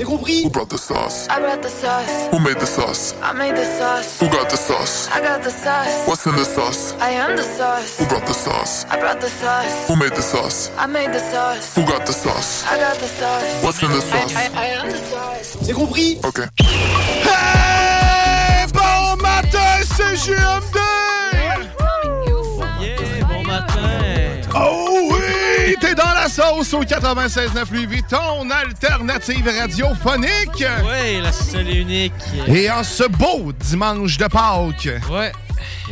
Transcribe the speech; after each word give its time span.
C'est 0.00 0.06
compris 0.06 0.44
Who 0.44 0.48
brought 0.48 0.70
the 0.70 0.78
sauce? 0.78 1.28
I 1.28 1.40
brought 1.40 1.60
the 1.60 1.68
sauce. 1.68 2.28
Who 2.32 2.38
made 2.38 2.58
the 2.58 2.64
sauce? 2.64 3.14
I 3.22 3.34
made 3.34 3.54
the 3.54 3.66
sauce. 3.78 4.18
Who 4.18 4.30
got 4.30 4.48
the 4.48 4.56
sauce? 4.56 5.10
I 5.12 5.20
got 5.20 5.42
the 5.42 5.50
sauce. 5.50 6.06
What's 6.08 6.24
in 6.24 6.36
the 6.36 6.44
sauce? 6.44 6.94
I 6.98 7.10
am 7.10 7.36
the 7.36 7.42
sauce. 7.42 7.98
Who 7.98 8.06
brought 8.06 8.26
the 8.26 8.32
sauce? 8.32 8.86
I 8.88 8.98
brought 8.98 9.20
the 9.20 9.28
sauce. 9.28 9.88
Who 9.88 9.96
made 9.96 10.12
the 10.12 10.22
sauce? 10.22 10.70
I 10.78 10.86
made 10.86 11.12
the 11.12 11.18
sauce. 11.18 11.74
Who 11.76 11.84
got 11.84 12.06
the 12.06 12.14
sauce? 12.14 12.64
I 12.64 12.78
got 12.78 12.96
the 12.96 13.08
sauce. 13.08 13.62
What's 13.62 13.82
in 13.82 13.90
the 13.90 14.00
sauce? 14.00 14.34
I, 14.34 14.46
I, 14.46 14.64
I 14.64 14.66
am 14.80 14.90
the 14.90 14.96
sauce. 14.96 15.58
C'est 15.60 15.74
compris 15.74 16.18
Okay. 16.24 16.46
Hey! 17.28 18.66
Bon 18.72 19.16
matin, 19.20 19.84
c'est 19.84 20.16
GMD! 20.16 20.78
Yeah, 22.80 23.24
bon 23.28 23.42
matin. 23.44 24.48
Oh 24.54 25.09
oui! 25.70 25.76
T'es 25.80 25.94
dans 25.94 26.12
la 26.14 26.28
sauce 26.28 26.72
au 26.74 26.82
96.9 26.84 27.72
Louis 27.72 27.86
Vuitton, 27.86 28.48
alternative 28.50 29.48
radiophonique! 29.60 30.64
Ouais, 30.86 31.20
la 31.22 31.32
seule 31.32 31.68
et 31.68 31.76
unique. 31.76 32.12
Et 32.48 32.70
en 32.70 32.82
ce 32.84 33.04
beau 33.08 33.52
dimanche 33.52 34.16
de 34.18 34.26
Pâques, 34.26 34.88
Ouais. 35.10 35.32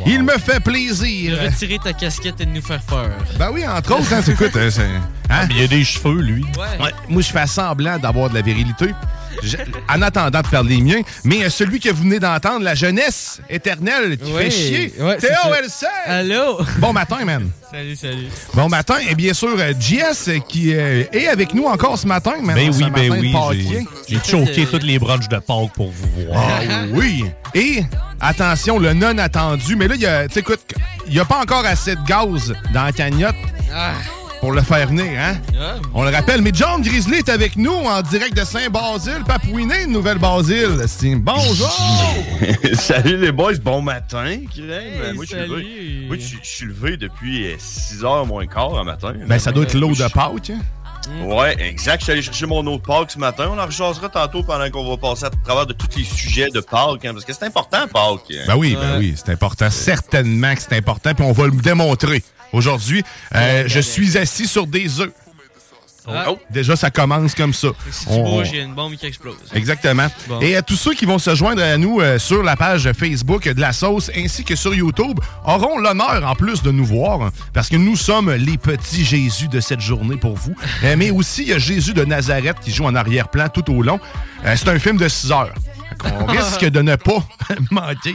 il 0.06 0.22
me 0.22 0.32
fait 0.38 0.58
De 0.58 0.64
plaisir. 0.64 1.38
retirer 1.42 1.78
ta 1.82 1.92
casquette 1.92 2.40
et 2.40 2.46
de 2.46 2.50
nous 2.50 2.62
faire 2.62 2.80
peur. 2.82 3.10
Ben 3.38 3.50
oui, 3.52 3.66
entre 3.66 3.98
autres, 3.98 4.12
hein, 4.12 4.22
écoute, 4.26 4.56
hein, 4.56 4.68
c'est- 4.70 4.82
hein? 5.30 5.46
Il 5.50 5.60
y 5.60 5.64
a 5.64 5.68
des 5.68 5.84
cheveux, 5.84 6.20
lui. 6.20 6.42
Ouais. 6.56 6.84
Ouais, 6.84 6.92
moi, 7.08 7.22
je 7.22 7.28
fais 7.30 7.46
semblant 7.46 7.98
d'avoir 7.98 8.30
de 8.30 8.34
la 8.34 8.42
virilité. 8.42 8.94
En 9.88 10.02
attendant 10.02 10.40
de 10.40 10.48
perdre 10.48 10.70
les 10.70 10.80
miens. 10.80 11.00
Mais 11.24 11.44
euh, 11.44 11.50
celui 11.50 11.80
que 11.80 11.90
vous 11.90 12.02
venez 12.02 12.20
d'entendre, 12.20 12.64
la 12.64 12.74
jeunesse 12.74 13.40
éternelle 13.48 14.16
qui 14.18 14.32
fait 14.32 14.50
chier, 14.50 14.92
ouais, 15.00 15.16
c'est 15.20 15.28
Théo. 15.28 15.54
LC! 15.62 15.86
Allô? 16.06 16.60
Bon 16.78 16.92
matin, 16.92 17.24
man. 17.24 17.50
Salut, 17.70 17.96
salut. 17.96 18.28
Bon 18.54 18.68
matin. 18.68 18.94
Et 19.10 19.14
bien 19.14 19.34
sûr, 19.34 19.54
euh, 19.58 19.72
JS 19.78 20.28
euh, 20.28 20.38
qui 20.38 20.74
euh, 20.74 21.04
est 21.12 21.26
avec 21.28 21.52
nous 21.52 21.64
encore 21.64 21.98
ce 21.98 22.06
matin, 22.06 22.34
man. 22.42 22.56
Ben 22.56 22.72
Ce 22.72 22.78
oui, 22.78 22.90
ben 22.90 23.08
matin 23.10 23.48
oui. 23.50 23.86
J'ai 24.08 24.18
choqué 24.24 24.64
toutes 24.66 24.84
les 24.84 24.98
brunchs 24.98 25.28
de 25.28 25.36
Pâques 25.36 25.72
pour 25.74 25.90
vous 25.90 26.24
voir. 26.26 26.42
Ah 26.48 26.84
oui! 26.92 27.26
Et, 27.54 27.82
attention, 28.20 28.78
le 28.78 28.94
non 28.94 29.18
attendu. 29.18 29.76
Mais 29.76 29.86
là, 29.86 29.96
il 29.96 30.00
y 30.00 30.06
a, 30.06 30.26
tu 30.28 30.34
sais, 30.34 30.40
écoute, 30.40 30.60
il 31.06 31.12
n'y 31.12 31.20
a 31.20 31.26
pas 31.26 31.40
encore 31.40 31.64
assez 31.66 31.94
de 31.94 32.02
gaz 32.06 32.54
dans 32.72 32.84
la 32.84 32.92
cagnotte 32.92 33.36
Ah, 33.74 33.92
pour 34.40 34.52
le 34.52 34.62
faire 34.62 34.88
venir, 34.88 35.06
hein? 35.18 35.36
On 35.94 36.04
le 36.04 36.10
rappelle, 36.10 36.42
mais 36.42 36.50
John 36.54 36.80
Grizzly 36.82 37.16
est 37.18 37.28
avec 37.28 37.56
nous 37.56 37.72
en 37.72 38.00
direct 38.02 38.36
de 38.36 38.44
Saint-Basile, 38.44 39.22
Papouiné, 39.26 39.86
Nouvelle-Basile. 39.86 40.84
C'est- 40.86 41.16
Bonjour! 41.16 41.70
Salut 42.74 43.16
les 43.18 43.32
boys, 43.32 43.54
bon 43.62 43.82
matin, 43.82 44.36
Crème. 44.54 44.70
Hey, 44.70 45.14
moi, 45.14 45.24
je 45.24 45.28
suis 45.28 45.36
levé. 45.36 45.48
salut. 45.48 46.06
Moi, 46.06 46.16
je 46.18 46.36
suis- 46.42 46.66
levé 46.66 46.96
depuis 46.96 47.46
6h 47.58 48.26
moins 48.26 48.46
quart 48.46 48.78
un 48.78 48.84
matin. 48.84 49.12
Ben, 49.26 49.38
ça 49.38 49.50
doit 49.52 49.64
être 49.64 49.74
l'eau 49.74 49.92
de 49.94 50.08
Pâques. 50.08 50.50
hein? 50.50 50.60
Ouais, 51.24 51.56
exact. 51.60 52.00
Je 52.00 52.04
suis 52.04 52.12
allé 52.12 52.22
chercher 52.22 52.46
mon 52.46 52.64
eau 52.66 52.76
de 52.76 52.82
Pâques 52.82 53.12
ce 53.12 53.18
matin. 53.18 53.48
On 53.50 53.58
en 53.58 53.64
rechasera 53.66 54.08
tantôt 54.10 54.42
pendant 54.42 54.68
qu'on 54.70 54.88
va 54.88 54.96
passer 54.98 55.24
à 55.24 55.30
travers 55.30 55.64
de 55.66 55.72
tous 55.72 55.88
les 55.96 56.04
sujets 56.04 56.48
de 56.50 56.60
Pâques. 56.60 57.04
hein, 57.04 57.12
parce 57.12 57.24
que 57.24 57.32
c'est 57.32 57.44
important, 57.46 57.86
Pâques. 57.92 58.32
Ben 58.46 58.56
oui, 58.56 58.76
ben 58.78 58.98
oui, 58.98 59.14
c'est 59.16 59.32
important. 59.32 59.70
Certainement 59.70 60.54
que 60.54 60.60
c'est 60.60 60.76
important, 60.76 61.14
puis 61.14 61.24
on 61.24 61.32
va 61.32 61.46
le 61.46 61.52
démontrer. 61.52 62.22
Aujourd'hui, 62.52 63.02
euh, 63.34 63.64
je 63.66 63.80
suis 63.80 64.16
assis 64.18 64.46
sur 64.46 64.66
des 64.66 65.00
œufs. 65.00 65.12
Ah. 66.10 66.24
Oh, 66.30 66.38
déjà, 66.48 66.74
ça 66.74 66.90
commence 66.90 67.34
comme 67.34 67.52
ça. 67.52 67.68
Si 67.90 68.06
tu 68.06 68.12
On- 68.12 68.24
bouges, 68.38 68.48
il 68.50 68.56
y 68.56 68.60
a 68.60 68.64
une 68.64 68.72
bombe 68.72 68.94
qui 68.96 69.04
explose. 69.04 69.36
Exactement. 69.52 70.06
Bon. 70.26 70.40
Et 70.40 70.56
à 70.56 70.62
tous 70.62 70.76
ceux 70.76 70.94
qui 70.94 71.04
vont 71.04 71.18
se 71.18 71.34
joindre 71.34 71.62
à 71.62 71.76
nous 71.76 72.00
euh, 72.00 72.18
sur 72.18 72.42
la 72.42 72.56
page 72.56 72.90
Facebook 72.92 73.46
de 73.46 73.60
la 73.60 73.74
sauce 73.74 74.10
ainsi 74.16 74.42
que 74.42 74.56
sur 74.56 74.74
YouTube 74.74 75.20
auront 75.44 75.76
l'honneur 75.76 76.24
en 76.26 76.34
plus 76.34 76.62
de 76.62 76.70
nous 76.70 76.86
voir 76.86 77.20
hein, 77.20 77.30
parce 77.52 77.68
que 77.68 77.76
nous 77.76 77.94
sommes 77.94 78.32
les 78.32 78.56
petits 78.56 79.04
Jésus 79.04 79.48
de 79.48 79.60
cette 79.60 79.80
journée 79.82 80.16
pour 80.16 80.34
vous. 80.34 80.54
Euh, 80.84 80.94
mais 80.96 81.10
aussi, 81.10 81.42
il 81.42 81.48
y 81.48 81.52
a 81.52 81.58
Jésus 81.58 81.92
de 81.92 82.06
Nazareth 82.06 82.56
qui 82.62 82.72
joue 82.72 82.86
en 82.86 82.94
arrière-plan 82.94 83.50
tout 83.50 83.70
au 83.70 83.82
long. 83.82 84.00
Euh, 84.46 84.54
c'est 84.56 84.70
un 84.70 84.78
film 84.78 84.96
de 84.96 85.08
6 85.08 85.30
heures. 85.30 85.52
On 86.20 86.24
risque 86.24 86.64
de 86.64 86.80
ne 86.80 86.96
pas 86.96 87.22
manquer. 87.70 88.14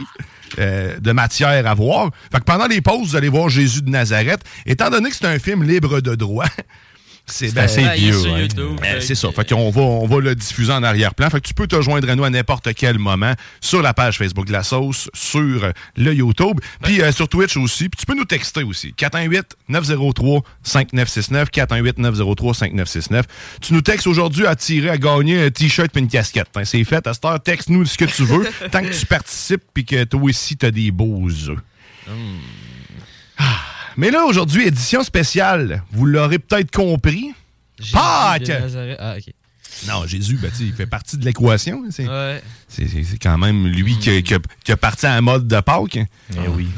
Euh, 0.58 0.98
de 0.98 1.12
matière 1.12 1.66
à 1.66 1.74
voir. 1.74 2.10
Fait 2.32 2.38
que 2.38 2.44
pendant 2.44 2.66
les 2.66 2.80
pauses, 2.80 3.10
vous 3.10 3.16
allez 3.16 3.28
voir 3.28 3.48
Jésus 3.48 3.82
de 3.82 3.90
Nazareth. 3.90 4.40
Étant 4.66 4.90
donné 4.90 5.10
que 5.10 5.16
c'est 5.16 5.26
un 5.26 5.38
film 5.38 5.62
libre 5.62 6.00
de 6.00 6.14
droit, 6.14 6.46
c'est 7.26 7.54
ben, 7.54 7.62
assez 7.62 7.82
vieux, 7.96 8.26
hein. 8.26 8.46
Euh, 8.58 8.76
fait 8.76 9.00
c'est 9.00 9.14
ça. 9.14 9.32
Fait 9.32 9.48
qu'on 9.48 9.70
va, 9.70 9.80
on 9.80 10.06
va 10.06 10.20
le 10.20 10.34
diffuser 10.34 10.72
en 10.72 10.82
arrière-plan. 10.82 11.30
Fait 11.30 11.40
que 11.40 11.48
tu 11.48 11.54
peux 11.54 11.66
te 11.66 11.80
joindre 11.80 12.10
à 12.10 12.16
nous 12.16 12.24
à 12.24 12.28
n'importe 12.28 12.74
quel 12.74 12.98
moment 12.98 13.32
sur 13.62 13.80
la 13.80 13.94
page 13.94 14.18
Facebook 14.18 14.46
de 14.46 14.52
la 14.52 14.62
sauce, 14.62 15.08
sur 15.14 15.64
euh, 15.64 15.72
le 15.96 16.12
YouTube, 16.12 16.60
puis 16.82 17.00
euh, 17.00 17.12
sur 17.12 17.26
Twitch 17.28 17.56
aussi. 17.56 17.88
Puis 17.88 17.98
tu 17.98 18.04
peux 18.06 18.14
nous 18.14 18.26
texter 18.26 18.62
aussi. 18.62 18.94
418-903-5969. 18.98 21.46
418-903-5969. 21.50 23.22
Tu 23.62 23.72
nous 23.72 23.80
textes 23.80 24.06
aujourd'hui 24.06 24.46
à 24.46 24.54
tirer, 24.54 24.90
à 24.90 24.98
gagner 24.98 25.46
un 25.46 25.50
T-shirt 25.50 25.90
puis 25.90 26.02
une 26.02 26.08
casquette. 26.08 26.50
Hein, 26.56 26.66
c'est 26.66 26.84
fait. 26.84 27.06
À 27.06 27.14
cette 27.14 27.24
heure, 27.24 27.42
texte-nous 27.42 27.86
ce 27.86 27.96
que 27.96 28.04
tu 28.04 28.24
veux, 28.24 28.46
tant 28.70 28.82
que 28.82 28.92
tu 28.92 29.06
participes 29.06 29.62
puis 29.72 29.86
que 29.86 30.04
toi 30.04 30.20
aussi, 30.24 30.58
t'as 30.58 30.70
des 30.70 30.90
beaux 30.90 31.30
œufs. 31.48 31.58
Ah. 33.38 33.63
Mais 33.96 34.10
là, 34.10 34.24
aujourd'hui, 34.24 34.66
édition 34.66 35.02
spéciale. 35.04 35.82
Vous 35.92 36.06
l'aurez 36.06 36.38
peut-être 36.38 36.70
compris. 36.70 37.32
Pâques! 37.92 38.50
Ah, 38.98 39.16
ok. 39.18 39.32
Non, 39.88 40.06
Jésus, 40.06 40.36
ben, 40.40 40.50
tu 40.52 40.58
sais, 40.58 40.64
il 40.64 40.72
fait 40.72 40.86
partie 40.86 41.16
de 41.18 41.24
l'équation. 41.24 41.82
hein, 41.84 41.88
C'est 41.90 42.08
Ouais. 42.08 42.40
quand 43.20 43.36
même 43.38 43.66
lui 43.66 43.98
qui, 43.98 44.10
a- 44.10 44.22
qui 44.22 44.34
a, 44.34 44.38
qui 44.64 44.70
a 44.72 44.76
parti 44.76 45.04
à 45.06 45.14
un 45.14 45.20
mode 45.20 45.48
de 45.48 45.60
Pâques. 45.60 45.96
Eh 45.96 46.48
oui. 46.48 46.68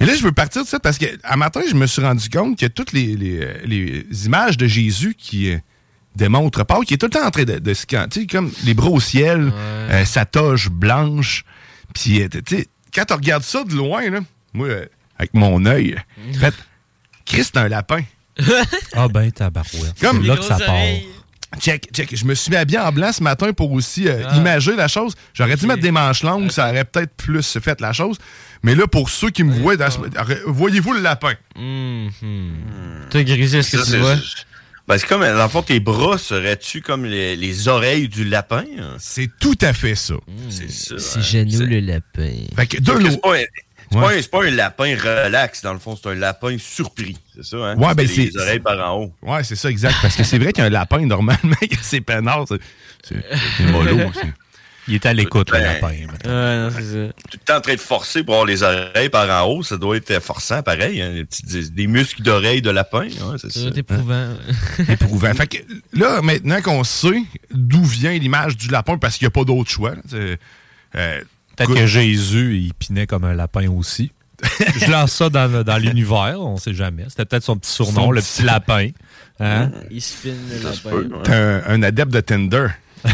Mais 0.00 0.06
là, 0.06 0.14
je 0.14 0.22
veux 0.22 0.32
partir 0.32 0.62
de 0.64 0.66
ça 0.68 0.80
parce 0.80 0.96
que 0.98 1.06
à 1.22 1.36
matin, 1.36 1.60
je 1.68 1.74
me 1.74 1.86
suis 1.86 2.00
rendu 2.02 2.28
compte 2.30 2.58
que 2.58 2.66
toutes 2.66 2.92
les, 2.92 3.14
les, 3.14 3.46
les 3.66 4.26
images 4.26 4.56
de 4.56 4.66
Jésus 4.66 5.14
qui 5.18 5.50
euh, 5.52 5.58
démontrent 6.16 6.64
Pâques, 6.64 6.90
il 6.90 6.94
est 6.94 6.98
tout 6.98 7.06
le 7.06 7.10
temps 7.10 7.26
en 7.26 7.30
train 7.30 7.44
de, 7.44 7.58
de 7.58 7.74
se 7.74 7.84
can- 7.86 8.06
tu 8.10 8.20
sais, 8.22 8.26
comme 8.26 8.50
les 8.64 8.72
bras 8.74 8.88
au 8.90 9.00
ciel, 9.00 9.52
euh, 9.54 10.04
sa 10.06 10.24
toge 10.24 10.70
blanche. 10.70 11.44
Puis, 11.94 12.22
euh, 12.22 12.28
quand 12.94 13.04
tu 13.04 13.12
regardes 13.12 13.42
ça 13.44 13.64
de 13.64 13.74
loin, 13.74 14.08
là, 14.08 14.20
moi, 14.54 14.66
euh, 14.68 14.86
avec 15.18 15.34
mon 15.34 15.64
œil, 15.66 15.96
en 16.30 16.38
fait, 16.38 16.54
Christ, 17.24 17.52
c'est 17.54 17.60
un 17.60 17.68
lapin. 17.68 18.02
Ah 18.94 19.08
ben, 19.08 19.30
tabarouette. 19.32 19.98
Comme- 20.00 20.24
là 20.26 20.36
que 20.36 20.44
ça 20.44 20.58
part. 20.58 20.74
Check, 21.60 21.88
check. 21.92 22.14
Je 22.14 22.24
me 22.26 22.34
suis 22.34 22.50
mis 22.50 22.56
habillé 22.56 22.78
en 22.78 22.92
blanc 22.92 23.12
ce 23.12 23.22
matin 23.22 23.52
pour 23.52 23.72
aussi 23.72 24.08
euh, 24.08 24.24
Ah. 24.28 24.36
imager 24.36 24.76
la 24.76 24.88
chose. 24.88 25.14
J'aurais 25.32 25.56
dû 25.56 25.66
mettre 25.66 25.80
des 25.80 25.90
manches 25.92 26.22
longues, 26.22 26.50
ça 26.50 26.68
aurait 26.68 26.84
peut-être 26.84 27.14
plus 27.16 27.58
fait 27.60 27.80
la 27.80 27.92
chose. 27.94 28.18
Mais 28.62 28.74
là, 28.74 28.86
pour 28.86 29.08
ceux 29.08 29.30
qui 29.30 29.42
me 29.44 29.54
voient, 29.54 29.76
dans 29.76 29.90
ce- 29.90 30.00
voyez-vous 30.46 30.92
le 30.92 31.00
lapin? 31.00 31.32
Mhm. 31.56 33.06
Toi, 33.10 33.22
Grisé, 33.24 33.58
est-ce 33.58 33.76
que 33.76 33.82
Ça, 33.84 33.92
tu 33.92 33.98
vois? 33.98 34.16
Ben, 34.88 34.98
c'est 34.98 35.06
comme, 35.08 35.22
dans 35.22 35.42
le 35.42 35.48
fond, 35.48 35.62
tes 35.62 35.80
bras 35.80 36.16
seraient-tu 36.18 36.80
comme 36.80 37.04
les, 37.06 37.34
les 37.36 37.68
oreilles 37.68 38.08
du 38.08 38.24
lapin? 38.24 38.64
hein? 38.78 38.94
C'est 38.98 39.30
tout 39.40 39.56
à 39.62 39.72
fait 39.72 39.94
ça. 39.94 40.14
C'est 40.50 40.70
ça. 40.70 40.96
C'est 40.98 41.40
hein? 41.40 41.44
Le 41.46 41.80
lapin. 41.80 42.32
Fait 42.54 42.66
que 42.66 42.80
de 42.80 42.92
l'eau. 42.92 43.20
C'est 43.90 43.98
pas, 43.98 44.06
un- 44.06 44.08
c'est 44.10 44.14
Ouais. 44.14 44.14
pas 44.14 44.16
un- 44.18 44.22
c'est 44.22 44.30
pas 44.30 44.44
un 44.44 44.50
lapin 44.50 44.96
relax, 45.24 45.62
dans 45.62 45.72
le 45.72 45.78
fond, 45.78 45.96
c'est 46.00 46.08
un 46.10 46.14
lapin 46.14 46.56
surpris. 46.58 47.16
C'est 47.34 47.44
ça, 47.44 47.56
hein? 47.58 47.76
Ouais, 47.76 47.94
ben, 47.94 48.06
C'est 48.08 48.24
les 48.24 48.36
oreilles 48.38 48.60
par 48.60 48.78
en 48.92 49.02
haut. 49.04 49.12
Ouais, 49.22 49.44
c'est 49.44 49.56
ça, 49.56 49.70
exact. 49.70 49.96
Parce 50.02 50.16
que 50.16 50.24
c'est 50.24 50.38
vrai 50.38 50.52
qu'un 50.52 50.68
lapin, 50.70 51.00
normalement, 51.06 51.56
il 51.62 51.72
a 51.74 51.82
ses 51.82 52.00
peinards. 52.00 52.46
C'est 52.48 52.60
c'est- 53.04 53.24
c'est 53.58 53.64
mollo. 53.66 53.98
Il 54.88 54.94
est 54.94 55.04
à 55.04 55.12
l'écoute, 55.12 55.50
le 55.50 55.58
Ben, 55.58 55.64
lapin. 55.64 55.94
maintenant. 56.06 56.30
Ouais, 56.32 56.56
non, 56.58 56.70
c'est 56.70 56.82
ça. 56.84 57.12
Tout 57.28 57.38
le 57.40 57.44
temps 57.44 57.56
en 57.56 57.60
train 57.60 57.74
de 57.74 57.80
forcer 57.80 58.22
pour 58.22 58.34
avoir 58.34 58.46
les 58.46 58.62
oreilles 58.62 59.08
par 59.08 59.28
en 59.44 59.48
haut, 59.50 59.64
ça 59.64 59.76
doit 59.78 59.96
être 59.96 60.22
forçant 60.22 60.62
pareil. 60.62 61.02
Hein? 61.02 61.12
Des, 61.12 61.24
petits, 61.24 61.42
des- 61.44 61.70
des 61.70 61.86
muscles 61.88 62.22
d'oreilles 62.22 62.62
de 62.62 62.70
lapin. 62.70 63.00
Ouais, 63.08 63.36
c'est 63.38 63.50
Ça 63.50 63.68
éprouvant. 63.74 64.28
éprouvant. 64.88 65.34
Fait 65.34 65.48
que 65.48 65.56
là, 65.92 66.22
maintenant 66.22 66.62
qu'on 66.62 66.84
sait 66.84 67.20
d'où 67.50 67.82
vient 67.82 68.12
l'image 68.12 68.56
du 68.56 68.68
lapin, 68.68 68.96
parce 68.96 69.16
qu'il 69.16 69.24
n'y 69.24 69.30
a 69.30 69.32
pas 69.32 69.42
d'autre 69.42 69.68
choix, 69.68 69.96
là, 69.96 70.36
euh, 70.94 71.20
Peut-être 71.56 71.74
que 71.74 71.86
Jésus, 71.86 72.56
il 72.58 72.74
pinait 72.74 73.06
comme 73.06 73.24
un 73.24 73.34
lapin 73.34 73.68
aussi. 73.70 74.12
Je 74.80 74.90
lance 74.90 75.12
ça 75.12 75.30
dans, 75.30 75.62
dans 75.64 75.78
l'univers, 75.78 76.36
on 76.38 76.58
sait 76.58 76.74
jamais. 76.74 77.04
C'était 77.08 77.24
peut-être 77.24 77.42
son 77.44 77.56
petit 77.56 77.70
surnom, 77.70 77.92
Son 78.04 78.10
le 78.10 78.20
petit- 78.20 78.32
petit 78.38 78.42
lapin. 78.46 78.88
Hein? 79.40 79.70
Il 79.90 80.02
spin 80.02 80.34
le 80.50 80.62
lapin. 80.62 81.20
T'es 81.24 81.32
un, 81.32 81.62
un 81.66 81.82
adepte 81.82 82.12
de 82.12 82.20
Tinder. 82.20 82.66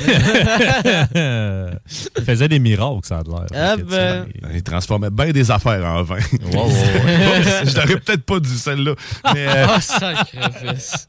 Il 1.14 2.24
faisait 2.24 2.48
des 2.48 2.58
miracles, 2.58 3.00
ça 3.04 3.18
a 3.18 3.22
l'air. 3.22 3.46
Ah 3.54 3.76
ben. 3.76 4.26
Il 4.54 4.62
transformait 4.62 5.10
bien 5.10 5.30
des 5.30 5.50
affaires 5.50 5.84
en 5.84 6.02
vin. 6.02 6.18
Je 6.32 7.76
l'aurais 7.76 8.00
peut-être 8.00 8.22
pas 8.24 8.40
dit 8.40 8.58
celle-là. 8.58 8.94
Mais, 9.34 9.46
Oh, 9.68 9.80
sacrifice. 9.80 11.08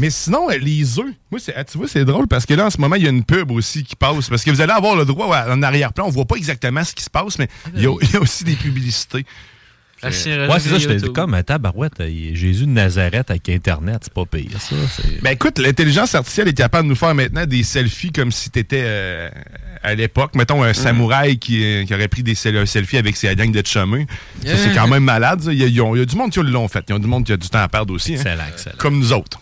Mais 0.00 0.10
sinon, 0.10 0.50
euh, 0.50 0.56
les 0.58 0.98
œufs, 0.98 1.06
moi, 1.30 1.38
c'est- 1.38 1.54
ah, 1.56 1.62
tu 1.64 1.78
vois, 1.78 1.86
c'est 1.86 2.04
drôle 2.04 2.26
parce 2.26 2.46
que 2.46 2.54
là, 2.54 2.66
en 2.66 2.70
ce 2.70 2.78
moment, 2.80 2.96
il 2.96 3.02
y 3.04 3.06
a 3.06 3.10
une 3.10 3.24
pub 3.24 3.50
aussi 3.52 3.84
qui 3.84 3.94
passe. 3.94 4.28
Parce 4.28 4.42
que 4.42 4.50
vous 4.50 4.60
allez 4.60 4.72
avoir 4.72 4.96
le 4.96 5.04
droit 5.04 5.28
ouais, 5.28 5.52
en 5.52 5.62
arrière-plan. 5.62 6.06
On 6.06 6.10
voit 6.10 6.24
pas 6.26 6.36
exactement 6.36 6.82
ce 6.82 6.94
qui 6.94 7.04
se 7.04 7.10
passe, 7.10 7.38
mais 7.38 7.48
il 7.76 7.82
y, 7.82 7.86
a- 7.86 7.94
il 8.02 8.10
y 8.10 8.16
a 8.16 8.20
aussi 8.20 8.42
des 8.44 8.56
publicités. 8.56 9.24
Ouais, 10.50 10.58
c'est 10.60 10.70
ça, 10.70 10.78
je 10.78 10.86
te 10.88 10.92
dis 10.94 11.12
comme 11.12 11.34
un 11.34 11.42
tabarouette. 11.42 12.02
Jésus 12.32 12.64
de 12.64 12.70
Nazareth 12.70 13.30
avec 13.30 13.46
Internet, 13.50 13.98
c'est 14.04 14.12
pas 14.14 14.24
pire, 14.24 14.58
ça. 14.58 14.74
Ben 15.20 15.32
écoute, 15.32 15.58
l'intelligence 15.58 16.14
artificielle 16.14 16.48
est 16.48 16.54
capable 16.54 16.84
de 16.84 16.88
nous 16.88 16.96
faire 16.96 17.14
maintenant 17.14 17.44
des 17.44 17.62
selfies 17.62 18.10
comme 18.10 18.32
si 18.32 18.48
t'étais 18.48 18.80
euh, 18.82 19.28
à 19.82 19.94
l'époque. 19.94 20.34
Mettons 20.36 20.62
un 20.62 20.72
samouraï 20.72 21.38
qui, 21.38 21.62
euh, 21.62 21.84
qui 21.84 21.92
aurait 21.94 22.08
pris 22.08 22.22
des 22.22 22.34
sel- 22.34 22.56
un 22.56 22.64
selfie 22.64 22.96
avec 22.96 23.14
ses 23.14 23.36
gangs 23.36 23.52
de 23.52 23.62
chemin. 23.66 24.04
Ça, 24.42 24.56
c'est 24.56 24.74
quand 24.74 24.88
même 24.88 25.04
malade. 25.04 25.42
Il 25.52 25.58
y, 25.58 25.64
a, 25.64 25.66
ils 25.66 25.80
ont- 25.82 25.94
il 25.94 25.98
y 25.98 26.02
a 26.02 26.06
du 26.06 26.16
monde 26.16 26.30
qui 26.30 26.40
l'ont 26.42 26.68
fait. 26.68 26.82
Il 26.88 26.92
y 26.92 26.96
a 26.96 26.98
du 26.98 27.06
monde 27.06 27.26
qui 27.26 27.32
a 27.32 27.36
du 27.36 27.50
temps 27.50 27.58
à 27.62 27.68
perdre 27.68 27.92
aussi. 27.92 28.12
hein. 28.14 28.16
Excellent, 28.16 28.44
excellent. 28.50 28.76
Comme 28.78 28.98
nous 28.98 29.12
autres. 29.12 29.38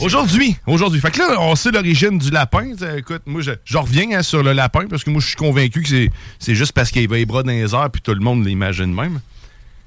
Aujourd'hui, 0.00 0.56
aujourd'hui. 0.66 1.00
Fait 1.00 1.10
que 1.10 1.18
là, 1.18 1.36
on 1.40 1.54
sait 1.54 1.70
l'origine 1.70 2.18
du 2.18 2.30
lapin. 2.30 2.74
T'sais, 2.74 2.98
Écoute, 2.98 3.22
moi, 3.26 3.40
je, 3.42 3.52
je 3.64 3.78
reviens 3.78 4.18
hein, 4.18 4.22
sur 4.22 4.42
le 4.42 4.52
lapin 4.52 4.86
parce 4.88 5.04
que 5.04 5.10
moi, 5.10 5.20
je 5.20 5.28
suis 5.28 5.36
convaincu 5.36 5.82
que 5.82 5.88
c'est, 5.88 6.10
c'est 6.38 6.54
juste 6.54 6.72
parce 6.72 6.90
qu'il 6.90 7.08
va 7.08 7.16
les 7.16 7.26
bras 7.26 7.42
dans 7.42 7.50
les 7.52 7.74
airs 7.74 7.90
puis 7.90 8.02
tout 8.02 8.14
le 8.14 8.20
monde 8.20 8.44
l'imagine 8.46 8.92
même. 8.92 9.20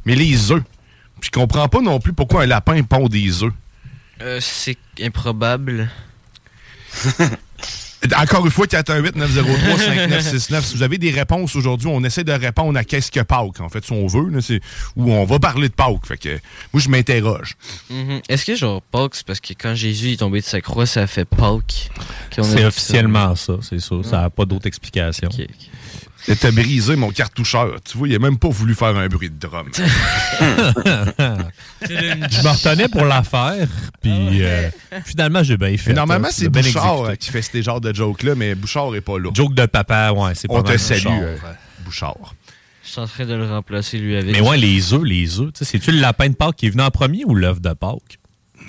Mais 0.05 0.15
les 0.15 0.51
œufs. 0.51 0.63
Je 1.21 1.29
comprends 1.29 1.67
pas 1.67 1.81
non 1.81 1.99
plus 1.99 2.13
pourquoi 2.13 2.43
un 2.43 2.45
lapin 2.45 2.81
pond 2.83 3.07
des 3.07 3.43
œufs. 3.43 3.53
Euh, 4.21 4.39
c'est 4.41 4.77
improbable. 5.01 5.89
Encore 8.15 8.45
une 8.45 8.51
fois, 8.51 8.65
418-903-5969. 8.67 10.61
Si 10.61 10.75
vous 10.75 10.83
avez 10.83 10.97
des 10.97 11.11
réponses 11.11 11.55
aujourd'hui, 11.55 11.87
on 11.91 12.03
essaie 12.03 12.23
de 12.23 12.31
répondre 12.31 12.77
à 12.77 12.83
qu'est-ce 12.83 13.11
que 13.11 13.21
Pâques, 13.21 13.59
en 13.59 13.69
fait, 13.69 13.83
si 13.83 13.91
on 13.91 14.07
veut, 14.07 14.29
là, 14.29 14.39
ou 14.95 15.11
on 15.11 15.25
va 15.25 15.39
parler 15.39 15.69
de 15.69 15.73
Pâques. 15.73 16.05
Fait 16.05 16.17
que, 16.17 16.39
moi, 16.73 16.81
je 16.81 16.89
m'interroge. 16.89 17.57
Mhm. 17.89 18.21
Est-ce 18.29 18.45
que 18.45 18.55
genre 18.55 18.81
Pâques, 18.81 19.15
c'est 19.15 19.25
parce 19.25 19.39
que 19.39 19.53
quand 19.53 19.73
Jésus 19.75 20.13
est 20.13 20.17
tombé 20.17 20.41
de 20.41 20.45
sa 20.45 20.61
croix, 20.61 20.85
ça 20.85 21.03
a 21.03 21.07
fait 21.07 21.25
Pâques? 21.25 21.89
C'est 22.31 22.41
dit 22.41 22.49
ça? 22.49 22.67
officiellement 22.67 23.35
ça, 23.35 23.53
c'est 23.61 23.79
ça. 23.79 23.95
Ça 24.03 24.21
n'a 24.21 24.29
pas 24.29 24.45
d'autre 24.45 24.67
explication. 24.67 25.29
T'as 26.35 26.51
brisé 26.51 26.95
mon 26.95 27.09
cartoucheur. 27.11 27.79
Tu 27.83 27.97
vois, 27.97 28.07
il 28.09 28.15
a 28.15 28.19
même 28.19 28.37
pas 28.37 28.49
voulu 28.49 28.75
faire 28.75 28.95
un 28.97 29.07
bruit 29.07 29.29
de 29.29 29.39
drum. 29.39 29.69
Je 31.81 32.43
me 32.43 32.49
retenais 32.49 32.87
pour 32.89 33.05
la 33.05 33.23
faire, 33.23 33.67
puis 34.01 34.43
euh, 34.43 34.69
finalement, 35.05 35.43
j'ai 35.43 35.57
bien 35.57 35.75
fait. 35.77 35.91
Mais 35.91 35.95
normalement, 35.95 36.27
hein. 36.27 36.31
c'est 36.33 36.49
bien 36.49 36.61
Bouchard 36.61 36.83
exécuté. 36.85 37.11
euh, 37.11 37.15
qui 37.15 37.29
fait 37.31 37.41
ces 37.41 37.63
genres 37.63 37.81
de 37.81 37.93
jokes-là, 37.93 38.35
mais 38.35 38.55
Bouchard 38.55 38.93
est 38.95 39.01
pas 39.01 39.17
là. 39.19 39.29
Joke 39.33 39.53
de 39.53 39.65
papa, 39.65 40.11
ouais, 40.11 40.33
c'est 40.35 40.47
pas 40.47 40.55
On 40.55 40.63
te 40.63 40.77
salue, 40.77 41.03
Bouchard. 41.03 41.21
euh, 41.21 41.37
Bouchard. 41.85 42.35
Je 42.83 42.89
suis 42.91 43.01
en 43.01 43.07
train 43.07 43.25
de 43.25 43.33
le 43.33 43.45
remplacer 43.49 43.97
lui 43.97 44.15
avec. 44.15 44.31
Mais 44.33 44.41
ouais, 44.41 44.57
les 44.57 44.93
œufs, 44.93 45.03
les 45.03 45.39
œufs. 45.39 45.51
tu 45.53 45.59
sais, 45.59 45.65
C'est-tu 45.65 45.91
le 45.91 45.99
lapin 45.99 46.29
de 46.29 46.35
Pâques 46.35 46.55
qui 46.55 46.67
est 46.67 46.69
venu 46.69 46.83
en 46.83 46.91
premier 46.91 47.23
ou 47.25 47.35
l'œuf 47.35 47.59
de 47.61 47.73
Pâques? 47.73 48.19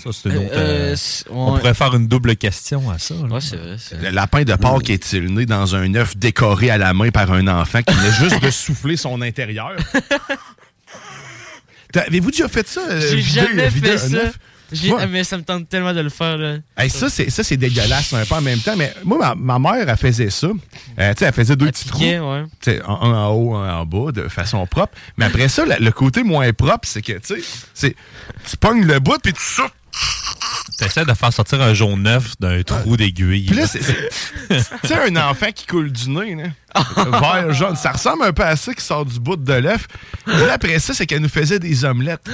Ça, 0.03 0.11
c'est 0.13 0.29
une 0.29 0.37
Euh, 0.37 0.39
autre. 0.41 0.51
euh, 0.55 0.93
euh, 0.95 0.97
On 1.31 1.53
ouais. 1.53 1.59
pourrait 1.61 1.75
faire 1.75 1.95
une 1.95 2.07
double 2.09 2.37
question 2.37 2.91
à 2.91 2.99
ça. 2.99 3.15
Ouais, 3.15 3.41
c'est 3.41 3.57
vrai. 3.57 3.77
c'est 3.79 3.97
vrai. 3.97 4.11
Le 4.11 4.15
lapin 4.15 4.43
de 4.45 4.55
Pâques 4.55 4.91
est-il 4.91 5.27
né 5.35 5.45
dans 5.47 5.75
un 5.75 5.95
œuf 5.95 6.17
décoré 6.17 6.71
à 6.71 6.79
la 6.79 6.95
main 6.95 7.11
par 7.11 7.33
un 7.33 7.47
enfant 7.49 7.83
qui 7.83 7.95
venait 7.95 8.13
juste 8.13 8.43
de 8.43 8.51
souffler 8.51 8.97
son 8.97 9.21
intérieur? 9.23 9.77
Avez-vous 11.95 12.31
déjà 12.31 12.49
fait 12.49 12.69
ça? 12.69 12.83
J'ai 13.01 13.17
vider- 13.17 13.41
jamais 13.49 13.69
vider 13.69 13.89
fait 13.93 13.99
ça. 13.99 14.19
J'ai- 14.71 14.93
Ouais. 14.93 15.07
mais 15.07 15.25
ça 15.25 15.39
me 15.39 15.43
tente 15.43 15.67
tellement 15.71 15.95
de 15.95 16.01
le 16.01 16.11
faire, 16.11 16.37
là. 16.37 16.57
Hey, 16.77 16.91
ça, 16.91 17.09
c'est, 17.09 17.31
ça, 17.31 17.43
c'est 17.43 17.57
dégueulasse 17.57 18.13
un 18.13 18.27
peu 18.27 18.35
en 18.35 18.43
même 18.43 18.59
temps. 18.59 18.75
Mais 18.77 18.93
moi, 19.03 19.35
ma, 19.35 19.59
ma 19.59 19.59
mère, 19.59 19.89
elle 19.89 19.97
faisait 19.97 20.29
ça. 20.29 20.49
Euh, 20.49 21.15
tu 21.15 21.21
sais, 21.21 21.25
elle 21.25 21.33
faisait 21.33 21.57
deux 21.57 21.69
petits 21.69 21.89
trous. 21.89 22.03
ouais. 22.05 22.19
Un, 22.21 22.45
un 22.87 23.15
en 23.15 23.31
haut, 23.31 23.55
un 23.55 23.77
en 23.79 23.87
bas, 23.87 24.13
de 24.13 24.29
façon 24.29 24.67
propre. 24.67 24.93
Mais 25.17 25.25
après 25.25 25.49
ça, 25.49 25.65
la- 25.65 25.79
le 25.79 25.91
côté 25.91 26.23
moins 26.23 26.53
propre, 26.53 26.87
c'est 26.87 27.01
que, 27.01 27.13
tu 27.15 28.57
pognes 28.61 28.85
le 28.85 28.99
bout, 29.01 29.17
puis 29.23 29.33
tu 29.33 29.41
souffles. 29.43 29.73
T'essaies 30.79 31.05
de 31.05 31.13
faire 31.15 31.33
sortir 31.33 31.61
un 31.61 31.75
jaune 31.75 32.03
neuf 32.03 32.35
d'un 32.39 32.63
trou 32.63 32.97
d'aiguille. 32.97 33.47
Tu 33.47 33.67
sais, 33.67 34.95
un 35.09 35.17
enfant 35.17 35.51
qui 35.53 35.67
coule 35.67 35.91
du 35.91 36.09
nez, 36.11 36.37
là. 36.37 36.45
Vert, 37.21 37.53
jaune. 37.53 37.75
Ça 37.75 37.91
ressemble 37.93 38.23
un 38.25 38.33
peu 38.33 38.45
à 38.45 38.55
ça 38.55 38.73
qui 38.73 38.85
sort 38.85 39.05
du 39.05 39.19
bout 39.19 39.35
de 39.37 39.53
l'œuf. 39.55 39.89
Après 40.53 40.79
ça, 40.79 40.95
c'est 40.95 41.05
qu'elle 41.07 41.23
nous 41.23 41.29
faisait 41.29 41.59
des 41.59 41.85
omelettes. 41.85 42.29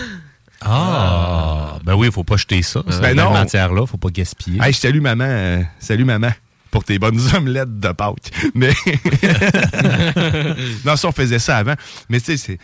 Ah, 0.60 1.78
ben 1.84 1.94
oui, 1.94 2.08
il 2.08 2.12
faut 2.12 2.24
pas 2.24 2.36
jeter 2.36 2.62
ça. 2.62 2.82
Cette 2.88 3.00
Ben 3.00 3.16
non. 3.16 3.32
matière-là, 3.32 3.86
faut 3.86 3.96
pas 3.96 4.08
gaspiller. 4.10 4.60
Hey, 4.62 4.72
je 4.72 4.78
salue 4.78 5.00
maman. 5.00 5.24
euh, 5.26 5.62
salut 5.78 6.04
maman. 6.04 6.30
Pour 6.70 6.84
tes 6.84 6.98
bonnes 6.98 7.20
omelettes 7.36 7.78
de 7.80 7.92
Pâques. 7.92 8.30
Mais. 8.54 8.74
non, 10.84 10.96
ça, 10.96 11.08
on 11.08 11.12
faisait 11.12 11.38
ça 11.38 11.58
avant. 11.58 11.74
Mais 12.08 12.20
tu 12.20 12.26
sais, 12.26 12.36
c'est. 12.36 12.58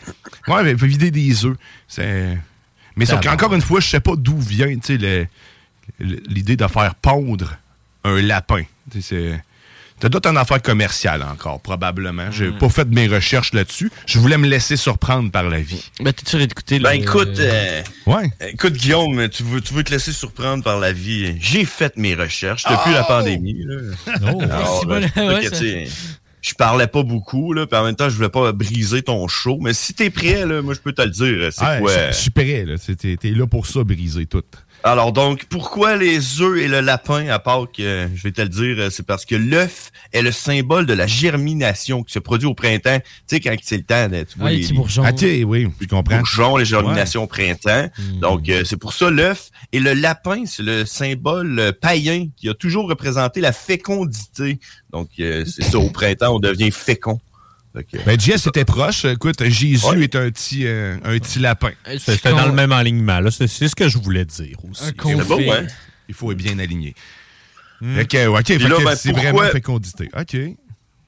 Ouais, 0.51 0.63
mais 0.63 0.75
vider 0.75 1.11
des 1.11 1.45
œufs. 1.45 1.57
C'est. 1.89 2.39
Mais 2.97 3.07
sauf 3.07 3.21
qu'encore 3.21 3.55
une 3.55 3.63
fois, 3.63 3.81
je 3.81 3.89
sais 3.89 4.01
pas 4.01 4.15
d'où 4.17 4.39
vient, 4.39 4.75
l'idée 6.01 6.57
de 6.57 6.67
faire 6.67 6.95
pondre 6.95 7.57
un 8.05 8.21
lapin. 8.23 8.63
C'est. 9.01 9.41
T'as 9.99 10.09
d'autres 10.09 10.31
en 10.31 10.37
affaire 10.37 10.63
commerciale 10.63 11.23
encore, 11.23 11.61
probablement. 11.61 12.31
J'ai 12.31 12.51
pas 12.53 12.71
fait 12.71 12.89
de 12.89 12.95
mes 12.95 13.07
recherches 13.07 13.53
là-dessus. 13.53 13.93
Je 14.07 14.19
voulais 14.19 14.39
me 14.39 14.49
laisser 14.49 14.79
surprendre 14.79 15.31
par 15.31 15.43
la 15.43 15.61
vie. 15.61 15.91
Ben, 16.01 16.11
t'es 16.15 16.27
sûr 16.27 16.39
d'écouter 16.39 16.79
Ben 16.79 16.93
écoute, 16.93 17.39
euh, 17.39 17.83
Ouais. 18.07 18.31
écoute 18.49 18.73
Guillaume, 18.73 19.29
tu 19.29 19.43
veux, 19.43 19.61
tu 19.61 19.75
veux 19.75 19.85
te 19.85 19.91
laisser 19.91 20.13
surprendre 20.13 20.65
par 20.65 20.79
la 20.79 20.93
vie. 20.93 21.37
J'ai 21.39 21.67
fait 21.67 21.99
mes 21.99 22.15
recherches 22.15 22.65
depuis 22.65 22.95
la 22.95 23.05
pandémie. 23.05 23.63
Là. 23.63 23.77
Oh. 24.33 24.41
Alors, 24.41 24.87
bon, 24.87 24.93
euh, 25.19 25.35
ouais, 25.37 25.51
ça- 25.51 25.93
je 26.43 26.55
parlais 26.55 26.87
pas 26.87 27.03
beaucoup, 27.03 27.53
là, 27.53 27.67
puis 27.67 27.79
en 27.79 27.85
même 27.85 27.97
temps, 27.97 28.09
je 28.09 28.17
voulais 28.17 28.29
pas 28.31 28.53
briser 28.53 29.03
ton 29.03 29.29
show. 29.29 29.59
Mais 29.61 29.73
si 29.75 29.93
t'es 29.95 30.11
prêt, 30.11 30.47
là, 30.47 30.63
moi, 30.63 30.75
je 30.75 30.81
peux 30.81 30.93
te 30.93 31.03
le 31.03 31.11
dire. 31.11 31.53
C'est 31.53 31.65
Ouais, 31.65 31.79
quoi? 31.81 32.11
je- 32.11 32.17
suis 32.17 32.31
prêt, 32.31 32.65
là. 32.65 32.77
T'es 32.79 33.31
là 33.31 33.47
pour 33.47 33.67
ça, 33.67 33.85
briser 33.85 34.27
tout. 34.27 34.43
Alors 34.83 35.13
donc, 35.13 35.45
pourquoi 35.51 35.97
les 35.97 36.41
œufs 36.41 36.59
et 36.59 36.67
le 36.67 36.81
lapin 36.81 37.29
à 37.29 37.39
Pâques? 37.39 37.81
euh, 37.81 38.09
je 38.15 38.23
vais 38.23 38.33
te 38.33 38.41
le 38.41 38.49
dire, 38.49 38.77
euh, 38.79 38.89
c'est 38.89 39.05
parce 39.05 39.27
que 39.27 39.35
l'œuf 39.35 39.93
est 40.15 40.23
le 40.23 40.33
symbole 40.33 40.87
de 40.87 40.95
la 40.95 41.07
germination 41.07 42.03
qui 42.03 42.15
se 42.15 42.19
produit 42.19 42.49
au 42.49 42.55
printemps. 42.55 42.99
Tu 43.29 43.37
sais, 43.37 43.41
quand 43.41 43.55
c'est 43.63 43.77
le 43.77 43.83
temps, 43.83 44.09
de- 44.09 44.23
tu 44.23 44.39
vois, 44.39 44.49
Ah, 44.49 44.51
les 44.53 44.57
les, 44.57 44.63
petits 44.63 44.73
bourgeons. 44.73 45.07
Ok, 45.07 45.23
oui, 45.47 45.69
je 45.83 45.87
comprends. 45.87 46.17
bourgeons, 46.17 46.57
les 46.57 46.65
germinations 46.65 47.25
au 47.25 47.27
printemps. 47.27 47.91
Hmm. 47.99 48.21
Donc, 48.21 48.49
euh, 48.49 48.63
c'est 48.65 48.79
pour 48.79 48.95
ça 48.95 49.11
l'œuf. 49.11 49.51
Et 49.73 49.81
le 49.81 49.93
lapin, 49.93 50.45
c'est 50.47 50.63
le 50.63 50.87
symbole 50.87 51.59
euh, 51.59 51.73
païen 51.79 52.29
qui 52.35 52.49
a 52.49 52.55
toujours 52.55 52.89
représenté 52.89 53.43
la 53.43 53.53
fécondité. 53.53 54.61
Donc, 54.95 55.11
euh, 55.21 55.45
c'est 55.45 55.63
ça, 55.63 55.79
au 55.79 55.91
printemps, 55.91 56.35
on 56.37 56.41
devient 56.41 56.71
fécond. 56.71 57.21
Que- 57.75 58.05
Ben, 58.05 58.19
Jess 58.19 58.47
était 58.49 58.65
proche. 58.65 59.05
Écoute, 59.05 59.45
Jésus 59.49 59.85
Ouais. 59.87 60.03
est 60.03 60.17
un 60.17 60.29
petit, 60.31 60.67
euh, 60.67 60.97
un 61.05 61.19
petit 61.19 61.39
lapin. 61.39 61.71
C'était 61.99 62.31
dans 62.33 62.47
le 62.47 62.53
même 62.53 62.73
alignement. 62.73 63.21
là. 63.21 63.31
C'est 63.31 63.47
c'est 63.47 63.69
ce 63.69 63.77
que 63.77 63.89
je 63.89 63.97
voulais 63.99 64.25
dire 64.25 64.57
aussi. 64.69 64.85
Un 65.05 65.25
beau, 65.25 65.39
hein? 65.53 65.67
Il 66.09 66.15
faut 66.15 66.33
être 66.33 66.39
bien 66.39 66.59
aligné. 66.59 66.95
Ok, 67.83 68.13
ouais, 68.13 68.27
ok, 68.27 68.59
ben, 68.59 68.97
c'est 68.97 69.13
pourquoi- 69.13 69.31
vraiment 69.33 69.51
fécondité. 69.53 70.09
Ok. 70.19 70.37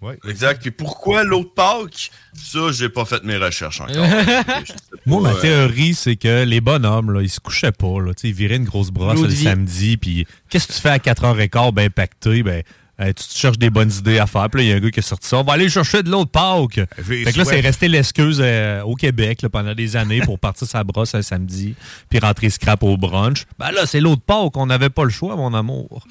Ouais. 0.01 0.19
Exact. 0.29 0.61
Puis 0.63 0.71
pourquoi 0.73 1.23
l'autre 1.23 1.55
Pâques? 1.55 2.11
Ça, 2.35 2.73
j'ai 2.73 2.89
pas 2.89 3.05
fait 3.05 3.23
mes 3.23 3.37
recherches 3.37 3.81
encore. 3.81 3.95
Moi, 5.07 5.21
ma 5.21 5.31
euh, 5.31 5.41
théorie, 5.41 5.95
c'est 5.95 6.17
que 6.17 6.43
les 6.45 6.61
bonhommes, 6.61 7.13
là, 7.13 7.23
ils 7.23 7.29
se 7.31 7.39
couchaient 7.41 7.71
pas. 7.73 8.01
Là. 8.01 8.13
Tu 8.15 8.23
sais, 8.23 8.29
Ils 8.29 8.35
viraient 8.35 8.57
une 8.57 8.65
grosse 8.65 8.91
brosse 8.91 9.21
le 9.21 9.29
vie. 9.29 9.45
samedi. 9.45 9.97
Puis 9.97 10.27
qu'est-ce 10.49 10.67
que 10.67 10.73
tu 10.73 10.81
fais 10.81 10.89
à 10.91 10.99
4h15, 10.99 11.73
ben 11.73 11.89
pacté? 11.91 12.43
Ben, 12.43 12.63
euh, 13.03 13.07
tu 13.09 13.25
te 13.27 13.37
cherches 13.39 13.59
des 13.59 13.71
bonnes 13.71 13.91
idées 13.93 14.19
à 14.19 14.27
faire. 14.27 14.49
Puis 14.51 14.61
là, 14.61 14.65
il 14.65 14.71
y 14.71 14.73
a 14.73 14.77
un 14.77 14.81
gars 14.81 14.91
qui 14.91 15.01
a 15.01 15.03
sorti 15.03 15.29
ça. 15.29 15.39
On 15.39 15.43
va 15.45 15.55
aller 15.55 15.69
chercher 15.69 16.03
de 16.03 16.11
l'eau 16.11 16.25
de 16.25 16.31
Pâques. 16.31 16.81
Fait 17.03 17.33
que 17.33 17.39
là, 17.39 17.45
c'est 17.45 17.61
resté 17.61 17.89
l'excuse 17.89 18.39
euh, 18.41 18.83
au 18.83 18.95
Québec 18.95 19.43
là, 19.43 19.49
pendant 19.49 19.75
des 19.75 19.97
années 19.97 20.21
pour 20.21 20.39
partir 20.39 20.67
sa 20.67 20.85
brosse 20.85 21.15
un 21.15 21.23
samedi 21.23 21.75
puis 22.09 22.19
rentrer 22.19 22.51
scrap 22.51 22.83
au 22.83 22.97
brunch. 22.97 23.45
Ben 23.59 23.71
là, 23.73 23.87
c'est 23.87 24.01
l'eau 24.01 24.17
de 24.17 24.21
Pâques. 24.21 24.57
On 24.57 24.67
n'avait 24.67 24.91
pas 24.91 25.05
le 25.05 25.11
choix, 25.11 25.37
mon 25.37 25.53
amour. 25.55 26.07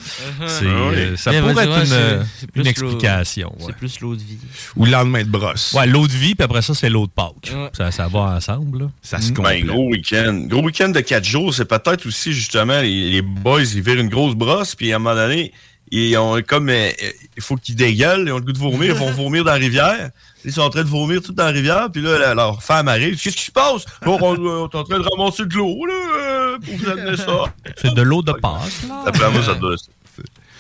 C'est, 0.47 0.65
euh, 0.65 1.15
ça 1.17 1.31
Mais 1.31 1.39
pourrait 1.41 1.63
être 1.63 1.71
ouais, 1.71 1.79
une, 1.81 1.85
c'est- 1.85 1.93
euh, 1.95 2.23
une 2.55 2.67
explication. 2.67 3.49
ouais. 3.59 3.65
C'est 3.67 3.75
plus 3.75 3.99
l'eau 3.99 4.15
de 4.15 4.21
vie. 4.21 4.37
Ou 4.75 4.85
le 4.85 4.91
lendemain 4.91 5.23
de 5.23 5.29
brosse. 5.29 5.73
Ouais, 5.73 5.87
l'eau 5.87 6.07
de 6.07 6.11
vie, 6.13 6.35
puis 6.35 6.43
après 6.43 6.61
ça, 6.61 6.73
c'est 6.73 6.89
l'eau 6.89 7.05
de 7.07 7.11
Pâques. 7.11 7.51
Ouais. 7.53 7.69
Ça, 7.73 7.91
ça 7.91 8.07
va 8.07 8.19
ensemble. 8.35 8.79
là. 8.79 8.85
Ça 9.01 9.19
se 9.19 9.29
Ben, 9.29 9.35
complète. 9.35 9.65
gros 9.65 9.89
week-end. 9.89 10.43
Gros 10.47 10.61
week-end 10.63 10.89
de 10.89 10.99
quatre 10.99 11.25
jours, 11.25 11.53
c'est 11.53 11.65
peut-être 11.65 12.05
aussi 12.05 12.33
justement 12.33 12.79
les, 12.81 13.09
les 13.11 13.21
boys, 13.21 13.61
ils 13.63 13.81
virent 13.81 13.99
une 13.99 14.09
grosse 14.09 14.35
brosse, 14.35 14.75
puis 14.75 14.91
à 14.91 14.97
un 14.97 14.99
moment 14.99 15.15
donné, 15.15 15.51
ils 15.91 16.17
ont 16.17 16.41
comme 16.41 16.69
euh, 16.69 16.89
euh, 17.03 17.11
il 17.35 17.43
faut 17.43 17.55
qu'ils 17.57 17.75
dégueulent, 17.75 18.23
ils 18.27 18.31
ont 18.31 18.37
le 18.37 18.43
goût 18.45 18.53
de 18.53 18.57
vomir, 18.59 18.93
ils 18.93 18.99
vont 18.99 19.11
vomir 19.11 19.43
dans 19.43 19.51
la 19.51 19.57
rivière. 19.57 20.09
Ils 20.45 20.51
sont 20.53 20.61
en 20.61 20.69
train 20.69 20.83
de 20.83 20.87
vomir 20.87 21.21
tout 21.21 21.33
dans 21.33 21.45
la 21.45 21.51
rivière, 21.51 21.89
puis 21.91 22.01
là, 22.01 22.17
la- 22.17 22.33
leur 22.33 22.63
femme 22.63 22.87
arrive. 22.87 23.19
Qu'est-ce 23.21 23.35
qui 23.35 23.43
se 23.45 23.51
passe? 23.51 23.85
Bon, 24.03 24.17
on, 24.21 24.35
on 24.37 24.67
est 24.69 24.75
en 24.75 24.83
train 24.83 24.99
de 24.99 25.05
ramasser 25.15 25.45
de 25.45 25.53
l'eau, 25.55 25.85
là, 25.85 25.93
euh, 25.93 26.57
pour 26.59 26.75
vous 26.77 26.89
amener 26.89 27.17
ça. 27.17 27.53
C'est 27.77 27.93
de 27.93 28.01
l'eau 28.01 28.21
de 28.23 28.31
Pâques. 28.31 28.71
là. 28.87 29.03
D'après 29.05 29.29
moi, 29.31 29.43
ça 29.43 29.53
doit. 29.55 29.75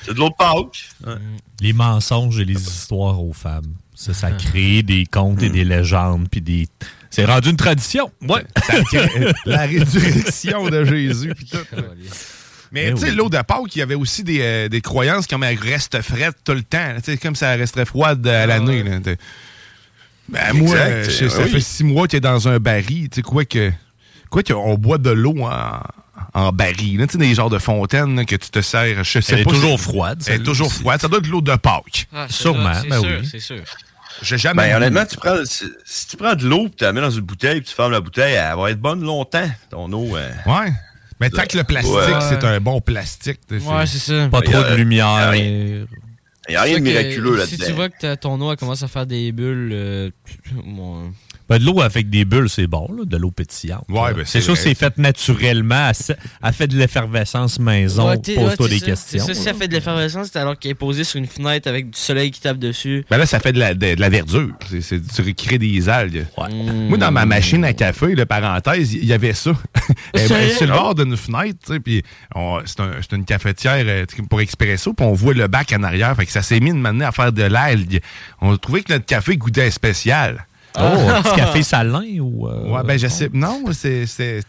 C'est 0.03 0.13
de 0.13 0.17
l'eau 0.19 0.29
de 0.29 0.35
Pâques. 0.35 0.89
Ouais. 1.07 1.13
Les 1.61 1.73
mensonges 1.73 2.39
et 2.39 2.45
les 2.45 2.61
histoires 2.61 3.23
aux 3.23 3.33
femmes. 3.33 3.73
Ça, 3.95 4.13
ça 4.13 4.31
crée 4.31 4.81
des 4.83 5.05
contes 5.05 5.41
et 5.43 5.49
des 5.49 5.63
légendes, 5.63 6.27
puis 6.29 6.41
des, 6.41 6.67
C'est 7.11 7.25
rendu 7.25 7.49
une 7.51 7.57
tradition. 7.57 8.11
Ouais. 8.21 8.43
la 9.45 9.65
résurrection 9.65 10.69
de 10.69 10.83
Jésus. 10.85 11.33
puis 11.35 11.45
tout. 11.45 11.57
Mais 12.71 12.87
Eh 12.87 12.93
tu 12.93 13.01
sais, 13.01 13.09
oui. 13.09 13.15
l'eau 13.15 13.29
de 13.29 13.37
Pâques, 13.41 13.75
il 13.75 13.79
y 13.79 13.81
avait 13.81 13.95
aussi 13.95 14.23
des, 14.23 14.39
euh, 14.41 14.69
des 14.69 14.79
croyances 14.81 15.27
comme 15.27 15.43
elle 15.43 15.57
reste 15.59 16.01
frette 16.01 16.37
tout 16.45 16.53
le 16.53 16.63
temps. 16.63 16.95
Tu 17.03 17.11
sais, 17.11 17.17
comme 17.17 17.35
ça 17.35 17.51
resterait 17.55 17.85
froide 17.85 18.25
à 18.27 18.45
l'année. 18.45 18.83
là. 18.83 18.99
T'es- 19.01 19.17
Ben, 20.29 20.53
moi, 20.53 20.69
Exact, 20.77 20.89
euh, 20.89 21.09
je 21.09 21.27
ça 21.27 21.41
oui. 21.43 21.49
fait 21.49 21.59
six 21.59 21.83
mois 21.83 22.07
qu'il 22.07 22.17
est 22.17 22.21
dans 22.21 22.47
un 22.47 22.59
baril. 22.59 23.09
Tu 23.09 23.17
sais, 23.17 23.21
quoi 23.21 23.43
que. 23.45 23.71
Quoi 24.29 24.43
qu'on 24.43 24.75
boit 24.77 24.97
de 24.97 25.09
l'eau 25.09 25.35
en, 25.41 25.81
en 26.33 26.51
baril. 26.53 26.99
là. 26.99 27.07
Tu 27.07 27.13
sais, 27.13 27.17
des 27.17 27.35
genres 27.35 27.49
de 27.49 27.57
fontaines 27.59 28.15
là, 28.15 28.23
que 28.23 28.37
tu 28.37 28.49
te 28.49 28.61
sers. 28.61 29.03
Je 29.03 29.19
sais 29.19 29.33
Elle 29.33 29.41
est 29.41 29.43
toujours 29.43 29.79
froide, 29.81 30.23
Elle 30.27 30.35
est 30.35 30.43
toujours 30.43 30.71
froide. 30.71 31.01
Ça 31.01 31.09
doit 31.09 31.17
être 31.19 31.25
de 31.25 31.29
l'eau 31.31 31.41
de 31.41 31.53
Pâques. 31.57 32.07
Ah, 32.13 32.27
Sûrement, 32.29 32.73
c'est 32.81 32.87
ben 32.87 33.01
sûr, 33.01 33.17
oui. 33.21 33.27
C'est 33.29 33.39
sûr. 33.41 33.61
J'ai 34.21 34.37
jamais. 34.37 34.69
Ben, 34.69 34.77
honnêtement, 34.77 35.05
tu 35.05 35.17
prends, 35.17 35.43
si, 35.43 35.65
si 35.83 36.07
tu 36.07 36.15
prends 36.15 36.35
de 36.35 36.47
l'eau 36.47 36.67
et 36.67 36.69
tu 36.69 36.83
la 36.85 36.93
mets 36.93 37.01
dans 37.01 37.09
une 37.09 37.21
bouteille 37.21 37.59
puis 37.59 37.69
tu 37.69 37.75
fermes 37.75 37.91
la 37.91 37.99
bouteille, 37.99 38.35
elle 38.35 38.55
va 38.57 38.71
être 38.71 38.79
bonne 38.79 39.01
longtemps, 39.01 39.49
ton 39.69 39.91
eau. 39.91 40.15
euh. 40.15 40.29
Ouais. 40.45 40.71
Mais 41.21 41.29
tant 41.29 41.43
que 41.45 41.57
le 41.57 41.63
plastique, 41.63 41.93
Ouais. 41.93 42.19
c'est 42.29 42.43
un 42.43 42.59
bon 42.59 42.81
plastique. 42.81 43.39
tu 43.47 43.59
sais, 43.59 43.65
Ouais, 43.65 43.85
c'est 43.85 43.99
ça. 43.99 44.27
Pas 44.29 44.41
trop 44.41 44.57
a- 44.57 44.71
de 44.71 44.75
lumière. 44.75 45.33
il 45.35 45.85
n'y 46.49 46.55
a 46.55 46.61
rien 46.63 46.77
de 46.79 46.83
miraculeux 46.83 47.45
Si 47.45 47.55
tu 47.55 47.61
là-dedans. 47.61 47.75
vois 47.75 47.89
que 47.89 48.15
ton 48.15 48.41
eau 48.41 48.55
commence 48.55 48.81
à 48.83 48.87
faire 48.87 49.05
des 49.05 49.31
bulles, 49.31 49.69
euh, 49.71 50.09
bon, 50.65 51.11
Ben, 51.51 51.59
de 51.59 51.65
l'eau 51.65 51.81
avec 51.81 52.09
des 52.09 52.23
bulles, 52.23 52.49
c'est 52.49 52.67
bon, 52.67 52.87
là, 52.97 53.03
de 53.05 53.17
l'eau 53.17 53.29
pétillante. 53.31 53.83
Ouais, 53.89 54.13
ben, 54.13 54.23
c'est 54.25 54.39
c'est 54.39 54.41
sûr, 54.41 54.53
vrai. 54.53 54.63
c'est 54.63 54.73
fait 54.75 54.97
naturellement. 54.97 55.91
Elle 56.43 56.53
fait 56.53 56.67
de 56.67 56.77
l'effervescence 56.77 57.59
maison. 57.59 58.07
Ouais, 58.09 58.15
Pose-toi 58.17 58.65
ouais, 58.65 58.69
des 58.69 58.79
c'est 58.79 58.79
ça. 58.79 58.85
questions. 58.85 59.25
C'est 59.25 59.33
ça, 59.33 59.39
si 59.39 59.41
ça 59.43 59.53
fait 59.53 59.67
de 59.67 59.73
l'effervescence, 59.73 60.29
c'est 60.31 60.39
alors 60.39 60.57
qu'elle 60.57 60.71
est 60.71 60.75
posée 60.75 61.03
sur 61.03 61.17
une 61.19 61.27
fenêtre 61.27 61.67
avec 61.67 61.89
du 61.89 61.99
soleil 61.99 62.31
qui 62.31 62.39
tape 62.39 62.57
dessus. 62.57 63.05
Ben 63.09 63.17
là, 63.17 63.25
ça 63.25 63.39
fait 63.41 63.51
de 63.51 63.59
la, 63.59 63.73
de, 63.73 63.95
de 63.95 63.99
la 63.99 64.09
verdure. 64.09 64.53
C'est, 64.69 64.81
c'est- 64.81 65.01
tu 65.13 65.21
recrées 65.21 65.57
des 65.57 65.89
algues. 65.89 66.25
Moi, 66.87 66.97
dans 66.97 67.11
ma 67.11 67.25
machine 67.25 67.65
à 67.65 67.73
café, 67.73 68.15
le 68.15 68.25
parenthèse, 68.25 68.93
il 68.93 69.05
y 69.05 69.11
avait 69.13 69.33
ça. 69.33 69.51
Est 70.13 70.27
sur 70.55 70.67
le 70.67 70.71
bord 70.73 70.95
d'une 70.95 71.17
fenêtre, 71.17 71.77
puis 71.83 72.01
c'est, 72.65 72.79
un- 72.79 72.91
c'est 73.01 73.15
une 73.15 73.25
cafetière 73.25 73.83
euh, 73.85 74.05
pour 74.29 74.39
expresso, 74.41 74.93
puis 74.93 75.05
on 75.05 75.13
voit 75.13 75.33
le 75.33 75.47
bac 75.47 75.73
en 75.77 75.83
arrière. 75.83 76.15
Fait 76.15 76.25
que 76.25 76.31
ça 76.31 76.41
s'est 76.41 76.59
mis 76.61 76.71
de 76.71 76.75
manière 76.77 77.09
à 77.09 77.11
faire 77.11 77.33
de 77.33 77.43
l'algue. 77.43 77.99
On 78.41 78.53
a 78.53 78.57
trouvé 78.57 78.83
que 78.83 78.93
notre 78.93 79.05
café 79.05 79.35
goûtait 79.35 79.69
spécial. 79.71 80.45
Oh, 80.77 80.81
un 80.81 81.21
petit 81.21 81.35
café 81.35 81.63
salin 81.63 82.19
ou. 82.19 82.47
euh, 82.47 82.69
Ouais, 82.69 82.83
ben 82.83 82.97
je 82.97 83.07
sais. 83.07 83.29
Non, 83.33 83.63
c'est, 83.73 84.05
c'est- 84.05 84.41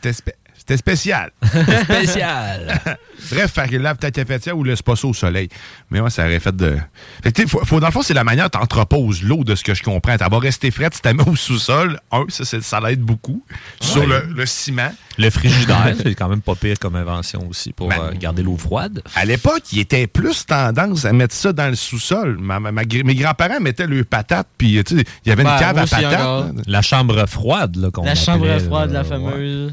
c'était, 0.67 0.77
spé- 0.77 0.97
c'était 0.97 1.03
spécial. 1.03 1.31
Spécial. 1.85 2.81
Bref, 3.31 3.53
faire 3.53 3.69
lave 3.81 3.99
ta 3.99 4.11
cafetière 4.11 4.57
ou 4.57 4.65
le 4.65 4.75
spasso 4.77 5.09
au 5.09 5.15
soleil. 5.15 5.49
Mais 5.91 6.01
ouais, 6.01 6.11
ça 6.11 6.25
aurait 6.25 6.41
fait 6.41 6.55
de. 6.57 6.77
Fait 7.23 7.31
que, 7.31 7.37
tu 7.37 7.43
sais, 7.43 7.49
faut, 7.49 7.65
faut- 7.65 7.81
dans 7.81 7.87
le 7.87 7.93
fond, 7.93 8.03
c'est 8.03 8.15
la 8.15 8.25
manière 8.25 8.51
dont 8.51 8.59
tu 8.59 8.65
entreposes 8.65 9.23
l'eau 9.23 9.45
de 9.45 9.55
ce 9.55 9.63
que 9.63 9.75
je 9.75 9.83
comprends. 9.83 10.13
Elle 10.21 10.31
va 10.31 10.39
rester 10.39 10.71
frette 10.71 10.95
si 10.95 11.01
tu 11.03 11.09
la 11.09 11.15
mets 11.15 11.29
au 11.29 11.37
sous-sol. 11.37 12.01
Un, 12.11 12.25
ça, 12.29 12.45
ça 12.61 12.81
l'aide 12.81 13.01
beaucoup. 13.01 13.43
Sur 13.81 14.07
le, 14.07 14.25
le 14.35 14.47
ciment. 14.47 14.93
Le 15.19 15.31
frigidaire, 15.31 15.95
c'est 16.03 16.15
quand 16.15 16.29
même 16.29 16.41
pas 16.41 16.55
pire 16.55 16.79
comme 16.81 16.97
invention 16.97 17.47
aussi 17.49 17.73
pour 17.73 17.89
Ben, 17.89 18.01
euh, 18.01 18.13
garder 18.19 18.43
l'eau 18.43 18.57
froide. 18.57 19.03
À 19.15 19.25
l'époque, 19.25 19.63
il 19.73 19.79
était 19.81 20.07
plus 20.07 20.47
tendance 20.47 21.05
à 21.05 21.13
mettre 21.13 21.35
ça 21.35 21.53
dans 21.53 21.69
le 21.69 21.75
sous-sol. 21.77 22.39
Ma- 22.41 22.59
ma- 22.61 22.73
ma- 22.73 22.83
mes 22.85 23.15
grands-parents 23.15 23.61
mettaient 23.61 23.87
leurs 23.87 24.07
patates, 24.07 24.49
puis 24.59 24.83
tu 24.85 24.97
sais, 24.99 25.05
il 25.25 25.29
y 25.29 25.33
avait 25.33 25.43
une 25.43 25.49
Ouais, 25.49 25.59
cave 25.59 25.79
à 25.79 25.87
patates. 25.87 26.13
là. 26.13 26.47
La 26.67 26.83
chambre 26.83 27.27
froide, 27.29 27.77
là, 27.77 27.91
qu'on 27.91 28.05
La 28.05 28.15
chambre 28.15 28.59
froide, 28.61 28.91
la 28.91 29.03
ouais. 29.03 29.69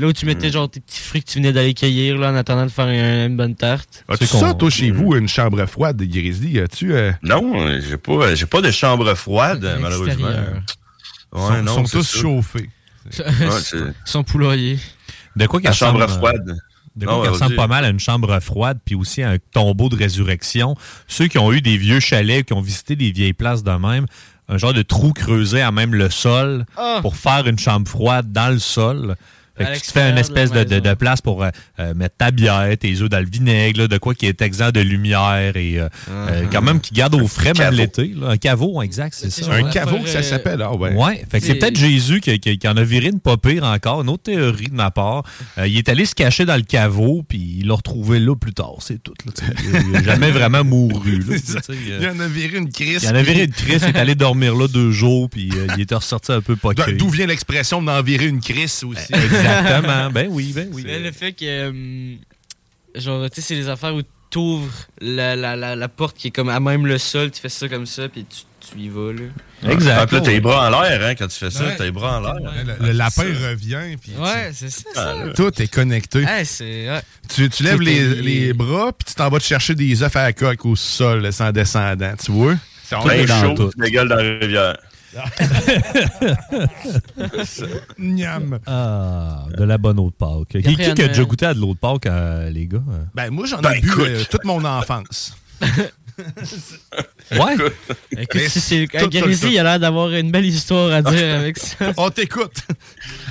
Là 0.00 0.06
où 0.08 0.12
tu 0.12 0.24
mettais 0.26 0.50
genre 0.50 0.68
tes 0.70 0.80
petits 0.80 0.98
fruits 1.00 1.22
que 1.22 1.30
tu 1.30 1.38
venais 1.38 1.52
d'aller 1.52 1.74
cueillir 1.74 2.16
là, 2.18 2.32
en 2.32 2.34
attendant 2.34 2.64
de 2.64 2.70
faire 2.70 2.88
une, 2.88 3.30
une 3.30 3.36
bonne 3.36 3.54
tarte. 3.54 4.04
As-tu 4.08 4.26
ça, 4.26 4.54
toi, 4.54 4.70
chez 4.70 4.90
vous, 4.90 5.14
une 5.14 5.28
chambre 5.28 5.64
froide, 5.66 6.02
Grizzly? 6.02 6.58
As-tu. 6.58 6.92
euh, 6.94 7.12
Non, 7.22 7.52
euh, 7.68 7.80
j'ai 7.86 7.96
pas, 7.98 8.34
j'ai 8.34 8.46
pas 8.46 8.60
de 8.62 8.70
chambre 8.70 9.14
froide, 9.14 9.78
malheureusement. 9.80 10.28
Ouais, 11.32 11.40
sont, 11.40 11.62
non, 11.62 11.74
sont 11.74 11.98
tous 11.98 12.02
ça. 12.02 12.18
chauffés. 12.18 12.70
Ouais, 13.18 13.24
c'est 13.62 13.78
Son 14.04 14.24
poulailler. 14.24 14.78
De 15.36 15.46
quoi 15.46 15.60
qu'elle 15.60 15.72
chambre 15.74 16.00
ressemble, 16.02 16.12
euh, 16.12 16.18
froide. 16.18 16.56
De 16.96 17.04
quoi 17.06 17.14
Non, 17.14 17.20
qu'elle 17.22 17.30
vas-y. 17.30 17.38
ressemble 17.40 17.56
pas 17.56 17.66
mal 17.68 17.84
à 17.84 17.88
une 17.88 18.00
chambre 18.00 18.40
froide, 18.40 18.78
puis 18.84 18.94
aussi 18.94 19.22
à 19.22 19.30
un 19.30 19.36
tombeau 19.52 19.88
de 19.88 19.96
résurrection. 19.96 20.74
Ceux 21.06 21.28
qui 21.28 21.38
ont 21.38 21.52
eu 21.52 21.60
des 21.60 21.76
vieux 21.76 22.00
chalets, 22.00 22.44
qui 22.46 22.52
ont 22.52 22.60
visité 22.60 22.96
des 22.96 23.12
vieilles 23.12 23.32
places 23.32 23.62
de 23.62 23.70
même, 23.70 24.06
un 24.48 24.58
genre 24.58 24.72
de 24.74 24.82
trou 24.82 25.12
creusé 25.12 25.62
à 25.62 25.70
même 25.70 25.94
le 25.94 26.10
sol 26.10 26.66
Ah! 26.76 26.98
pour 27.02 27.14
faire 27.16 27.46
une 27.46 27.58
chambre 27.58 27.88
froide 27.88 28.32
dans 28.32 28.48
le 28.52 28.58
sol. 28.58 29.14
Fait 29.66 29.72
que 29.72 29.74
tu 29.84 29.86
te 29.86 29.92
fais 29.92 30.10
une 30.10 30.18
espèce 30.18 30.50
de 30.52 30.64
de, 30.64 30.78
de- 30.80 30.94
place 30.94 31.20
pour 31.20 31.42
euh, 31.42 31.50
euh, 31.78 31.94
mettre 31.94 32.16
ta 32.16 32.30
bière, 32.30 32.76
tes 32.78 33.00
œufs 33.00 33.08
dans 33.08 33.20
le 33.20 33.26
vinaigre, 33.30 33.80
là, 33.82 33.88
de 33.88 33.98
quoi 33.98 34.14
qui 34.14 34.26
est 34.26 34.42
exempt 34.42 34.72
de 34.72 34.80
lumière 34.80 35.56
et 35.56 35.78
euh, 35.78 35.88
euh, 36.10 36.44
quand 36.52 36.62
même 36.62 36.80
qui 36.80 36.92
garde 36.94 37.14
au 37.14 37.26
frais 37.26 37.52
même 37.58 37.74
l'été. 37.74 38.12
là. 38.16 38.28
Un 38.30 38.36
caveau, 38.36 38.82
exact, 38.82 39.14
c'est 39.16 39.30
ça. 39.30 39.52
Un 39.52 39.70
caveau 39.70 39.98
que 40.00 40.08
ça 40.08 40.22
s'appelle. 40.22 40.62
Ah, 40.62 40.74
ouais. 40.74 40.94
Ouais, 40.94 41.24
fait 41.30 41.40
que 41.40 41.46
c'est 41.46 41.54
peut-être 41.56 41.76
Jésus 41.78 42.20
qui, 42.20 42.38
qui- 42.40 42.58
qui 42.58 42.68
en 42.68 42.76
a 42.76 42.82
viré 42.82 43.08
une 43.08 43.20
pas 43.20 43.36
pire 43.36 43.64
encore, 43.64 44.02
une 44.02 44.08
autre 44.10 44.24
théorie 44.24 44.68
de 44.68 44.74
ma 44.74 44.90
part. 44.90 45.24
Euh, 45.58 45.66
il 45.66 45.78
est 45.78 45.88
allé 45.88 46.04
se 46.04 46.14
cacher 46.14 46.44
dans 46.44 46.56
le 46.56 46.62
caveau, 46.62 47.22
puis 47.28 47.56
il 47.60 47.66
l'a 47.66 47.74
retrouvé 47.74 48.18
là 48.20 48.34
plus 48.36 48.52
tard, 48.52 48.76
c'est 48.80 49.02
tout. 49.02 49.14
là, 49.26 49.32
il 49.84 49.90
n'a 49.92 50.02
jamais 50.02 50.30
vraiment 50.30 50.64
mouru. 50.64 51.18
là, 51.20 51.36
Il 51.68 51.92
euh, 51.92 52.12
en 52.12 52.20
a 52.20 52.26
viré 52.26 52.58
une 52.58 52.70
crise. 52.70 53.02
il 53.04 53.08
en 53.08 53.14
a 53.14 53.22
viré 53.22 53.44
une 53.44 53.52
crise, 53.52 53.82
il 53.88 53.96
est 53.96 53.98
allé 53.98 54.14
dormir 54.14 54.54
là 54.54 54.68
deux 54.68 54.90
jours, 54.92 55.28
puis 55.30 55.50
euh, 55.54 55.66
il 55.76 55.82
était 55.82 55.94
ressorti 55.94 56.32
un 56.32 56.40
peu 56.40 56.56
poqué. 56.56 56.92
D'où 56.92 57.08
vient 57.08 57.26
l'expression 57.26 57.82
d'en 57.82 58.02
virer 58.02 58.26
une 58.26 58.40
crise 58.40 58.82
aussi? 58.84 59.12
Exactement, 59.58 60.10
ben 60.10 60.26
oui, 60.30 60.52
ben 60.54 60.68
oui. 60.72 60.84
Le 60.86 61.10
fait 61.12 61.32
que. 61.32 61.44
euh, 61.44 62.14
genre, 62.94 63.28
tu 63.30 63.40
sais, 63.40 63.48
c'est 63.48 63.54
les 63.54 63.68
affaires 63.68 63.94
où 63.94 64.02
tu 64.30 64.38
ouvres 64.38 64.72
la, 65.00 65.34
la, 65.36 65.56
la, 65.56 65.74
la 65.76 65.88
porte 65.88 66.16
qui 66.16 66.28
est 66.28 66.30
comme 66.30 66.48
à 66.48 66.60
même 66.60 66.86
le 66.86 66.98
sol, 66.98 67.30
tu 67.30 67.40
fais 67.40 67.48
ça 67.48 67.68
comme 67.68 67.86
ça, 67.86 68.08
puis 68.08 68.24
tu, 68.24 68.42
tu 68.72 68.78
y 68.78 68.88
vas, 68.88 69.12
là. 69.12 69.70
Exact. 69.72 70.06
Puis 70.06 70.16
là, 70.16 70.22
t'as 70.22 70.30
les 70.30 70.40
bras 70.40 70.68
en 70.68 70.82
l'air, 70.82 71.04
hein, 71.04 71.14
quand 71.16 71.26
tu 71.26 71.36
fais 71.36 71.50
ça, 71.50 71.64
Ouais. 71.64 71.74
t'as 71.76 71.84
les 71.84 71.90
bras 71.90 72.18
en 72.18 72.20
l'air. 72.20 72.34
Le, 72.80 72.86
le 72.86 72.92
lapin 72.92 73.24
revient, 73.24 73.96
puis 74.00 74.12
Ouais, 74.18 74.50
c'est 74.52 74.70
ça. 74.70 74.82
Ah, 74.96 75.14
là. 75.26 75.32
tout 75.32 75.60
est 75.60 75.66
connecté. 75.72 76.24
Ouais, 76.24 76.44
c'est. 76.44 76.88
Ouais. 76.88 77.00
Tu, 77.28 77.48
tu 77.50 77.62
lèves 77.64 77.80
les, 77.80 78.14
les 78.22 78.52
bras, 78.52 78.92
puis 78.92 79.04
tu 79.08 79.14
t'en 79.14 79.28
vas 79.28 79.38
te 79.38 79.44
chercher 79.44 79.74
des 79.74 80.02
œufs 80.02 80.14
à 80.16 80.22
la 80.22 80.32
coque 80.32 80.64
au 80.64 80.76
sol, 80.76 81.22
là, 81.22 81.32
sans 81.32 81.50
descendant, 81.50 82.12
tu 82.24 82.30
vois? 82.30 82.54
Tout 82.88 83.10
est 83.10 83.24
dans 83.26 83.56
chaud, 83.56 83.70
tu 83.76 83.82
les 83.82 83.90
gueules 83.90 84.08
dans 84.08 84.16
la 84.16 84.38
rivière. 84.38 84.76
Niam. 87.98 88.58
Ah, 88.66 89.44
de 89.56 89.64
la 89.64 89.78
bonne 89.78 89.98
eau 89.98 90.10
de 90.10 90.14
Pâques. 90.14 90.62
Qui, 90.62 90.76
qui 90.76 91.02
a 91.02 91.08
déjà 91.08 91.24
goûté 91.24 91.46
à 91.46 91.54
de 91.54 91.60
l'eau 91.60 91.74
de 91.74 91.78
Pâques, 91.78 92.06
euh, 92.06 92.50
les 92.50 92.66
gars? 92.66 92.82
Ben, 93.14 93.30
moi, 93.30 93.46
j'en 93.46 93.58
ai 93.58 93.62
Ben, 93.62 93.80
bu 93.80 93.88
écoute. 93.88 94.08
euh, 94.08 94.24
toute 94.30 94.44
mon 94.44 94.64
enfance. 94.64 95.36
Ouais? 97.32 97.54
Écoute, 98.10 98.28
Mais 98.34 98.48
si 98.50 98.60
c'est. 98.60 98.84
il 98.84 99.58
a 99.58 99.62
l'air 99.62 99.80
d'avoir 99.80 100.10
une 100.12 100.30
belle 100.30 100.44
histoire 100.44 100.92
à 100.92 101.00
dire 101.00 101.36
avec 101.36 101.58
ça. 101.58 101.92
On 101.96 102.10
t'écoute. 102.10 102.58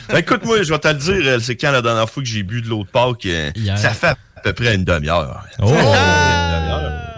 Ben, 0.08 0.18
écoute, 0.20 0.44
moi, 0.44 0.64
je 0.64 0.74
vais 0.74 0.80
te 0.80 0.88
le 0.88 0.94
dire, 0.96 1.14
euh, 1.24 1.40
c'est 1.40 1.56
quand 1.56 1.72
la 1.72 1.84
dernière 1.84 2.10
fois 2.10 2.24
que 2.24 2.30
j'ai 2.30 2.42
bu 2.42 2.64
de 2.64 2.68
l'eau 2.68 2.84
de 2.84 2.90
Pâques, 2.90 3.26
Hier. 3.26 3.78
ça 3.78 3.92
fait 3.92 4.08
à 4.08 4.18
peu 4.44 4.54
près 4.54 4.74
une 4.74 4.86
demi-heure. 4.86 5.46
Oh! 5.62 5.68
Une 5.68 5.76
demi-heure. 5.76 7.09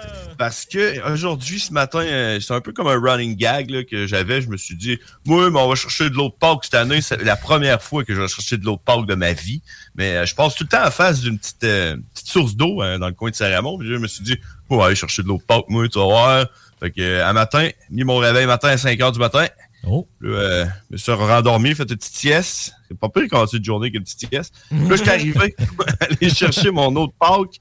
Parce 0.42 0.66
que 0.66 1.08
aujourd'hui, 1.14 1.60
ce 1.60 1.72
matin, 1.72 2.00
euh, 2.00 2.40
c'est 2.40 2.56
un 2.56 2.62
peu 2.62 2.74
comme 2.74 2.88
un 2.88 3.00
running 3.00 3.36
gag 3.36 3.70
là, 3.70 3.84
que 3.84 4.08
j'avais. 4.08 4.42
Je 4.42 4.50
me 4.50 4.58
suis 4.58 4.74
dit, 4.74 4.98
moi, 5.24 5.52
mais 5.52 5.60
on 5.60 5.70
va 5.70 5.76
chercher 5.76 6.10
de 6.10 6.16
l'eau 6.16 6.30
de 6.30 6.34
Pâques 6.34 6.64
cette 6.64 6.74
année. 6.74 7.00
C'est 7.00 7.24
la 7.24 7.36
première 7.36 7.80
fois 7.80 8.04
que 8.04 8.16
je 8.16 8.22
vais 8.22 8.28
chercher 8.28 8.58
de 8.58 8.66
l'eau 8.66 8.78
de 8.78 8.82
Pâques 8.82 9.06
de 9.06 9.14
ma 9.14 9.34
vie. 9.34 9.62
Mais 9.94 10.16
euh, 10.16 10.26
je 10.26 10.34
passe 10.34 10.56
tout 10.56 10.64
le 10.64 10.70
temps 10.70 10.84
en 10.84 10.90
face 10.90 11.22
d'une 11.22 11.38
petite, 11.38 11.64
euh, 11.64 11.96
petite 12.16 12.28
source 12.28 12.56
d'eau 12.56 12.82
hein, 12.82 12.98
dans 12.98 13.06
le 13.06 13.14
coin 13.14 13.30
de 13.30 13.36
Saramon. 13.36 13.78
Je 13.84 13.94
me 13.94 14.08
suis 14.08 14.24
dit, 14.24 14.36
on 14.72 14.78
va 14.78 14.88
aller 14.88 14.96
chercher 14.96 15.22
de 15.22 15.28
l'eau 15.28 15.38
de 15.38 15.44
Pâques, 15.44 15.66
moi, 15.70 15.88
tu 15.88 16.00
vas 16.00 16.06
voir. 16.06 16.46
Fait 16.80 16.90
que, 16.90 17.22
à 17.22 17.34
matin, 17.34 17.70
mis 17.92 18.04
mon 18.04 18.18
réveil 18.18 18.48
matin 18.48 18.70
à 18.70 18.78
5 18.80 19.00
heures 19.00 19.12
du 19.12 19.20
matin. 19.20 19.46
Oh! 19.88 20.08
Là, 20.22 20.38
euh, 20.38 20.66
je 20.90 20.94
me 20.94 20.98
suis 20.98 21.12
rendormi, 21.12 21.76
fait 21.76 21.84
une 21.84 21.98
petite 21.98 22.16
sieste. 22.16 22.74
C'est 22.88 22.98
pas 22.98 23.10
pire 23.10 23.28
commencer 23.30 23.58
une 23.58 23.64
journée 23.64 23.92
qu'une 23.92 24.02
petite 24.02 24.28
sieste. 24.28 24.56
Puis 24.70 24.88
là, 24.88 24.96
j'étais 24.96 25.12
arrivé 25.12 25.56
aller 26.00 26.30
chercher 26.32 26.72
mon 26.72 26.96
eau 26.96 27.06
de 27.06 27.14
Pâques. 27.20 27.60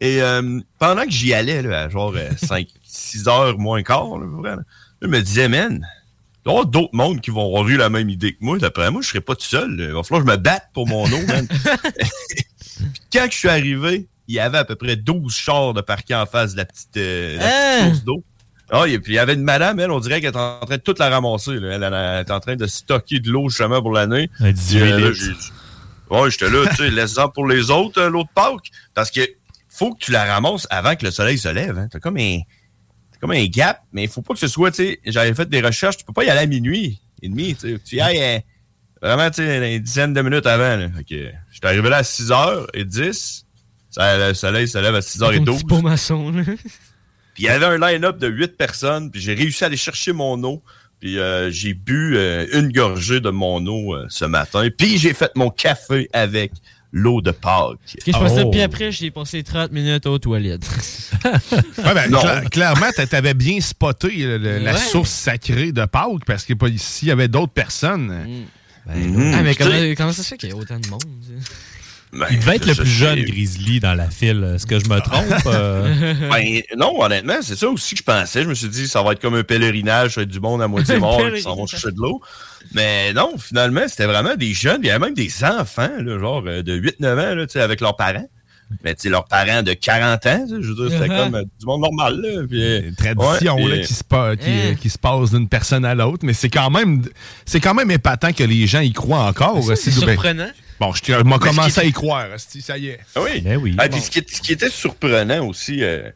Et 0.00 0.22
euh, 0.22 0.60
pendant 0.78 1.02
que 1.04 1.10
j'y 1.10 1.34
allais, 1.34 1.62
là, 1.62 1.82
à 1.82 1.88
genre 1.88 2.14
5, 2.42 2.66
6 2.84 3.28
heures 3.28 3.58
moins 3.58 3.82
quart, 3.82 4.18
là, 4.18 4.56
je 5.02 5.06
me 5.08 5.20
disais, 5.20 5.48
man, 5.48 5.86
il 6.46 6.52
y 6.52 6.66
d'autres 6.66 6.94
mondes 6.94 7.20
qui 7.20 7.30
vont 7.30 7.46
avoir 7.46 7.68
eu 7.68 7.76
la 7.76 7.90
même 7.90 8.08
idée 8.08 8.32
que 8.32 8.38
moi. 8.40 8.58
D'après 8.58 8.90
moi, 8.90 9.02
je 9.02 9.08
serais 9.08 9.20
pas 9.20 9.34
tout 9.34 9.44
seul. 9.44 9.76
là. 9.76 9.84
Il 9.86 9.92
va 9.92 10.02
falloir 10.02 10.24
que 10.24 10.30
je 10.30 10.36
me 10.36 10.42
batte 10.42 10.64
pour 10.72 10.86
mon 10.86 11.04
eau, 11.04 11.26
man. 11.26 11.46
Quand 13.12 13.26
je 13.30 13.36
suis 13.36 13.48
arrivé, 13.48 14.06
il 14.28 14.34
y 14.34 14.38
avait 14.40 14.58
à 14.58 14.64
peu 14.64 14.76
près 14.76 14.96
12 14.96 15.34
chars 15.34 15.74
de 15.74 15.80
parquet 15.80 16.14
en 16.14 16.26
face 16.26 16.52
de 16.52 16.58
la 16.58 16.64
petite, 16.64 16.96
euh, 16.96 17.36
la 17.36 17.38
petite 17.38 17.52
Hein? 17.82 17.88
source 17.90 18.04
d'eau. 18.04 18.22
Ah, 18.70 18.86
et 18.86 18.98
puis 18.98 19.12
il 19.14 19.16
y 19.16 19.18
avait 19.18 19.32
une 19.34 19.42
madame, 19.42 19.80
elle, 19.80 19.90
on 19.90 19.98
dirait 20.00 20.20
qu'elle 20.20 20.28
était 20.30 20.38
en 20.38 20.60
train 20.60 20.76
de 20.76 20.82
toute 20.82 20.98
la 20.98 21.08
ramasser. 21.08 21.54
Là. 21.58 21.74
Elle, 21.74 21.82
elle 21.82 22.22
était 22.22 22.32
en 22.32 22.40
train 22.40 22.54
de 22.56 22.66
stocker 22.66 23.18
de 23.20 23.30
l'eau 23.30 23.48
justement 23.48 23.80
pour 23.80 23.92
l'année. 23.92 24.30
Un 24.40 24.52
18 24.52 24.78
Puis, 24.80 24.92
euh, 24.92 24.98
là, 24.98 25.08
litres. 25.10 25.24
j'ai 25.24 25.32
dit, 25.32 25.52
Ouais, 26.10 26.30
j'étais 26.30 26.50
là, 26.50 26.66
tu 26.70 26.76
sais, 26.76 26.90
laisse-en 26.90 27.28
pour 27.30 27.46
les 27.46 27.70
autres, 27.70 28.00
euh, 28.00 28.10
l'autre 28.10 28.28
Pâques. 28.34 28.70
Parce 28.94 29.10
que 29.10 29.20
faut 29.78 29.94
que 29.94 29.98
tu 29.98 30.12
la 30.12 30.24
ramasses 30.24 30.66
avant 30.70 30.96
que 30.96 31.04
le 31.04 31.10
soleil 31.10 31.38
se 31.38 31.48
lève. 31.48 31.78
Hein. 31.78 31.88
T'as 31.90 32.00
comme 32.00 32.16
un. 32.16 32.40
t'as 33.12 33.18
comme 33.20 33.30
un 33.30 33.44
gap, 33.46 33.80
mais 33.92 34.04
il 34.04 34.08
faut 34.08 34.22
pas 34.22 34.34
que 34.34 34.40
ce 34.40 34.48
soit, 34.48 34.70
tu 34.70 34.84
sais, 34.84 35.00
j'avais 35.06 35.34
fait 35.34 35.48
des 35.48 35.60
recherches, 35.60 35.96
tu 35.96 36.04
peux 36.04 36.12
pas 36.12 36.24
y 36.24 36.30
aller 36.30 36.40
à 36.40 36.46
minuit 36.46 37.00
et 37.22 37.28
demi, 37.28 37.54
tu 37.54 37.78
y 37.92 38.00
ailles 38.00 38.22
euh, 38.22 38.38
vraiment, 39.02 39.28
tu 39.30 39.36
sais, 39.36 39.76
une 39.76 39.82
dizaine 39.82 40.12
de 40.12 40.22
minutes 40.22 40.46
avant. 40.46 40.76
Là. 40.76 40.88
Que 41.08 41.30
j'étais 41.50 41.66
arrivé 41.66 41.88
là 41.88 41.98
à 41.98 42.02
6h10. 42.02 43.44
Ça, 43.90 44.28
le 44.28 44.34
soleil 44.34 44.68
se 44.68 44.78
lève 44.78 44.94
à 44.94 45.02
Ton 45.02 45.08
6h12. 45.08 45.44
petit 45.44 45.64
beau 45.64 45.80
maçon, 45.80 46.30
là. 46.30 46.42
Puis 47.34 47.44
il 47.44 47.46
y 47.46 47.50
avait 47.50 47.66
un 47.66 47.78
line-up 47.78 48.18
de 48.18 48.26
8 48.26 48.56
personnes, 48.56 49.12
puis 49.12 49.20
j'ai 49.20 49.32
réussi 49.32 49.62
à 49.62 49.68
aller 49.68 49.76
chercher 49.76 50.12
mon 50.12 50.42
eau 50.42 50.60
Puis 50.98 51.20
euh, 51.20 51.52
j'ai 51.52 51.72
bu 51.72 52.16
euh, 52.16 52.48
une 52.52 52.72
gorgée 52.72 53.20
de 53.20 53.30
mon 53.30 53.64
eau 53.64 53.94
euh, 53.94 54.06
ce 54.08 54.24
matin. 54.24 54.66
Puis 54.76 54.98
j'ai 54.98 55.14
fait 55.14 55.30
mon 55.36 55.48
café 55.48 56.08
avec 56.12 56.50
l'eau 56.92 57.20
de 57.20 57.30
Pâques. 57.32 57.78
Ok, 57.94 58.02
je 58.06 58.12
pense 58.12 58.34
ça, 58.34 58.44
Oh. 58.46 58.50
puis 58.50 58.60
après, 58.62 58.90
j'ai 58.92 59.10
passé 59.10 59.42
30 59.42 59.72
minutes 59.72 60.06
aux 60.06 60.18
toilettes. 60.18 60.68
Ouais, 61.78 61.94
ben, 61.94 62.48
clairement, 62.50 62.90
t'a- 62.94 63.06
t'avais 63.06 63.34
bien 63.34 63.60
spoté 63.60 64.08
le- 64.18 64.38
le- 64.38 64.58
la 64.58 64.76
source 64.76 65.10
sacrée 65.10 65.72
de 65.72 65.84
Pâques 65.84 66.24
parce 66.26 66.44
que 66.44 66.54
s'il 66.76 67.08
y 67.08 67.10
avait 67.10 67.28
d'autres 67.28 67.52
personnes. 67.52 68.08
Mhm. 68.86 69.34
ah, 69.34 69.42
mais 69.42 69.54
Tu 69.54 69.64
sais, 69.64 69.70
comment, 69.70 69.94
comment 69.96 70.12
ça 70.12 70.22
se 70.22 70.28
fait 70.28 70.36
qu'il 70.38 70.48
y 70.50 70.52
a 70.52 70.56
autant 70.56 70.78
de 70.78 70.88
monde? 70.88 71.02
Ben, 72.12 72.26
Il 72.30 72.38
devait 72.38 72.56
être 72.56 72.66
le 72.66 72.74
plus 72.74 72.86
jeune 72.86 73.20
Grizzly 73.22 73.80
dans 73.80 73.94
la 73.94 74.08
file. 74.10 74.52
Est-ce 74.54 74.66
que 74.66 74.78
je 74.78 74.86
me 74.88 74.98
trompe? 75.00 75.26
Euh, 75.46 76.14
Ben, 76.30 76.62
non, 76.76 77.00
honnêtement, 77.02 77.36
c'est 77.42 77.56
ça 77.56 77.68
aussi 77.68 77.94
que 77.94 77.98
je 78.00 78.04
pensais. 78.04 78.42
Je 78.42 78.48
me 78.48 78.54
suis 78.54 78.68
dit, 78.68 78.88
ça 78.88 79.02
va 79.02 79.12
être 79.12 79.20
comme 79.20 79.34
un 79.34 79.44
pèlerinage, 79.44 80.14
ça 80.14 80.20
va 80.20 80.22
être 80.24 80.30
du 80.30 80.40
monde 80.40 80.62
à 80.62 80.68
moitié 80.68 80.96
mort 81.00 81.20
qui 81.34 81.42
s'en 81.42 81.54
vont 81.56 81.66
chercher 81.66 81.92
de 81.92 81.98
l'eau. 82.00 82.20
Mais 82.72 83.12
non, 83.12 83.34
finalement, 83.38 83.82
c'était 83.88 84.06
vraiment 84.06 84.34
des 84.36 84.52
jeunes. 84.54 84.80
Il 84.82 84.86
y 84.86 84.90
avait 84.90 85.04
même 85.04 85.14
des 85.14 85.32
enfants, 85.44 85.90
là, 86.00 86.18
genre 86.18 86.42
euh, 86.46 86.62
de 86.62 86.76
8-9 86.78 87.12
ans, 87.12 87.34
là, 87.34 87.62
avec 87.64 87.80
leurs 87.80 87.96
parents. 87.96 88.28
Mais 88.84 88.94
tu 88.94 89.02
sais, 89.04 89.08
leurs 89.08 89.24
parents 89.24 89.62
de 89.62 89.72
40 89.72 90.26
ans, 90.26 90.46
je 90.60 90.68
veux 90.68 90.88
dire, 90.88 90.98
c'était 91.00 91.10
Uh-huh. 91.10 91.24
comme 91.24 91.34
euh, 91.36 91.42
du 91.58 91.64
monde 91.64 91.80
normal. 91.80 92.20
Là, 92.20 92.42
puis, 92.46 92.76
Une 92.88 92.94
tradition 92.94 93.56
ouais, 93.56 93.68
là, 93.68 93.76
puis, 93.78 93.86
qui, 93.86 93.94
se 93.94 94.04
pa- 94.04 94.36
qui, 94.36 94.50
Hein? 94.50 94.74
qui 94.78 94.90
se 94.90 94.98
passe 94.98 95.30
d'une 95.30 95.48
personne 95.48 95.86
à 95.86 95.94
l'autre, 95.94 96.26
mais 96.26 96.34
c'est 96.34 96.50
quand 96.50 96.68
même 96.68 97.02
c'est 97.46 97.60
quand 97.60 97.72
même 97.72 97.90
épatant 97.90 98.30
que 98.34 98.44
les 98.44 98.66
gens 98.66 98.80
y 98.80 98.92
croient 98.92 99.24
encore. 99.24 99.62
C'est 99.74 99.90
ben, 99.90 100.16
surprenant. 100.16 100.50
Bon, 100.80 100.92
je 100.92 101.02
ce 101.04 101.22
commencé 101.38 101.72
qui- 101.72 101.80
à 101.80 101.84
y 101.84 101.92
croire, 101.92 102.26
ça 102.38 102.78
y 102.78 102.88
est. 102.88 103.00
Ah 103.14 103.20
oui. 103.22 103.40
Ben 103.40 103.56
oui. 103.56 103.74
Ah, 103.78 103.88
puis 103.88 104.00
ce, 104.00 104.10
qui, 104.10 104.18
est- 104.20 104.30
ce 104.34 104.40
qui 104.40 104.52
était 104.52 104.70
surprenant 104.70 105.46
aussi, 105.46 105.82
euh, 105.82 106.10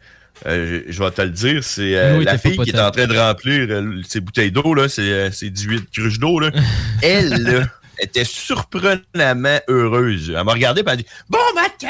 euh, 0.46 0.82
je, 0.86 0.92
je 0.92 1.02
vais 1.02 1.10
te 1.10 1.22
le 1.22 1.30
dire, 1.30 1.62
c'est 1.64 1.94
euh, 1.96 2.18
Oui, 2.18 2.24
la 2.24 2.38
fille 2.38 2.56
qui 2.58 2.70
est 2.70 2.80
en 2.80 2.90
train 2.90 3.06
de 3.06 3.16
remplir 3.16 3.66
euh, 3.70 4.00
ses 4.08 4.20
bouteilles 4.20 4.50
d'eau, 4.52 4.74
là, 4.74 4.88
ses, 4.88 5.02
euh, 5.02 5.30
ses 5.30 5.50
18 5.50 5.90
cruches 5.92 6.18
d'eau. 6.18 6.40
là. 6.40 6.50
Elle, 7.02 7.28
là, 7.42 7.64
était 8.00 8.24
surprenamment 8.24 9.58
heureuse. 9.68 10.32
Elle 10.36 10.44
m'a 10.44 10.52
regardé 10.52 10.80
et 10.80 10.84
elle 10.86 10.92
a 10.92 10.96
dit 10.96 11.06
Bon 11.28 11.38
matin, 11.54 11.88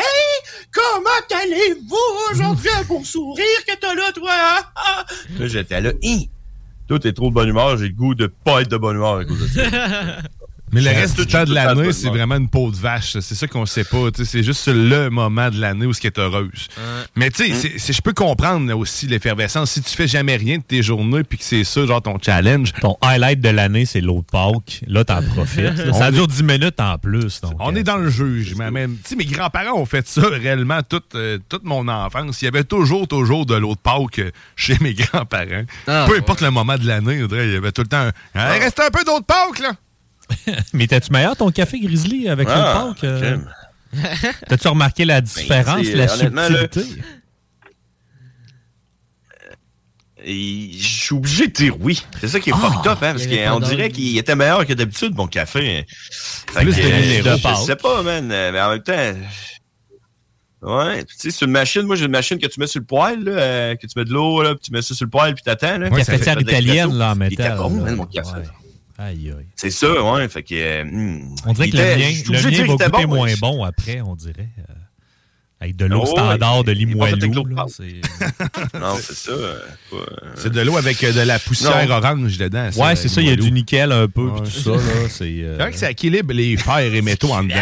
comment 0.70 1.40
allez-vous 1.42 2.32
aujourd'hui? 2.32 2.68
Un 2.78 2.82
beau 2.84 3.02
sourire 3.04 3.44
que 3.66 3.74
t'as 3.80 3.94
là, 3.94 4.12
toi? 4.14 4.30
hein? 4.32 4.62
Ah! 4.76 5.04
Là, 5.38 5.46
j'étais 5.46 5.80
là, 5.80 5.92
Hi! 6.02 6.28
Toi, 6.88 6.98
t'es 6.98 7.12
trop 7.12 7.30
de 7.30 7.34
bonne 7.34 7.48
humeur, 7.48 7.78
j'ai 7.78 7.88
le 7.88 7.94
goût 7.94 8.14
de 8.14 8.26
pas 8.26 8.60
être 8.60 8.68
de 8.68 8.76
bonne 8.76 8.96
humeur 8.96 9.18
à 9.18 9.24
cause 9.24 9.40
de 9.40 9.46
ça. 9.48 9.62
Mais 10.72 10.80
le 10.80 10.88
reste 10.90 11.18
du 11.20 11.26
temps 11.26 11.44
de 11.44 11.52
l'année, 11.54 11.92
c'est 11.92 12.08
vraiment 12.08 12.36
une 12.36 12.48
peau 12.48 12.70
de 12.70 12.76
vache. 12.76 13.18
C'est 13.20 13.34
ça 13.34 13.46
qu'on 13.46 13.66
sait 13.66 13.84
pas. 13.84 14.08
C'est 14.24 14.42
juste 14.42 14.66
le 14.68 15.08
moment 15.10 15.50
de 15.50 15.60
l'année 15.60 15.86
où 15.86 15.92
ce 15.92 16.00
qui 16.00 16.06
est 16.06 16.18
heureuse. 16.18 16.68
Mais 17.14 17.30
tu 17.30 17.54
sais, 17.54 17.92
je 17.92 18.00
peux 18.00 18.12
comprendre 18.14 18.66
là, 18.68 18.76
aussi 18.76 19.06
l'effervescence. 19.06 19.72
Si 19.72 19.82
tu 19.82 19.94
fais 19.94 20.08
jamais 20.08 20.36
rien 20.36 20.58
de 20.58 20.62
tes 20.62 20.82
journées 20.82 21.24
puis 21.24 21.38
que 21.38 21.44
c'est 21.44 21.64
ça, 21.64 21.84
genre 21.86 22.00
ton 22.02 22.18
challenge, 22.20 22.72
Ton 22.80 22.96
highlight 23.02 23.40
de 23.40 23.48
l'année, 23.50 23.84
c'est 23.84 24.00
l'eau 24.00 24.22
de 24.22 24.26
Pâques. 24.26 24.82
Là, 24.86 25.04
t'en 25.04 25.22
profites. 25.22 25.76
là. 25.78 25.92
Ça 26.02 26.10
dure 26.10 26.26
10 26.26 26.42
minutes 26.42 26.80
en 26.80 26.96
plus. 26.98 27.40
donc, 27.42 27.52
On 27.60 27.74
euh, 27.74 27.78
est 27.78 27.82
dans 27.82 27.98
le 27.98 28.08
jugement. 28.10 28.70
Même, 28.70 28.96
tu 29.04 29.10
sais, 29.10 29.16
mes 29.16 29.24
grands-parents 29.26 29.78
ont 29.78 29.86
fait 29.86 30.06
ça 30.08 30.22
réellement 30.30 30.80
toute, 30.82 31.14
euh, 31.14 31.38
toute 31.48 31.64
mon 31.64 31.86
enfance. 31.88 32.40
Il 32.42 32.46
y 32.46 32.48
avait 32.48 32.64
toujours, 32.64 33.06
toujours 33.06 33.46
de 33.46 33.54
l'eau 33.54 33.74
de 33.74 33.80
Pâques 33.80 34.18
euh, 34.20 34.30
chez 34.56 34.76
mes 34.80 34.94
grands-parents. 34.94 35.64
Ah, 35.86 36.06
Peu 36.08 36.16
importe 36.16 36.40
le 36.40 36.50
moment 36.50 36.76
de 36.78 36.86
l'année, 36.86 37.16
il 37.30 37.52
y 37.52 37.56
avait 37.56 37.72
tout 37.72 37.82
le 37.82 37.88
temps. 37.88 38.06
un- 38.06 38.12
Ah. 38.34 38.56
Il 38.56 38.62
reste 38.62 38.80
un 38.80 38.90
peu 38.90 39.04
d'eau 39.04 39.20
de 39.20 39.24
Pâques, 39.24 39.60
là. 39.60 39.72
Mais 40.72 40.86
t'as-tu 40.86 41.12
meilleur 41.12 41.36
ton 41.36 41.50
café 41.50 41.80
Grizzly 41.80 42.28
avec 42.28 42.48
l'eau 42.48 42.54
Ah, 42.56 42.88
Pâques? 42.94 43.04
euh? 43.04 43.38
T'as-tu 44.48 44.68
remarqué 44.68 45.04
la 45.04 45.20
différence, 45.20 45.84
c'est, 45.84 45.94
la 45.94 46.04
euh, 46.12 46.68
subtilité? 46.68 47.02
Et 50.24 50.70
je 50.78 50.86
suis 51.02 51.14
obligé 51.16 51.48
de 51.48 51.52
dire 51.52 51.74
oui. 51.80 52.00
C'est 52.20 52.28
ça 52.28 52.38
qui 52.38 52.50
est 52.50 52.52
fucked 52.56 52.86
up, 52.86 52.98
hein, 53.02 53.12
parce 53.12 53.24
il 53.24 53.44
qu'on 53.44 53.58
dirait 53.60 53.90
qu'il 53.90 54.16
était 54.16 54.36
meilleur 54.36 54.64
que 54.64 54.72
d'habitude, 54.72 55.14
mon 55.16 55.26
café. 55.26 55.84
Fait 56.52 56.60
Plus 56.60 56.74
que, 56.76 56.80
de 56.80 57.28
euh. 57.28 57.36
Je 57.36 57.64
sais 57.66 57.76
pas, 57.76 58.02
man, 58.02 58.30
euh, 58.30 58.52
mais 58.52 58.60
en 58.60 58.70
même 58.70 58.82
temps... 58.82 59.18
Ouais, 60.62 61.04
tu 61.04 61.14
sais, 61.18 61.30
c'est 61.32 61.44
une 61.44 61.50
machine. 61.50 61.82
Moi, 61.82 61.96
j'ai 61.96 62.04
une 62.04 62.12
machine 62.12 62.38
que 62.38 62.46
tu 62.46 62.60
mets 62.60 62.68
sur 62.68 62.78
le 62.78 62.86
poêle, 62.86 63.24
là, 63.24 63.32
euh, 63.32 63.74
que 63.74 63.84
tu 63.84 63.98
mets 63.98 64.04
de 64.04 64.12
l'eau, 64.12 64.42
là, 64.44 64.50
puis 64.54 64.60
tu 64.66 64.70
mets 64.72 64.80
ça 64.80 64.94
sur 64.94 65.06
le 65.06 65.10
poêle, 65.10 65.34
puis 65.34 65.42
t'attends. 65.42 65.76
Là, 65.76 65.88
Ouais, 65.88 66.04
Cafetière 66.04 66.40
italienne, 66.40 66.96
là, 66.96 67.14
en 67.14 67.20
Il 67.20 67.32
était 67.32 67.42
métal. 67.42 67.58
bon, 67.58 67.76
là. 67.78 67.82
man, 67.82 67.96
mon 67.96 68.06
café. 68.06 68.30
Ouais. 68.36 68.42
Aïe, 69.02 69.30
aïe. 69.36 69.46
C'est 69.56 69.70
ça, 69.70 70.02
ouais. 70.12 70.28
Fait 70.28 70.42
que, 70.42 70.54
euh, 70.54 70.84
hmm. 70.84 71.34
On 71.46 71.52
dirait 71.52 71.70
que 71.70 71.76
le 71.76 71.82
mien, 71.82 72.12
le 72.28 72.50
mien 72.50 72.58
va 72.58 72.66
goûter 72.88 73.06
bon, 73.06 73.14
moins 73.16 73.34
bon 73.40 73.64
après, 73.64 74.00
on 74.00 74.14
dirait. 74.14 74.48
euh, 74.58 74.72
avec 75.60 75.76
de 75.76 75.84
l'eau 75.84 76.00
Oh, 76.02 76.06
standard 76.06 76.64
de 76.64 76.72
Limoilou. 76.72 77.16
Non, 77.54 78.96
c'est 79.00 79.14
ça. 79.14 79.30
euh, 79.30 79.58
C'est 80.34 80.50
de 80.52 80.60
l'eau 80.60 80.76
avec 80.76 81.00
de 81.00 81.20
la 81.20 81.38
poussière 81.38 81.88
Non. 81.88 81.94
orange 81.96 82.36
dedans. 82.36 82.68
Ouais, 82.76 82.96
c'est 82.96 83.06
ça, 83.08 83.20
il 83.20 83.28
y 83.28 83.30
a 83.30 83.36
du 83.36 83.52
nickel 83.52 83.92
un 83.92 84.08
peu, 84.08 84.22
Ouais. 84.28 84.40
puis 84.42 84.50
tout 84.52 84.58
ça. 84.58 84.70
là, 84.70 85.08
C'est 85.08 85.24
euh, 85.24 85.56
C'est 85.56 85.62
vrai 85.62 85.70
que 85.72 85.78
ça 85.78 85.90
équilibre 85.92 86.34
les 86.34 86.56
fers 86.56 86.78
et 86.78 87.00
métaux 87.02 87.32
en 87.32 87.44
dedans. 87.44 87.54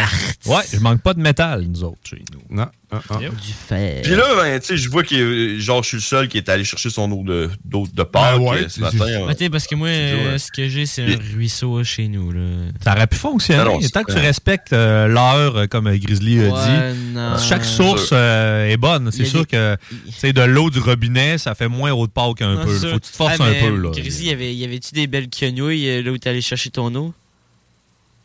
Ouais, 0.47 0.63
je 0.73 0.79
manque 0.79 1.01
pas 1.01 1.13
de 1.13 1.21
métal, 1.21 1.65
nous 1.67 1.83
autres, 1.83 1.99
chez 2.09 2.23
nous. 2.33 2.55
Non. 2.55 2.67
Ah, 2.91 3.01
ah. 3.09 3.17
Du 3.19 3.53
fer. 3.67 4.01
Puis 4.03 4.11
là, 4.15 4.23
ben, 4.35 4.59
tu 4.59 4.67
sais, 4.67 4.77
je 4.77 4.89
vois 4.89 5.03
que 5.03 5.15
euh, 5.15 5.59
genre, 5.59 5.81
je 5.83 5.87
suis 5.89 5.97
le 5.97 6.01
seul 6.03 6.27
qui 6.27 6.37
est 6.37 6.49
allé 6.49 6.63
chercher 6.63 6.89
son 6.89 7.11
eau 7.11 7.23
de, 7.23 7.49
d'eau 7.65 7.87
de 7.93 8.03
Pâques 8.03 8.37
Ben 8.37 8.41
ouais, 8.43 8.57
euh, 8.63 8.69
ce 8.69 8.75
c'est- 8.75 8.81
matin. 8.81 8.97
ouais. 9.05 9.25
Ah, 9.29 9.35
t'sais, 9.35 9.49
parce 9.49 9.67
que 9.67 9.75
moi, 9.75 9.87
euh, 9.87 10.35
hein. 10.35 10.37
ce 10.37 10.51
que 10.51 10.67
j'ai, 10.67 10.85
c'est 10.85 11.03
Et- 11.03 11.13
un 11.15 11.19
ruisseau 11.35 11.83
chez 11.83 12.07
nous. 12.07 12.31
Là. 12.31 12.41
Ça 12.83 12.93
aurait 12.93 13.07
pu 13.07 13.17
fonctionner, 13.17 13.63
Non, 13.63 13.73
non, 13.73 13.81
c'est 13.81 13.89
tant 13.89 14.03
que 14.03 14.11
tu 14.11 14.17
respectes 14.19 14.73
euh, 14.73 15.07
l'heure, 15.07 15.55
euh, 15.55 15.67
comme 15.67 15.87
euh, 15.87 15.97
Grizzly 15.97 16.39
a 16.41 16.47
dit. 16.93 16.99
Non. 17.13 17.37
Chaque 17.37 17.65
source 17.65 18.09
euh, 18.13 18.67
est 18.69 18.77
bonne. 18.77 19.11
C'est 19.11 19.25
sûr 19.25 19.41
des- 19.41 19.47
que 19.47 19.77
tu 20.19 20.33
de 20.33 20.41
l'eau 20.41 20.69
du 20.69 20.79
robinet, 20.79 21.37
ça 21.37 21.55
fait 21.55 21.67
moins 21.67 21.91
eau 21.91 22.07
de 22.07 22.11
Pâques 22.11 22.41
un 22.41 22.55
Non, 22.55 22.65
peu. 22.65 22.77
c'est 22.77 22.89
Faut 22.91 22.99
que 22.99 23.05
tu 23.05 23.11
te 23.11 23.15
forces 23.17 23.37
Ah, 23.39 23.45
un 23.45 23.53
peu. 23.67 23.75
Là. 23.75 23.89
Grizzly, 23.91 24.27
y 24.27 24.31
avait- 24.31 24.53
y 24.55 24.63
avait-tu 24.63 24.93
des 24.93 25.07
belles 25.07 25.29
quenouilles 25.29 25.87
euh, 25.89 26.01
là 26.03 26.11
où 26.11 26.17
t'allais 26.17 26.41
chercher 26.41 26.69
ton 26.69 26.93
eau? 26.95 27.13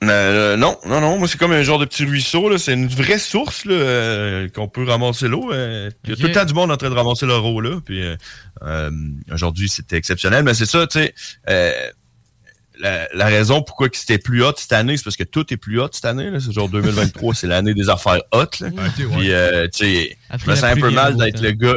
Euh, 0.05 0.57
non, 0.57 0.77
non, 0.87 1.01
non. 1.01 1.19
Moi, 1.19 1.27
c'est 1.27 1.39
comme 1.39 1.53
un 1.53 1.63
genre 1.63 1.79
de 1.79 1.85
petit 1.87 2.05
ruisseau. 2.05 2.49
Là. 2.49 2.59
C'est 2.59 2.75
une 2.75 2.87
vraie 2.87 3.19
source 3.19 3.65
là, 3.65 3.73
euh, 3.75 4.49
qu'on 4.49 4.69
peut 4.69 4.85
ramasser 4.85 5.27
l'eau. 5.29 5.51
euh. 5.53 5.91
Il 6.05 6.11
y 6.11 6.13
a 6.13 6.17
tout 6.17 6.23
le 6.27 6.33
temps 6.33 6.45
du 6.45 6.55
monde 6.55 6.71
en 6.71 6.77
train 6.77 6.91
de 6.91 6.95
ramasser 6.95 7.25
leur 7.27 7.45
eau. 7.45 7.61
Là. 7.61 7.81
Puis, 7.85 8.03
euh, 8.03 8.15
euh, 8.63 8.91
aujourd'hui, 9.33 9.69
c'était 9.69 9.97
exceptionnel. 9.97 10.45
Mais 10.45 10.55
c'est 10.55 10.67
ça, 10.67 10.87
tu 10.87 10.99
sais. 11.01 11.15
euh, 11.49 11.73
la, 12.79 13.09
la 13.15 13.25
raison 13.27 13.63
pourquoi 13.63 13.89
que 13.89 13.97
c'était 13.97 14.19
plus 14.19 14.45
hot 14.45 14.53
cette 14.59 14.75
année, 14.75 14.99
c'est 14.99 15.05
parce 15.05 15.17
que 15.17 15.25
tout 15.25 15.51
est 15.51 15.57
plus 15.57 15.81
hot 15.81 15.89
cette 15.93 16.05
année. 16.05 16.31
Là. 16.31 16.41
C'est 16.41 16.53
genre 16.53 16.69
2023, 16.69 17.35
c'est 17.35 17.47
l'année 17.47 17.73
des 17.73 17.89
affaires 17.89 18.21
hot. 18.33 18.45
Là. 18.61 18.67
Ok, 18.69 18.99
ouais. 18.99 19.07
Puis, 19.17 19.33
euh, 19.33 19.67
tu 19.73 19.79
sais, 19.87 20.19
je 20.45 20.51
me 20.51 20.55
sens 20.55 20.65
un 20.65 20.75
peu 20.77 20.91
mal 20.91 21.17
d'être 21.17 21.37
beau 21.39 21.43
le 21.43 21.51
gars. 21.53 21.75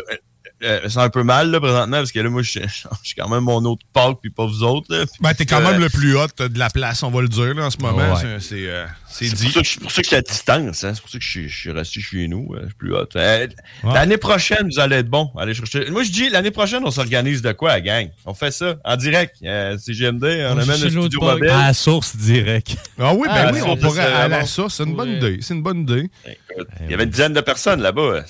Euh, 0.64 0.80
euh, 0.86 1.00
un 1.00 1.10
peu 1.10 1.24
mal 1.24 1.52
là 1.52 1.60
présentement 1.60 1.98
parce 1.98 2.12
que 2.12 2.20
là 2.20 2.30
moi 2.30 2.42
je 2.42 2.50
suis 3.04 3.16
quand 3.18 3.30
même 3.30 3.44
mon 3.44 3.64
autre 3.66 3.84
Pâques 3.94 4.18
puis 4.22 4.30
pas 4.30 4.46
vous 4.46 4.64
autres 4.64 4.88
là. 4.96 5.06
Ben, 5.22 5.34
t'es 5.34 5.46
quand 5.46 5.62
Euh, 5.62 5.72
même 5.72 5.82
le 5.82 5.90
plus 5.90 6.16
hot 6.18 6.28
de 6.40 6.60
la 6.60 6.70
place, 6.70 7.04
on 7.04 7.12
va 7.12 7.22
le 7.22 7.28
dire, 7.28 7.54
là, 7.54 7.66
en 7.66 7.70
ce 7.70 7.78
moment. 7.78 7.98
Ouais. 8.14 8.20
C'est- 8.22 8.40
C'est 8.40 8.70
euh, 8.70 8.86
c'est 9.10 9.28
C'est 9.28 9.36
dit. 9.36 9.44
pour 9.46 9.54
ça, 9.54 9.62
que 9.62 9.68
je, 9.68 9.80
pour 9.80 9.92
ça 9.92 10.02
que 10.02 10.06
je 10.06 10.08
suis 10.10 10.16
à 10.16 10.22
distance, 10.22 10.84
hein. 10.84 10.92
c'est 10.94 11.02
pour 11.02 11.10
ça 11.10 11.18
que 11.18 11.24
je 11.24 11.48
suis, 11.48 11.72
resté 11.72 12.00
chez 12.02 12.28
nous, 12.28 12.54
je 12.60 12.66
suis 12.68 12.76
plus 12.76 12.94
hot. 12.96 13.06
Euh, 13.16 13.48
Ouais. 13.84 13.94
L'année 13.94 14.18
prochaine, 14.18 14.68
vous 14.72 14.80
allez 14.80 14.98
être 14.98 15.10
bon. 15.10 15.30
Allez 15.38 15.54
chercher. 15.54 15.90
Moi, 15.92 16.04
je 16.04 16.12
dis, 16.12 16.30
l'année 16.30 16.52
prochaine, 16.52 16.82
on 16.86 16.92
s'organise 16.92 17.42
de 17.42 17.52
quoi, 17.54 17.80
gang? 17.80 18.10
On 18.26 18.34
fait 18.34 18.52
ça, 18.52 18.76
en 18.84 18.96
direct. 18.98 19.36
Euh, 19.44 19.78
c'est 19.80 19.94
GMD, 19.94 20.24
on, 20.24 20.56
On 20.56 20.58
amène 20.60 20.82
le 20.82 20.90
studio 20.90 21.22
mobile. 21.22 21.50
À 21.50 21.68
la 21.68 21.74
source 21.74 22.16
direct. 22.16 22.76
Ah 23.00 23.14
oui, 23.14 23.28
ben 23.28 23.34
Ah, 23.48 23.52
oui, 23.54 23.60
on 23.66 23.78
pourrait 23.78 24.02
c'est 24.04 24.14
à 24.14 24.28
la 24.28 24.46
source. 24.46 24.76
C'est 24.76 24.84
une 24.84 24.96
bonne 24.96 25.12
idée. 25.12 25.40
C'est 25.42 25.54
une 25.54 25.64
bonne 25.64 25.82
idée. 25.82 26.10
Écoute, 26.26 26.68
Il 26.84 26.92
y 26.92 26.94
avait 26.94 27.04
une 27.06 27.10
dizaine 27.10 27.34
de 27.34 27.42
personnes 27.42 27.82
là-bas. 27.82 28.24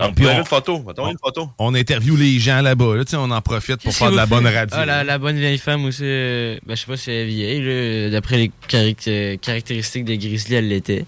On 0.00 0.12
puis 0.12 0.24
peut 0.24 0.30
on- 0.30 0.38
une 0.38 0.44
photo. 0.44 0.84
Une 1.08 1.18
photo. 1.22 1.50
On 1.58 1.74
interviewe 1.74 2.16
les 2.16 2.38
gens 2.40 2.60
là-bas. 2.60 2.96
Là, 2.96 3.04
tu 3.04 3.10
sais, 3.12 3.16
on 3.16 3.30
en 3.30 3.40
profite 3.40 3.76
pour 3.82 3.94
faire 3.94 4.10
de 4.10 4.16
la 4.16 4.26
bonne 4.26 4.46
radio. 4.46 4.76
Ah, 4.78 4.84
la, 4.84 5.04
la 5.04 5.18
bonne 5.18 5.38
vieille 5.38 5.58
femme 5.58 5.84
aussi, 5.84 6.02
euh, 6.02 6.58
ben, 6.66 6.74
je 6.74 6.80
sais 6.80 6.86
pas 6.86 6.96
si 6.96 7.10
elle 7.12 7.16
est 7.16 7.26
vieille, 7.26 7.62
là, 8.04 8.10
d'après 8.10 8.36
les 8.38 8.50
caract- 8.68 9.06
euh, 9.08 9.36
caractéristiques 9.36 10.04
de 10.04 10.14
Grizzly, 10.16 10.56
elle 10.56 10.68
l'était. 10.68 11.04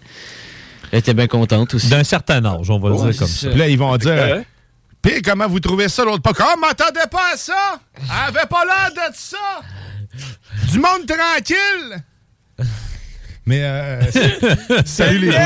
Elle 0.92 1.00
était 1.00 1.14
bien 1.14 1.26
contente 1.26 1.74
aussi. 1.74 1.88
D'un 1.88 2.04
certain 2.04 2.44
âge, 2.44 2.70
on 2.70 2.78
va 2.78 2.90
le 2.90 3.10
dire 3.10 3.18
comme 3.18 3.26
ça. 3.28 3.48
Puis 3.50 3.58
là, 3.58 3.68
ils 3.68 3.78
vont 3.78 3.96
dire. 3.96 4.42
Pis 5.02 5.20
comment 5.22 5.46
vous 5.48 5.60
trouvez 5.60 5.88
ça 5.88 6.04
l'autre 6.04 6.22
pas? 6.22 6.32
Comment? 6.32 6.56
M'attendais 6.56 7.06
pas 7.10 7.32
à 7.34 7.36
ça? 7.36 7.80
Elle 7.96 8.28
avait 8.36 8.46
pas 8.48 8.64
l'air 8.64 8.90
de 9.10 9.14
ça! 9.14 9.60
Du 10.72 10.78
monde 10.78 11.06
tranquille! 11.06 12.02
Mais 13.44 13.60
euh, 13.62 14.00
salut 14.84 15.18
les! 15.30 15.30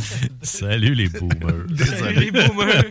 Salut 0.42 0.94
les 0.94 1.08
boomers. 1.08 1.66
Salut 1.98 2.20
les 2.20 2.30
boomers! 2.30 2.84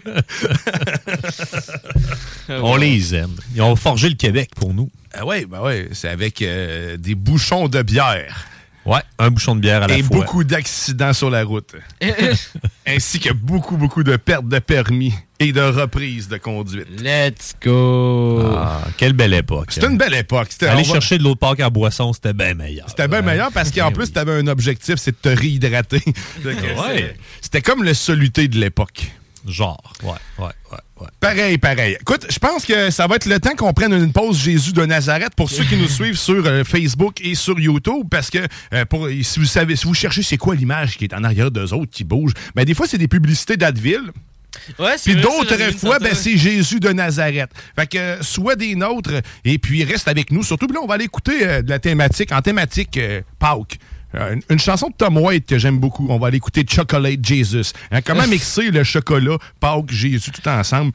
on 2.50 2.76
les 2.76 3.16
aime. 3.16 3.36
Ils 3.56 3.62
ont 3.62 3.76
forgé 3.76 4.10
le 4.10 4.16
Québec 4.16 4.52
pour 4.56 4.74
nous. 4.74 4.90
Ah 5.14 5.26
ouais, 5.26 5.46
ben 5.46 5.62
ouais, 5.62 5.90
c'est 5.94 6.10
avec 6.10 6.42
euh, 6.42 6.98
des 6.98 7.16
bouchons 7.16 7.68
de 7.68 7.82
bière 7.82 8.48
Ouais, 8.88 9.02
un 9.20 9.30
bouchon 9.30 9.54
de 9.56 9.60
bière 9.60 9.84
à 9.84 9.88
la 9.88 9.98
et 9.98 10.02
fois. 10.02 10.18
beaucoup 10.18 10.44
d'accidents 10.46 11.12
sur 11.12 11.30
la 11.30 11.44
route. 11.44 11.76
Ainsi 12.88 13.20
que 13.20 13.34
beaucoup, 13.34 13.76
beaucoup 13.76 14.02
de 14.04 14.16
pertes 14.16 14.48
de 14.48 14.60
permis 14.60 15.14
et 15.40 15.52
de 15.52 15.62
reprises 15.62 16.30
de 16.30 16.38
conduite. 16.38 16.88
Let's 17.02 17.54
go! 17.62 18.42
Ah, 18.56 18.82
quelle 18.98 19.12
belle 19.14 19.34
époque. 19.34 19.72
C'était 19.74 19.88
une 19.88 19.98
belle 19.98 20.14
époque. 20.14 20.48
Aller 20.62 20.84
va- 20.84 20.94
chercher 20.94 21.18
de 21.18 21.24
l'eau 21.24 21.34
de 21.34 21.40
Pâques 21.40 21.60
à 21.60 21.70
boisson, 21.70 22.14
c'était 22.14 22.34
bien 22.34 22.54
meilleur. 22.54 22.90
C'était 22.90 23.08
bien 23.10 23.22
meilleur 23.22 23.52
parce 23.52 23.72
qu'en 23.72 23.90
Eh 23.90 23.94
plus, 23.94 24.06
oui. 24.06 24.12
tu 24.14 24.20
avais 24.20 24.40
un 24.40 24.48
objectif, 24.48 24.96
c'est 24.96 25.12
de 25.12 25.18
te 25.18 25.30
réhydrater. 25.38 26.02
Ouais. 26.46 27.16
C'était 27.42 27.62
comme 27.62 27.84
le 27.84 27.94
soluté 27.94 28.48
de 28.48 28.58
l'époque. 28.58 29.12
Genre, 29.48 29.82
ouais, 30.04 30.10
ouais, 30.40 30.46
ouais, 30.72 30.78
ouais. 31.02 31.08
Pareil, 31.20 31.58
pareil. 31.58 31.98
Écoute, 32.00 32.26
je 32.30 32.40
pense 32.40 32.66
que 32.66 32.90
ça 32.90 33.08
va 33.08 33.16
être 33.16 33.26
le 33.26 33.40
temps 33.40 33.56
qu'on 33.56 33.74
prenne 33.74 33.94
une 33.94 34.12
pause 34.12 34.40
Jésus 34.40 34.74
de 34.74 34.86
Nazareth 34.86 35.36
pour 35.36 35.50
ceux 35.50 35.64
qui 35.64 35.76
nous 35.76 35.88
suivent 35.90 36.18
sur 36.18 36.46
euh, 36.46 36.64
Facebook 36.64 37.22
et 37.22 37.36
sur 37.36 37.60
YouTube, 37.60 38.08
parce 38.10 38.30
que 38.30 38.40
euh, 38.74 38.86
pour, 38.86 39.08
si 39.10 39.40
vous 39.40 39.46
savez, 39.46 39.76
si 39.76 39.86
vous 39.86 39.94
cherchez 39.94 40.24
c'est 40.24 40.38
quoi 40.38 40.56
l'image 40.56 40.98
qui 40.98 41.06
est 41.06 41.14
en 41.14 41.24
arrière 41.24 41.52
d'eux 41.52 41.74
autres 41.74 41.92
qui 41.92 42.04
bouge, 42.04 42.34
ben 42.56 42.66
des 42.66 42.74
fois 42.74 42.88
c'est 42.88 42.98
des 42.98 43.08
publicités 43.08 43.58
d'Adville. 43.58 44.12
Ouais, 44.80 44.96
c'est 44.98 45.14
Puis 45.14 45.22
d'autres 45.22 45.78
fois, 45.78 46.00
ben, 46.00 46.14
c'est 46.14 46.38
Jésus 46.38 46.80
de 46.80 46.90
Nazareth. 46.90 47.50
Fait 47.76 47.88
que 47.88 47.98
euh, 47.98 48.22
sois 48.22 48.56
des 48.56 48.76
nôtres 48.76 49.22
et 49.46 49.58
puis 49.58 49.84
reste 49.84 50.08
avec 50.08 50.32
nous. 50.32 50.44
Surtout, 50.44 50.68
là, 50.68 50.80
on 50.82 50.88
va 50.88 50.96
aller 50.96 51.06
écouter 51.06 51.48
euh, 51.48 51.62
de 51.62 51.70
la 51.70 51.80
thématique, 51.80 52.32
en 52.32 52.42
thématique 52.42 52.98
euh, 52.98 53.22
Pâques. 53.40 53.80
Euh, 54.16 54.34
une, 54.34 54.42
une 54.50 54.60
chanson 54.60 54.88
de 54.88 54.94
Tom 54.94 55.18
White 55.18 55.46
que 55.46 55.58
j'aime 55.58 55.80
beaucoup. 55.80 56.08
On 56.10 56.18
va 56.18 56.28
aller 56.28 56.38
écouter 56.38 56.66
Chocolate 56.68 57.24
Jesus. 57.24 57.74
Hein, 57.92 58.02
comment 58.02 58.26
mixer 58.28 58.72
le 58.72 58.84
chocolat, 58.84 59.38
Pâques, 59.60 59.92
Jésus, 59.92 60.32
tout 60.32 60.48
ensemble? 60.48 60.92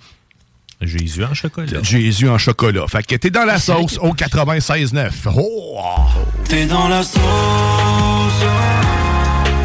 Jésus 0.81 1.25
en 1.25 1.33
chocolat. 1.35 1.83
Jésus 1.83 2.29
en 2.29 2.39
chocolat. 2.39 2.87
Fait 2.89 3.07
que 3.07 3.15
t'es 3.15 3.31
dans 3.31 3.45
la 3.45 3.59
sauce 3.59 3.99
au 3.99 4.15
96.9. 4.15 5.11
Oh! 5.37 5.79
T'es 6.49 6.67
dans 6.67 6.89
la 6.89 7.03
sauce. 7.05 7.21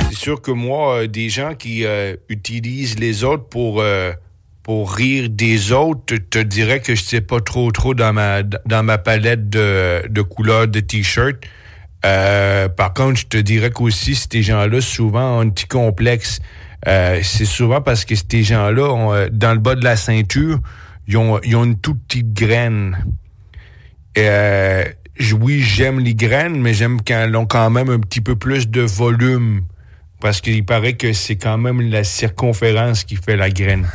C'est 0.10 0.18
sûr 0.18 0.42
que 0.42 0.52
moi, 0.52 1.04
euh, 1.04 1.08
des 1.08 1.30
gens 1.30 1.56
qui 1.56 1.86
euh, 1.86 2.16
utilisent 2.30 3.00
les 3.00 3.24
autres 3.24 3.46
pour, 3.46 3.82
euh, 3.82 4.12
pour 4.62 4.94
rire 4.94 5.30
des 5.30 5.72
autres, 5.72 6.02
te, 6.06 6.16
te 6.16 6.40
dirais 6.40 6.82
que 6.82 6.94
je 6.96 7.02
sais 7.02 7.22
pas 7.22 7.40
trop 7.42 7.72
trop 7.72 7.94
dans 7.94 8.14
ma 8.14 8.44
dans 8.44 8.84
ma 8.84 8.98
palette 8.98 9.50
de, 9.50 10.04
de 10.10 10.22
couleurs 10.22 10.68
de 10.68 10.80
t-shirt. 10.80 11.38
Euh, 12.08 12.70
par 12.70 12.94
contre, 12.94 13.20
je 13.20 13.26
te 13.26 13.38
dirais 13.38 13.70
qu'aussi, 13.70 14.16
ces 14.16 14.42
gens-là, 14.42 14.80
souvent, 14.82 15.38
ont 15.38 15.42
un 15.42 15.50
petit 15.50 15.68
complexe. 15.68 16.40
Euh, 16.88 17.20
c'est 17.22 17.46
souvent 17.46 17.82
parce 17.82 18.06
que 18.06 18.16
ces 18.16 18.44
gens-là, 18.44 19.14
euh, 19.14 19.30
dans 19.32 19.54
le 19.54 19.60
bas 19.60 19.76
de 19.76 19.84
la 19.84 19.98
ceinture, 19.98 20.60
ils 21.08 21.18
ont, 21.18 21.40
une 21.42 21.78
toute 21.78 22.00
petite 22.08 22.34
graine. 22.34 22.98
Oui, 24.16 25.62
j'aime 25.62 26.00
les 26.00 26.16
graines, 26.16 26.62
mais 26.62 26.74
j'aime 26.74 27.02
quand 27.06 27.16
elles 27.16 27.36
ont 27.36 27.46
quand 27.46 27.70
même 27.70 27.90
un 27.90 28.00
petit 28.00 28.22
peu 28.22 28.36
plus 28.36 28.70
de 28.70 28.82
volume. 28.82 29.64
Parce 30.20 30.42
qu'il 30.42 30.66
paraît 30.66 30.94
que 30.94 31.14
c'est 31.14 31.36
quand 31.36 31.58
même 31.58 31.82
la 31.82 32.04
circonférence 32.04 33.04
qui 33.04 33.18
fait 33.18 33.36
la 33.36 33.50
graine. 33.50 33.88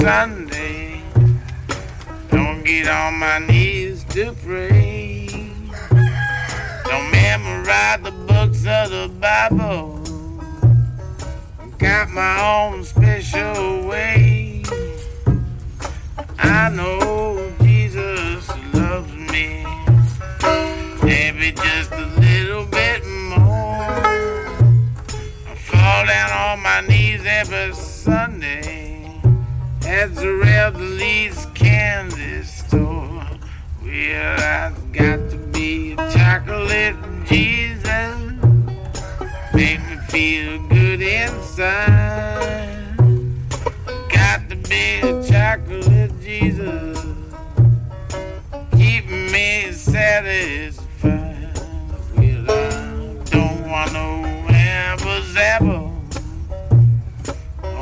Sunday. 0.00 1.02
Don't 2.30 2.64
get 2.64 2.88
on 2.88 3.18
my 3.18 3.38
knees 3.38 4.02
to 4.04 4.34
pray. 4.42 5.26
Don't 6.84 7.10
memorize 7.12 8.00
the 8.02 8.14
books 8.26 8.64
of 8.66 8.88
the 8.88 9.10
Bible. 9.20 10.00
Got 11.76 12.08
my 12.12 12.40
own 12.40 12.82
special 12.82 13.86
way. 13.86 14.62
I 16.38 16.70
know 16.70 17.52
Jesus 17.60 18.48
loves 18.72 19.12
me. 19.12 19.66
Maybe 21.02 21.52
just 21.52 21.92
a 21.92 22.06
little 22.18 22.64
bit 22.64 23.04
more. 23.36 24.00
I 25.46 25.54
fall 25.56 26.06
down 26.06 26.30
on 26.32 26.62
my 26.62 26.80
knees 26.88 27.20
every 27.26 27.74
Sunday 27.74 28.79
at 29.90 30.14
the 30.14 30.32
Revelries 30.32 31.46
candy 31.52 32.44
store. 32.44 33.26
Well, 33.82 34.40
I've 34.40 34.92
got 34.92 35.30
to 35.30 35.36
be 35.52 35.94
a 35.94 35.96
chocolate 36.12 36.94
Jesus. 37.26 37.82
Make 39.52 39.80
me 39.88 39.96
feel 40.08 40.64
good 40.68 41.02
inside. 41.02 42.96
Got 44.14 44.48
to 44.50 44.56
be 44.68 45.00
a 45.00 45.26
chocolate 45.26 46.12
Jesus. 46.22 47.04
Keep 48.76 49.08
me 49.08 49.72
satisfied. 49.72 51.50
Well, 52.16 52.48
I 52.48 53.24
don't 53.24 53.68
want 53.68 53.92
no 53.92 54.24
apple 54.50 55.20
zapple. 55.34 55.99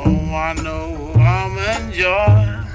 Don't 0.09 0.31
want 0.31 0.63
no 0.63 1.13
almond 1.19 1.93
joy. 1.93 2.65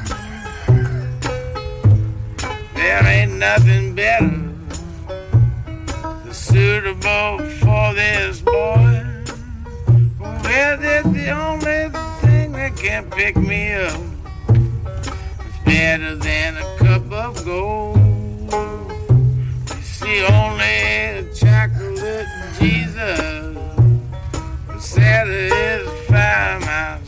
There 2.76 3.04
ain't 3.04 3.32
nothing 3.32 3.92
better 3.96 4.40
suitable 6.30 7.38
for 7.58 7.92
this 7.94 8.40
boy. 8.40 9.02
Well, 10.20 10.76
that's 10.78 11.08
the 11.08 11.30
only 11.30 11.90
thing 12.20 12.52
that 12.52 12.76
can 12.76 13.10
pick 13.10 13.34
me 13.36 13.72
up. 13.72 14.00
It's 14.50 15.58
better 15.64 16.14
than 16.14 16.56
a 16.56 16.76
cup 16.78 17.10
of 17.10 17.44
gold. 17.44 17.98
See, 19.82 20.24
only 20.26 21.28
chocolate 21.34 22.28
Jesus 22.60 23.56
will 24.68 24.78
satisfy 24.78 26.58
my 26.60 27.03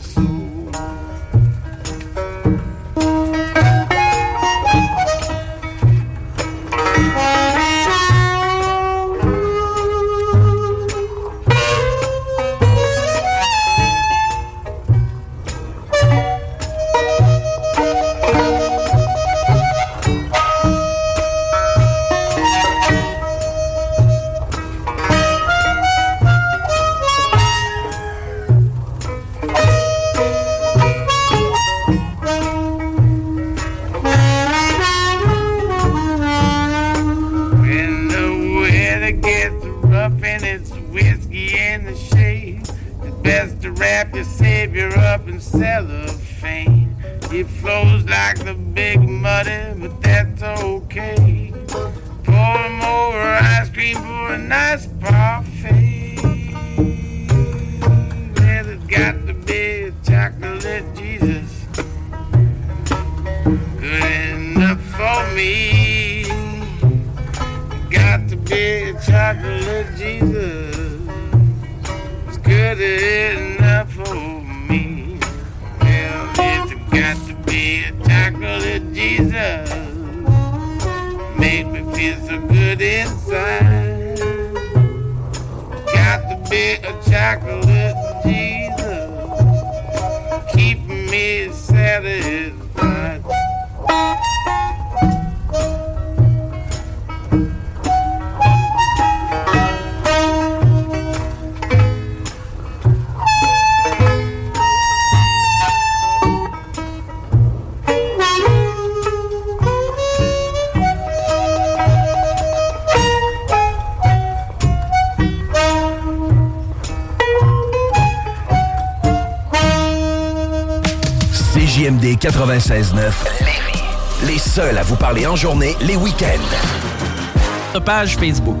journée, 125.37 125.75
les 125.81 125.95
week-ends. 125.95 127.79
Page 127.85 128.17
Facebook. 128.17 128.57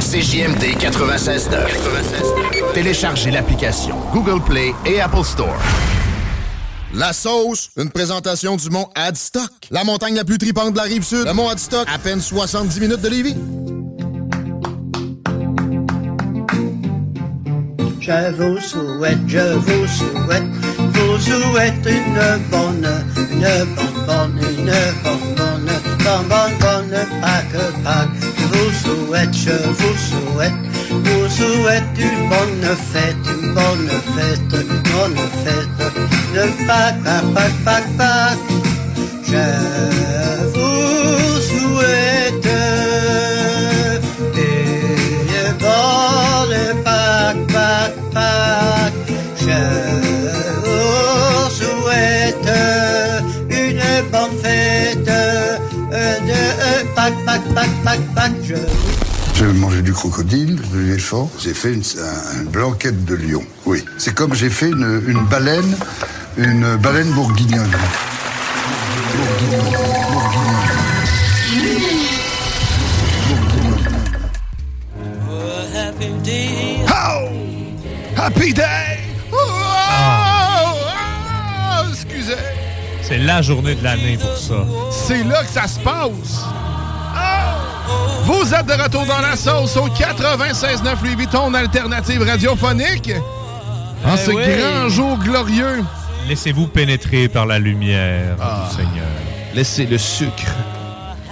CJMD 0.00 0.78
96.9. 0.80 2.72
Téléchargez 2.72 3.30
l'application 3.30 3.96
Google 4.14 4.42
Play 4.42 4.72
et 4.86 5.00
Apple 5.00 5.24
Store. 5.24 5.58
La 6.94 7.12
sauce, 7.12 7.68
une 7.76 7.90
présentation 7.90 8.56
du 8.56 8.70
mont 8.70 8.88
Adstock. 8.94 9.50
La 9.70 9.84
montagne 9.84 10.14
la 10.14 10.24
plus 10.24 10.38
tripante 10.38 10.72
de 10.72 10.78
la 10.78 10.84
rive 10.84 11.04
sud. 11.04 11.26
Le 11.26 11.34
mont 11.34 11.50
Adstock, 11.50 11.86
à 11.92 11.98
peine 11.98 12.22
70 12.22 12.80
minutes 12.80 13.02
de 13.02 13.08
Lévis. 13.08 13.36
Je 18.00 18.32
vous 18.32 18.58
souhaite, 18.60 19.18
je 19.28 19.54
vous 19.54 19.86
souhaite, 19.86 20.42
vous 20.78 21.18
souhaite 21.20 21.86
une 21.86 22.50
bonne, 22.50 22.88
une 23.16 23.74
bonne, 23.76 24.06
bonne, 24.06 24.41
bonne, 24.62 25.22
bonne, 25.36 25.70
bonne, 26.04 26.26
bonne, 26.28 26.52
bonne. 26.60 28.10
Je 28.38 28.44
vous 28.46 28.72
souhaite, 28.82 29.34
je 29.34 29.56
vous 29.78 29.96
souhaite, 29.98 30.60
vous 30.90 31.28
souhaite 31.28 31.98
une 31.98 32.28
bonne 32.28 32.76
fête, 32.92 33.24
une 33.26 33.54
bonne 33.54 33.88
fête, 34.14 34.52
une 34.52 34.78
bonne 34.92 35.20
fête, 35.44 35.80
une 36.34 36.66
Pâques, 36.66 37.02
Pâques, 37.02 37.34
Pâques, 37.34 37.60
Pâques, 37.64 37.92
Pâques. 37.98 38.38
Je 39.26 39.46
vous 40.54 41.40
souhaite 41.40 41.91
J'ai 59.34 59.44
mangé 59.46 59.82
du 59.82 59.92
crocodile, 59.92 60.56
de 60.72 60.78
l'éléphant. 60.78 61.30
J'ai 61.38 61.54
fait 61.54 61.72
une, 61.72 61.82
un- 61.98 62.40
une 62.42 62.48
blanquette 62.48 63.04
de 63.04 63.14
lion. 63.14 63.42
Oui. 63.66 63.84
C'est 63.98 64.14
comme 64.14 64.34
j'ai 64.34 64.50
fait 64.50 64.68
une, 64.68 65.02
une 65.06 65.24
baleine, 65.24 65.76
une 66.36 66.76
baleine 66.76 67.10
bourguignonne. 67.12 67.70
Oh! 76.88 77.28
Happy 78.16 78.52
Day! 78.52 78.98
Oh! 79.32 79.36
Oh! 81.78 81.84
Excusez! 81.90 82.36
C'est 83.02 83.18
la 83.18 83.42
journée 83.42 83.74
de 83.74 83.82
l'année 83.84 84.16
pour 84.18 84.36
ça. 84.36 84.64
C'est 84.90 85.24
là 85.24 85.42
que 85.44 85.50
ça 85.50 85.66
se 85.66 85.78
passe! 85.80 86.44
Oh! 88.32 88.42
Vous 88.44 88.54
êtes 88.54 88.66
de 88.66 88.72
retour 88.82 89.04
dans 89.06 89.20
la 89.20 89.36
sauce 89.36 89.76
au 89.76 89.88
96.9 89.88 91.02
Louis 91.04 91.14
Vuitton, 91.16 91.52
alternative 91.54 92.22
radiophonique. 92.22 93.12
En 94.04 94.14
Eh 94.14 94.18
ce 94.18 94.30
oui. 94.30 94.42
grand 94.58 94.88
jour 94.88 95.16
glorieux. 95.18 95.84
Laissez-vous 96.28 96.66
pénétrer 96.66 97.28
par 97.28 97.46
la 97.46 97.58
lumière 97.58 98.36
Ah. 98.40 98.66
du 98.68 98.76
Seigneur. 98.76 99.06
Laissez 99.54 99.86
le 99.86 99.98
sucre 99.98 100.52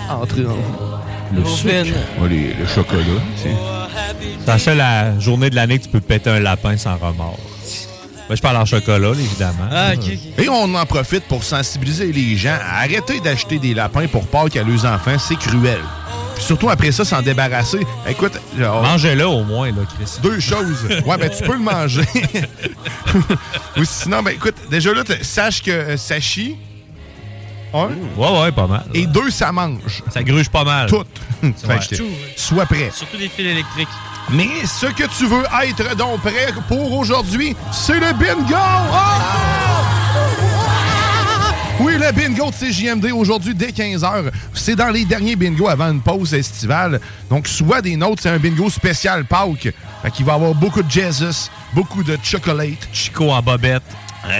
entrer 0.08 0.44
en 0.46 0.50
vous. 0.54 1.36
Le 1.36 1.44
sucre? 1.44 1.98
Oui, 2.20 2.54
le 2.58 2.66
chocolat. 2.66 3.02
c'est- 3.36 3.48
C'est 4.44 4.46
la 4.46 4.58
seule 4.58 4.80
euh, 4.80 5.20
journée 5.20 5.50
de 5.50 5.54
l'année 5.56 5.78
que 5.78 5.84
tu 5.84 5.90
peux 5.90 6.00
péter 6.00 6.30
un 6.30 6.40
lapin 6.40 6.76
sans 6.76 6.96
remords. 6.96 7.38
Ben, 8.28 8.36
je 8.36 8.42
parle 8.42 8.56
en 8.56 8.64
chocolat, 8.66 9.10
évidemment. 9.10 9.68
Ah, 9.70 9.92
Et 10.38 10.48
on 10.48 10.74
en 10.74 10.86
profite 10.86 11.24
pour 11.24 11.42
sensibiliser 11.44 12.12
les 12.12 12.36
gens 12.36 12.56
à 12.64 12.78
arrêter 12.82 13.20
d'acheter 13.20 13.58
des 13.58 13.74
lapins 13.74 14.06
pour 14.08 14.26
Pâques 14.26 14.56
à 14.56 14.62
leurs 14.62 14.84
enfants. 14.86 15.18
C'est 15.18 15.36
cruel. 15.38 15.80
Puis 16.40 16.46
surtout 16.46 16.70
après 16.70 16.90
ça, 16.90 17.04
s'en 17.04 17.20
débarrasser. 17.20 17.80
Écoute, 18.08 18.32
on- 18.58 18.80
Mangez-le 18.82 19.26
au 19.26 19.44
moins, 19.44 19.68
là, 19.68 19.82
Chris. 19.94 20.10
deux 20.22 20.40
choses. 20.40 20.86
Ouais, 21.04 21.18
ben 21.18 21.28
tu 21.28 21.42
peux 21.44 21.52
le 21.52 21.58
manger. 21.58 22.00
Ou 23.76 23.84
sinon, 23.84 24.22
ben 24.22 24.30
écoute, 24.30 24.54
déjà 24.70 24.94
là, 24.94 25.02
sache 25.20 25.62
que 25.62 25.70
euh, 25.70 25.96
ça 25.98 26.18
chie. 26.18 26.56
Un. 27.74 27.88
Ouais, 28.16 28.40
ouais, 28.40 28.52
pas 28.52 28.66
mal. 28.66 28.84
Et 28.94 29.06
deux, 29.06 29.28
ça 29.30 29.52
mange. 29.52 30.02
Ça 30.10 30.22
gruge 30.22 30.48
pas 30.48 30.64
mal. 30.64 30.88
Tout. 30.88 31.04
Fait 31.42 31.46
Ouais. 31.68 31.78
que, 31.90 31.96
Sois 32.36 32.64
prêt. 32.64 32.90
Surtout 32.94 33.18
des 33.18 33.28
fils 33.28 33.46
électriques. 33.46 33.88
Mais 34.30 34.48
ce 34.64 34.86
que 34.86 35.04
tu 35.18 35.26
veux 35.26 35.44
être 35.64 35.94
donc 35.94 36.20
prêt 36.22 36.54
pour 36.68 36.94
aujourd'hui, 36.94 37.54
c'est 37.70 38.00
le 38.00 38.12
bingo! 38.14 38.54
Ah! 38.56 39.59
Oui, 41.80 41.94
le 41.98 42.12
bingo 42.12 42.50
de 42.50 42.54
CJMD 42.54 43.06
aujourd'hui 43.12 43.54
dès 43.54 43.70
15h. 43.70 44.30
C'est 44.52 44.76
dans 44.76 44.88
les 44.90 45.04
derniers 45.06 45.34
bingos 45.34 45.68
avant 45.68 45.90
une 45.90 46.02
pause 46.02 46.34
estivale. 46.34 47.00
Donc, 47.30 47.48
soit 47.48 47.80
des 47.80 47.96
nôtres, 47.96 48.22
c'est 48.22 48.28
un 48.28 48.38
bingo 48.38 48.68
spécial 48.68 49.24
Pâques. 49.24 49.72
Fait 50.02 50.10
qu'il 50.10 50.26
va 50.26 50.32
y 50.32 50.34
avoir 50.36 50.54
beaucoup 50.54 50.82
de 50.82 50.90
Jesus, 50.90 51.48
beaucoup 51.72 52.02
de 52.02 52.18
chocolate. 52.22 52.88
Chico 52.92 53.30
en 53.30 53.40
bobette. 53.40 53.82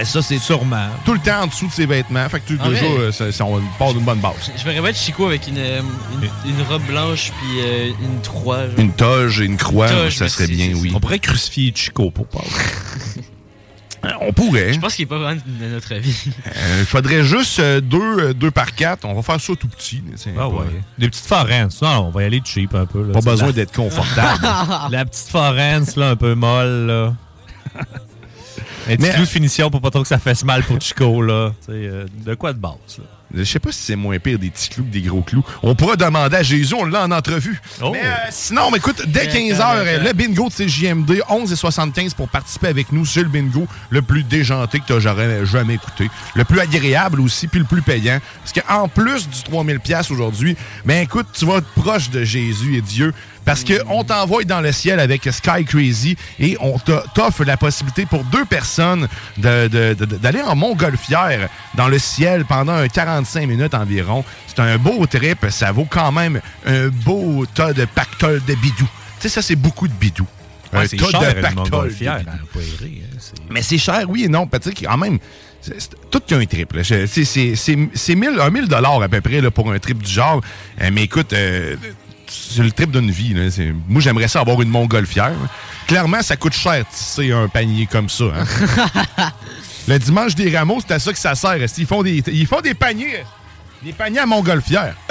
ça, 0.03 0.21
c'est 0.21 0.37
sûrement. 0.37 0.89
Tout 1.03 1.13
le 1.13 1.19
temps 1.19 1.41
en 1.41 1.47
dessous 1.47 1.65
de 1.67 1.71
ses 1.71 1.87
vêtements. 1.87 2.29
Fait 2.29 2.39
que 2.41 2.47
tout, 2.53 2.59
Ah, 2.63 2.69
déjà, 2.69 2.85
euh, 2.85 3.11
ça, 3.11 3.31
ça, 3.31 3.43
on 3.45 3.59
part 3.79 3.93
d'une 3.93 4.03
bonne 4.03 4.19
base. 4.19 4.51
Je 4.55 4.63
bien 4.63 4.85
être 4.85 4.97
Chico 4.97 5.25
avec 5.25 5.47
une, 5.47 5.57
euh, 5.57 5.81
une, 6.45 6.51
une 6.51 6.61
robe 6.69 6.83
blanche 6.83 7.31
puis 7.41 7.59
euh, 7.61 7.89
une 8.03 8.21
croix. 8.21 8.67
genre. 8.69 8.77
Une 8.79 8.93
toge 8.93 9.41
et 9.41 9.45
une 9.45 9.57
croix, 9.57 9.87
Toge, 9.89 10.17
ça 10.17 10.29
serait 10.29 10.47
bien, 10.47 10.73
oui. 10.75 10.91
On 10.95 10.99
pourrait 10.99 11.17
crucifier 11.19 11.73
Chico 11.75 12.11
pour 12.11 12.27
pas. 12.27 12.43
On 14.21 14.33
pourrait. 14.33 14.73
Je 14.73 14.79
pense 14.79 14.95
qu'il 14.95 15.03
est 15.03 15.07
pas 15.07 15.17
vraiment 15.19 15.41
de 15.45 15.65
notre 15.67 15.93
avis. 15.93 16.25
Il 16.79 16.85
faudrait 16.85 17.23
juste 17.23 17.59
euh, 17.59 17.81
deux, 17.81 18.19
euh, 18.19 18.33
deux 18.33 18.49
par 18.51 18.73
quatre. 18.73 19.05
On 19.05 19.13
va 19.13 19.21
faire 19.21 19.39
ça 19.39 19.53
tout 19.55 19.67
petit. 19.67 20.01
Ah 20.37 20.49
ouais. 20.49 20.65
Des 20.97 21.07
petites 21.07 21.25
forenses. 21.25 21.81
Non, 21.81 22.07
on 22.07 22.09
va 22.09 22.23
y 22.23 22.25
aller 22.25 22.41
cheap 22.43 22.73
un 22.73 22.85
peu. 22.87 23.05
Là, 23.05 23.13
Pas 23.13 23.21
besoin 23.21 23.47
la- 23.47 23.53
d'être 23.53 23.73
confortable. 23.73 24.39
la 24.91 25.05
petite 25.05 25.27
forence, 25.29 25.95
là, 25.97 26.09
un 26.11 26.15
peu 26.15 26.33
molle, 26.33 26.87
là. 26.87 27.13
Un 28.87 28.95
petit 28.95 28.97
Mais- 29.01 29.09
clou 29.13 29.21
de 29.21 29.27
finition 29.29 29.69
pour 29.69 29.81
pas 29.81 29.91
trop 29.91 30.01
que 30.01 30.07
ça 30.07 30.17
fasse 30.17 30.43
mal 30.43 30.63
pour 30.63 30.81
Chico, 30.81 31.21
là. 31.21 31.51
Tu 31.59 31.65
sais, 31.67 31.71
euh, 31.73 32.05
de 32.25 32.33
quoi 32.33 32.53
de 32.53 32.59
base, 32.59 32.73
là? 32.97 33.03
Je 33.33 33.43
sais 33.43 33.59
pas 33.59 33.71
si 33.71 33.81
c'est 33.81 33.95
moins 33.95 34.19
pire 34.19 34.39
des 34.39 34.49
petits 34.49 34.69
clous 34.69 34.83
que 34.83 34.89
des 34.89 35.01
gros 35.01 35.21
clous. 35.21 35.43
On 35.63 35.75
pourra 35.75 35.95
demander 35.95 36.37
à 36.37 36.43
Jésus, 36.43 36.73
on 36.73 36.85
l'a 36.85 37.03
en 37.03 37.11
entrevue. 37.11 37.59
Oh. 37.81 37.91
Mais 37.91 38.01
euh, 38.03 38.13
sinon, 38.29 38.71
mais 38.71 38.77
écoute, 38.77 39.01
dès 39.07 39.21
Attends, 39.21 39.37
15h, 39.37 39.61
attends. 39.61 40.03
le 40.03 40.13
bingo 40.13 40.49
de 40.49 40.53
CJMD, 40.53 41.21
11 41.29 41.51
et 41.51 41.55
75 41.55 42.13
pour 42.13 42.27
participer 42.29 42.67
avec 42.67 42.91
nous. 42.91 43.05
C'est 43.05 43.23
le 43.23 43.29
bingo 43.29 43.67
le 43.89 44.01
plus 44.01 44.23
déjanté 44.23 44.79
que 44.79 44.93
tu 44.93 45.01
jamais, 45.01 45.45
jamais 45.45 45.75
écouté. 45.75 46.09
Le 46.35 46.43
plus 46.43 46.59
agréable 46.59 47.21
aussi, 47.21 47.47
puis 47.47 47.59
le 47.59 47.65
plus 47.65 47.81
payant. 47.81 48.19
Parce 48.43 48.53
qu'en 48.53 48.87
plus 48.87 49.29
du 49.29 49.43
3000 49.43 49.79
pièces 49.79 50.11
aujourd'hui, 50.11 50.55
ben 50.85 51.03
écoute, 51.03 51.27
tu 51.33 51.45
vas 51.45 51.57
être 51.57 51.69
proche 51.75 52.09
de 52.09 52.23
Jésus 52.23 52.75
et 52.77 52.81
Dieu. 52.81 53.13
Parce 53.43 53.63
que 53.63 53.73
on 53.87 54.03
t'envoie 54.03 54.43
dans 54.43 54.61
le 54.61 54.71
ciel 54.71 54.99
avec 54.99 55.23
Sky 55.31 55.65
Crazy 55.65 56.15
et 56.39 56.57
on 56.59 56.77
t'offre 56.79 57.43
la 57.43 57.57
possibilité 57.57 58.05
pour 58.05 58.23
deux 58.25 58.45
personnes 58.45 59.07
de- 59.37 59.67
de- 59.67 59.93
de- 59.93 60.05
d'aller 60.17 60.41
en 60.41 60.55
montgolfière 60.55 61.49
dans 61.75 61.87
le 61.87 61.97
ciel 61.99 62.45
pendant 62.45 62.73
un 62.73 62.87
45 62.87 63.47
minutes 63.47 63.73
environ. 63.73 64.23
C'est 64.47 64.59
un 64.59 64.77
beau 64.77 65.05
trip. 65.07 65.47
Ça 65.49 65.71
vaut 65.71 65.87
quand 65.89 66.11
même 66.11 66.39
un 66.65 66.89
beau 66.89 67.45
tas 67.53 67.73
de 67.73 67.85
pactole 67.85 68.41
de 68.47 68.53
bidou. 68.55 68.87
Tu 69.19 69.27
sais, 69.27 69.29
ça, 69.29 69.41
c'est 69.41 69.55
beaucoup 69.55 69.87
de 69.87 69.93
bidou. 69.93 70.25
Ouais, 70.73 70.79
un 70.79 70.87
c'est 70.87 70.97
tas 70.97 71.09
cher, 71.09 71.19
de 71.21 71.25
une 71.35 71.41
pactole. 71.41 71.55
montgolfière, 71.63 72.19
de 72.19 72.23
bidou. 72.23 72.31
hein, 72.31 72.39
hein, 72.53 73.43
Mais 73.49 73.61
c'est 73.61 73.77
cher, 73.77 74.03
oui 74.07 74.23
et 74.25 74.27
non. 74.29 74.47
Sais, 74.61 74.73
quand 74.73 74.97
même, 74.97 75.19
c'est 75.61 75.79
c'est 75.81 75.89
tout 76.09 76.21
qu'un 76.21 76.45
trip. 76.45 76.73
C'est 76.83 77.07
c'est- 77.07 77.25
c'est- 77.25 77.55
c'est 77.93 78.15
1000 78.15 78.39
un 78.39 78.49
1000 78.49 78.67
dollars 78.67 79.01
à 79.01 79.09
peu 79.09 79.19
près 79.21 79.41
là, 79.41 79.51
pour 79.51 79.71
un 79.71 79.79
trip 79.79 80.01
du 80.01 80.09
genre. 80.11 80.41
Euh, 80.81 80.89
mais 80.93 81.03
écoute, 81.03 81.33
euh, 81.33 81.75
c'est 82.31 82.63
le 82.63 82.71
trip 82.71 82.91
d'une 82.91 83.11
vie. 83.11 83.33
là. 83.33 83.49
Moi, 83.87 84.01
j'aimerais 84.01 84.27
ça 84.27 84.39
avoir 84.39 84.61
une 84.61 84.69
montgolfière. 84.69 85.33
Clairement, 85.87 86.21
ça 86.21 86.37
coûte 86.37 86.53
cher 86.53 86.85
tisser 86.89 87.31
un 87.31 87.47
panier 87.47 87.85
comme 87.87 88.09
ça. 88.09 88.25
hein. 89.17 89.31
le 89.87 89.99
dimanche 89.99 90.35
des 90.35 90.55
rameaux, 90.55 90.79
c'est 90.85 90.93
à 90.93 90.99
ça 90.99 91.11
que 91.11 91.19
ça 91.19 91.35
sert. 91.35 91.57
Ils 91.77 91.85
font 91.85 92.03
des, 92.03 92.23
ils 92.27 92.47
font 92.47 92.61
des 92.61 92.73
paniers. 92.73 93.23
Des 93.83 93.93
paniers 93.93 94.19
à 94.19 94.25
montgolfière? 94.25 94.95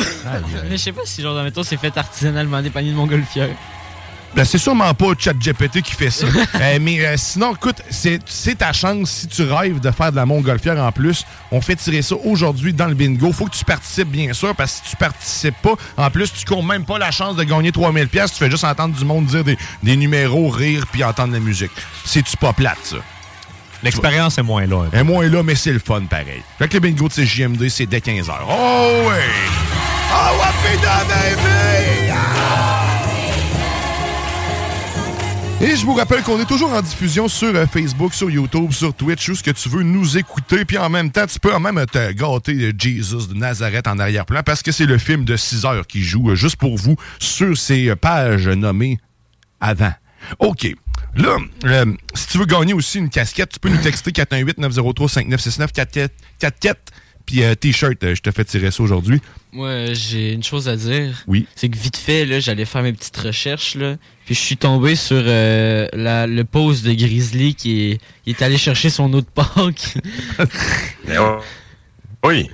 Mais 0.68 0.72
je 0.72 0.76
sais 0.76 0.92
pas 0.92 1.02
si, 1.04 1.22
genre, 1.22 1.42
mettons, 1.42 1.62
c'est 1.62 1.76
fait 1.76 1.96
artisanalement 1.96 2.62
des 2.62 2.70
paniers 2.70 2.92
de 2.92 2.96
montgolfière. 2.96 3.48
Ben, 4.34 4.44
c'est 4.44 4.58
sûrement 4.58 4.94
pas 4.94 5.12
ChatGPT 5.18 5.82
qui 5.82 5.92
fait 5.92 6.10
ça. 6.10 6.26
Euh, 6.60 6.78
mais 6.80 7.04
euh, 7.06 7.14
sinon, 7.16 7.54
écoute, 7.54 7.80
c'est 7.88 8.58
ta 8.58 8.72
chance 8.72 9.10
si 9.10 9.28
tu 9.28 9.42
rêves 9.44 9.80
de 9.80 9.90
faire 9.90 10.10
de 10.10 10.16
la 10.16 10.26
montgolfière 10.26 10.76
en 10.78 10.92
plus. 10.92 11.24
On 11.50 11.60
fait 11.60 11.76
tirer 11.76 12.02
ça 12.02 12.16
aujourd'hui 12.24 12.74
dans 12.74 12.86
le 12.86 12.94
bingo. 12.94 13.32
Faut 13.32 13.46
que 13.46 13.56
tu 13.56 13.64
participes, 13.64 14.08
bien 14.08 14.32
sûr, 14.34 14.54
parce 14.54 14.80
que 14.80 14.84
si 14.84 14.90
tu 14.90 14.96
participes 14.96 15.56
pas, 15.62 15.74
en 15.96 16.10
plus, 16.10 16.32
tu 16.32 16.44
cours 16.44 16.62
même 16.62 16.84
pas 16.84 16.98
la 16.98 17.10
chance 17.10 17.36
de 17.36 17.44
gagner 17.44 17.72
3000 17.72 18.08
pièces. 18.08 18.32
Tu 18.32 18.38
fais 18.38 18.50
juste 18.50 18.64
entendre 18.64 18.94
du 18.94 19.04
monde 19.04 19.24
dire 19.26 19.42
des, 19.42 19.56
des 19.82 19.96
numéros, 19.96 20.50
rire, 20.50 20.84
puis 20.92 21.02
entendre 21.02 21.32
la 21.32 21.40
musique. 21.40 21.72
C'est-tu 22.04 22.36
pas 22.36 22.52
plate, 22.52 22.78
ça? 22.82 22.96
L'expérience 23.82 24.36
est 24.36 24.42
moins 24.42 24.66
là. 24.66 24.84
Elle 24.92 25.00
est 25.00 25.04
moins 25.04 25.26
là, 25.26 25.42
mais 25.42 25.54
c'est 25.54 25.72
le 25.72 25.78
fun 25.78 26.02
pareil. 26.02 26.42
Fait 26.58 26.68
que 26.68 26.74
le 26.74 26.80
bingo 26.80 27.08
de 27.08 27.14
CJMD, 27.14 27.68
c'est 27.68 27.86
dès 27.86 28.00
15h. 28.00 28.32
Oh 28.46 29.08
oui! 29.08 29.14
Oh! 30.12 30.40
Et 35.62 35.76
je 35.76 35.84
vous 35.84 35.92
rappelle 35.92 36.22
qu'on 36.22 36.40
est 36.40 36.46
toujours 36.46 36.72
en 36.72 36.80
diffusion 36.80 37.28
sur 37.28 37.54
euh, 37.54 37.66
Facebook, 37.66 38.14
sur 38.14 38.30
YouTube, 38.30 38.72
sur 38.72 38.94
Twitch, 38.94 39.28
où 39.28 39.34
ce 39.34 39.42
que 39.42 39.50
tu 39.50 39.68
veux 39.68 39.82
nous 39.82 40.16
écouter. 40.16 40.64
Puis 40.64 40.78
en 40.78 40.88
même 40.88 41.10
temps, 41.10 41.26
tu 41.26 41.38
peux 41.38 41.54
en 41.54 41.60
même 41.60 41.84
te 41.84 42.12
gâter 42.12 42.72
de 42.72 42.80
Jesus 42.80 43.26
de 43.28 43.34
Nazareth 43.34 43.86
en 43.86 43.98
arrière-plan 43.98 44.42
parce 44.42 44.62
que 44.62 44.72
c'est 44.72 44.86
le 44.86 44.96
film 44.96 45.26
de 45.26 45.36
6 45.36 45.66
heures 45.66 45.86
qui 45.86 46.02
joue 46.02 46.30
euh, 46.30 46.34
juste 46.34 46.56
pour 46.56 46.78
vous 46.78 46.96
sur 47.18 47.58
ces 47.58 47.90
euh, 47.90 47.96
pages 47.96 48.48
nommées 48.48 48.98
avant. 49.60 49.92
OK. 50.38 50.74
Là, 51.14 51.36
euh, 51.64 51.92
si 52.14 52.28
tu 52.28 52.38
veux 52.38 52.46
gagner 52.46 52.72
aussi 52.72 52.98
une 52.98 53.10
casquette, 53.10 53.50
tu 53.50 53.58
peux 53.58 53.68
nous 53.68 53.82
texter 53.82 54.12
418-903-5969 54.12 56.08
44 56.38 56.78
puis 57.30 57.44
euh, 57.44 57.54
T-shirt, 57.54 58.02
euh, 58.02 58.16
je 58.16 58.22
te 58.22 58.32
fais 58.32 58.44
tirer 58.44 58.72
ça 58.72 58.82
aujourd'hui. 58.82 59.20
Moi, 59.52 59.92
j'ai 59.92 60.32
une 60.32 60.42
chose 60.42 60.68
à 60.68 60.74
dire. 60.74 61.22
Oui. 61.28 61.46
C'est 61.54 61.68
que 61.68 61.78
vite 61.78 61.96
fait, 61.96 62.26
là, 62.26 62.40
j'allais 62.40 62.64
faire 62.64 62.82
mes 62.82 62.92
petites 62.92 63.16
recherches, 63.16 63.76
là. 63.76 63.94
Puis 64.26 64.34
je 64.34 64.40
suis 64.40 64.56
tombé 64.56 64.96
sur 64.96 65.22
euh, 65.24 65.86
la, 65.92 66.26
le 66.26 66.44
post 66.44 66.84
de 66.84 66.92
Grizzly 66.92 67.54
qui 67.54 68.00
est, 68.26 68.42
allé 68.42 68.58
chercher 68.58 68.90
son 68.90 69.12
autre. 69.12 69.28
Mais 71.06 71.18
ouais. 71.18 71.38
Oui. 72.24 72.50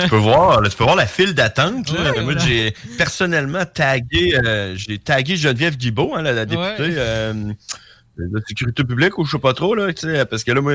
tu 0.00 0.08
peux 0.08 0.16
voir, 0.16 0.62
là, 0.62 0.70
tu 0.70 0.76
peux 0.78 0.84
voir 0.84 0.96
la 0.96 1.06
file 1.06 1.34
d'attente. 1.34 1.92
Moi, 2.22 2.38
j'ai 2.38 2.72
personnellement 2.96 3.66
tagué, 3.66 4.34
euh, 4.42 4.74
j'ai 4.76 4.98
tagué 4.98 5.36
Geneviève 5.36 5.76
Guibault, 5.76 6.14
hein, 6.16 6.22
la, 6.22 6.32
la 6.32 6.46
députée 6.46 6.82
Ouais. 6.82 6.94
euh, 6.96 7.32
de 7.34 8.34
la 8.34 8.40
sécurité 8.48 8.82
publique, 8.82 9.18
ou 9.18 9.26
je 9.26 9.32
sais 9.32 9.38
pas 9.38 9.52
trop, 9.52 9.74
là, 9.74 9.92
tu 9.92 10.06
sais, 10.06 10.24
parce 10.24 10.42
que 10.42 10.52
là, 10.52 10.62
moi, 10.62 10.72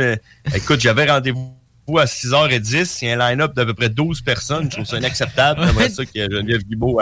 écoute, 0.54 0.80
j'avais 0.80 1.10
rendez-vous 1.10 1.56
à 1.98 2.06
6h10, 2.06 3.00
il 3.02 3.08
y 3.08 3.12
a 3.12 3.20
un 3.20 3.30
line-up 3.30 3.54
d'à 3.56 3.66
peu 3.66 3.74
près 3.74 3.90
12 3.90 4.22
personnes. 4.22 4.66
Je 4.66 4.76
trouve 4.76 4.86
ça 4.86 4.98
inacceptable. 4.98 5.62
J'aimerais 5.66 5.90
ça 5.90 6.06
que 6.06 6.12
Geneviève 6.16 6.64
Guibault 6.64 7.00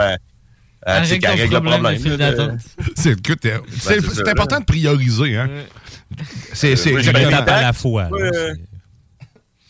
Règle 1.10 1.26
ton 1.26 1.32
règle 1.42 1.54
le 1.54 1.60
problème. 1.60 2.02
C'est 2.02 2.08
c'est- 3.76 4.00
c'est 4.00 4.14
c'est 4.14 4.28
important 4.28 4.56
là. 4.56 4.60
de 4.60 4.64
prioriser. 4.66 5.36
Hein? 5.36 5.50
C'est 6.54 6.76
c'est- 6.76 7.02
c'est 7.02 7.12
ma 7.12 7.20
à 7.52 7.62
la 7.62 7.72
fois. 7.74 8.04
là, 8.04 8.08
Moi, 8.08 8.18
euh, 8.20 8.54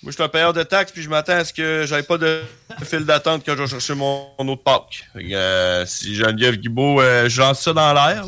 moi, 0.02 0.06
je 0.06 0.10
suis 0.12 0.22
un 0.22 0.28
payeur 0.28 0.52
de 0.52 0.62
taxes, 0.62 0.92
puis 0.92 1.02
je 1.02 1.10
m'attends 1.10 1.32
à 1.34 1.44
ce 1.44 1.52
que 1.52 1.84
j'aille 1.86 2.04
pas 2.04 2.16
de 2.16 2.40
file 2.84 3.04
d'attente 3.04 3.42
quand 3.44 3.54
je 3.56 3.62
vais 3.62 3.68
chercher 3.68 3.94
mon, 3.94 4.28
mon 4.38 4.48
autre 4.48 4.62
que, 4.62 5.04
euh, 5.34 5.84
si 5.84 6.14
Geneviève 6.14 6.56
Guibault, 6.56 7.00
euh, 7.02 7.28
je 7.28 7.40
lance 7.40 7.60
ça 7.60 7.72
dans 7.72 7.92
l'air, 7.92 8.24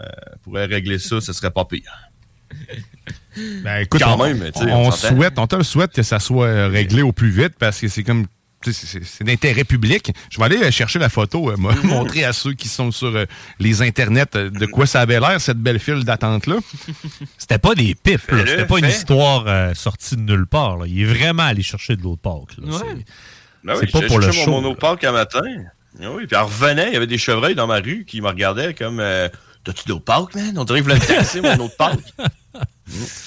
euh, 0.00 0.04
pourrait 0.42 0.66
régler 0.66 0.98
ça, 0.98 1.20
ce 1.20 1.32
serait 1.32 1.50
pas 1.52 1.64
pire. 1.64 1.90
Ben, 3.36 3.82
écoute, 3.82 4.00
Quand 4.02 4.14
on, 4.18 4.24
même, 4.24 4.50
on 4.68 4.90
souhaite, 4.90 5.38
on 5.38 5.46
te 5.46 5.56
le 5.56 5.62
souhaite 5.64 5.92
que 5.92 6.02
ça 6.02 6.18
soit 6.18 6.68
réglé 6.68 7.02
au 7.02 7.12
plus 7.12 7.30
vite 7.30 7.54
parce 7.58 7.80
que 7.80 7.88
c'est 7.88 8.02
comme 8.02 8.26
tu 8.60 8.72
sais, 8.72 9.00
c'est- 9.04 9.22
d'intérêt 9.22 9.62
public. 9.62 10.10
Je 10.30 10.38
vais 10.38 10.44
aller 10.46 10.56
euh, 10.64 10.70
chercher 10.72 10.98
la 10.98 11.08
photo, 11.08 11.50
euh, 11.52 11.56
montrer 11.84 12.24
à 12.24 12.32
ceux 12.32 12.54
qui 12.54 12.66
sont 12.66 12.90
sur 12.90 13.14
euh, 13.14 13.24
les 13.60 13.82
internets 13.82 14.24
euh, 14.34 14.50
de 14.50 14.66
quoi 14.66 14.84
ça 14.86 15.00
avait 15.00 15.20
l'air 15.20 15.40
cette 15.40 15.58
belle 15.58 15.78
file 15.78 16.02
d'attente 16.02 16.48
là. 16.48 16.56
C'était 17.36 17.58
pas 17.58 17.76
des 17.76 17.94
pipes, 17.94 18.20
c'était 18.28 18.66
pas 18.66 18.78
une 18.80 18.86
histoire 18.86 19.44
euh, 19.46 19.74
sortie 19.74 20.16
de 20.16 20.22
nulle 20.22 20.46
part. 20.48 20.78
là. 20.78 20.86
Il 20.88 21.00
est 21.02 21.04
vraiment 21.04 21.44
allé 21.44 21.62
chercher 21.62 21.94
de 21.94 22.02
l'autre 22.02 22.22
Pâques. 22.22 22.56
là. 22.58 22.78
C'est- 22.78 23.04
Ben 23.62 23.74
oui, 23.74 23.78
C'est 23.82 23.92
pas 23.92 24.00
j'ai 24.00 24.06
pour 24.08 24.18
le 24.18 24.32
show. 24.32 24.50
mon, 24.50 24.60
mon 24.62 24.70
autre 24.70 24.80
Pâques 24.80 25.04
un 25.04 25.12
matin. 25.12 25.40
Ah 26.02 26.06
oui, 26.12 26.26
puis 26.26 26.36
elle 26.36 26.42
revenait, 26.42 26.88
il 26.88 26.94
y 26.94 26.96
avait 26.96 27.06
des 27.06 27.18
chevreuils 27.18 27.54
dans 27.54 27.66
ma 27.68 27.76
rue 27.78 28.04
qui 28.08 28.20
me 28.20 28.26
regardaient 28.28 28.74
comme 28.74 28.98
euh, 28.98 29.28
T'as-tu 29.64 29.86
d'autres 29.86 30.04
Pâques, 30.04 30.34
man? 30.34 30.54
On 30.58 30.64
dirait 30.64 30.80
voulaient 30.80 30.94
me 30.96 31.00
tasser 31.06 31.40
mon 31.40 31.54
autre 31.58 31.76
Pâques. 31.76 31.98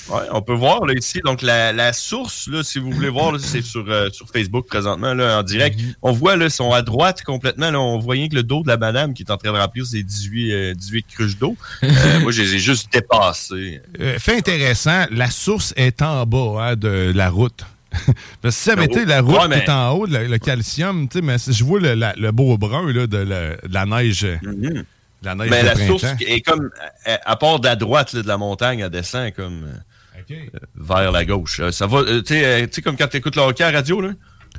Ouais, 0.10 0.22
on 0.32 0.42
peut 0.42 0.54
voir 0.54 0.86
là, 0.86 0.94
ici. 0.94 1.20
Donc, 1.24 1.42
la, 1.42 1.72
la 1.72 1.94
source, 1.94 2.48
là, 2.48 2.64
si 2.64 2.80
vous 2.80 2.92
voulez 2.92 3.10
voir, 3.10 3.40
c'est 3.40 3.62
sur, 3.62 3.86
euh, 3.88 4.10
sur 4.12 4.28
Facebook 4.28 4.66
présentement, 4.68 5.14
là, 5.14 5.40
en 5.40 5.44
direct. 5.44 5.80
On 6.02 6.12
voit, 6.12 6.36
là, 6.36 6.50
sont 6.50 6.72
à 6.72 6.82
droite 6.82 7.22
complètement. 7.24 7.70
Là, 7.72 7.80
on 7.80 8.00
voit 8.00 8.14
rien 8.14 8.28
que 8.28 8.36
le 8.36 8.44
dos 8.44 8.64
de 8.64 8.68
la 8.68 8.78
madame 8.78 9.14
qui 9.14 9.24
est 9.24 9.32
en 9.32 9.38
train 9.38 9.52
de 9.54 9.58
remplir 9.58 9.86
ses 9.86 10.04
18, 10.04 10.52
euh, 10.52 10.74
18 10.74 11.06
cruches 11.08 11.38
d'eau. 11.38 11.56
Euh, 11.84 11.90
moi, 12.22 12.32
je 12.32 12.42
les 12.42 12.56
ai 12.56 12.60
juste 12.60 12.92
dépassés. 12.92 13.82
Euh, 14.00 14.18
fait 14.20 14.38
intéressant, 14.38 15.06
la 15.12 15.30
source 15.30 15.74
est 15.78 16.02
en 16.02 16.26
bas 16.26 16.56
hein, 16.72 16.76
de 16.76 17.12
la 17.16 17.30
route. 17.30 17.64
Parce 18.42 18.56
que 18.56 18.62
si 18.62 18.70
ça 18.70 18.74
haut. 18.76 19.06
la 19.06 19.22
route 19.22 19.36
Ouais, 19.36 19.48
mais- 19.50 19.60
qui 19.60 19.66
est 19.66 19.70
en 19.70 19.92
haut, 19.92 20.06
le, 20.06 20.26
le 20.26 20.38
calcium, 20.38 21.08
tu 21.10 21.20
sais, 21.20 21.22
mais 21.24 21.36
je 21.38 21.64
vois 21.64 21.80
le, 21.80 21.94
la- 21.94 22.14
le 22.16 22.32
beau 22.32 22.58
brun 22.58 22.92
là, 22.92 23.06
de, 23.06 23.18
la- 23.18 23.56
de 23.58 23.74
la 23.74 23.86
neige. 23.86 24.22
de 24.22 24.86
La 25.24 25.36
neige 25.36 25.50
Mais 25.50 25.64
la 25.64 25.74
printemps. 25.74 26.00
source 26.00 26.14
est 26.26 26.42
comme, 26.42 26.70
à, 27.06 27.20
à 27.32 27.36
part 27.36 27.60
de 27.60 27.68
la 27.68 27.76
droite 27.76 28.14
là, 28.14 28.22
de 28.24 28.28
la 28.28 28.38
montagne, 28.38 28.80
elle 28.80 28.90
descend 28.90 29.32
comme 29.34 29.66
euh, 29.66 30.22
euh, 30.32 30.60
vers 30.76 31.12
la 31.12 31.26
gauche. 31.26 31.60
Euh, 31.60 31.72
ça 31.72 31.86
va, 31.88 32.00
euh, 32.00 32.22
tu 32.22 32.34
sais, 32.34 32.64
euh, 32.64 32.68
comme 32.84 32.98
quand 32.98 33.08
tu 33.08 33.18
écoutes 33.18 33.36
le 33.36 33.44
hockey 33.44 33.64
à 33.64 33.72
la 33.72 33.78
radio, 33.80 34.02
là? 34.02 34.10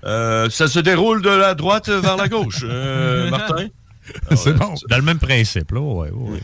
Euh, 0.05 0.49
ça 0.51 0.69
se 0.69 0.79
déroule 0.79 1.21
de 1.23 1.31
la 1.31 1.55
droite 1.55 1.89
vers 1.89 2.17
la 2.17 2.29
gauche, 2.29 2.61
euh, 2.65 3.29
Martin? 3.31 3.69
C'est 4.37 4.53
bon. 4.55 4.75
Dans 4.89 4.97
le 4.97 5.03
même 5.03 5.19
principe, 5.19 5.71
là. 5.73 5.81
Ouais, 5.81 6.11
ouais. 6.11 6.41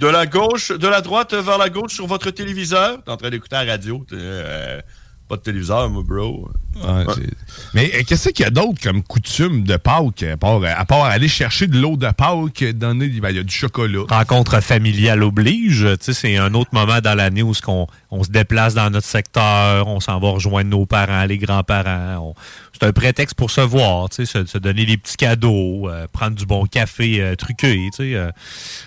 De 0.00 0.06
la 0.06 0.26
gauche, 0.26 0.72
de 0.72 0.88
la 0.88 1.00
droite 1.00 1.32
vers 1.34 1.56
la 1.58 1.70
gauche 1.70 1.94
sur 1.94 2.06
votre 2.06 2.30
téléviseur? 2.30 3.02
T'es 3.04 3.10
en 3.10 3.16
train 3.16 3.30
d'écouter 3.30 3.56
la 3.56 3.64
radio. 3.64 4.04
euh, 4.12 4.80
pas 5.28 5.36
de 5.36 5.42
téléviseur, 5.42 5.88
moi, 5.88 6.02
bro. 6.06 6.50
Ouais, 6.82 7.04
c'est- 7.14 7.30
Mais 7.74 7.90
euh, 7.94 8.02
qu'est-ce 8.06 8.28
qu'il 8.30 8.44
y 8.44 8.46
a 8.46 8.50
d'autre 8.50 8.80
comme 8.82 9.02
coutume 9.02 9.64
de 9.64 9.76
Pâques, 9.76 10.22
à 10.22 10.36
part, 10.36 10.60
à 10.64 10.84
part 10.84 11.04
aller 11.04 11.28
chercher 11.28 11.66
de 11.66 11.78
l'eau 11.78 11.96
de 11.96 12.08
Pâques, 12.10 12.64
donner, 12.74 13.08
ben, 13.08 13.30
y 13.30 13.38
a 13.38 13.42
du 13.42 13.54
chocolat. 13.54 14.02
Rencontre 14.08 14.60
familiale 14.62 15.22
oblige. 15.22 15.86
C'est 16.00 16.36
un 16.36 16.54
autre 16.54 16.70
moment 16.72 17.00
dans 17.00 17.14
l'année 17.14 17.42
où 17.42 17.54
ce 17.54 17.62
qu'on- 17.62 17.86
on 18.10 18.22
se 18.24 18.30
déplace 18.30 18.74
dans 18.74 18.90
notre 18.90 19.06
secteur, 19.06 19.86
on 19.88 20.00
s'en 20.00 20.18
va 20.20 20.30
rejoindre 20.30 20.70
nos 20.70 20.86
parents, 20.86 21.24
les 21.24 21.38
grands-parents. 21.38 22.18
On- 22.30 22.34
C'est 22.78 22.86
un 22.86 22.92
prétexte 22.92 23.34
pour 23.36 23.50
se 23.50 23.62
voir, 23.62 24.08
se, 24.12 24.26
se 24.26 24.58
donner 24.58 24.84
des 24.84 24.98
petits 24.98 25.16
cadeaux, 25.16 25.88
euh, 25.88 26.06
prendre 26.12 26.36
du 26.36 26.44
bon 26.44 26.66
café 26.66 27.22
euh, 27.22 27.34
truqué, 27.34 27.88
euh, 28.00 28.30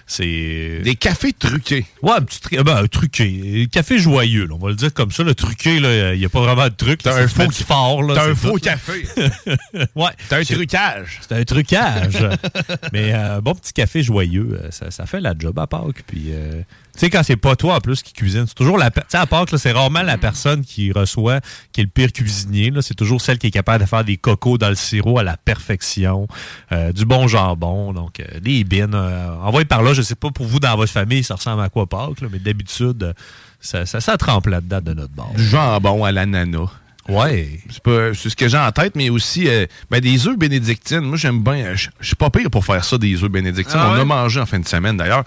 c'est... 0.06 0.82
Des 0.84 0.96
cafés 0.96 1.34
truqués. 1.34 1.86
Ouais, 2.02 2.12
un 2.18 2.22
petit 2.22 2.40
ben, 2.58 2.78
un 2.84 2.88
truqué. 2.88 3.68
Café 3.72 3.98
joyeux, 3.98 4.46
là, 4.46 4.56
on 4.56 4.64
va 4.64 4.70
le 4.70 4.76
dire 4.76 4.94
comme 4.94 5.12
ça. 5.12 5.24
Le 5.24 5.34
truqué, 5.36 5.78
il 5.78 6.18
n'y 6.20 6.26
a 6.26 6.30
pas 6.30 6.42
vraiment 6.42 6.66
de 6.66 6.74
truc. 6.76 7.04
Là, 7.04 7.16
un 7.16 7.28
faux- 7.28 7.48
du 7.48 7.64
là. 8.02 8.16
t'as 8.16 8.24
un 8.26 8.28
c'est 8.30 8.36
faux 8.36 8.52
tout, 8.54 8.60
café. 8.60 9.06
ouais. 9.96 10.10
T'as 10.30 10.40
un 10.40 10.44
C'est- 10.44 10.54
trucage. 10.56 11.20
C'est 11.28 11.36
un 11.36 11.44
trucage. 11.44 12.28
Mais 12.94 13.14
euh, 13.14 13.38
un 13.38 13.42
bon 13.42 13.54
petit 13.56 13.74
café 13.74 14.04
joyeux, 14.04 14.60
euh, 14.64 14.68
ça, 14.72 14.92
ça 14.92 15.06
fait 15.06 15.20
la 15.22 15.34
job 15.38 15.58
à 15.60 15.68
Pâques. 15.68 16.04
Puis, 16.08 16.28
euh, 16.30 16.62
tu 16.94 17.00
sais, 17.00 17.10
quand 17.10 17.24
c'est 17.24 17.36
pas 17.38 17.56
toi 17.56 17.76
en 17.76 17.80
plus 17.80 18.02
qui 18.04 18.14
cuisine, 18.14 18.46
c'est 18.48 18.56
toujours 18.56 18.78
la. 18.78 18.92
Tu 18.92 19.02
sais, 19.08 19.18
à 19.18 19.26
Pâques, 19.26 19.50
c'est 19.58 19.72
rarement 19.72 20.02
la 20.04 20.18
personne 20.18 20.64
qui 20.64 20.92
reçoit 20.92 21.40
qui 21.72 21.82
est 21.82 21.84
le 21.86 21.90
pire 21.90 22.12
cuisinier. 22.12 22.72
là. 22.72 22.82
C'est 22.82 22.96
toujours 22.96 23.22
celle 23.22 23.38
qui 23.38 23.48
est 23.48 23.52
capable 23.52 23.84
de 23.84 23.90
faire 23.90 24.04
des 24.04 24.18
cocos 24.18 24.58
dans 24.58 24.70
le 24.70 24.76
sirop 24.76 25.18
à 25.20 25.24
la 25.24 25.38
perfection, 25.38 26.28
euh, 26.72 26.92
du 26.92 27.06
bon 27.06 27.28
jambon, 27.28 27.94
donc 27.94 28.20
euh, 28.20 28.40
des 28.40 28.64
bines. 28.64 28.94
Euh, 28.94 29.34
envoyez 29.44 29.66
par 29.66 29.82
là, 29.84 29.94
je 29.94 30.02
sais 30.02 30.16
pas 30.16 30.32
pour 30.32 30.46
vous 30.46 30.60
dans 30.60 30.76
votre 30.76 30.92
famille, 30.92 31.24
ça 31.24 31.36
ressemble 31.36 31.62
à 31.62 31.70
quoi 31.70 31.88
Pâques, 31.88 32.22
là, 32.22 32.28
mais 32.32 32.40
d'habitude, 32.40 33.14
ça, 33.62 33.86
ça, 33.86 34.00
ça 34.02 34.18
trempe 34.18 34.48
là-dedans 34.48 34.82
de 34.82 34.94
notre 34.94 35.14
bord. 35.14 35.34
Du 35.36 35.44
jambon 35.46 36.04
à 36.04 36.12
l'ananas. 36.12 36.70
Ouais. 37.10 37.60
C'est 37.70 37.82
pas- 37.84 38.14
c'est 38.14 38.30
ce 38.30 38.36
que 38.36 38.48
j'ai 38.48 38.58
en 38.58 38.72
tête, 38.72 38.96
mais 38.96 39.10
aussi 39.10 39.48
euh, 39.48 39.66
ben, 39.90 40.00
des 40.00 40.28
œufs 40.28 40.38
bénédictines. 40.38 41.00
Moi, 41.02 41.18
j'aime 41.18 41.42
bien. 41.44 41.56
euh, 41.66 41.76
Je 41.76 41.90
suis 42.06 42.16
pas 42.16 42.30
pire 42.30 42.50
pour 42.50 42.64
faire 42.66 42.84
ça, 42.86 42.98
des 42.98 43.22
œufs 43.24 43.30
bénédictines. 43.32 43.80
Ah 43.82 43.90
On 43.92 43.96
ouais? 43.96 44.02
a 44.02 44.06
mangé 44.06 44.40
en 44.40 44.46
fin 44.46 44.60
de 44.60 44.68
semaine, 44.68 44.98
d'ailleurs. 44.98 45.24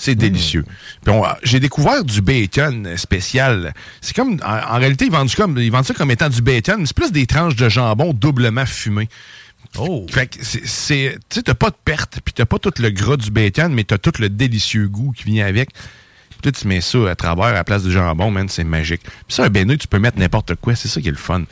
C'est 0.00 0.14
délicieux. 0.14 0.64
Puis 1.04 1.12
on- 1.12 1.24
j'ai 1.42 1.58
découvert 1.58 2.04
du 2.04 2.20
bacon 2.22 2.96
spécial. 2.96 3.74
C'est 4.00 4.14
comme, 4.14 4.38
en, 4.44 4.74
en 4.74 4.78
réalité, 4.78 5.06
ils 5.06 5.10
vendent, 5.10 5.32
comme, 5.34 5.58
ils 5.58 5.72
vendent 5.72 5.84
ça 5.86 5.92
comme 5.94 6.10
étant 6.12 6.28
du 6.28 6.40
bacon, 6.40 6.76
mais 6.80 6.86
c'est 6.86 6.96
plus 6.96 7.10
des 7.10 7.26
tranches 7.26 7.56
de 7.56 7.68
jambon 7.68 8.12
doublement 8.14 8.64
fumées. 8.64 9.08
Oh. 9.76 10.06
Fait 10.08 10.28
que 10.28 10.36
c'est-. 10.42 11.18
Tu 11.28 11.34
sais, 11.34 11.42
t'as 11.42 11.54
pas 11.54 11.70
de 11.70 11.76
perte, 11.84 12.20
puis 12.24 12.32
t'as 12.32 12.46
pas 12.46 12.58
tout 12.60 12.72
le 12.78 12.90
gras 12.90 13.16
du 13.16 13.30
bacon, 13.32 13.74
mais 13.74 13.82
t'as 13.84 13.98
tout 13.98 14.12
le 14.20 14.28
délicieux 14.30 14.86
goût 14.88 15.10
qui 15.10 15.24
vient 15.24 15.44
avec. 15.46 15.70
Puis 16.42 16.52
tu 16.52 16.66
mets 16.68 16.80
ça 16.80 17.10
à 17.10 17.14
travers 17.14 17.46
à 17.46 17.52
la 17.52 17.64
place 17.64 17.82
du 17.82 17.90
jambon, 17.90 18.30
man, 18.30 18.48
c'est 18.48 18.64
magique. 18.64 19.02
Puis 19.02 19.12
ça, 19.34 19.44
un 19.44 19.48
béneux, 19.48 19.76
tu 19.76 19.88
peux 19.88 19.98
mettre 19.98 20.18
n'importe 20.18 20.54
quoi, 20.56 20.74
c'est 20.76 20.88
ça 20.88 21.00
qui 21.00 21.08
est 21.08 21.12
le 21.12 21.16
fun. 21.16 21.42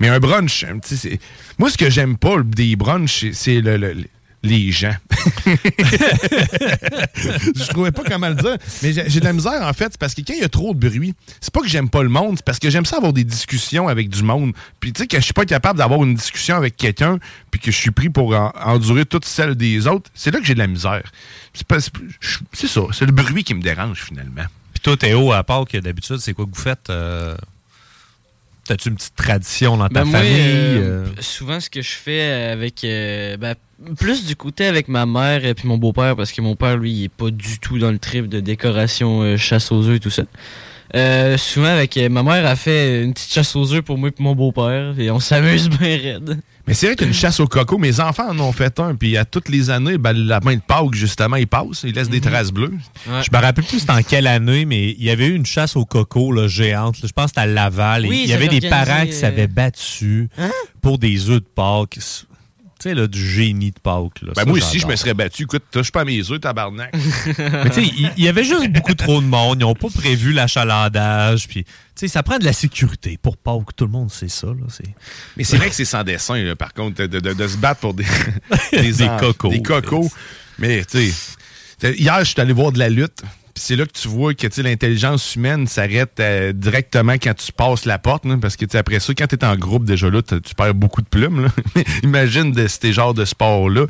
Mais 0.00 0.08
un 0.08 0.18
brunch, 0.18 0.64
sais, 0.82 0.96
c'est- 0.96 1.18
moi, 1.58 1.70
ce 1.70 1.78
que 1.78 1.88
j'aime 1.88 2.16
pas 2.16 2.36
des 2.44 2.76
brunchs, 2.76 3.26
c'est- 3.32 3.60
le- 3.60 4.04
les 4.44 4.70
gens. 4.70 4.94
je 7.56 7.68
trouvais 7.68 7.90
pas 7.92 8.02
comment 8.06 8.28
le 8.28 8.34
dire, 8.34 8.56
mais 8.82 8.92
j'ai 8.92 9.20
de 9.20 9.24
la 9.24 9.32
misère, 9.32 9.62
en 9.62 9.72
fait, 9.72 9.88
c'est 9.92 9.98
parce 9.98 10.14
que 10.14 10.20
quand 10.20 10.34
il 10.34 10.40
y 10.40 10.44
a 10.44 10.48
trop 10.48 10.74
de 10.74 10.88
bruit, 10.88 11.14
c'est 11.40 11.52
pas 11.52 11.60
que 11.60 11.68
j'aime 11.68 11.88
pas 11.88 12.02
le 12.02 12.08
monde, 12.10 12.36
c'est 12.36 12.44
parce 12.44 12.58
que 12.58 12.70
j'aime 12.70 12.84
ça 12.84 12.98
avoir 12.98 13.12
des 13.12 13.24
discussions 13.24 13.88
avec 13.88 14.08
du 14.10 14.22
monde. 14.22 14.52
Puis 14.80 14.92
tu 14.92 15.02
sais, 15.02 15.06
que 15.08 15.16
je 15.16 15.22
suis 15.22 15.32
pas 15.32 15.46
capable 15.46 15.78
d'avoir 15.78 16.04
une 16.04 16.14
discussion 16.14 16.56
avec 16.56 16.76
quelqu'un, 16.76 17.18
puis 17.50 17.58
que 17.60 17.70
je 17.72 17.76
suis 17.76 17.90
pris 17.90 18.10
pour 18.10 18.34
en- 18.36 18.52
endurer 18.64 19.06
toutes 19.06 19.24
celles 19.24 19.54
des 19.54 19.86
autres, 19.86 20.10
c'est 20.14 20.30
là 20.30 20.38
que 20.40 20.44
j'ai 20.46 20.54
de 20.54 20.58
la 20.60 20.66
misère. 20.66 21.10
C'est 22.52 22.66
ça, 22.68 22.80
c'est 22.92 23.06
le 23.06 23.12
bruit 23.12 23.44
qui 23.44 23.54
me 23.54 23.62
dérange, 23.62 24.02
finalement. 24.04 24.44
Puis 24.74 24.82
toi, 24.82 24.96
Théo, 24.96 25.32
à 25.32 25.42
Pâques, 25.42 25.76
d'habitude, 25.76 26.18
c'est 26.18 26.34
quoi 26.34 26.44
que 26.44 26.50
vous 26.54 26.62
faites? 26.62 26.90
Euh, 26.90 27.36
T'as-tu 28.66 28.88
une 28.88 28.94
petite 28.96 29.14
tradition 29.14 29.76
dans 29.76 29.88
ta 29.88 30.00
Ben, 30.02 30.04
moi, 30.04 30.18
famille? 30.20 30.32
euh, 30.38 31.04
euh? 31.04 31.06
souvent, 31.20 31.60
ce 31.60 31.68
que 31.70 31.82
je 31.82 31.90
fais 31.90 32.22
avec. 32.50 32.82
euh, 32.84 33.36
ben, 33.36 33.54
plus 33.98 34.24
du 34.24 34.36
côté 34.36 34.64
avec 34.66 34.88
ma 34.88 35.04
mère 35.04 35.44
et 35.44 35.52
puis 35.54 35.68
mon 35.68 35.76
beau-père, 35.76 36.16
parce 36.16 36.32
que 36.32 36.40
mon 36.40 36.56
père, 36.56 36.76
lui, 36.76 36.92
il 36.92 37.04
est 37.04 37.08
pas 37.10 37.30
du 37.30 37.58
tout 37.58 37.78
dans 37.78 37.90
le 37.90 37.98
trip 37.98 38.28
de 38.28 38.40
décoration 38.40 39.36
chasse 39.36 39.70
aux 39.72 39.86
œufs 39.86 39.96
et 39.96 40.00
tout 40.00 40.10
ça. 40.10 40.22
Euh, 40.94 41.36
souvent, 41.36 41.66
avec 41.68 41.96
ma 41.96 42.22
mère, 42.22 42.46
a 42.46 42.56
fait 42.56 43.02
une 43.02 43.12
petite 43.12 43.32
chasse 43.32 43.54
aux 43.56 43.72
œufs 43.74 43.82
pour 43.82 43.98
moi 43.98 44.08
et 44.08 44.12
pour 44.12 44.22
mon 44.24 44.34
beau-père, 44.34 44.94
et 44.98 45.10
on 45.10 45.20
s'amuse 45.20 45.68
bien 45.78 45.98
raide. 45.98 46.40
Mais 46.66 46.72
c'est 46.74 46.86
vrai 46.86 46.96
qu'une 46.96 47.12
chasse 47.12 47.40
au 47.40 47.46
coco, 47.46 47.76
mes 47.76 48.00
enfants 48.00 48.30
en 48.30 48.38
ont 48.40 48.52
fait 48.52 48.80
un, 48.80 48.94
puis 48.94 49.16
à 49.18 49.24
toutes 49.24 49.50
les 49.50 49.68
années, 49.68 49.98
ben, 49.98 50.12
la 50.14 50.40
main 50.40 50.54
de 50.56 50.62
Pâques, 50.66 50.94
justement, 50.94 51.36
il 51.36 51.46
passe, 51.46 51.82
il 51.84 51.94
laisse 51.94 52.08
des 52.08 52.22
traces 52.22 52.52
bleues. 52.52 52.72
Je 53.06 53.28
me 53.30 53.38
rappelle 53.42 53.64
plus 53.64 53.80
c'était 53.80 53.92
en 53.92 54.02
quelle 54.02 54.26
année, 54.26 54.64
mais 54.64 54.92
il 54.92 55.04
y 55.04 55.10
avait 55.10 55.26
eu 55.26 55.34
une 55.34 55.44
chasse 55.46 55.76
au 55.76 55.84
coco 55.84 56.32
là, 56.32 56.48
géante. 56.48 57.00
là. 57.02 57.08
Je 57.08 57.12
pense 57.12 57.26
que 57.26 57.28
c'était 57.30 57.40
à 57.40 57.46
Laval. 57.46 58.06
et 58.06 58.08
Oui, 58.08 58.20
il 58.24 58.30
y 58.30 58.32
avait 58.32 58.48
des 58.48 58.66
parents 58.68 59.04
qui 59.04 59.12
euh, 59.12 59.20
s'avaient 59.20 59.46
battus 59.46 60.28
pour 60.80 60.98
des 60.98 61.28
œufs 61.28 61.40
de 61.40 61.46
Pâques. 61.54 61.98
Sais, 62.84 62.92
là, 62.92 63.06
du 63.06 63.18
génie 63.30 63.70
de 63.70 63.78
Pâques. 63.80 64.20
là. 64.20 64.32
Ben, 64.36 64.42
Ça, 64.42 64.44
moi 64.44 64.58
aussi, 64.58 64.78
je 64.78 64.86
me 64.86 64.94
serais 64.94 65.14
battu. 65.14 65.44
Écoute, 65.44 65.62
touche 65.70 65.90
pas 65.90 66.02
à 66.02 66.04
mes 66.04 66.30
œufs, 66.30 66.38
tabarnak. 66.38 66.92
Mais 67.38 67.70
tu 67.70 67.82
sais, 67.86 67.92
il 68.16 68.22
y, 68.22 68.28
avait 68.28 68.44
juste 68.44 68.70
beaucoup 68.72 68.92
trop 68.94 69.22
de 69.22 69.26
monde. 69.26 69.56
Ils 69.58 69.62
n'ont 69.64 69.74
pas 69.74 69.88
prévu 69.88 70.32
l'achalandage. 70.34 71.48
Puis, 71.48 71.64
tu 71.64 71.70
sais, 71.94 72.08
ça 72.08 72.22
prend 72.22 72.36
de 72.38 72.44
la 72.44 72.52
sécurité 72.52 73.18
pour 73.22 73.38
Pâques. 73.38 73.74
Tout 73.74 73.86
le 73.86 73.90
monde 73.90 74.10
sait 74.10 74.28
ça. 74.28 74.48
Là. 74.48 74.66
Mais 75.38 75.44
c'est 75.44 75.56
vrai 75.56 75.70
que 75.70 75.74
c'est 75.74 75.86
sans 75.86 76.04
dessin, 76.04 76.36
là, 76.42 76.56
par 76.56 76.74
contre, 76.74 77.06
de, 77.06 77.18
de- 77.20 77.32
de 77.32 77.48
se 77.48 77.56
battre 77.56 77.80
pour 77.80 77.94
des, 77.94 78.04
Des 78.72 79.02
en- 79.04 79.16
cocos. 79.16 79.48
Des 79.48 79.62
cocos. 79.62 80.10
Mais, 80.58 80.84
tu 80.84 81.10
sais, 81.80 81.94
hier, 81.96 82.18
je 82.18 82.24
suis 82.32 82.40
allé 82.42 82.52
voir 82.52 82.70
de 82.70 82.78
la 82.78 82.90
lutte. 82.90 83.22
C'est 83.56 83.76
là 83.76 83.86
que 83.86 83.92
tu 83.92 84.08
vois 84.08 84.34
que 84.34 84.62
l'intelligence 84.62 85.36
humaine 85.36 85.68
s'arrête 85.68 86.18
euh, 86.18 86.52
directement 86.52 87.14
quand 87.14 87.34
tu 87.34 87.52
passes 87.52 87.84
la 87.84 87.98
porte. 87.98 88.24
parce 88.40 88.56
que 88.56 88.64
après 88.76 88.98
ça, 88.98 89.14
quand 89.14 89.28
tu 89.28 89.46
en 89.46 89.56
groupe, 89.56 89.84
déjà 89.84 90.10
là, 90.10 90.22
tu 90.22 90.54
perds 90.56 90.74
beaucoup 90.74 91.02
de 91.02 91.06
plumes. 91.06 91.48
Imagine 92.02 92.50
de 92.50 92.66
ces 92.66 92.92
genres 92.92 93.14
de 93.14 93.24
sports-là. 93.24 93.86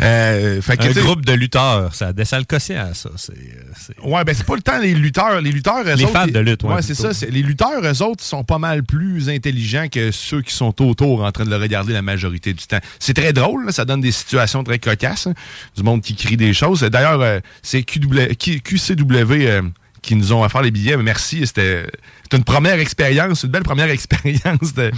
Euh, 0.00 0.60
fait 0.62 0.76
que, 0.76 0.88
Un 0.88 1.02
groupe 1.02 1.24
de 1.24 1.32
lutteurs, 1.32 1.94
ça 1.94 2.12
descend 2.12 2.40
le 2.40 2.44
quotient, 2.46 2.92
ça. 2.94 3.10
C'est, 3.16 3.32
euh, 3.32 3.62
c'est- 3.78 4.00
Ouais, 4.02 4.24
ben 4.24 4.34
c'est 4.34 4.46
pas 4.46 4.56
le 4.56 4.62
temps 4.62 4.78
les 4.80 4.94
lutteurs. 4.94 5.40
Les 5.40 5.52
lutteurs, 5.52 5.84
Les 5.84 6.02
autres, 6.04 6.12
fans 6.12 6.26
de 6.26 6.38
lutte, 6.38 6.62
ouais, 6.64 6.74
Ouais, 6.74 6.82
c'est 6.82 6.94
ça. 6.94 7.12
c'est- 7.12 7.30
Les 7.30 7.42
lutteurs, 7.42 7.82
eux 7.84 8.02
autres, 8.02 8.24
sont 8.24 8.44
pas 8.44 8.58
mal 8.58 8.82
plus 8.82 9.28
intelligents 9.28 9.86
que 9.90 10.10
ceux 10.10 10.42
qui 10.42 10.54
sont 10.54 10.74
autour 10.82 11.24
en 11.24 11.30
train 11.32 11.44
de 11.44 11.50
le 11.50 11.56
regarder 11.56 11.92
la 11.92 12.02
majorité 12.02 12.52
du 12.52 12.64
temps. 12.66 12.80
C'est 12.98 13.14
très 13.14 13.32
drôle, 13.32 13.66
là, 13.66 13.72
ça 13.72 13.84
donne 13.84 14.00
des 14.00 14.12
situations 14.12 14.64
très 14.64 14.78
cocasses. 14.78 15.26
hein, 15.26 15.34
du 15.76 15.82
monde 15.82 16.00
qui 16.02 16.14
crie 16.16 16.36
des 16.36 16.52
choses. 16.54 16.80
D'ailleurs, 16.80 17.20
euh, 17.20 17.40
c'est 17.62 17.82
QW, 17.82 18.34
QCW 18.36 19.46
euh, 19.46 19.62
qui 20.02 20.16
nous 20.16 20.32
ont 20.32 20.42
offert 20.44 20.60
les 20.62 20.70
billets. 20.70 20.96
Mais 20.96 21.04
merci, 21.04 21.46
c'était 21.46 21.86
une 22.32 22.44
première 22.44 22.78
expérience, 22.80 23.44
une 23.44 23.50
belle 23.50 23.62
première 23.62 23.88
expérience 23.98 24.74
de, 24.74 24.90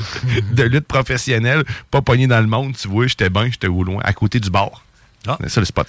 de 0.52 0.62
lutte 0.64 0.86
professionnelle. 0.86 1.62
Pas 1.90 2.02
pogné 2.02 2.26
dans 2.26 2.40
le 2.40 2.46
monde, 2.46 2.74
tu 2.76 2.88
vois, 2.88 3.06
j'étais 3.06 3.30
bien, 3.30 3.46
j'étais 3.50 3.68
au 3.68 3.84
loin, 3.84 4.00
à 4.04 4.12
côté 4.12 4.40
du 4.40 4.50
bar. 4.50 4.82
C'est 5.42 5.48
ça 5.50 5.60
le 5.60 5.66
spot. 5.66 5.86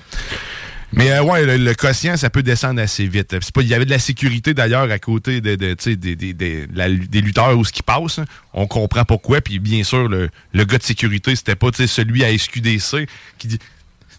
Mais 0.94 1.12
euh, 1.12 1.24
ouais, 1.24 1.46
le, 1.46 1.58
le 1.58 1.74
quotient, 1.74 2.16
ça 2.16 2.30
peut 2.30 2.44
descendre 2.44 2.80
assez 2.82 3.06
vite. 3.06 3.36
C'est 3.42 3.52
pas- 3.52 3.62
Il 3.64 3.68
y 3.68 3.74
avait 3.74 3.84
de 3.86 3.90
la 3.90 4.00
sécurité 4.00 4.54
d'ailleurs 4.54 4.90
à 4.90 5.00
côté 5.00 5.42
de, 5.42 5.56
de, 5.56 5.76
des, 5.96 6.16
des, 6.16 6.34
des- 6.34 6.68
la- 6.74 6.90
des 6.90 7.22
lutteurs 7.22 7.58
où 7.58 7.66
ce 7.66 7.74
qui 7.74 7.84
passe. 7.84 8.20
hein. 8.20 8.26
On 8.54 8.66
comprend 8.68 9.04
pourquoi. 9.04 9.42
Puis 9.42 9.60
bien 9.60 9.84
sûr, 9.84 10.08
le, 10.08 10.30
le 10.54 10.64
gars 10.64 10.78
de 10.78 10.84
sécurité, 10.84 11.36
c'était 11.36 11.56
pas 11.56 11.68
celui 11.74 12.24
à 12.24 12.38
SQDC 12.38 13.08
qui 13.38 13.48
dit 13.48 13.60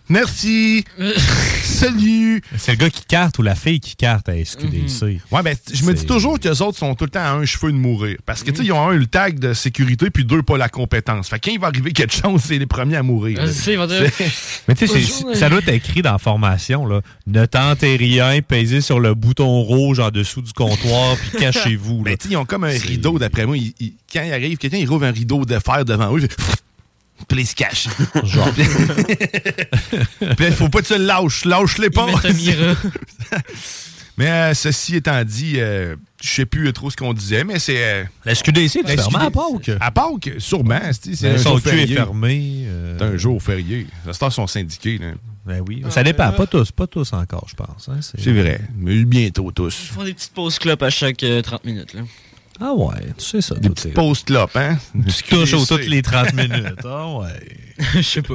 Merci, 0.08 0.84
salut. 1.64 2.40
C'est 2.56 2.72
le 2.72 2.76
gars 2.78 2.90
qui 2.90 3.04
carte 3.06 3.38
ou 3.38 3.42
la 3.42 3.54
fille 3.54 3.80
qui 3.80 3.96
carte 3.96 4.28
à 4.28 4.32
SQDC. 4.44 5.20
Ouais, 5.32 5.42
ben, 5.42 5.56
je 5.72 5.84
me 5.84 5.92
dis 5.94 6.06
toujours 6.06 6.38
que 6.38 6.48
les 6.48 6.62
autres 6.62 6.78
sont 6.78 6.94
tout 6.94 7.04
le 7.04 7.10
temps 7.10 7.20
à 7.24 7.30
un 7.30 7.44
cheveu 7.44 7.72
de 7.72 7.76
mourir. 7.76 8.16
Parce 8.24 8.42
que, 8.42 8.50
tu 8.50 8.58
sais, 8.58 8.64
ils 8.64 8.72
ont 8.72 8.88
un, 8.88 8.94
le 8.94 9.06
tag 9.06 9.38
de 9.38 9.52
sécurité, 9.52 10.10
puis 10.10 10.24
deux, 10.24 10.42
pas 10.42 10.56
la 10.58 10.68
compétence. 10.68 11.28
Fait 11.28 11.38
que 11.40 11.46
quand 11.46 11.52
il 11.54 11.60
va 11.60 11.66
arriver 11.68 11.92
quelque 11.92 12.14
chose, 12.14 12.40
c'est 12.44 12.58
les 12.58 12.66
premiers 12.66 12.96
à 12.96 13.02
mourir. 13.02 13.38
Mais 14.68 14.74
tu 14.74 14.86
sais, 14.86 15.00
c'est- 15.00 15.34
ça 15.34 15.48
doit 15.48 15.58
être 15.58 15.68
écrit 15.70 16.02
dans 16.02 16.12
la 16.12 16.18
formation. 16.18 16.86
Là. 16.86 17.00
Ne 17.26 17.44
tentez 17.46 17.96
rien, 17.96 18.40
pesez 18.42 18.80
sur 18.80 19.00
le 19.00 19.14
bouton 19.14 19.60
rouge 19.62 19.98
en 19.98 20.10
dessous 20.10 20.42
du 20.42 20.52
comptoir, 20.52 21.16
puis 21.16 21.38
cachez-vous. 21.40 22.04
là. 22.04 22.10
Ben, 22.12 22.16
tu 22.16 22.28
sais, 22.28 22.34
ils 22.34 22.36
ont 22.36 22.44
comme 22.44 22.64
un 22.64 22.68
rideau, 22.68 23.18
d'après 23.18 23.44
moi. 23.44 23.56
Ils- 23.56 23.74
ils- 23.80 23.94
quand 24.12 24.22
il 24.22 24.32
arrive, 24.32 24.56
quelqu'un, 24.56 24.78
il 24.78 24.88
rouvre 24.88 25.04
un 25.04 25.10
rideau 25.12 25.44
de 25.44 25.58
fer 25.58 25.84
devant 25.84 26.16
eux. 26.16 26.20
il 26.22 26.28
fait 26.28 26.36
Puis 27.28 27.40
il 27.40 27.46
se 27.46 27.54
cache. 27.54 27.88
Genre. 28.24 28.50
Puis 28.52 28.64
là, 30.20 30.48
il 30.48 30.52
faut 30.52 30.68
pas 30.68 30.80
que 30.82 30.86
tu 30.86 30.98
le 30.98 31.04
lâches. 31.06 31.44
Lâche-les 31.44 31.90
pas. 31.90 32.06
Mais 34.18 34.30
euh, 34.30 34.54
ceci 34.54 34.96
étant 34.96 35.22
dit, 35.24 35.54
euh, 35.56 35.94
je 36.22 36.28
sais 36.30 36.46
plus 36.46 36.72
trop 36.72 36.88
ce 36.90 36.96
qu'on 36.96 37.12
disait, 37.12 37.44
mais 37.44 37.58
c'est. 37.58 37.76
euh, 37.84 38.04
La 38.24 38.34
SQDC, 38.34 38.70
tu 38.70 38.82
la 38.84 38.96
fermes 38.96 39.16
à 39.16 39.30
Pâques? 39.30 39.70
À 39.78 39.90
Pâques, 39.90 40.30
sûrement. 40.38 40.80
c'est- 40.92 41.20
Ben, 41.22 41.34
un 41.34 41.38
son 41.38 41.58
cul 41.58 41.68
est 41.68 41.70
férié. 41.72 41.94
fermé. 41.96 42.62
euh, 42.66 42.96
C'est 42.98 43.04
un 43.04 43.16
jour 43.18 43.42
férié. 43.42 43.86
Les 44.06 44.12
stars 44.14 44.32
sont 44.32 44.46
syndiqués. 44.46 44.96
là. 44.96 45.08
Ben 45.44 45.62
oui. 45.68 45.82
Ça 45.90 46.02
dépend. 46.02 46.32
Pas 46.32 46.46
tous. 46.46 46.72
Pas 46.72 46.86
tous 46.86 47.12
encore, 47.12 47.46
je 47.50 47.54
pense. 47.56 47.90
hein. 47.90 48.00
C'est 48.00 48.32
vrai. 48.32 48.58
Mais 48.78 49.04
bientôt 49.04 49.50
tous. 49.52 49.76
Ils 49.82 49.92
font 49.94 50.02
des 50.04 50.14
petites 50.14 50.32
pauses 50.32 50.58
clopes 50.58 50.82
à 50.82 50.88
chaque 50.90 51.22
euh, 51.22 51.42
30 51.42 51.64
minutes. 51.66 51.92
Là. 51.92 52.00
Ah 52.60 52.72
ouais, 52.72 53.12
tu 53.18 53.24
sais 53.24 53.40
ça. 53.42 53.54
Des 53.56 53.68
petites 53.70 53.94
post-clopes, 53.94 54.56
hein? 54.56 54.78
Tu 55.06 55.22
touches 55.24 55.52
aux 55.54 55.66
toutes 55.66 55.86
les 55.86 56.02
30 56.02 56.32
minutes. 56.34 56.80
Ah 56.84 57.08
ouais. 57.18 57.58
Je 57.96 58.00
sais 58.02 58.22
pas. 58.22 58.34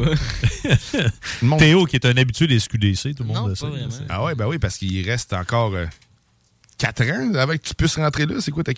Théo, 1.57 1.86
qui 1.86 1.95
est 1.95 2.05
un 2.05 2.15
habitué 2.17 2.45
des 2.47 2.59
SQDC, 2.59 3.15
tout 3.15 3.24
le 3.24 3.26
monde 3.34 3.49
le 3.49 3.55
sait. 3.55 3.65
Ah 4.09 4.24
ouais, 4.24 4.36
ben 4.36 4.45
oui, 4.47 4.59
parce 4.59 4.78
qu'il 4.78 5.03
reste 5.09 5.34
encore 5.34 5.74
4 6.78 7.01
ans 7.11 7.34
avant 7.36 7.53
que 7.53 7.57
tu 7.57 7.74
puisses 7.76 7.95
rentrer 7.95 8.26
là. 8.26 8.36
C'est 8.39 8.51
quoi 8.51 8.63
ta... 8.63 8.72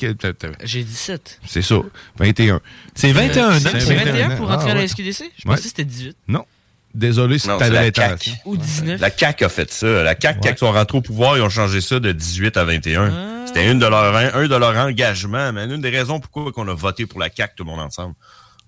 J'ai 0.64 0.84
17. 0.84 1.40
C'est 1.46 1.62
ça, 1.62 1.76
21. 2.18 2.60
C'est 2.96 3.12
21 3.12 3.50
ans. 3.56 3.60
C'est 3.62 3.80
C'est 3.80 3.96
21 3.96 4.36
pour 4.38 4.48
rentrer 4.48 4.70
Ah 4.70 4.74
à 4.74 4.76
la. 4.76 4.88
SQDC? 4.88 5.18
Je 5.18 5.24
Ouais. 5.24 5.32
pensais 5.46 5.62
que 5.64 5.68
c'était 5.70 5.86
18. 5.86 6.16
Non. 6.28 6.46
Désolé 6.94 7.40
si 7.40 7.48
t'avais 7.48 7.66
c'est 7.66 7.72
la 7.72 7.82
l'intention. 7.86 8.34
CAQ. 8.34 8.42
Ou 8.46 8.58
19. 8.58 9.02
La 9.02 9.10
CAQ 9.10 9.46
a 9.46 9.50
fait 9.50 9.72
ça. 9.72 10.04
La 10.04 10.16
CAQ, 10.20 10.40
quand 10.44 10.52
ils 10.52 10.58
sont 10.58 10.72
rentrés 10.72 10.98
au 10.98 11.02
pouvoir, 11.02 11.38
ils 11.38 11.42
ont 11.42 11.50
changé 11.50 11.82
ça 11.82 12.00
de 12.00 12.12
18 12.12 12.56
à 12.58 12.66
21. 12.66 13.46
C'était 13.48 13.72
une 13.72 13.80
de 13.80 13.86
leurs 13.86 14.16
un 14.16 14.48
de 14.48 14.56
leur 14.56 14.78
engagement, 14.78 15.52
mais 15.54 15.66
une 15.66 15.82
des 15.82 15.90
raisons 15.90 16.20
pourquoi 16.20 16.52
on 16.58 16.68
a 16.68 16.74
voté 16.74 17.06
pour 17.06 17.20
la 17.20 17.30
CAQ 17.36 17.54
tout 17.56 17.64
le 17.64 17.72
monde 17.72 17.80
ensemble. 17.80 18.16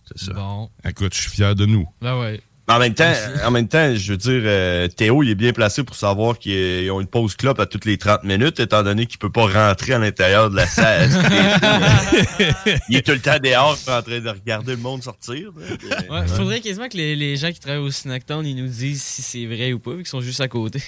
C'est 0.06 0.26
ça. 0.28 0.34
Bon. 0.34 0.70
Écoute, 0.88 1.14
je 1.16 1.22
suis 1.22 1.32
fier 1.32 1.56
de 1.56 1.66
nous. 1.66 1.88
Ben 2.02 2.20
ouais. 2.20 2.42
Mais 2.68 2.74
En 2.74 2.80
même 2.80 2.94
temps, 2.96 3.14
en 3.46 3.52
même 3.52 3.68
temps, 3.68 3.96
je 3.96 4.12
veux 4.12 4.18
dire, 4.18 4.42
euh, 4.44 4.88
Théo, 4.88 5.22
il 5.22 5.30
est 5.30 5.36
bien 5.36 5.54
placé 5.54 5.84
pour 5.84 5.96
savoir 5.96 6.40
qu'ils 6.40 6.90
ont 6.92 7.00
une 7.00 7.08
pause 7.08 7.36
clope 7.36 7.60
à 7.60 7.68
toutes 7.68 7.86
les 7.86 7.98
30 7.98 8.24
minutes, 8.24 8.60
étant 8.60 8.82
donné 8.82 9.06
qu'il 9.06 9.20
peut 9.20 9.32
pas 9.32 9.46
rentrer 9.46 9.94
à 9.94 10.00
l'intérieur 10.00 10.50
de 10.50 10.56
la 10.56 10.66
salle. 10.66 11.10
il 12.90 12.98
est 12.98 13.06
tout 13.06 13.12
le 13.12 13.20
temps 13.20 13.38
dehors 13.42 13.78
en 13.88 14.02
train 14.02 14.20
de 14.20 14.30
regarder 14.30 14.72
le 14.72 14.82
monde 14.82 15.04
sortir. 15.04 15.52
là. 15.58 16.22
Ouais, 16.22 16.28
faudrait 16.28 16.62
quasiment 16.62 16.90
que 16.90 16.98
les, 16.98 17.16
les 17.16 17.38
gens 17.38 17.52
qui 17.52 17.60
travaillent 17.60 17.82
au 17.82 17.92
Snacktown 17.92 18.46
ils 18.46 18.56
nous 18.56 18.68
disent 18.68 19.04
si 19.04 19.22
c'est 19.22 19.46
vrai 19.46 19.74
ou 19.74 19.80
pas, 19.80 19.92
vu 19.92 19.98
qu'ils 19.98 20.08
sont 20.08 20.22
juste 20.22 20.42
à 20.42 20.48
côté. 20.48 20.82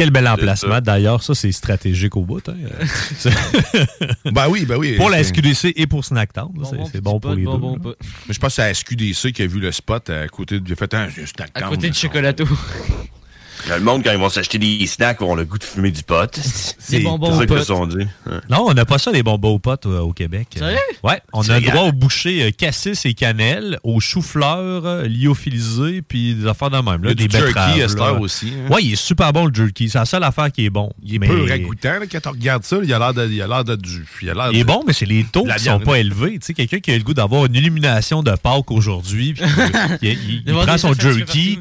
Quel 0.00 0.10
bel 0.10 0.26
emplacement. 0.26 0.80
D'ailleurs, 0.80 1.22
ça, 1.22 1.34
c'est 1.34 1.52
stratégique 1.52 2.16
au 2.16 2.24
bout. 2.24 2.40
hein. 2.48 2.54
Ben 4.32 4.46
oui, 4.48 4.64
ben 4.64 4.76
oui. 4.78 4.96
pour 4.96 5.10
la 5.10 5.22
SQDC 5.22 5.74
et 5.76 5.86
pour 5.86 6.04
Snacktown. 6.06 6.50
c'est- 6.90 7.02
bon 7.02 7.20
pour 7.20 7.32
les 7.32 7.44
deux. 7.44 7.50
Mais 8.26 8.32
je 8.34 8.38
pense 8.38 8.48
que 8.48 8.54
c'est 8.56 8.62
la 8.62 8.72
SQDC 8.74 9.32
qui 9.32 9.42
a 9.42 9.46
vu 9.46 9.60
le 9.60 9.70
spot 9.72 10.08
à 10.08 10.26
côté 10.28 10.58
de. 10.58 10.66
Il 10.66 10.72
a 10.72 10.76
fait 10.76 10.94
un 10.94 11.08
À 11.54 11.62
côté 11.62 11.90
de 11.90 11.94
Chocolato. 11.94 12.44
Le 13.68 13.80
monde, 13.80 14.02
quand 14.04 14.12
ils 14.12 14.18
vont 14.18 14.28
s'acheter 14.30 14.58
des 14.58 14.86
snacks, 14.86 15.20
vont 15.20 15.34
le 15.34 15.44
goût 15.44 15.58
de 15.58 15.64
fumer 15.64 15.90
du 15.90 16.02
pot. 16.02 16.30
Des 16.90 17.00
bonbons 17.00 17.38
C'est 17.38 17.46
ça 17.48 17.54
au 17.54 17.58
se 17.58 17.64
sont 17.64 17.86
dit. 17.86 17.96
Ouais. 18.26 18.38
Non, 18.48 18.64
on 18.68 18.74
n'a 18.74 18.84
pas 18.84 18.98
ça, 18.98 19.10
les 19.12 19.22
bonbons 19.22 19.50
aux 19.54 19.58
potes 19.58 19.86
euh, 19.86 20.00
au 20.00 20.12
Québec. 20.12 20.48
Sérieux? 20.56 20.76
Ouais, 21.02 21.20
on 21.32 21.42
C'est 21.42 21.52
a 21.52 21.60
le 21.60 21.66
droit 21.70 21.82
au 21.84 21.92
boucher 21.92 22.42
euh, 22.44 22.50
cassis 22.50 23.04
et 23.06 23.14
cannelle, 23.14 23.78
aux 23.84 24.00
choux-fleurs 24.00 24.86
euh, 24.86 25.06
lyophilisés, 25.06 26.02
puis 26.02 26.34
des 26.34 26.46
affaires 26.46 26.70
de 26.70 26.78
même. 26.78 27.02
Là, 27.02 27.14
des 27.14 27.28
du 27.28 27.36
jerky 27.36 27.82
à 27.82 28.12
aussi, 28.14 28.52
hein. 28.56 28.72
Ouais, 28.72 28.82
il 28.82 28.92
est 28.92 28.96
super 28.96 29.32
bon 29.32 29.46
le 29.46 29.54
jerky. 29.54 29.88
C'est 29.88 29.98
la 29.98 30.04
seule 30.04 30.24
affaire 30.24 30.50
qui 30.50 30.64
est 30.64 30.70
bon. 30.70 30.90
Il 31.02 31.14
est 31.14 31.18
Mais- 31.18 31.28
peu 31.28 31.44
ragoûtant. 31.48 31.98
là, 32.00 32.06
quand 32.10 32.26
on 32.26 32.30
regarde 32.32 32.64
ça, 32.64 32.78
il 32.82 32.92
a 32.92 32.98
l'air 32.98 33.14
de, 33.14 33.28
il 33.28 33.40
a 33.42 33.46
l'air 33.46 33.64
de 33.64 33.76
du. 33.76 34.04
Il, 34.22 34.30
a 34.30 34.34
l'air 34.34 34.48
Il 34.52 34.58
est 34.58 34.64
bon, 34.64 34.82
mais 34.86 34.92
c'est 34.92 35.06
les 35.06 35.24
taux 35.24 35.44
qui 35.44 35.50
sont 35.50 35.58
viande. 35.78 35.84
pas 35.84 35.98
élevés. 35.98 36.38
Tu 36.38 36.46
sais, 36.46 36.54
quelqu'un 36.54 36.80
qui 36.80 36.90
a 36.92 36.96
le 36.98 37.02
goût 37.04 37.14
d'avoir 37.14 37.46
une 37.46 37.54
illumination 37.54 38.22
de 38.22 38.32
Pâques 38.32 38.70
aujourd'hui, 38.70 39.34
puis 39.34 39.44
il, 40.02 40.42
il- 40.46 40.52
prend 40.54 40.78
son 40.78 40.92
jerky, 40.94 41.58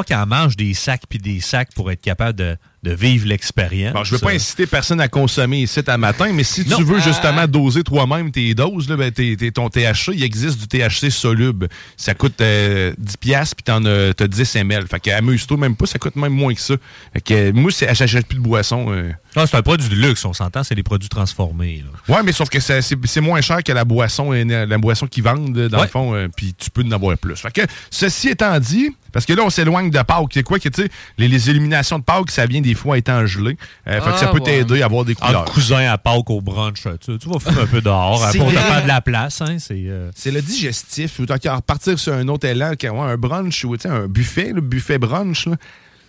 qu'il 0.00 0.16
en 0.16 0.26
mange 0.26 0.56
des 0.56 0.72
sacs 0.72 1.02
puis 1.08 1.18
des 1.18 1.40
sacs 1.40 1.74
pour 1.74 1.90
être 1.90 2.00
capable 2.00 2.38
de, 2.38 2.56
de 2.82 2.92
vivre 2.92 3.28
l'expérience. 3.28 3.92
Bon, 3.92 4.02
je 4.02 4.12
veux 4.12 4.18
pas 4.18 4.32
inciter 4.32 4.66
personne 4.66 5.00
à 5.00 5.06
consommer 5.06 5.60
ici 5.62 5.80
à 5.86 5.96
matin, 5.98 6.30
mais 6.32 6.42
si 6.42 6.68
Non. 6.68 6.76
tu 6.78 6.82
veux 6.84 6.98
Ah. 6.98 7.04
justement 7.06 7.46
doser 7.46 7.84
toi-même 7.84 8.32
tes 8.32 8.54
doses, 8.54 8.88
là, 8.88 8.96
ben, 8.96 9.12
tes- 9.12 9.36
tes- 9.36 9.52
ton 9.52 9.68
THC, 9.70 10.12
il 10.14 10.22
existe 10.24 10.58
du 10.58 10.66
THC 10.66 11.10
soluble. 11.10 11.68
Ça 11.96 12.14
coûte 12.14 12.40
euh, 12.40 12.92
10 12.98 13.16
piastres, 13.18 13.54
puis 13.54 13.62
t'en 13.62 13.84
as, 13.84 14.14
t'as 14.14 14.26
10 14.26 14.56
ml. 14.56 14.86
Fait 14.88 14.98
que 14.98 15.10
amuse-toi 15.10 15.56
même 15.58 15.76
pas, 15.76 15.86
ça 15.86 15.98
coûte 16.00 16.16
même 16.16 16.32
moins 16.32 16.54
que 16.54 16.60
ça. 16.60 16.74
Fait 17.12 17.20
que 17.20 17.34
euh, 17.34 17.52
moi, 17.52 17.70
c'est, 17.70 17.94
j'achète 17.94 18.26
plus 18.26 18.38
de 18.38 18.42
boisson. 18.42 18.86
euh. 18.90 19.12
Ah, 19.36 19.46
c'est 19.46 19.56
un 19.56 19.62
produit 19.62 19.88
de 19.88 19.94
luxe, 19.94 20.24
on 20.24 20.32
s'entend, 20.32 20.62
c'est 20.64 20.74
des 20.74 20.82
produits 20.82 21.08
transformés. 21.08 21.84
là. 22.08 22.14
Ouais, 22.16 22.22
mais 22.24 22.32
sauf 22.32 22.48
que 22.50 22.60
c'est, 22.60 22.80
c'est 22.82 23.20
moins 23.20 23.40
cher 23.40 23.62
que 23.62 23.72
la 23.72 23.84
boisson, 23.84 24.32
euh, 24.32 24.66
la 24.66 24.78
boisson 24.78 25.06
qu'ils 25.06 25.22
vendent, 25.22 25.52
dans 25.68 25.78
Ouais. 25.78 25.84
le 25.84 25.88
fond, 25.88 26.14
euh, 26.14 26.28
puis 26.36 26.52
tu 26.58 26.68
peux 26.70 26.82
en 26.82 26.90
avoir 26.90 27.16
plus. 27.16 27.36
Fait 27.36 27.52
que, 27.52 27.60
ceci 27.90 28.28
étant 28.28 28.58
dit, 28.58 28.90
parce 29.12 29.24
que 29.24 29.32
là, 29.34 29.42
on 29.44 29.50
s'éloigne 29.50 29.90
de 29.90 30.02
Pâques. 30.02 30.26
C'est 30.34 30.42
quoi 30.42 30.58
que, 30.58 30.68
tu 30.68 30.82
sais, 30.82 30.88
les, 31.16 31.28
les 31.28 31.48
illuminations 31.50 31.98
de 31.98 32.04
Pâques, 32.04 32.30
ça 32.30 32.44
vient 32.46 32.60
des 32.60 32.71
fois 32.74 32.98
étant 32.98 33.24
gelé. 33.26 33.56
Euh, 33.86 34.00
fait 34.00 34.10
que 34.12 34.18
ça 34.18 34.26
Ah, 34.28 34.32
peut 34.32 34.38
ouais. 34.38 34.44
t'aider 34.64 34.82
à 34.82 34.86
avoir 34.86 35.04
des 35.04 35.14
couleurs. 35.14 35.42
Entre 35.42 35.52
cousins 35.52 35.90
à 35.90 35.98
Pâques 35.98 36.30
au 36.30 36.40
brunch, 36.40 36.82
tu, 37.04 37.18
tu 37.18 37.28
vas 37.28 37.38
fumer 37.38 37.62
un 37.62 37.66
peu 37.66 37.80
dehors 37.80 38.24
hein, 38.24 38.30
pour 38.36 38.48
te 38.50 38.56
faire 38.58 38.82
de 38.82 38.88
la 38.88 39.00
place. 39.00 39.40
Hein, 39.40 39.58
c'est, 39.58 39.84
euh, 39.86 40.10
le 40.26 40.40
digestif. 40.40 41.18
Ou 41.20 41.26
qu'à 41.26 41.56
repartir 41.56 41.98
sur 41.98 42.14
un 42.14 42.28
autre 42.28 42.46
élan, 42.46 42.72
un 42.82 43.16
brunch 43.16 43.64
ou 43.64 43.76
tu 43.76 43.82
sais, 43.82 43.88
un 43.88 44.06
buffet, 44.06 44.52
le 44.54 44.60
buffet 44.60 44.98
brunch, 44.98 45.48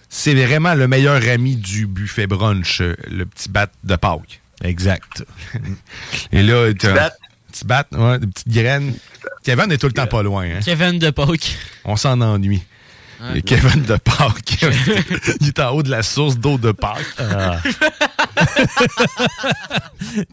c'est 0.10 0.36
vraiment 0.36 0.76
le 0.76 0.88
meilleur 0.88 1.22
ami 1.28 1.56
du 1.56 1.88
buffet 1.88 2.28
brunch, 2.28 2.82
euh, 2.82 2.96
le 3.10 3.26
petit 3.26 3.50
bat 3.50 3.68
de 3.84 3.96
Pâques. 3.96 4.42
Exact. 4.64 5.26
Et 6.32 6.44
là, 6.44 6.72
bat. 6.74 7.12
Petit 7.52 7.66
bat, 7.66 7.86
ouais, 7.92 8.20
des 8.20 8.28
petites 8.28 8.50
graines. 8.50 8.94
Kevin 9.44 9.72
est 9.72 9.78
tout 9.78 9.88
le 9.88 9.94
temps 9.94 10.08
pas 10.08 10.24
loin. 10.24 10.44
Hein? 10.46 10.60
Kevin 10.64 10.98
de 10.98 11.10
Pâques. 11.12 11.56
On 11.86 11.96
s'en 11.96 12.20
ennuie. 12.22 12.64
Et 13.36 13.42
Kevin 13.42 13.84
de 13.84 13.96
Pâques. 13.96 14.58
il 15.42 15.48
est 15.48 15.60
en 15.60 15.70
haut 15.72 15.84
de 15.84 15.90
la 15.90 16.04
source 16.04 16.38
d'eau 16.38 16.58
de 16.58 16.72
Pâques. 16.72 17.06
Ah. 17.20 17.58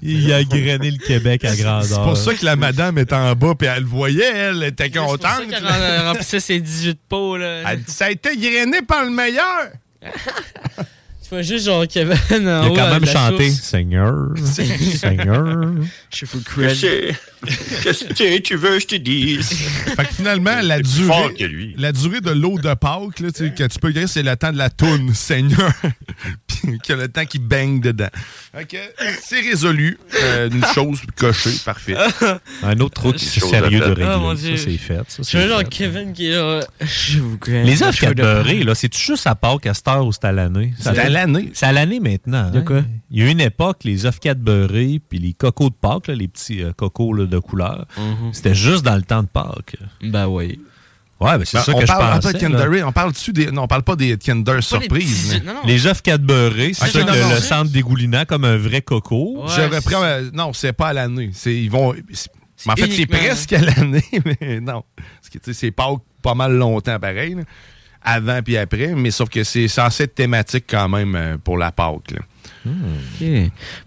Il 0.02 0.32
a 0.32 0.42
grainé 0.44 0.90
le 0.90 0.98
Québec 0.98 1.44
à 1.44 1.54
grandeur. 1.54 1.84
C'est 1.84 1.94
pour 2.02 2.16
ça 2.16 2.34
que 2.34 2.44
la 2.44 2.56
madame 2.56 2.98
est 2.98 3.12
en 3.12 3.34
bas, 3.34 3.54
puis 3.58 3.68
elle 3.68 3.82
le 3.82 3.88
voyait, 3.88 4.24
elle 4.28 4.62
était 4.64 4.84
C'est 4.92 4.98
pour 5.00 5.12
ça 5.20 5.36
contente. 5.36 5.48
qu'elle 5.50 5.64
rem- 5.66 6.06
remplissait 6.08 6.40
ses 6.40 6.60
18 6.60 6.98
pots, 7.08 7.36
là. 7.36 7.62
Elle 7.70 7.82
dit, 7.82 7.92
ça 7.92 8.06
a 8.06 8.10
été 8.10 8.36
grainé 8.36 8.82
par 8.82 9.04
le 9.04 9.10
meilleur. 9.10 9.68
Vois 11.30 11.42
juste 11.42 11.66
genre 11.66 11.86
Kevin 11.86 12.16
en 12.48 12.64
Il 12.64 12.72
a 12.72 12.74
quand 12.74 12.78
euh, 12.78 12.92
même 12.98 13.06
chanté. 13.06 13.50
Seigneur, 13.50 14.14
Seigneur. 14.44 15.72
Je 16.12 16.26
fais 16.26 16.38
cred. 16.44 17.14
Qu'est-ce 17.82 18.04
que 18.04 18.38
tu 18.40 18.56
veux, 18.56 18.80
je 18.80 18.86
te 18.86 18.96
dise? 18.96 19.48
Fait 19.48 20.04
que 20.04 20.12
finalement, 20.14 20.60
la 20.60 20.80
durée, 20.80 21.06
fort 21.06 21.30
que 21.32 21.44
lui. 21.44 21.74
la 21.78 21.92
durée 21.92 22.20
de 22.20 22.32
l'eau 22.32 22.58
de 22.58 22.74
Pâques, 22.74 23.20
là, 23.20 23.30
tu 23.32 23.46
sais, 23.46 23.54
que 23.54 23.64
tu 23.64 23.78
peux 23.78 23.90
griller, 23.92 24.08
c'est 24.08 24.22
le 24.22 24.36
temps 24.36 24.52
de 24.52 24.58
la 24.58 24.68
toune, 24.68 25.14
Seigneur. 25.14 25.72
Puis 26.48 26.78
que 26.80 26.92
le 26.92 27.08
temps 27.08 27.24
qui 27.24 27.38
baigne 27.38 27.80
dedans. 27.80 28.10
Que 28.68 28.76
c'est 29.22 29.40
résolu. 29.40 29.98
Euh, 30.22 30.50
une 30.50 30.64
chose 30.74 31.00
cochée, 31.16 31.52
parfait. 31.64 31.94
Un 32.62 32.78
autre 32.80 33.00
truc 33.02 33.18
sérieux 33.20 33.78
de 33.78 33.84
régler. 33.84 34.16
Mon 34.18 34.34
Dieu. 34.34 34.56
ça, 34.56 34.64
c'est 34.64 34.76
fait. 34.76 35.00
Ça, 35.08 35.18
Je 35.18 35.22
c'est 35.22 35.38
vois 35.46 35.60
genre. 35.60 35.68
Kevin 35.70 36.12
qui 36.12 36.26
est 36.26 36.36
là. 36.36 36.60
Je 36.80 37.20
vous 37.20 37.38
cred. 37.38 37.64
Les 37.64 37.82
œufs 37.82 38.14
beurrés, 38.14 38.64
là, 38.64 38.74
c'est 38.74 38.94
juste 38.94 39.26
à 39.26 39.34
Pâques 39.34 39.66
à 39.66 39.72
cette 39.74 39.88
heure 39.88 40.04
ou 40.04 40.12
c'est 40.12 40.24
à 40.24 40.32
l'année? 40.32 40.74
C'est 40.78 40.88
à 40.88 41.08
l'année. 41.08 41.19
C'est 41.54 41.66
à 41.66 41.72
l'année 41.72 42.00
maintenant. 42.00 42.50
Hein? 42.54 42.62
quoi? 42.62 42.82
Il 43.10 43.18
y 43.18 43.22
a 43.22 43.26
eu 43.26 43.30
une 43.30 43.40
époque, 43.40 43.84
les 43.84 44.06
œufs 44.06 44.18
beurrés 44.36 45.00
puis 45.08 45.18
les 45.18 45.32
cocos 45.32 45.70
de 45.70 45.74
Pâques, 45.74 46.06
là, 46.08 46.14
les 46.14 46.28
petits 46.28 46.62
euh, 46.62 46.72
cocos 46.72 47.12
là, 47.14 47.26
de 47.26 47.38
couleur, 47.38 47.86
Mhm. 47.96 48.32
c'était 48.32 48.54
juste 48.54 48.84
dans 48.84 48.96
le 48.96 49.02
temps 49.02 49.22
de 49.22 49.28
Pâques. 49.28 49.76
Ben 50.02 50.26
oui. 50.26 50.60
Ouais, 51.20 51.36
ben 51.36 51.44
c'est 51.44 51.58
Ben, 51.58 51.64
ça 51.64 51.74
que 51.74 51.80
je 51.82 51.86
parle, 51.86 52.20
pensais. 52.20 52.28
attends, 52.36 52.48
là. 52.48 52.64
Kinder, 52.64 52.82
on 52.88 52.92
parle 52.92 53.12
dessus 53.12 53.32
des. 53.34 53.50
Non, 53.50 53.64
on 53.64 53.66
parle 53.68 53.82
pas 53.82 53.94
des 53.94 54.16
Kinder 54.16 54.54
Pas 54.54 54.60
surprises. 54.62 55.32
les 55.32 55.34
mais- 55.34 55.40
petits- 55.40 55.46
non, 55.48 55.54
non. 55.54 55.60
Les 55.66 55.86
œufs 55.86 56.02
beurrés, 56.20 56.72
c'est 56.72 56.84
Ok, 56.86 56.90
ça 56.92 57.00
que 57.02 57.06
non, 57.22 57.34
le 57.34 57.40
centre 57.40 57.70
dégoulinant 57.70 58.24
comme 58.24 58.46
un 58.46 58.56
vrai 58.56 58.80
coco. 58.80 59.42
Ouais, 59.44 59.48
Je 59.54 59.60
reprends. 59.74 60.02
euh, 60.02 60.30
non, 60.32 60.54
c'est 60.54 60.72
pas 60.72 60.88
à 60.88 60.92
l'année. 60.94 61.28
C'est 61.34 61.54
ils 61.54 61.70
vont. 61.70 61.92
mais 61.92 62.72
en 62.72 62.76
fait, 62.76 62.90
c'est 62.90 63.04
presque 63.06 63.52
à 63.52 63.60
l'année, 63.60 64.02
mais 64.40 64.60
non. 64.60 64.82
Parce 64.96 65.28
que 65.30 65.36
tu 65.38 65.52
sais, 65.52 65.52
c'est 65.52 65.70
pas 65.72 65.88
pas 66.22 66.34
mal 66.34 66.54
longtemps 66.54 66.98
pareil. 66.98 67.34
là. 67.34 67.42
Avant 68.02 68.40
puis 68.42 68.56
après, 68.56 68.94
mais 68.94 69.10
sauf 69.10 69.28
que 69.28 69.44
c'est 69.44 69.68
censé 69.68 70.04
être 70.04 70.14
thématique 70.14 70.64
quand 70.68 70.88
même 70.88 71.14
euh, 71.14 71.36
pour 71.36 71.58
la 71.58 71.70
Pâques. 71.72 72.12
là. 72.12 72.20
Ok. 72.66 73.26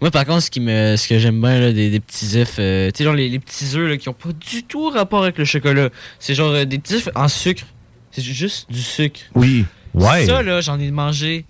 Moi, 0.00 0.10
par 0.10 0.24
contre, 0.24 0.42
ce, 0.42 0.50
qui 0.50 0.60
me, 0.60 0.96
ce 0.96 1.06
que 1.08 1.18
j'aime 1.18 1.40
bien 1.40 1.60
là, 1.60 1.72
des, 1.72 1.90
des 1.90 2.00
petits 2.00 2.36
œufs, 2.38 2.56
euh, 2.58 2.90
tu 2.90 2.98
sais, 2.98 3.04
genre 3.04 3.14
les, 3.14 3.28
les 3.28 3.38
petits 3.38 3.76
œufs 3.76 3.88
là, 3.88 3.96
qui 3.96 4.08
ont 4.08 4.12
pas 4.14 4.30
du 4.32 4.62
tout 4.64 4.90
rapport 4.90 5.22
avec 5.22 5.38
le 5.38 5.44
chocolat. 5.44 5.90
C'est 6.18 6.34
genre 6.34 6.50
euh, 6.52 6.64
des 6.64 6.78
petits 6.78 6.94
œufs 6.94 7.08
en 7.14 7.28
sucre. 7.28 7.64
C'est 8.12 8.22
juste 8.22 8.70
du 8.70 8.80
sucre. 8.82 9.20
Oui. 9.34 9.64
Ouais. 9.94 10.26
Ça, 10.26 10.42
là, 10.42 10.60
j'en 10.60 10.78
ai 10.80 10.90
mangé. 10.90 11.44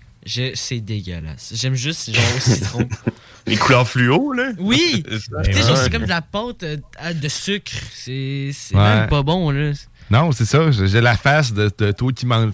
C'est 0.55 0.79
dégueulasse. 0.79 1.53
J'aime 1.55 1.75
juste 1.75 2.13
genre 2.13 2.23
au 2.35 2.39
citron. 2.39 2.87
Les 3.47 3.57
couleurs 3.57 3.87
fluo, 3.87 4.31
là? 4.33 4.53
Oui! 4.57 5.03
C'est 5.11 5.19
ça. 5.19 5.41
Tu 5.43 5.53
sais, 5.53 5.61
genre, 5.61 5.71
Ouais. 5.71 5.77
c'est 5.83 5.91
comme 5.91 6.05
de 6.05 6.09
la 6.09 6.21
pâte 6.23 6.63
euh, 6.63 6.77
de 7.13 7.27
sucre. 7.27 7.73
C'est 7.93 8.49
c'est 8.51 8.75
Ouais. 8.75 8.81
même 9.01 9.07
pas 9.07 9.21
bon, 9.21 9.51
là. 9.51 9.71
Non, 10.09 10.31
c'est 10.31 10.45
ça. 10.45 10.69
J'ai 10.71 11.01
la 11.01 11.17
face 11.17 11.51
de, 11.53 11.71
de 11.77 11.91
toi 11.91 12.11
qui 12.13 12.25
mange. 12.25 12.51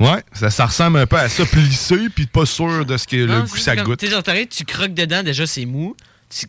Ouais, 0.00 0.24
ça, 0.32 0.50
ça 0.50 0.66
ressemble 0.66 0.98
un 0.98 1.06
peu 1.06 1.16
à 1.16 1.28
ça, 1.28 1.44
plissé, 1.46 2.08
puis 2.12 2.26
pas 2.26 2.44
sûr 2.46 2.84
de 2.84 2.96
ce 2.96 3.06
que 3.06 3.14
le 3.16 3.42
goût 3.42 3.56
ça 3.56 3.76
comme- 3.76 3.84
goûte. 3.84 4.00
Tu 4.00 4.06
sais, 4.06 4.12
genre, 4.12 4.22
tu 4.50 4.64
croques 4.64 4.92
dedans, 4.94 5.22
déjà, 5.22 5.46
c'est 5.46 5.66
mou. 5.66 5.96
Tu- 6.28 6.46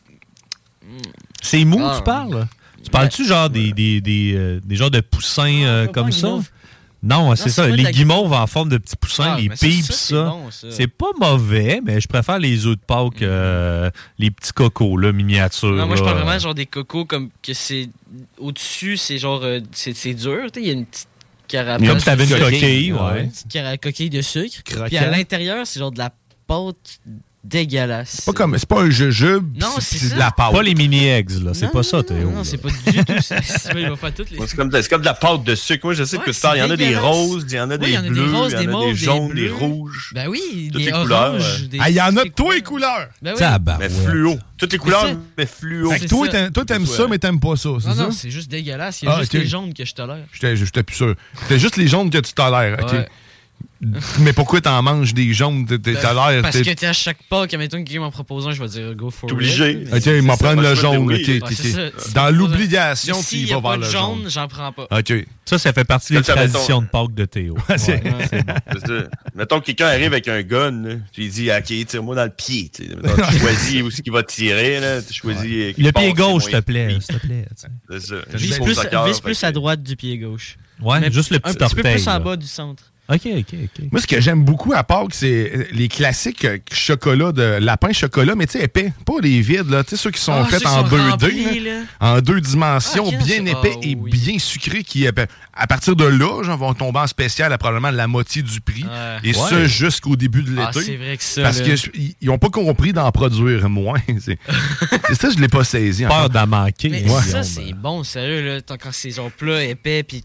C'est 1.44 1.64
mou, 1.64 1.80
Ah. 1.84 1.96
tu 1.98 2.04
parles? 2.04 2.48
Tu 2.84 2.90
parles-tu 2.90 3.26
genre 3.26 3.50
des, 3.50 3.72
des, 3.72 4.02
des, 4.02 4.34
euh, 4.36 4.60
des 4.64 4.76
genres 4.76 4.90
de 4.92 5.00
poussins 5.00 5.62
euh, 5.64 5.88
comme 5.88 6.12
ça? 6.12 6.28
Non, 7.06 7.36
c'est 7.36 7.44
c'est 7.44 7.50
ça. 7.52 7.68
Les 7.68 7.84
la- 7.84 7.92
guimauves 7.92 8.34
en 8.34 8.48
forme 8.48 8.70
de 8.70 8.78
petits 8.78 8.96
poussins, 8.96 9.36
Ah, 9.36 9.40
les 9.40 9.50
pipes, 9.50 9.84
ça, 9.92 10.34
c'est 10.72 10.88
bon, 10.88 11.14
pas 11.20 11.32
mauvais, 11.32 11.80
mais 11.86 12.02
je 12.02 12.08
préfère 12.08 12.40
les 12.40 12.66
œufs 12.66 12.76
de 12.76 12.82
Pâques, 12.82 13.22
euh, 13.22 13.90
les 14.18 14.32
petits 14.32 14.52
cocos, 14.52 14.98
là, 14.98 15.12
miniatures. 15.12 15.72
Non, 15.72 15.86
moi, 15.86 15.96
je 15.96 16.04
parle 16.04 16.18
vraiment 16.18 16.40
genre 16.40 16.56
des 16.56 16.66
cocos 16.66 17.06
comme 17.06 17.30
que 17.44 17.54
c'est. 17.54 17.90
Au-dessus, 18.40 18.98
c'est 18.98 19.18
genre. 19.20 19.42
euh, 19.44 19.60
c'est 19.72 20.14
dur, 20.14 20.52
tu 20.52 20.60
sais, 20.60 20.66
il 20.66 20.68
y 20.68 20.70
a 20.72 20.74
une 20.74 20.86
petite 20.86 21.08
carapace. 21.48 21.88
Comme 21.88 22.02
t'avais 22.02 22.24
une 22.26 22.40
coquille, 22.40 22.94
ouais. 22.94 23.24
Une 23.24 23.32
petite 23.32 23.82
coquille 23.82 24.10
de 24.10 24.22
sucre. 24.22 24.64
Croquant. 24.66 24.86
Puis 24.88 24.98
à 24.98 25.10
l'intérieur, 25.10 25.68
c'est 25.68 25.80
genre 25.80 25.92
de 25.92 26.00
la 26.00 26.12
pâte 26.48 27.00
dégueulasse. 27.48 28.10
C'est 28.16 28.26
pas 28.26 28.34
comme, 28.34 28.58
c'est 28.58 28.68
pas 28.68 28.82
un 28.82 28.90
jujube, 28.90 29.58
Non, 29.60 29.68
c'est 29.80 30.14
de 30.14 30.20
la 30.20 30.32
pâte. 30.32 30.52
Pas 30.52 30.64
les 30.64 30.76
mini-eggs, 30.76 31.30
là. 31.44 31.52
C'est 31.54 31.66
Non, 31.66 31.72
pas 31.72 31.84
ça, 31.84 32.04
Théo. 32.04 32.32
Non, 32.32 32.44
c'est 32.44 32.58
pas 32.58 32.70
du 32.70 33.06
tout 33.06 33.22
ça. 33.22 33.42
C'est- 33.44 33.72
Il 33.76 33.90
va 33.90 33.96
faire 33.96 34.14
toutes 34.14 34.32
les. 34.32 34.38
Moi, 34.38 34.46
C'est 34.50 34.56
comme, 34.56 34.70
de- 34.70 34.82
c'est 34.82 34.90
comme 34.90 35.02
de 35.02 35.06
la 35.06 35.14
pâte 35.14 35.44
de 35.44 35.56
sucre. 35.56 35.86
Moi, 35.86 35.94
je 35.94 36.04
sais 36.04 36.18
Ouais, 36.18 36.24
que 36.26 36.32
tu 36.32 36.40
parles. 36.42 36.58
Il 36.58 36.62
y 36.62 36.64
en 36.64 36.70
a 36.72 36.76
des 36.78 36.96
roses, 36.98 37.46
il 37.50 37.56
y 37.56 37.60
en 37.60 37.70
a 37.70 37.76
Oui, 37.76 37.80
des 37.80 37.88
il 37.88 37.94
y 37.94 37.98
en 37.98 38.00
a 38.00 38.04
des 38.04 38.10
bleus, 38.10 38.26
il 38.26 38.32
y 38.34 38.36
en 38.36 38.48
des 38.48 38.56
a 38.56 38.72
mauves, 38.72 38.90
des 38.90 38.96
jaunes, 38.96 39.34
des 39.34 39.50
rouges. 39.50 40.12
Ben 40.16 40.28
oui, 40.28 40.70
Toutes 40.72 40.82
des 40.82 40.86
les 40.88 40.92
couleurs, 40.92 41.30
oranges. 41.34 41.62
ouais. 41.62 41.68
des- 41.68 41.78
Ah, 41.82 41.90
il 41.90 41.96
y 41.96 42.02
en 42.02 42.18
a 42.18 42.24
des 42.24 42.30
de 42.30 42.34
toi, 42.36 42.56
les 42.56 42.62
couleurs. 42.62 43.08
Ben. 43.22 43.34
Mais 43.80 43.90
fluo. 43.90 44.38
Toutes 44.58 44.72
les 44.74 44.78
couleurs, 44.80 45.06
mais 45.38 45.46
fluo. 45.46 45.90
Fait 45.92 45.96
que 45.98 46.02
c'est 46.04 46.08
toi, 46.08 46.26
ça. 46.28 46.32
t'aimes- 46.32 46.52
toi, 46.52 46.66
t'aimes 46.66 46.82
Ouais. 46.84 46.88
ça, 46.98 47.08
mais 47.10 47.18
t'aimes 47.20 47.40
pas 47.40 47.56
ça, 47.58 47.70
c'est 47.82 47.88
Non, 47.90 47.96
ça? 47.96 48.04
non, 48.04 48.12
c'est 48.12 48.32
juste 48.32 48.50
dégueulasse. 48.50 49.02
Il 49.02 49.06
y 49.06 49.08
a 49.10 49.16
Ah, 49.16 49.20
juste 49.20 49.34
les 49.34 49.46
jaunes 49.48 49.74
que 49.74 49.84
je 49.86 49.94
tolère. 49.94 50.24
J'étais 50.32 50.56
j'étais 50.56 50.84
plus 50.84 50.96
sûr. 50.96 51.16
C'était 51.42 51.60
juste 51.60 51.78
les 51.78 51.88
jaunes 51.88 52.10
que 52.10 52.18
tu 52.20 52.34
tolères, 52.34 52.78
OK? 52.82 52.96
Ouais. 53.82 54.00
Mais 54.20 54.34
pourquoi 54.34 54.62
t'en 54.62 54.82
manges 54.82 55.14
des 55.14 55.32
jaunes? 55.34 55.66
Ben, 55.66 55.78
tolères. 55.78 56.42
Parce 56.42 56.60
que 56.62 56.72
t'es 56.74 56.86
à 56.88 56.94
chaque 56.94 57.18
pas, 57.30 57.46
que 57.46 57.56
mettons 57.58 57.84
quelqu'un 57.84 58.00
m'en 58.00 58.10
propose 58.10 58.48
un, 58.48 58.52
je 58.52 58.62
vais 58.64 58.70
dire 58.70 58.96
go 58.96 59.12
for 59.12 59.28
T'es 59.28 59.34
obligé. 59.36 59.72
it. 59.84 59.94
OK, 59.94 60.06
il 60.08 60.24
prendre 60.38 60.62
moi, 60.62 60.70
le 60.70 60.76
jaune. 60.76 61.06
me 61.06 61.14
OK, 61.14 61.22
dis 61.22 61.32
oui. 61.34 61.40
t'es- 61.40 61.46
Ouais, 61.46 61.54
c'est 61.54 61.72
ça. 62.02 62.12
Dans 62.14 62.36
l'obligation, 62.36 63.18
Mais 63.18 63.22
tu 63.22 63.28
s'il 63.28 63.44
y 63.46 63.50
y 63.50 63.52
a 63.52 63.56
vas 63.58 63.62
pas 63.62 63.70
vers 63.72 63.78
de 63.80 63.84
le 63.86 63.92
jaune, 63.92 64.22
jaune. 64.22 64.30
j'en 64.30 64.48
prends 64.48 64.72
pas. 64.72 64.88
OK. 64.90 65.14
Ça, 65.44 65.60
ça 65.60 65.74
fait 65.74 65.84
partie 65.84 66.14
des 66.14 66.22
traditions 66.24 66.82
de 66.82 66.88
Pâques 66.88 67.14
de 67.14 67.26
Théo. 67.26 67.58
C'est- 67.78 68.02
Ouais, 68.04 68.42
bon. 68.42 68.80
Ça. 68.88 68.94
Mettons 69.36 69.60
que 69.60 69.66
quelqu'un 69.66 69.88
arrive 69.88 70.14
avec 70.14 70.28
un 70.30 70.42
gun, 70.42 70.72
là, 70.72 70.96
tu 71.12 71.22
lui 71.22 71.30
dis, 71.30 71.50
OK, 71.52 71.86
tire-moi 71.86 72.16
dans 72.16 72.24
le 72.24 72.32
pied. 72.32 72.72
tu 72.74 72.84
choisis 73.40 73.82
où 73.84 73.88
est-ce 73.90 74.02
qu'il 74.02 74.14
va 74.14 74.24
tirer. 74.24 74.80
Là. 74.80 75.02
Tu 75.04 75.14
choisis 75.14 75.78
Le 75.78 75.92
pied 75.92 76.14
gauche, 76.14 76.44
s'il 76.46 76.54
te 76.54 76.60
plaît. 76.62 76.98
S'il 77.02 77.16
te 77.20 77.26
plaît. 77.28 77.46
tu 77.50 77.62
sais. 77.62 77.68
C'est 78.00 78.08
ça. 78.08 78.16
Vise 79.06 79.20
plus, 79.22 79.44
à 79.44 79.52
droite 79.52 79.84
du 79.84 79.96
pied 79.96 80.18
gauche. 80.18 80.58
Ouais, 80.82 81.12
juste 81.12 81.30
le 81.30 81.38
un 81.38 81.40
petit 81.42 81.58
petit 81.58 81.76
peu 81.76 81.82
orteil. 81.82 81.94
plus 81.96 82.08
en 82.08 82.20
bas 82.20 82.36
du 82.36 82.48
centre. 82.48 82.84
OK, 83.08 83.22
OK, 83.38 83.54
OK. 83.64 83.84
Moi, 83.92 84.02
ce 84.02 84.08
que 84.08 84.20
j'aime 84.20 84.44
beaucoup 84.44 84.74
à 84.74 84.84
Pâques, 84.84 85.14
c'est 85.14 85.52
euh, 85.56 85.64
les 85.72 85.88
classiques 85.88 86.44
euh, 86.46 86.58
chocolat 86.72 87.32
de 87.32 87.44
lapin 87.62 87.94
chocolat, 87.94 88.34
mais 88.36 88.48
tu 88.48 88.54
sais, 88.58 88.64
épais. 88.64 88.92
Pas 89.06 89.14
les 89.22 89.42
vides, 89.42 89.70
là. 89.70 89.84
Tu 89.84 89.92
sais, 89.92 89.98
ceux 89.98 90.10
qui 90.10 90.20
sont 90.22 90.34
Ah, 90.34 90.46
faits 90.46 90.66
en 90.66 90.82
sont 90.82 90.96
2D, 90.96 91.10
remplis, 91.12 91.60
là. 91.60 91.72
là. 91.80 91.86
en 92.00 92.22
deux 92.22 92.42
dimensions, 92.42 93.06
Ah, 93.14 93.24
bien 93.24 93.46
épais 93.46 93.74
ah, 93.76 93.80
et 93.84 93.96
oui. 93.96 94.10
bien 94.10 94.40
sucrés, 94.40 94.84
qui, 94.84 95.06
à 95.08 95.68
partir 95.68 95.96
de 95.96 96.06
là, 96.06 96.42
genre, 96.44 96.58
vont 96.58 96.74
tomber 96.74 97.00
en 97.00 97.08
spécial 97.08 97.54
à 97.54 97.58
probablement 97.60 97.92
la 97.92 98.08
moitié 98.08 98.42
du 98.42 98.60
prix. 98.60 98.84
Ouais. 98.84 99.20
Et 99.24 99.36
Ouais. 99.38 99.50
ça, 99.50 99.66
jusqu'au 99.68 100.16
début 100.16 100.42
de 100.42 100.56
Ah, 100.60 100.72
l'été. 100.74 100.86
c'est 100.86 100.96
vrai 100.98 101.16
que 101.18 101.24
ça. 101.24 101.44
Parce 101.44 101.62
qu'ils 101.62 102.16
n'ont 102.24 102.40
pas 102.40 102.50
compris 102.50 102.92
d'en 102.92 103.12
produire 103.12 103.70
moins. 103.70 104.00
C'est 105.08 105.16
ça, 105.22 105.30
je 105.30 105.40
l'ai 105.40 105.48
pas 105.48 105.64
saisi. 105.64 106.06
Peur 106.06 106.30
d'en 106.30 106.48
manquer. 106.48 106.90
Mais 106.90 107.08
ça, 107.08 107.44
c'est 107.44 107.74
bon, 107.74 108.04
sérieux, 108.04 108.46
là. 108.46 108.62
Tant 108.62 108.78
quand 108.78 108.90
plat, 109.38 109.64
épais, 109.64 110.04
pis. 110.04 110.24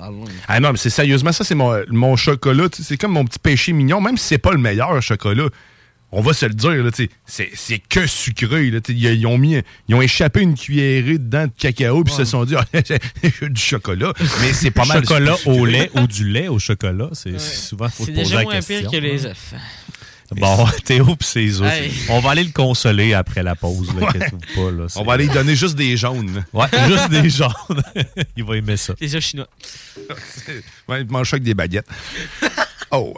Ah, 0.00 0.10
non. 0.10 0.24
Ah 0.48 0.60
non, 0.60 0.72
mais 0.72 0.78
c'est 0.78 0.90
sérieusement, 0.90 1.32
ça, 1.32 1.44
c'est 1.44 1.54
mon, 1.54 1.78
mon 1.88 2.16
chocolat. 2.16 2.68
C'est 2.72 2.96
comme 2.96 3.12
mon 3.12 3.24
petit 3.24 3.38
péché 3.38 3.72
mignon, 3.72 4.00
même 4.00 4.16
si 4.16 4.26
c'est 4.26 4.38
pas 4.38 4.52
le 4.52 4.58
meilleur 4.58 5.00
chocolat. 5.02 5.48
On 6.12 6.22
va 6.22 6.32
se 6.32 6.44
le 6.44 6.54
dire, 6.54 6.70
là, 6.82 6.90
c'est 6.92 7.08
c'est 7.54 7.78
que 7.78 8.04
sucré. 8.06 8.68
Là, 8.70 8.80
ils, 8.88 8.96
ils 9.04 9.26
ont 9.28 9.38
mis, 9.38 9.56
ils 9.88 9.94
ont 9.94 10.02
échappé 10.02 10.40
une 10.40 10.56
cuillerée 10.56 11.18
dedans 11.18 11.46
de 11.46 11.52
cacao 11.56 12.02
puis 12.02 12.12
ils 12.12 12.16
se 12.16 12.24
sont 12.24 12.44
dit, 12.44 12.56
Ah, 12.56 12.64
j'ai 13.22 13.48
du 13.48 13.60
chocolat. 13.60 14.12
Mais 14.40 14.52
c'est 14.52 14.72
pas 14.72 14.84
mal. 14.86 15.02
chocolat 15.02 15.36
au 15.46 15.64
lait 15.64 15.88
ou 15.94 16.08
du 16.08 16.28
lait 16.28 16.48
au 16.48 16.58
chocolat, 16.58 17.10
c'est 17.12 17.38
souvent 17.38 17.88
faut 17.88 18.04
C'est 18.06 18.10
se 18.12 18.16
poser 18.16 18.22
déjà 18.24 18.36
la 18.38 18.42
moins 18.42 18.54
question. 18.54 18.80
pire 18.80 18.90
que 18.90 18.96
les 18.96 19.26
œufs. 19.26 19.54
Bon, 20.36 20.66
Théo 20.84 21.16
pis 21.16 21.26
ses. 21.26 21.62
Hey. 21.62 21.92
On 22.08 22.20
va 22.20 22.30
aller 22.30 22.44
le 22.44 22.52
consoler 22.52 23.14
après 23.14 23.42
la 23.42 23.56
pause, 23.56 23.88
là, 23.98 24.06
Ouais. 24.06 24.18
pas, 24.54 24.70
là, 24.70 24.86
On 24.96 25.02
va 25.04 25.14
aller 25.14 25.24
lui 25.26 25.32
donner 25.34 25.56
juste 25.56 25.74
des 25.76 25.96
jaunes. 25.96 26.44
Ouais, 26.52 26.66
juste 26.86 27.10
des 27.10 27.28
jaunes. 27.30 27.50
Il 28.36 28.44
va 28.44 28.56
aimer 28.56 28.76
ça. 28.76 28.94
Les 29.00 29.14
œufs 29.14 29.22
chinois. 29.22 29.48
Ouais, 30.88 31.02
il 31.02 31.10
mange 31.10 31.30
ça 31.30 31.34
avec 31.36 31.42
des 31.44 31.54
baguettes. 31.54 31.86
Oh. 32.90 33.14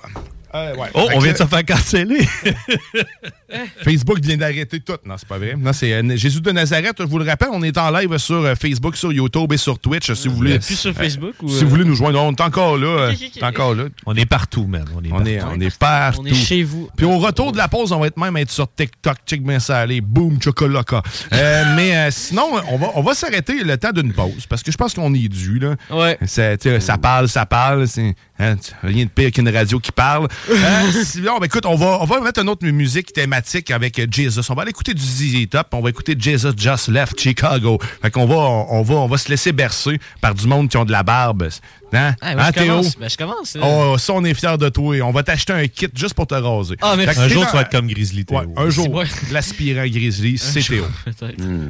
Euh, 0.54 0.74
ouais. 0.76 0.88
Oh, 0.94 1.06
Fait 1.08 1.16
on 1.16 1.18
vient 1.20 1.32
de 1.32 1.38
se 1.38 1.46
faire 1.46 1.64
canceller. 1.64 2.28
Facebook 3.82 4.18
vient 4.20 4.36
d'arrêter 4.36 4.80
tout. 4.80 4.96
Non, 5.04 5.14
c'est 5.18 5.28
pas 5.28 5.38
vrai. 5.38 5.54
Non, 5.58 5.72
c'est 5.72 5.92
euh, 5.92 6.16
Jésus 6.16 6.40
de 6.40 6.50
Nazareth. 6.52 6.96
Je 6.98 7.04
vous 7.04 7.18
le 7.18 7.24
rappelle, 7.24 7.48
on 7.52 7.62
est 7.62 7.76
en 7.76 7.90
live 7.90 8.16
sur 8.18 8.36
euh, 8.36 8.54
Facebook, 8.54 8.96
sur 8.96 9.12
YouTube 9.12 9.52
et 9.52 9.56
sur 9.56 9.78
Twitch. 9.78 10.12
Si 10.14 10.28
vous 10.28 10.36
voulez. 10.36 10.58
Plus 10.58 10.76
sur 10.78 10.94
Facebook 10.94 11.34
ou. 11.42 11.48
Si 11.48 11.64
vous 11.64 11.70
voulez 11.70 11.84
nous 11.84 11.94
joindre, 11.94 12.22
on 12.22 12.32
est 12.32 12.40
encore 12.40 12.76
là. 12.78 12.86
euh, 12.86 13.12
encore 13.42 13.74
là. 13.74 13.84
On 14.06 14.14
est 14.14 14.26
partout, 14.26 14.66
man. 14.66 14.84
On 14.96 15.02
est 15.04 15.08
On 15.12 15.16
partout. 15.16 15.28
est, 15.28 15.42
on 15.42 15.60
est 15.60 15.78
partout. 15.78 16.20
On 16.22 16.24
est 16.26 16.34
chez 16.34 16.62
vous. 16.62 16.88
Puis 16.96 17.04
au 17.06 17.18
retour 17.18 17.52
de 17.52 17.58
la 17.58 17.68
pause, 17.68 17.92
on 17.92 18.00
va 18.00 18.06
être 18.06 18.18
même 18.18 18.36
être 18.36 18.50
sur 18.50 18.72
TikTok. 18.72 19.16
Check 19.26 19.42
bien 19.42 19.58
ça 19.58 19.78
aller. 19.80 20.00
Boom, 20.00 20.40
chocolata. 20.40 21.02
Euh, 21.32 21.64
mais 21.76 21.96
euh, 21.96 22.10
sinon, 22.10 22.46
on 22.68 22.78
va, 22.78 22.88
on 22.94 23.02
va 23.02 23.14
s'arrêter 23.14 23.62
le 23.62 23.76
temps 23.76 23.92
d'une 23.92 24.12
pause 24.12 24.46
parce 24.48 24.62
que 24.62 24.72
je 24.72 24.76
pense 24.76 24.94
qu'on 24.94 25.12
est 25.14 25.28
dû. 25.28 25.58
Là. 25.58 25.76
Ouais. 25.90 26.18
Ça, 26.26 26.56
ça 26.80 26.98
parle, 26.98 27.28
ça 27.28 27.44
parle. 27.46 27.86
C'est 27.86 28.14
hein, 28.42 28.56
rien 28.82 29.04
de 29.04 29.10
pire 29.10 29.30
qu'une 29.30 29.48
radio 29.48 29.78
qui 29.80 29.92
parle. 29.92 30.28
Euh, 30.50 30.90
sinon, 31.04 31.38
ben, 31.38 31.46
écoute, 31.46 31.66
on 31.66 31.74
va, 31.76 31.98
on 32.00 32.04
va 32.04 32.20
mettre 32.20 32.40
une 32.40 32.48
autre 32.48 32.66
musique 32.66 33.12
thématique 33.12 33.70
avec 33.70 33.98
euh, 33.98 34.06
Jesus. 34.10 34.40
On 34.50 34.54
va 34.54 34.62
aller 34.62 34.70
écouter 34.70 34.94
du 34.94 35.02
ZZ 35.02 35.48
Top. 35.50 35.68
On 35.72 35.80
va 35.80 35.90
écouter 35.90 36.14
Jesus 36.18 36.50
Just 36.56 36.88
Left 36.88 37.18
Chicago. 37.20 37.78
Fait 38.00 38.10
qu'on 38.10 38.26
va, 38.26 38.34
on 38.36 38.82
va, 38.82 38.94
on 38.94 39.06
va 39.06 39.16
se 39.18 39.28
laisser 39.28 39.52
bercer 39.52 39.98
par 40.20 40.34
du 40.34 40.46
monde 40.46 40.68
qui 40.68 40.76
ont 40.76 40.84
de 40.84 40.92
la 40.92 41.02
barbe. 41.02 41.48
Hein? 41.94 42.14
Ah, 42.20 42.34
moi, 42.34 42.44
Hein, 42.44 42.46
je 42.48 42.52
Théo? 42.52 42.66
commence. 42.68 42.96
Ben, 42.98 43.08
je 43.10 43.16
commence. 43.16 43.54
là. 43.56 43.62
Oh, 43.64 43.98
ça, 43.98 44.12
on 44.14 44.24
est 44.24 44.34
fiers 44.34 44.56
de 44.58 44.68
toi. 44.68 44.96
On 45.02 45.10
va 45.10 45.22
t'acheter 45.22 45.52
un 45.52 45.66
kit 45.68 45.88
juste 45.94 46.14
pour 46.14 46.26
te 46.26 46.34
raser. 46.34 46.76
Ah, 46.80 46.94
merci. 46.96 47.14
Fait 47.14 47.20
que 47.20 47.26
Un 47.26 47.28
jour, 47.28 47.42
dans- 47.44 47.50
tu 47.50 47.56
vas 47.56 47.62
être 47.62 47.70
comme 47.70 47.86
Grizzly 47.88 48.24
Théo. 48.24 48.38
Ouais, 48.38 48.46
un 48.56 48.70
jour, 48.70 49.02
l'aspirant 49.32 49.86
Grizzly, 49.86 50.38
c'est 50.38 50.60
Théo. 50.62 50.86
peut-être. 51.04 51.20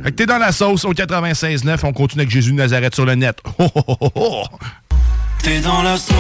Fait 0.04 0.10
que 0.10 0.16
t'es 0.16 0.26
dans 0.26 0.38
la 0.38 0.52
sauce 0.52 0.84
au 0.84 0.92
96.9. 0.92 1.78
On 1.84 1.92
continue 1.92 2.22
avec 2.22 2.32
Jésus 2.32 2.52
de 2.52 2.56
Nazareth 2.56 2.94
sur 2.94 3.04
le 3.06 3.14
net. 3.14 3.38
Oh, 3.58 3.68
oh, 3.74 3.82
oh, 3.88 3.96
oh, 4.00 4.10
oh. 4.14 4.44
T'es 5.42 5.60
dans 5.60 5.82
la 5.82 5.96
sauce. 5.96 6.14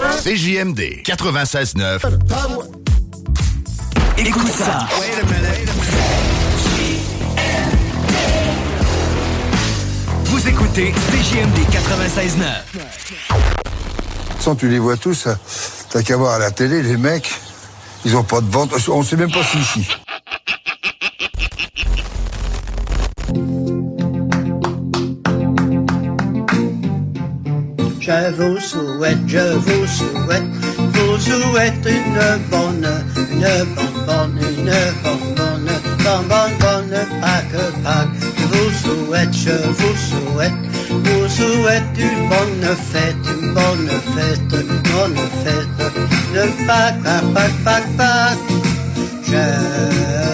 CJMD 0.00 1.02
96.9. 1.04 2.00
Écoute 4.18 4.48
ça. 4.48 4.88
Vous 10.24 10.48
écoutez 10.48 10.92
CJMD 10.92 11.58
96.9. 11.70 12.42
Sans 14.40 14.54
tu 14.56 14.68
les 14.68 14.78
vois 14.78 14.96
tous, 14.96 15.26
euh, 15.26 15.34
t'as 15.90 16.02
qu'à 16.02 16.16
voir 16.16 16.34
à 16.34 16.38
la 16.38 16.50
télé, 16.50 16.82
les 16.82 16.96
mecs, 16.96 17.30
ils 18.06 18.16
ont 18.16 18.24
pas 18.24 18.40
de 18.40 18.50
ventre. 18.50 18.76
On 18.88 19.02
sait 19.02 19.16
même 19.16 19.30
pas 19.30 19.44
si 19.44 19.58
ici. 19.58 19.88
Je 28.10 28.32
vous 28.32 28.58
souhaite, 28.58 29.18
je 29.28 29.54
vous 29.54 29.86
souhaite, 29.86 30.42
vous 30.76 31.16
souhaite 31.16 31.86
une 31.86 32.18
bonne, 32.50 32.88
une 33.16 33.64
bonne, 33.76 34.04
bonne, 34.04 34.40
une 34.50 34.72
bonne, 35.04 35.34
bonne, 35.36 35.70
bonne, 36.02 36.26
bonne, 36.28 36.54
bonne 36.58 36.96
Pâques, 37.20 37.66
Pâques. 37.84 38.08
Je 38.36 38.44
vous 38.46 38.70
souhaite, 38.82 39.32
je 39.32 39.56
vous 39.78 39.96
souhaite, 40.10 40.60
vous 40.90 41.28
souhaite 41.28 41.84
une 41.98 42.28
bonne 42.28 42.76
fête, 42.90 43.24
une 43.30 43.54
bonne 43.54 43.88
fête, 44.16 44.52
une 44.60 44.76
bonne 44.90 45.20
fête, 45.44 46.66
Pâques, 46.66 47.02
Pâques, 47.04 47.32
Pâques, 47.32 47.64
Pâques, 47.64 47.96
Pâques. 47.96 48.38
Je 49.22 50.29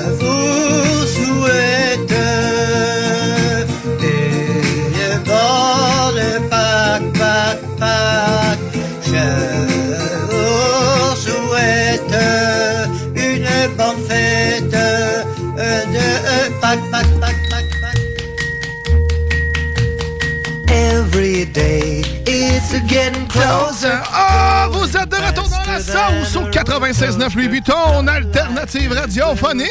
closer. 22.84 23.98
Ah, 24.12 24.68
vous 24.70 24.96
êtes 24.96 25.08
de 25.08 25.16
retour 25.16 25.48
dans 25.48 25.72
la 25.72 25.80
sauce 25.80 26.36
au 26.36 26.48
96.9 26.48 27.34
Louis 27.34 27.48
Vuitton, 27.48 28.06
alternative 28.06 28.92
radiophonique. 28.92 29.68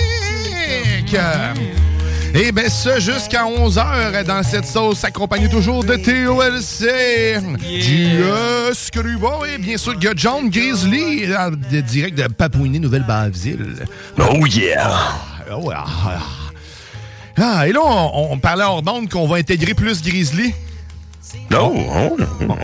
Et 2.34 2.52
bien, 2.52 2.68
ça, 2.68 3.00
jusqu'à 3.00 3.44
11h 3.44 4.24
dans 4.26 4.44
cette 4.44 4.66
sauce, 4.66 5.04
accompagné 5.04 5.48
toujours 5.48 5.84
de 5.84 5.96
TOLC, 5.96 7.42
du 7.62 8.24
Scrubo 8.74 9.46
et 9.46 9.58
bien 9.58 9.78
sûr 9.78 9.98
de 9.98 10.14
John 10.16 10.50
Grizzly, 10.50 11.28
direct 11.88 12.18
de 12.18 12.28
Papouinie, 12.28 12.80
Nouvelle-Baviille. 12.80 13.58
Oh 14.20 14.46
yeah! 14.48 14.92
Oh, 15.52 15.72
ah, 15.74 15.86
ah. 16.08 16.20
Ah, 17.38 17.68
et 17.68 17.74
là, 17.74 17.82
on, 17.84 18.32
on 18.32 18.38
parlait 18.38 18.64
hors 18.64 18.82
d'onde 18.82 19.10
qu'on 19.10 19.28
va 19.28 19.38
intégrer 19.38 19.74
plus 19.74 20.02
Grizzly. 20.02 20.54
Non, 21.50 21.74
on, 21.76 22.16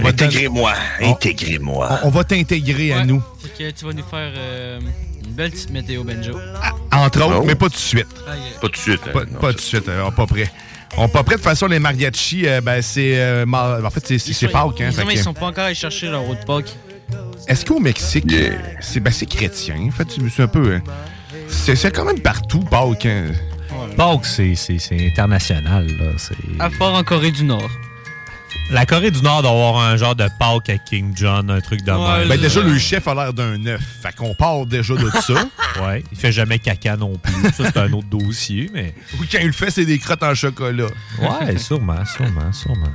va 0.01 0.09
intégrez-moi, 0.09 0.73
intégrez-moi. 1.01 1.99
On, 2.03 2.07
on 2.07 2.09
va 2.11 2.23
t'intégrer 2.23 2.93
à 2.93 3.05
nous. 3.05 3.21
Fait 3.39 3.71
que 3.71 3.71
tu 3.77 3.85
vas 3.85 3.93
nous 3.93 4.03
faire 4.03 4.31
euh, 4.35 4.79
une 5.25 5.31
belle 5.33 5.51
petite 5.51 5.71
météo 5.71 6.03
banjo. 6.03 6.33
Entre 6.91 7.21
autres, 7.21 7.39
Oh. 7.41 7.43
mais 7.45 7.55
pas 7.55 7.67
tout 7.67 7.75
de 7.75 7.77
suite. 7.77 8.07
Pas 8.61 8.67
tout 8.67 8.69
de 8.69 8.77
suite. 8.77 9.01
Pas, 9.01 9.21
hein, 9.21 9.25
non, 9.31 9.39
pas 9.39 9.49
tout 9.51 9.57
de 9.57 9.61
suite, 9.61 9.87
euh, 9.89 10.11
pas 10.11 10.25
prêt. 10.27 10.51
On 10.97 11.07
pas 11.07 11.23
prêt. 11.23 11.35
De 11.35 11.39
toute 11.41 11.45
façon, 11.49 11.67
les 11.67 11.79
mariachis, 11.79 12.47
euh, 12.47 12.59
ben, 12.61 12.81
c'est. 12.81 13.17
euh, 13.19 13.45
mar- 13.45 13.83
en 13.83 13.89
fait, 13.89 14.05
c'est- 14.05 14.19
c'est 14.19 14.33
c'est 14.33 14.47
Pâques. 14.49 14.81
Hein, 14.81 14.91
Ils, 15.09 15.15
que- 15.15 15.17
sont 15.23 15.33
pas 15.33 15.47
encore 15.47 15.63
allés 15.65 15.75
chercher 15.75 16.07
leur 16.07 16.23
de 16.27 16.35
Pâques. 16.45 16.75
Est-ce 17.47 17.65
qu'au 17.65 17.79
Mexique, 17.79 18.33
c'est 18.81 18.99
ben, 18.99 19.11
c'est 19.11 19.25
chrétien? 19.25 19.75
En 19.87 19.91
fait, 19.91 20.07
c'est 20.33 20.43
un 20.43 20.47
peu. 20.47 20.75
hein, 20.75 20.81
C'est 21.47 21.75
c'est 21.75 21.91
quand 21.91 22.05
même 22.05 22.19
partout, 22.19 22.59
Pâques. 22.59 23.05
hein. 23.05 23.31
Pâques, 23.97 24.25
c'est- 24.25 24.55
c'est 24.55 24.79
c'est 24.79 25.07
international. 25.07 25.87
Là. 25.87 26.11
C'est- 26.17 26.35
À 26.59 26.69
part 26.69 26.93
en 26.93 27.03
Corée 27.03 27.31
du 27.31 27.43
Nord. 27.45 27.69
La 28.71 28.85
Corée 28.85 29.11
du 29.11 29.21
Nord 29.21 29.41
doit 29.41 29.51
avoir 29.51 29.79
un 29.79 29.97
genre 29.97 30.15
de 30.15 30.27
Pâques 30.39 30.69
à 30.69 30.77
King 30.77 31.11
John, 31.13 31.49
un 31.51 31.59
truc 31.59 31.83
de 31.83 31.91
même. 31.91 32.29
Ben, 32.29 32.39
déjà, 32.39 32.61
le 32.61 32.77
chef 32.77 33.05
a 33.07 33.13
l'air 33.13 33.33
d'un 33.33 33.65
œuf. 33.65 33.81
Fait 34.01 34.15
qu'on 34.15 34.33
part 34.33 34.65
déjà 34.65 34.95
de 34.95 35.09
ça. 35.09 35.33
ouais, 35.85 36.03
il 36.09 36.17
fait 36.17 36.31
jamais 36.31 36.57
caca 36.57 36.95
non 36.95 37.17
plus. 37.17 37.51
Ça, 37.51 37.65
c'est 37.65 37.77
un 37.77 37.91
autre 37.91 38.07
dossier, 38.07 38.69
mais. 38.73 38.93
Oui, 39.19 39.27
quand 39.29 39.39
il 39.41 39.47
le 39.47 39.53
fait, 39.53 39.71
c'est 39.71 39.83
des 39.83 39.99
crottes 39.99 40.23
en 40.23 40.33
chocolat. 40.33 40.87
Ouais, 41.19 41.57
sûrement, 41.57 42.05
sûrement, 42.05 42.53
sûrement. 42.53 42.93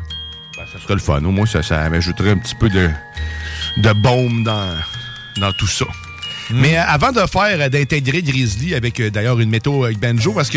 Ça 0.54 0.80
serait 0.80 0.94
le 0.94 1.00
fun. 1.00 1.22
Au 1.22 1.30
moins, 1.30 1.46
ça, 1.46 1.62
ça 1.62 1.88
m'ajouterait 1.90 2.30
un 2.30 2.38
petit 2.38 2.54
peu 2.54 2.70
de, 2.70 2.88
de 3.76 3.92
baume 3.92 4.44
dans, 4.44 4.74
dans 5.36 5.52
tout 5.52 5.66
ça. 5.66 5.84
Mais 6.50 6.78
euh, 6.78 6.82
avant 6.86 7.12
de 7.12 7.20
faire, 7.20 7.60
euh, 7.60 7.68
d'intégrer 7.68 8.22
Grizzly 8.22 8.74
avec 8.74 9.00
euh, 9.00 9.10
d'ailleurs 9.10 9.40
une 9.40 9.50
métaux 9.50 9.84
avec 9.84 9.98
Banjo, 9.98 10.32
parce 10.32 10.48
que 10.48 10.56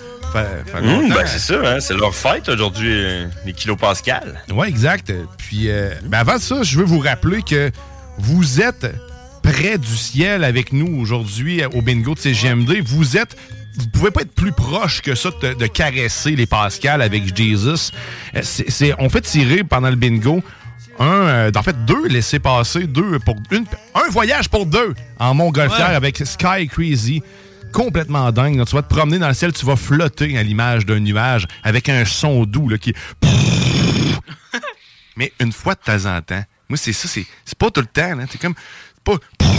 Longtemps. 0.81 1.15
ben 1.15 1.25
c'est 1.25 1.39
ça, 1.39 1.55
hein, 1.63 1.79
c'est 1.79 1.93
leur 1.95 2.13
fête 2.15 2.47
aujourd'hui, 2.49 2.89
euh, 2.91 3.27
les 3.45 3.53
kilos 3.53 3.77
Pascal. 3.77 4.41
Oui, 4.53 4.67
exact. 4.67 5.11
Puis, 5.37 5.69
euh, 5.69 5.91
ben 6.05 6.19
avant 6.19 6.37
ça, 6.39 6.63
je 6.63 6.77
veux 6.77 6.85
vous 6.85 6.99
rappeler 6.99 7.41
que 7.41 7.71
vous 8.17 8.61
êtes 8.61 8.87
près 9.43 9.77
du 9.77 9.95
ciel 9.97 10.43
avec 10.43 10.71
nous 10.73 10.99
aujourd'hui 11.01 11.61
euh, 11.63 11.67
au 11.73 11.81
bingo 11.81 12.13
de 12.15 12.19
CGMD. 12.19 12.81
Vous 12.85 13.17
êtes. 13.17 13.35
Vous 13.77 13.87
pouvez 13.87 14.11
pas 14.11 14.21
être 14.23 14.33
plus 14.35 14.51
proche 14.51 15.01
que 15.01 15.15
ça 15.15 15.29
de, 15.41 15.53
de 15.53 15.65
caresser 15.67 16.35
les 16.35 16.45
Pascal 16.45 17.01
avec 17.01 17.33
Jesus. 17.35 17.91
Euh, 18.35 18.39
c'est- 18.43 18.69
c'est- 18.69 18.93
on 18.99 19.09
fait 19.09 19.21
tirer 19.21 19.63
pendant 19.63 19.89
le 19.89 19.95
bingo 19.95 20.43
un, 20.99 21.05
euh, 21.05 21.51
en 21.55 21.63
fait 21.63 21.85
deux 21.85 22.05
laissés 22.09 22.39
passer, 22.39 22.83
deux 22.85 23.17
pour 23.19 23.35
une, 23.49 23.63
un 23.95 24.09
voyage 24.11 24.49
pour 24.49 24.65
deux 24.65 24.93
en 25.19 25.33
Montgolfière 25.33 25.89
Ouais. 25.89 25.95
avec 25.95 26.17
Sky 26.17 26.67
Crazy. 26.67 27.23
Complètement 27.71 28.31
dingue. 28.31 28.57
Donc, 28.57 28.67
tu 28.67 28.75
vas 28.75 28.81
te 28.81 28.93
promener 28.93 29.19
dans 29.19 29.27
le 29.27 29.33
ciel, 29.33 29.53
tu 29.53 29.65
vas 29.65 29.75
flotter 29.75 30.37
à 30.37 30.43
l'image 30.43 30.85
d'un 30.85 30.99
nuage 30.99 31.47
avec 31.63 31.89
un 31.89 32.05
son 32.05 32.45
doux 32.45 32.69
là, 32.69 32.77
qui 32.77 32.93
mais 35.17 35.31
une 35.39 35.51
fois 35.51 35.75
de 35.75 35.79
temps 35.79 36.05
en 36.05 36.21
temps. 36.21 36.43
Moi, 36.69 36.77
c'est 36.77 36.93
ça, 36.93 37.07
c'est 37.07 37.25
c'est 37.45 37.57
pas 37.57 37.69
tout 37.69 37.81
le 37.81 37.87
temps. 37.87 38.13
C'est 38.29 38.39
comme. 38.39 38.55
c'est 38.95 39.03
pas 39.03 39.17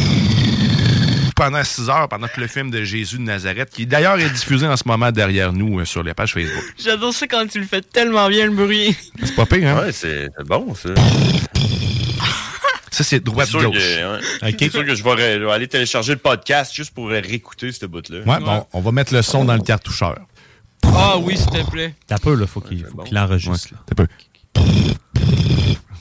pendant 1.36 1.64
6 1.64 1.88
heures, 1.88 2.08
pendant 2.08 2.28
que 2.28 2.40
le 2.40 2.46
film 2.46 2.70
de 2.70 2.84
Jésus 2.84 3.16
de 3.16 3.22
Nazareth, 3.22 3.70
qui 3.70 3.86
d'ailleurs 3.86 4.18
est 4.18 4.30
diffusé 4.30 4.66
en 4.66 4.76
ce 4.76 4.84
moment 4.86 5.10
derrière 5.10 5.52
nous 5.52 5.80
euh, 5.80 5.84
sur 5.84 6.02
les 6.02 6.14
pages 6.14 6.34
Facebook. 6.34 6.64
J'adore 6.78 7.12
ça 7.12 7.26
quand 7.26 7.46
tu 7.46 7.58
le 7.58 7.66
fais 7.66 7.80
tellement 7.80 8.28
bien 8.28 8.46
le 8.46 8.52
bruit. 8.52 8.96
C'est 9.22 9.34
pas 9.34 9.46
pire, 9.46 9.68
hein? 9.68 9.82
Ouais, 9.82 9.92
c'est 9.92 10.28
c'est 10.36 10.46
bon, 10.46 10.74
ça. 10.74 10.90
Ça, 12.92 13.02
c'est 13.04 13.18
droite 13.20 13.48
C'est 13.48 13.56
ouais. 14.04 14.54
C'est 14.58 14.70
sûr 14.70 14.84
que 14.86 14.94
je 14.94 15.02
vais, 15.02 15.14
ré- 15.14 15.38
je 15.40 15.44
vais 15.44 15.50
aller 15.52 15.66
télécharger 15.66 16.12
le 16.12 16.18
podcast 16.18 16.72
juste 16.74 16.92
pour 16.92 17.08
réécouter 17.08 17.72
ce 17.72 17.86
bout-là. 17.86 18.20
Ouais, 18.20 18.38
bon, 18.38 18.66
on 18.72 18.80
va 18.80 18.92
mettre 18.92 19.12
le 19.14 19.22
son 19.22 19.44
dans 19.44 19.54
le 19.56 19.62
cartoucheur. 19.62 20.18
Ah 20.84 21.16
oui, 21.18 21.36
s'il 21.36 21.46
te 21.46 21.68
plaît. 21.70 21.94
T'as 22.06 22.18
peu, 22.18 22.34
là, 22.34 22.46
faut 22.46 22.60
qu'il 22.60 22.84
faut 22.84 23.02
qu'il 23.02 23.18
enregistre. 23.18 23.68
là. 23.72 23.78
T'as 23.86 23.94
peu. 23.94 24.06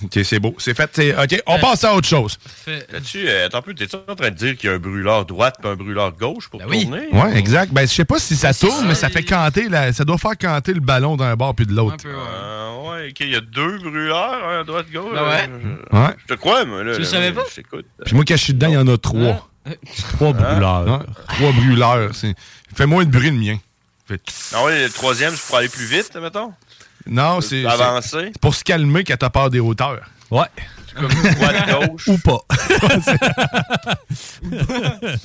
OK, 0.04 0.20
c'est 0.24 0.40
beau. 0.40 0.56
C'est 0.58 0.76
fait. 0.76 0.90
c'est- 0.94 1.16
OK, 1.16 1.42
on 1.46 1.60
passe 1.60 1.84
à 1.84 1.94
autre 1.96 2.08
chose. 2.08 2.38
Là-dessus, 2.92 3.28
euh, 3.28 3.46
attends 3.46 3.62
peu, 3.62 3.74
t'es-tu 3.74 3.96
en 4.08 4.16
train 4.16 4.30
de 4.32 4.36
dire 4.36 4.58
qu'il 4.58 4.70
y 4.70 4.74
a 4.74 4.76
un 4.76 4.80
brûleur 4.80 5.26
droite 5.26 5.58
et 5.64 5.68
un 5.68 5.76
brûleur 5.76 6.12
gauche 6.14 6.50
pour 6.50 6.60
tourner? 6.82 7.08
Ouais, 7.12 7.38
exact. 7.38 7.72
Ben, 7.72 7.88
je 7.88 7.94
sais 7.94 8.06
pas 8.06 8.20
si 8.20 8.36
ça 8.36 8.54
tourne, 8.54 8.88
mais 8.88 8.96
ça 8.96 9.10
fait 9.10 9.24
canter, 9.24 9.70
la- 9.70 9.94
ça 9.94 10.04
doit 10.06 10.18
faire 10.18 10.38
canter 10.38 10.74
le 10.74 10.80
ballon 10.80 11.18
d'un 11.18 11.36
bord 11.36 11.54
puis 11.56 11.66
de 11.66 11.74
l'autre. 11.74 12.04
Euh, 12.06 12.90
ouais, 12.92 13.10
ok, 13.10 13.18
il 13.22 13.30
y 13.32 13.36
a 13.36 13.42
deux 13.42 13.78
brûleurs, 13.80 14.48
un 14.48 14.62
à 14.62 14.64
droite, 14.64 14.88
gauche. 14.92 15.14
Ben 15.14 15.24
ouais. 15.28 15.50
Euh, 15.50 16.00
Ouais. 16.08 16.14
Je 16.28 16.34
te 16.34 16.40
crois, 16.40 16.66
moi. 16.66 16.84
Là, 16.84 16.94
Tu 16.94 17.00
le 17.00 17.06
savais 17.06 17.32
pas? 17.32 17.44
Je 17.50 17.56
t'écoute. 17.56 17.86
Puis 18.06 18.16
moi, 18.16 18.24
quand 18.28 18.36
je 18.38 18.44
suis 18.44 18.54
dedans, 18.54 18.68
il 18.70 18.74
y 18.74 18.78
en 18.78 18.88
a 18.88 18.98
trois. 18.98 19.48
Trois 20.14 20.34
brûleurs. 20.34 20.88
Ouais, 20.88 21.06
trois 21.28 21.52
brûleurs. 21.52 22.16
C'est- 22.16 22.34
Fait 22.76 22.88
moins 22.88 23.06
de 23.06 23.12
bruit 23.12 23.30
le 23.30 23.38
mien. 23.38 23.58
Fait- 24.08 24.20
Ah 24.56 24.64
ouais, 24.66 24.86
le 24.86 24.90
troisième, 24.90 25.36
c'est 25.36 25.46
pour 25.46 25.58
aller 25.58 25.70
plus 25.70 25.86
vite, 25.86 26.16
mettons? 26.20 26.52
Non, 27.08 27.42
c'est. 27.42 27.64
Pour 27.64 27.72
c'est- 27.72 27.82
avancer? 27.84 28.30
c'est 28.34 28.40
pour 28.42 28.56
se 28.56 28.64
calmer 28.64 29.04
quand 29.04 29.18
t'as 29.18 29.30
peur 29.30 29.50
des 29.50 29.60
hauteurs. 29.60 30.02
Ouais. 30.30 30.46
Comme 30.96 31.08
droite, 31.08 31.70
gauche. 31.90 32.08
Ou 32.08 32.18
pas. 32.18 32.40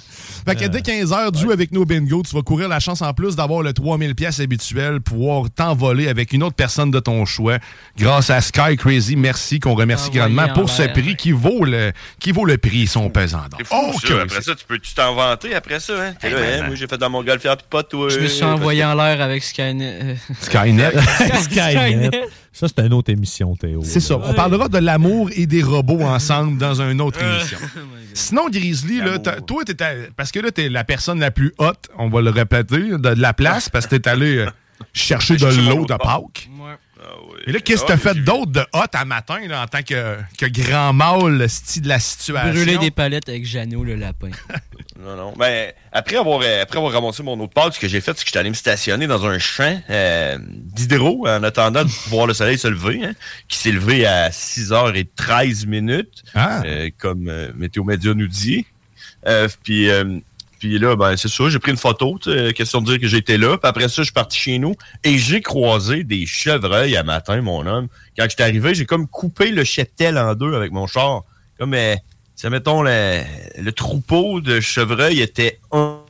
Fait 0.47 0.55
que 0.57 0.65
dès 0.67 0.79
15h, 0.81 1.37
joue 1.39 1.51
avec 1.51 1.73
nous 1.73 1.83
au 1.83 1.85
bingo, 1.85 2.23
tu 2.29 2.35
vas 2.37 2.43
courir 2.43 2.69
la 2.69 2.79
chance 2.81 3.03
en 3.03 3.13
plus 3.13 3.35
d'avoir 3.37 3.63
le 3.63 3.73
3000 3.73 4.15
pièces 4.15 4.41
habituel, 4.41 5.01
pouvoir 5.01 5.51
t'envoler 5.51 6.09
avec 6.09 6.33
une 6.33 6.43
autre 6.43 6.55
personne 6.57 6.91
de 6.91 7.01
ton 7.01 7.25
choix 7.25 7.59
grâce 7.99 8.31
à 8.31 8.41
Sky 8.41 8.77
Crazy. 8.77 9.17
Merci, 9.17 9.59
qu'on 9.61 9.75
remercie 9.75 10.11
grandement 10.11 10.43
en 10.45 10.53
pour 10.55 10.71
ce 10.71 10.83
prix 10.85 11.17
qui 11.17 11.33
vaut 11.33 11.65
le, 11.65 11.93
qui 12.21 12.31
vaut 12.33 12.45
le 12.45 12.59
prix, 12.59 12.87
son 12.87 13.11
pesant. 13.11 13.41
fou, 13.65 13.75
Oh, 13.77 13.93
ça. 14.01 14.15
oui, 14.15 14.21
Après 14.23 14.43
ça, 14.43 14.55
tu 14.55 14.65
peux-tu 14.67 14.95
t'en 14.95 15.15
vanter 15.15 15.55
après 15.55 15.81
ça, 15.81 15.95
hein? 16.01 16.15
T'es 16.21 16.31
là, 16.31 16.37
hein, 16.39 16.43
ben. 16.61 16.67
Moi, 16.69 16.75
j'ai 16.77 16.87
fait 16.87 16.99
dans 16.99 17.11
mon 17.11 17.23
golfière 17.25 17.57
pis 17.57 17.65
pas 17.69 17.83
toi. 17.83 18.09
Je 18.09 18.21
me 18.21 18.29
suis 18.29 18.45
envoyé 18.45 18.85
en 18.85 18.95
l'air 18.95 19.21
avec 19.21 19.43
Skynet. 19.43 20.17
Skynet. 20.41 20.93
Skynet. 21.43 22.11
Ça, 22.59 22.69
c'est 22.69 22.87
une 22.87 22.95
autre 22.95 23.13
émission, 23.13 23.55
Théo. 23.55 23.83
C'est 23.85 24.01
ça. 24.01 24.17
On 24.23 24.33
parlera 24.33 24.69
de 24.71 24.79
l'amour 24.79 25.29
et 25.37 25.47
des 25.47 25.63
robots 25.63 26.01
ensemble 26.03 26.57
dans 26.57 26.81
une 26.81 27.03
autre 27.03 27.19
Euh. 27.23 27.39
émission. 27.39 27.59
Sinon, 28.15 28.49
Grizzly, 28.51 28.99
là, 29.01 29.19
toi, 29.19 29.63
t'es 29.67 29.75
parce 30.17 30.33
que 30.33 30.41
là, 30.41 30.51
t'es 30.51 30.71
la 30.71 30.83
personne 30.83 31.21
la 31.21 31.31
plus 31.31 31.53
haute, 31.59 31.91
on 31.99 32.09
va 32.09 32.23
le 32.23 32.31
répéter, 32.31 32.79
de, 32.79 32.97
de 32.97 33.09
la 33.21 33.35
place, 33.35 33.69
parce 33.69 33.87
que 33.87 33.97
t'es 33.97 34.09
allé 34.09 34.39
euh, 34.39 34.47
chercher 34.95 35.35
de 35.35 35.41
Chercher 35.41 35.61
mon 35.61 35.77
l'eau 35.81 35.85
de. 35.85 35.95
Pâques. 35.97 36.49
Ah 36.63 36.79
oui. 37.31 37.41
Et 37.47 37.53
là, 37.53 37.61
qu'est-ce 37.61 37.83
que 37.83 37.89
t'as 37.89 37.97
fait 37.97 38.15
d'autre 38.15 38.51
de 38.53 38.61
hot 38.73 38.87
à 38.93 39.05
matin, 39.05 39.39
là, 39.47 39.63
en 39.63 39.67
tant 39.67 39.83
que, 39.83 40.17
que 40.39 40.47
grand 40.47 40.93
mâle, 40.93 41.49
style 41.49 41.83
de 41.83 41.89
la 41.89 41.99
situation? 42.01 42.51
Brûler 42.53 42.79
des 42.79 42.91
palettes 42.91 43.29
avec 43.29 43.45
Jeannot 43.47 43.85
le 43.85 43.95
lapin. 43.95 44.31
non, 45.01 45.17
non. 45.17 45.33
Ben, 45.37 45.73
après 45.93 46.17
avoir, 46.17 46.41
euh, 46.43 46.63
après 46.63 46.79
avoir 46.79 46.93
ramassé 46.93 47.23
mon 47.23 47.39
autre 47.41 47.53
part, 47.53 47.73
ce 47.73 47.79
que 47.79 47.89
j'ai 47.89 48.01
fait, 48.01 48.13
c'est 48.17 48.23
que 48.25 48.27
j'étais 48.29 48.39
allé 48.39 48.51
me 48.51 48.55
stationner 48.55 49.07
dans 49.07 49.25
un 49.27 49.39
champ 49.39 49.81
euh, 49.91 50.39
d'hydro 50.41 51.27
en 51.29 51.43
attendant 51.43 51.85
de 51.85 51.91
voir 52.09 52.27
le 52.27 52.35
soleil 52.35 52.59
se 52.59 52.69
lever, 52.69 53.05
hein, 53.05 53.13
qui 53.49 53.59
s'est 53.59 53.73
levé 53.73 54.07
à 54.07 54.31
6h13 54.31 55.67
minutes, 55.67 56.25
Ah. 56.35 56.63
euh, 56.65 56.91
comme 56.99 57.29
euh, 57.29 57.51
Météo 57.57 57.85
Média 57.85 58.15
nous 58.15 58.29
dit. 58.29 58.67
Euh, 59.27 59.49
puis, 59.63 59.91
euh, 59.91 60.19
puis 60.59 60.79
là, 60.79 60.97
ben, 60.97 61.17
c'est 61.17 61.29
ça, 61.29 61.49
j'ai 61.49 61.59
pris 61.59 61.71
une 61.71 61.77
photo, 61.77 62.19
question 62.55 62.81
de 62.81 62.87
dire 62.87 63.01
que 63.01 63.07
j'étais 63.07 63.37
là. 63.37 63.59
Puis 63.59 63.69
après 63.69 63.89
ça, 63.89 63.97
je 64.03 64.05
suis 64.05 64.13
parti 64.13 64.39
chez 64.39 64.59
nous 64.59 64.75
et 65.05 65.19
j'ai 65.19 65.41
croisé 65.43 66.05
des 66.05 66.25
chevreuils 66.27 66.97
à 66.97 67.03
matin, 67.03 67.41
mon 67.43 67.67
homme. 67.67 67.89
Quand 68.19 68.27
j'étais 68.29 68.43
arrivé, 68.43 68.75
j'ai 68.75 68.87
comme 68.87 69.07
coupé 69.07 69.51
le 69.51 69.65
cheptel 69.65 70.17
en 70.19 70.35
deux 70.35 70.55
avec 70.55 70.73
mon 70.73 70.87
char. 70.87 71.23
Comme, 71.59 71.75
euh, 71.75 71.95
ça, 72.35 72.51
mettons, 72.51 72.83
le, 72.83 73.71
troupeau 73.71 74.41
de 74.41 74.61
chevreuils 74.61 75.21
était 75.21 75.61
un, 75.73 76.01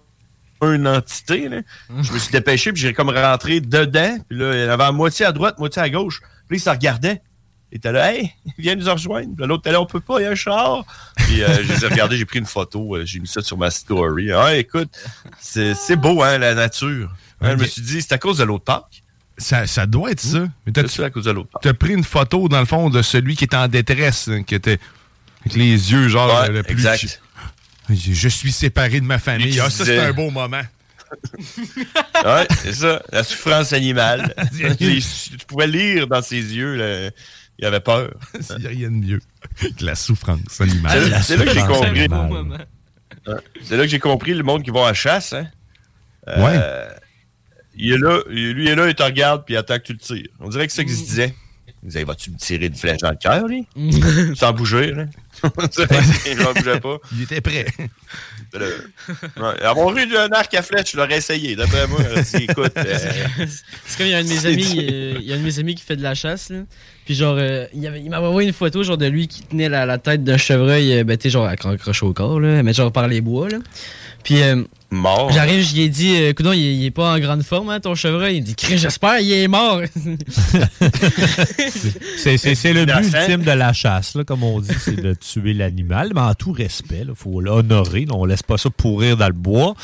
une 0.62 0.86
entité. 0.86 1.48
là. 1.48 1.60
Je 2.02 2.12
me 2.12 2.18
suis 2.18 2.32
dépêché, 2.32 2.72
puis 2.72 2.82
j'ai 2.82 2.92
comme 2.92 3.10
rentré 3.10 3.60
dedans. 3.60 4.18
Puis 4.28 4.38
là, 4.38 4.54
il 4.54 4.60
y 4.64 4.68
en 4.68 4.70
avait 4.70 4.92
moitié 4.92 5.26
à 5.26 5.32
droite, 5.32 5.58
moitié 5.58 5.82
à 5.82 5.90
gauche. 5.90 6.20
Puis 6.48 6.56
là, 6.56 6.56
il 6.56 6.60
se 6.60 6.70
regardait. 6.70 7.20
Il 7.72 7.76
était 7.78 7.90
là, 7.92 8.14
hey, 8.14 8.30
viens 8.58 8.76
nous 8.76 8.90
rejoindre. 8.90 9.44
L'autre 9.46 9.62
était 9.62 9.72
là, 9.72 9.80
on 9.80 9.86
peut 9.86 10.00
pas, 10.00 10.20
il 10.20 10.22
y 10.22 10.26
a 10.26 10.30
un 10.30 10.34
char. 10.36 10.84
Puis 11.16 11.42
euh, 11.42 11.48
je 11.64 11.72
les 11.72 11.84
ai 11.84 11.88
regardés, 11.88 12.16
j'ai 12.16 12.24
pris 12.24 12.38
une 12.38 12.46
photo, 12.46 12.94
euh, 12.96 13.04
j'ai 13.04 13.18
mis 13.18 13.26
ça 13.26 13.42
sur 13.42 13.58
ma 13.58 13.70
story. 13.70 14.30
Ah, 14.32 14.54
écoute, 14.56 14.88
c'est 15.40 15.74
c'est 15.74 15.96
beau, 15.96 16.22
hein, 16.22 16.38
la 16.38 16.54
nature. 16.54 17.12
Hein, 17.40 17.52
Je 17.56 17.62
me 17.62 17.66
suis 17.66 17.82
dit, 17.82 18.00
c'est 18.00 18.12
à 18.12 18.18
cause 18.18 18.38
de 18.38 18.44
l'autre 18.44 18.64
parc. 18.64 19.02
Ça, 19.36 19.66
ça 19.66 19.84
doit 19.84 20.12
être 20.12 20.20
ça. 20.20 20.46
Mais 20.64 20.72
t'as- 20.72 20.86
C'est 20.88 21.04
à 21.04 21.10
cause 21.10 21.24
de 21.24 21.32
l'autre 21.32 21.50
parc. 21.50 21.64
T'as 21.64 21.74
pris 21.74 21.92
une 21.92 22.04
photo, 22.04 22.48
dans 22.48 22.60
le 22.60 22.66
fond, 22.66 22.88
de 22.88 23.02
celui 23.02 23.36
qui 23.36 23.44
était 23.44 23.56
en 23.56 23.68
détresse, 23.68 24.28
hein, 24.28 24.42
qui 24.44 24.54
était 24.54 24.78
avec 25.40 25.54
les 25.56 25.92
yeux, 25.92 26.08
genre, 26.08 26.40
Ouais, 26.42 26.48
le 26.50 26.62
plus... 26.62 26.72
exact. 26.72 27.20
Je, 27.90 28.12
je 28.14 28.28
suis 28.28 28.52
séparé 28.52 29.00
de 29.00 29.06
ma 29.06 29.18
famille. 29.18 29.60
Ah, 29.60 29.68
ça, 29.70 29.84
c'est 29.84 29.98
un 29.98 30.12
beau 30.12 30.30
moment. 30.30 30.62
Ouais, 32.24 32.46
c'est 32.62 32.72
ça, 32.72 33.02
la 33.12 33.22
souffrance 33.22 33.72
animale. 33.72 34.34
Tu 34.78 35.36
pouvais 35.46 35.66
lire 35.66 36.06
dans 36.06 36.22
ses 36.22 36.36
yeux, 36.40 36.74
là, 36.74 37.10
il 37.58 37.64
avait 37.66 37.80
peur. 37.80 38.12
Il 38.50 38.56
n'y 38.58 38.66
a 38.66 38.68
rien 38.70 38.90
de 38.90 38.96
mieux 38.96 39.20
que 39.78 39.84
la 39.84 39.94
souffrance 39.94 40.60
animale. 40.60 41.22
C'est 41.22 41.36
là- 41.36 41.44
que 41.44 41.50
j'ai 41.52 41.60
souffrance 41.60 41.78
compris. 41.78 42.00
Ouais. 43.28 43.34
C'est 43.62 43.76
là 43.76 43.82
que 43.84 43.88
j'ai 43.88 43.98
compris 43.98 44.34
le 44.34 44.42
monde 44.42 44.62
qui 44.62 44.70
va 44.70 44.84
à 44.84 44.88
la 44.88 44.94
chasse. 44.94 45.32
Hein? 45.32 45.46
Euh, 46.28 46.88
Il 47.76 47.92
est 47.92 47.98
là, 47.98 48.20
lui 48.28 48.64
il 48.64 48.68
est 48.68 48.74
là, 48.74 48.88
il 48.88 48.94
te 48.94 49.02
regarde 49.02 49.44
puis 49.44 49.54
il 49.54 49.56
attend 49.58 49.76
que 49.78 49.82
tu 49.84 49.92
le 49.92 49.98
tires. 49.98 50.28
On 50.40 50.48
dirait 50.48 50.66
que 50.66 50.72
c'est 50.72 50.82
ça 50.82 50.84
qu'il 50.84 50.94
se 50.96 51.04
disait. 51.04 51.34
Il 51.86 51.90
disait, 51.92 52.02
vas-tu 52.04 52.32
me 52.32 52.36
tirer 52.36 52.66
une 52.66 52.74
flèche 52.74 52.98
dans 52.98 53.10
le 53.10 53.16
cœur, 53.16 53.46
lui? 53.46 53.64
Sans 54.36 54.52
bouger, 54.52 54.90
là. 54.90 55.04
il 56.26 56.36
n'en 56.38 56.52
bougeait 56.52 56.80
pas. 56.80 56.96
Il 57.12 57.22
était 57.22 57.40
prêt. 57.40 57.66
Ouais, 58.56 59.62
avoir 59.62 59.94
eu 59.96 60.16
un 60.16 60.28
arc 60.32 60.54
à 60.54 60.62
flèche, 60.62 60.92
je 60.92 60.96
l'aurais 60.96 61.18
essayé. 61.18 61.56
D'après 61.56 61.86
moi, 61.88 61.98
écoute. 62.40 62.72
euh, 62.76 62.98
C'est 63.84 63.98
comme 63.98 64.06
il 64.06 64.10
y 64.10 64.14
a 64.14 64.18
un 64.18 64.24
de 64.24 64.28
mes 64.28 64.46
amis, 64.46 64.86
euh, 64.90 65.14
il 65.18 65.24
y 65.26 65.32
a 65.32 65.36
un 65.36 65.38
de 65.38 65.44
mes 65.44 65.58
amis 65.58 65.74
qui 65.74 65.82
fait 65.82 65.96
de 65.96 66.02
la 66.02 66.14
chasse, 66.14 66.48
là. 66.48 66.60
Puis 67.04 67.14
genre, 67.14 67.36
euh, 67.38 67.66
il 67.74 67.82
il 68.02 68.08
m'a 68.08 68.20
envoyé 68.20 68.48
une 68.48 68.54
photo 68.54 68.82
genre 68.82 68.96
de 68.96 69.06
lui 69.06 69.28
qui 69.28 69.42
tenait 69.42 69.68
la, 69.68 69.84
la 69.84 69.98
tête 69.98 70.24
d'un 70.24 70.38
chevreuil, 70.38 71.04
ben 71.04 71.18
tu 71.18 71.24
sais, 71.24 71.30
genre 71.30 71.46
accroché 71.46 72.06
au 72.06 72.14
corps, 72.14 72.40
là, 72.40 72.62
mais 72.62 72.72
genre 72.72 72.92
par 72.92 73.08
les 73.08 73.20
bois, 73.20 73.48
là. 73.50 73.58
Puis 74.24 74.40
euh, 74.42 74.62
mort. 74.90 75.30
J'arrive, 75.32 75.60
j'y 75.62 75.82
ai 75.82 75.88
dit, 75.88 76.14
euh, 76.16 76.32
coudonc, 76.32 76.52
il, 76.52 76.64
est- 76.64 76.74
il 76.76 76.84
est 76.84 76.90
pas 76.90 77.12
en 77.14 77.18
grande 77.18 77.42
forme, 77.42 77.70
hein, 77.70 77.80
ton 77.80 77.94
chevreuil. 77.94 78.36
Il 78.38 78.44
dit, 78.44 78.54
j'espère, 78.76 79.18
il 79.20 79.32
est 79.32 79.48
mort. 79.48 79.80
C'est, 82.18 82.38
c'est- 82.38 82.54
c'est 82.54 82.72
le 82.72 82.84
but 82.84 82.92
ultime 83.04 83.42
de 83.42 83.50
la 83.50 83.72
chasse, 83.72 84.14
là, 84.14 84.24
comme 84.24 84.42
on 84.42 84.60
dit, 84.60 84.70
c'est 84.80 84.96
de 85.00 85.14
tuer 85.14 85.52
l'animal, 85.54 86.10
mais 86.14 86.20
en 86.20 86.34
tout 86.34 86.52
respect. 86.52 87.04
Il 87.08 87.14
faut 87.14 87.40
l'honorer. 87.40 88.04
là. 88.06 88.14
On 88.14 88.24
laisse 88.24 88.42
pas 88.42 88.58
ça 88.58 88.70
pourrir 88.70 89.16
dans 89.16 89.26
le 89.26 89.32
bois. 89.32 89.74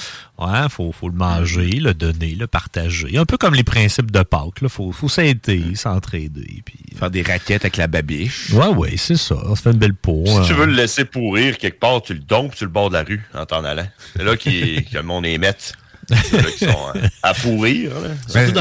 Il 0.65 0.71
faut, 0.71 0.93
faut 0.93 1.09
le 1.09 1.15
manger, 1.15 1.71
le 1.71 1.95
donner, 1.95 2.35
le 2.35 2.47
partager. 2.47 3.19
Un 3.19 3.25
peu 3.25 3.37
comme 3.37 3.55
les 3.55 3.65
principes 3.65 4.11
de 4.11 4.23
Pâques. 4.23 4.61
Il 4.63 4.69
faut, 4.69 4.93
faut 4.93 5.09
s'aider, 5.09 5.75
s'entraider. 5.75 6.63
Puis... 6.65 6.79
Faire 6.97 7.11
des 7.11 7.23
raquettes 7.23 7.65
avec 7.65 7.77
la 7.77 7.87
babiche. 7.87 8.51
Ouais, 8.53 8.69
ouais, 8.69 8.97
c'est 8.97 9.17
ça. 9.17 9.37
On 9.47 9.55
se 9.57 9.63
fait 9.63 9.71
une 9.71 9.79
belle 9.79 9.95
peau. 9.95 10.25
Si 10.27 10.33
hein. 10.37 10.43
tu 10.47 10.55
veux 10.55 10.67
le 10.67 10.75
laisser 10.75 11.05
pourrir 11.05 11.59
quelque 11.59 11.79
part, 11.79 12.03
tu 12.03 12.15
le 12.15 12.21
dompes 12.21 12.55
sur 12.55 12.67
le 12.67 12.73
bord 12.73 12.89
de 12.89 12.95
la 12.95 13.03
rue 13.03 13.23
en 13.35 13.47
t'en 13.47 13.65
allant. 13.65 13.87
C'est 14.17 14.25
là 14.25 14.37
qu'il- 14.37 14.85
que 14.85 14.97
le 14.97 15.03
monde 15.03 15.27
émette. 15.27 15.75
C'est 16.09 16.33
là 16.37 16.51
qu'ils 16.51 16.69
sont 16.69 16.87
euh, 16.97 17.01
à 17.23 17.33
pourrir. 17.35 17.91
là. 18.01 18.09
Ben, 18.35 18.53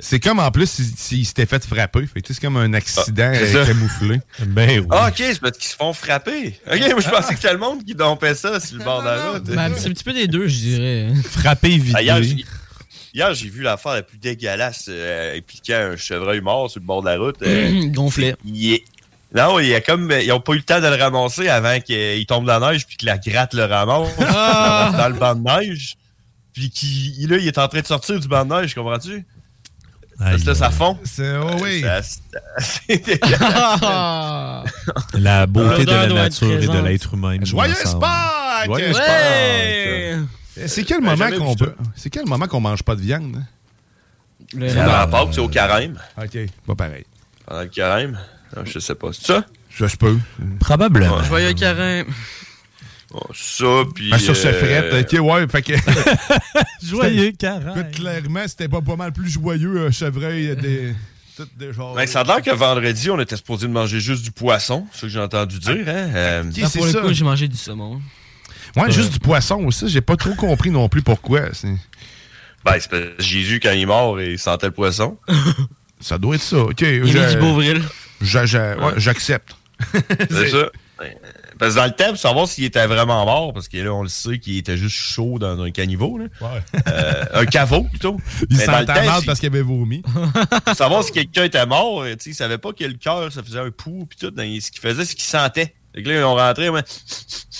C'est 0.00 0.20
comme 0.20 0.38
en 0.38 0.50
plus 0.50 0.66
s'il 0.70 0.84
s'il 0.96 1.26
s'était 1.26 1.46
fait 1.46 1.64
frapper. 1.64 2.04
C'est 2.26 2.38
comme 2.40 2.56
un 2.56 2.72
accident 2.74 3.32
Ah, 3.34 3.38
euh, 3.38 3.66
camouflé. 3.66 4.20
Ben 4.46 4.80
oui. 4.80 4.86
Ah, 4.90 5.08
ok, 5.08 5.14
c'est 5.18 5.40
parce 5.40 5.56
qu'ils 5.58 5.70
se 5.70 5.76
font 5.76 5.92
frapper. 5.92 6.58
Ok, 6.70 6.78
moi 6.90 7.00
je 7.00 7.08
pensais 7.08 7.34
que 7.34 7.40
c'était 7.40 7.52
le 7.52 7.58
monde 7.58 7.84
qui 7.84 7.94
dompait 7.94 8.34
ça 8.34 8.60
sur 8.60 8.78
le 8.78 8.84
bord 8.84 9.00
de 9.02 9.06
la 9.08 9.30
route. 9.32 9.44
Ben, 9.44 9.72
c'est 9.76 9.88
un 9.88 9.92
petit 9.92 10.04
peu 10.04 10.12
des 10.12 10.26
deux, 10.26 10.46
je 10.48 10.54
dirais. 10.56 11.08
Frapper 11.30 11.78
vite. 11.78 11.94
Ah, 11.96 12.02
hier, 12.02 12.22
j'ai- 12.22 12.44
hier, 13.14 13.34
j'ai 13.34 13.48
vu 13.48 13.62
l'affaire 13.62 13.92
la 13.94 14.02
plus 14.02 14.18
dégueulasse 14.18 14.86
euh, 14.88 15.38
impliquant 15.38 15.92
un 15.92 15.96
chevreuil 15.96 16.40
mort 16.40 16.70
sur 16.70 16.80
le 16.80 16.86
bord 16.86 17.02
de 17.02 17.08
la 17.08 17.18
route. 17.18 17.36
euh, 17.42 17.86
Gonflé. 17.92 18.34
il 18.44 18.74
est- 18.74 18.84
Non, 19.34 19.58
il 19.58 19.68
y 19.68 19.74
a 19.74 19.80
comme, 19.80 20.12
ils 20.20 20.28
n'ont 20.28 20.40
pas 20.40 20.52
eu 20.52 20.56
le 20.56 20.62
temps 20.62 20.80
de 20.80 20.86
le 20.86 20.94
ramasser 21.02 21.48
avant 21.48 21.80
qu'il 21.80 22.24
tombe 22.26 22.44
dans 22.46 22.58
la 22.58 22.72
neige 22.72 22.86
puis 22.86 22.98
que 22.98 23.06
la 23.06 23.16
gratte 23.16 23.54
le 23.54 23.64
ramasse 23.64 24.10
Ah! 24.20 24.92
dans 24.96 25.08
le 25.08 25.14
banc 25.14 25.34
de 25.34 25.42
neige. 25.42 25.96
Puis 26.52 26.70
qu'il, 26.70 27.28
là, 27.30 27.38
il 27.38 27.46
est 27.48 27.58
en 27.58 27.68
train 27.68 27.80
de 27.80 27.86
sortir 27.86 28.20
du 28.20 28.28
banc 28.28 28.44
de 28.44 28.54
neige, 28.54 28.74
comprends-tu? 28.74 29.24
Parce 30.18 30.42
que 30.42 30.48
là, 30.48 30.54
ça 30.54 30.70
fond. 30.70 30.98
C'est, 31.04 31.36
oh 31.36 31.56
oui. 31.60 31.80
Ça- 31.80 32.02
c'est. 32.60 33.20
La 35.14 35.46
beauté 35.46 35.84
de 35.84 35.90
la 35.90 36.06
nature 36.08 36.52
et 36.62 36.66
de 36.66 36.78
l'être 36.78 37.14
humain. 37.14 37.38
Joyeux. 37.42 37.74
Pâques! 38.00 38.66
Joyeux 38.66 38.92
Ouais! 38.94 40.18
C'est 40.66 40.84
quel 40.84 41.00
moment 41.00 41.30
qu'on 41.38 41.54
peut. 41.56 41.74
C'est 41.96 42.10
quel 42.10 42.26
moment 42.26 42.46
qu'on 42.46 42.60
mange 42.60 42.82
pas 42.82 42.94
de 42.94 43.00
viande? 43.00 43.36
hein? 43.36 43.46
C'est 44.58 44.78
avant 44.78 45.10
Pâques, 45.10 45.34
c'est 45.34 45.40
au 45.40 45.48
carême. 45.48 45.98
Ok, 46.22 46.38
pas 46.66 46.74
pareil. 46.74 47.04
Pendant 47.46 47.62
le 47.62 47.68
carême. 47.68 48.18
Je 48.64 48.78
sais 48.78 48.94
pas. 48.94 49.08
C'est 49.12 49.26
ça? 49.26 49.44
Je 49.70 49.86
se 49.86 49.96
peux. 49.96 50.18
Probablement. 50.60 51.22
Joyeux 51.24 51.54
carême. 51.54 52.06
Ça, 53.34 53.84
puis. 53.94 54.10
Ah, 54.12 54.18
sur 54.18 54.36
ce 54.36 54.48
euh, 54.48 54.52
fret, 54.52 55.00
ok, 55.20 55.24
ouais, 55.24 55.46
fait 55.48 55.62
que. 55.62 55.72
Joyeux. 56.86 57.28
Écoute, 57.28 57.90
clairement, 57.94 58.42
c'était 58.46 58.68
pas, 58.68 58.80
pas 58.80 58.96
mal 58.96 59.12
plus 59.12 59.28
joyeux, 59.30 59.86
un 59.86 59.90
chevreuil 59.90 60.50
euh, 60.50 60.54
des. 60.54 60.94
Tout 61.36 61.48
des 61.58 61.72
genres. 61.72 61.94
Ben, 61.94 62.06
ça 62.06 62.20
a 62.20 62.24
l'air 62.24 62.42
que 62.42 62.50
vendredi, 62.50 63.08
on 63.10 63.18
était 63.18 63.36
supposé 63.36 63.66
de 63.66 63.72
manger 63.72 64.00
juste 64.00 64.22
du 64.22 64.30
poisson. 64.32 64.86
C'est 64.92 64.98
ce 64.98 65.02
que 65.06 65.08
j'ai 65.08 65.18
entendu 65.20 65.58
dire. 65.58 65.84
Hein? 65.88 66.10
Euh, 66.14 66.42
Ah, 66.62 66.66
c'est 66.68 66.78
pour 66.78 66.84
le 66.86 66.92
ça. 66.92 67.00
coup, 67.00 67.12
j'ai 67.14 67.24
mangé 67.24 67.48
du 67.48 67.56
saumon. 67.56 68.02
Ouais, 68.76 68.90
juste 68.90 69.14
du 69.14 69.18
poisson 69.18 69.56
aussi. 69.64 69.88
J'ai 69.88 70.02
pas 70.02 70.16
trop 70.16 70.34
compris 70.34 70.70
non 70.70 70.90
plus 70.90 71.00
pourquoi. 71.00 71.40
Ben, 71.40 71.52
c'est 71.54 71.78
parce 72.64 72.86
que 72.88 73.14
Jésus, 73.18 73.60
quand 73.60 73.72
il 73.72 73.80
est 73.82 73.86
mort, 73.86 74.20
il 74.20 74.38
sentait 74.38 74.66
le 74.66 74.72
poisson. 74.72 75.16
Ça 76.00 76.18
doit 76.18 76.34
être 76.34 76.42
ça. 76.42 76.58
Ok. 76.58 76.80
Il 76.82 77.06
je- 77.06 77.32
du 77.34 77.38
Beauvril. 77.38 77.78
ouais, 77.78 78.92
J'accepte. 78.98 79.56
C'est 80.30 80.48
ça. 80.50 80.68
Parce 81.58 81.74
que 81.74 81.78
dans 81.78 81.84
le 81.86 81.92
temps, 81.92 82.08
pour 82.08 82.18
savoir 82.18 82.48
s'il 82.48 82.64
était 82.64 82.86
vraiment 82.86 83.24
mort, 83.24 83.52
parce 83.52 83.68
que 83.68 83.76
là, 83.78 83.92
on 83.92 84.02
le 84.02 84.08
sait 84.08 84.38
qu'il 84.38 84.56
était 84.58 84.76
juste 84.76 84.96
chaud 84.96 85.38
dans 85.38 85.60
un 85.60 85.70
caniveau. 85.70 86.18
Là. 86.18 86.24
Euh, 86.88 87.24
un 87.34 87.46
caveau, 87.46 87.84
plutôt. 87.84 88.16
Il 88.50 88.56
si- 89.20 89.26
parce 89.26 89.38
qu'il 89.40 89.48
avait 89.48 89.62
vomi. 89.62 90.02
pour 90.64 90.74
savoir 90.74 91.04
si 91.04 91.12
quelqu'un 91.12 91.44
était 91.44 91.66
mort, 91.66 92.04
il 92.06 92.34
savait 92.34 92.58
pas 92.58 92.72
que 92.72 92.84
le 92.84 92.94
cœur, 92.94 93.32
ça 93.32 93.42
faisait 93.42 93.60
un 93.60 93.70
pouls, 93.70 94.06
puis 94.08 94.18
tout. 94.18 94.32
ce 94.36 94.70
qu'il 94.70 94.80
faisait, 94.80 95.04
c'est 95.04 95.14
qu'il 95.14 95.24
sentait. 95.24 95.74
Fait 95.94 96.02
que 96.02 96.08
là, 96.08 96.20
ils 96.20 96.24
ont 96.24 96.36
rentré, 96.36 96.70
mais... 96.70 96.82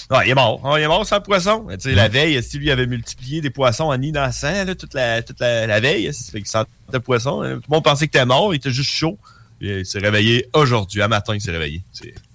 Ah, 0.09 0.25
il 0.25 0.31
est 0.31 0.35
mort. 0.35 0.61
Ah, 0.65 0.79
il 0.79 0.83
est 0.83 0.89
mort 0.89 1.07
sans 1.07 1.21
poisson. 1.21 1.67
Tu 1.73 1.81
sais, 1.81 1.95
la 1.95 2.09
veille, 2.09 2.43
si 2.43 2.59
lui 2.59 2.71
avait 2.71 2.87
multiplié 2.87 3.43
des 3.43 3.51
poissons 3.51 3.85
en 3.85 3.97
nid 3.99 4.11
dans 4.11 4.25
le 4.25 4.33
sang, 4.33 4.65
là, 4.65 4.75
toute 4.75 4.95
la, 4.95 5.23
toute 5.23 5.39
la, 5.39 5.67
la 5.67 5.81
veille, 5.81 6.11
fait 6.13 6.39
qu'il 6.39 6.47
sentait 6.47 6.71
le 6.93 7.01
poisson? 7.01 7.43
Tout 7.43 7.47
le 7.47 7.61
monde 7.69 7.85
pensait 7.85 8.07
que 8.07 8.13
t'es 8.13 8.25
mort, 8.25 8.55
il 8.55 8.57
était 8.57 8.71
juste 8.71 8.91
chaud. 8.91 9.19
Il 9.61 9.85
s'est 9.85 9.99
réveillé 9.99 10.49
aujourd'hui, 10.55 11.03
à 11.03 11.09
matin, 11.09 11.35
il 11.35 11.41
s'est 11.43 11.53
réveillé. 11.53 11.83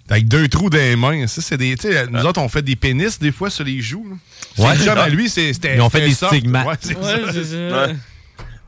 C'est- 0.07 0.13
Avec 0.13 0.27
deux 0.27 0.47
trous 0.47 0.69
dans 0.69 0.77
les 0.77 0.95
mains. 0.95 1.27
Ça, 1.27 1.41
c'est 1.41 1.57
des. 1.57 1.75
Nous 2.09 2.25
autres, 2.25 2.41
on 2.41 2.49
fait 2.49 2.61
des 2.61 2.75
pénis 2.75 3.19
des 3.19 3.31
fois 3.31 3.49
sur 3.49 3.63
les 3.65 3.81
joues. 3.81 4.17
Ouais. 4.57 4.75
C'est 4.77 4.85
job 4.85 4.97
à 4.97 5.09
lui, 5.09 5.29
c'est- 5.29 5.53
c'était. 5.53 5.75
Ils 5.75 5.81
ont 5.81 5.89
fait 5.89 6.01
des 6.01 6.13
soft. 6.13 6.33
stigmates. 6.33 6.65
Ouais, 6.67 6.75
c'est 6.79 6.95
Ouais, 6.97 7.03
ça. 7.25 7.33
c'est 7.33 7.43
ça. 7.43 7.87
Ouais. 7.87 7.95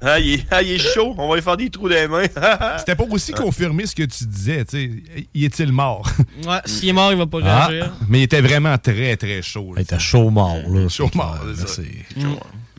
Ah, 0.01 0.17
il 0.17 0.35
est, 0.35 0.45
ah, 0.49 0.61
il 0.61 0.71
est 0.71 0.93
chaud, 0.93 1.13
on 1.17 1.27
va 1.27 1.35
lui 1.35 1.41
faire 1.41 1.57
des 1.57 1.69
trous 1.69 1.89
dans 1.89 1.95
les 1.95 2.07
mains. 2.07 2.23
C'était 2.77 2.95
pas 2.95 3.03
aussi 3.09 3.33
confirmé 3.33 3.85
ce 3.85 3.93
que 3.93 4.03
tu 4.03 4.23
disais. 4.25 4.63
tu 4.63 4.77
sais. 4.77 5.23
Y 5.33 5.43
est-il 5.45 5.73
mort? 5.73 6.09
Ouais, 6.47 6.59
s'il 6.65 6.87
est 6.89 6.93
mort, 6.93 7.11
il 7.11 7.17
va 7.17 7.25
pas 7.27 7.39
Ah, 7.43 7.67
réagir. 7.67 7.91
mais 8.07 8.19
il 8.19 8.23
était 8.23 8.39
vraiment 8.39 8.77
très, 8.77 9.17
très 9.17 9.41
chaud. 9.41 9.73
Il 9.75 9.81
était 9.81 9.99
chaud 9.99 10.29
mort, 10.29 10.55
là. 10.69 10.87
Chaud 10.89 11.11
mort, 11.15 11.37
c'est 11.55 11.67
ça. 11.67 11.67
c'est- 11.67 12.05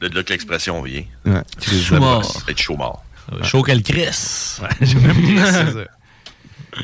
C'est 0.02 0.08
de 0.08 0.14
là 0.14 0.22
que 0.22 0.32
l'expression 0.32 0.80
vient. 0.82 1.02
Ouais. 1.26 1.42
Chaud 1.60 1.98
mort. 1.98 2.42
C'est 2.48 2.58
chaud 2.58 2.76
mort. 2.78 3.04
Chaud 3.42 3.62
qu'elle 3.62 3.82
crisse. 3.82 4.60
J'ai 4.80 4.94
même 4.94 5.20
dit 5.20 5.36
ça, 5.36 5.66
ça. 5.72 6.80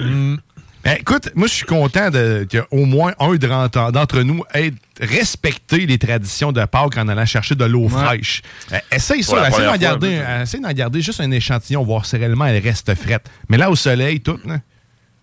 Ben, 0.86 0.96
écoute, 1.00 1.30
moi, 1.34 1.48
je 1.48 1.52
suis 1.52 1.66
content 1.66 2.10
de- 2.10 2.46
qu'au 2.50 2.84
moins 2.84 3.12
un 3.18 3.34
d'entre 3.34 3.90
d'entre 3.90 4.20
nous 4.22 4.44
ait 4.54 4.72
respecté 5.00 5.84
les 5.86 5.98
traditions 5.98 6.52
de 6.52 6.64
Pâques 6.64 6.96
en 6.96 7.08
allant 7.08 7.26
chercher 7.26 7.54
de 7.56 7.64
l'eau 7.64 7.88
fraîche. 7.88 8.42
Euh, 8.72 8.78
essaye 8.92 9.22
ça, 9.22 9.48
essaye 9.48 9.64
d'en 9.66 9.76
garder, 9.76 10.22
essaye 10.42 10.60
garder 10.74 11.00
juste 11.00 11.20
un 11.20 11.30
échantillon, 11.32 11.82
voir 11.82 12.06
si 12.06 12.16
réellement 12.16 12.46
elle 12.46 12.62
reste 12.62 12.94
frette. 12.94 13.28
Mais 13.48 13.56
là, 13.56 13.68
au 13.70 13.76
soleil, 13.76 14.20
tout, 14.20 14.38
là, 14.46 14.60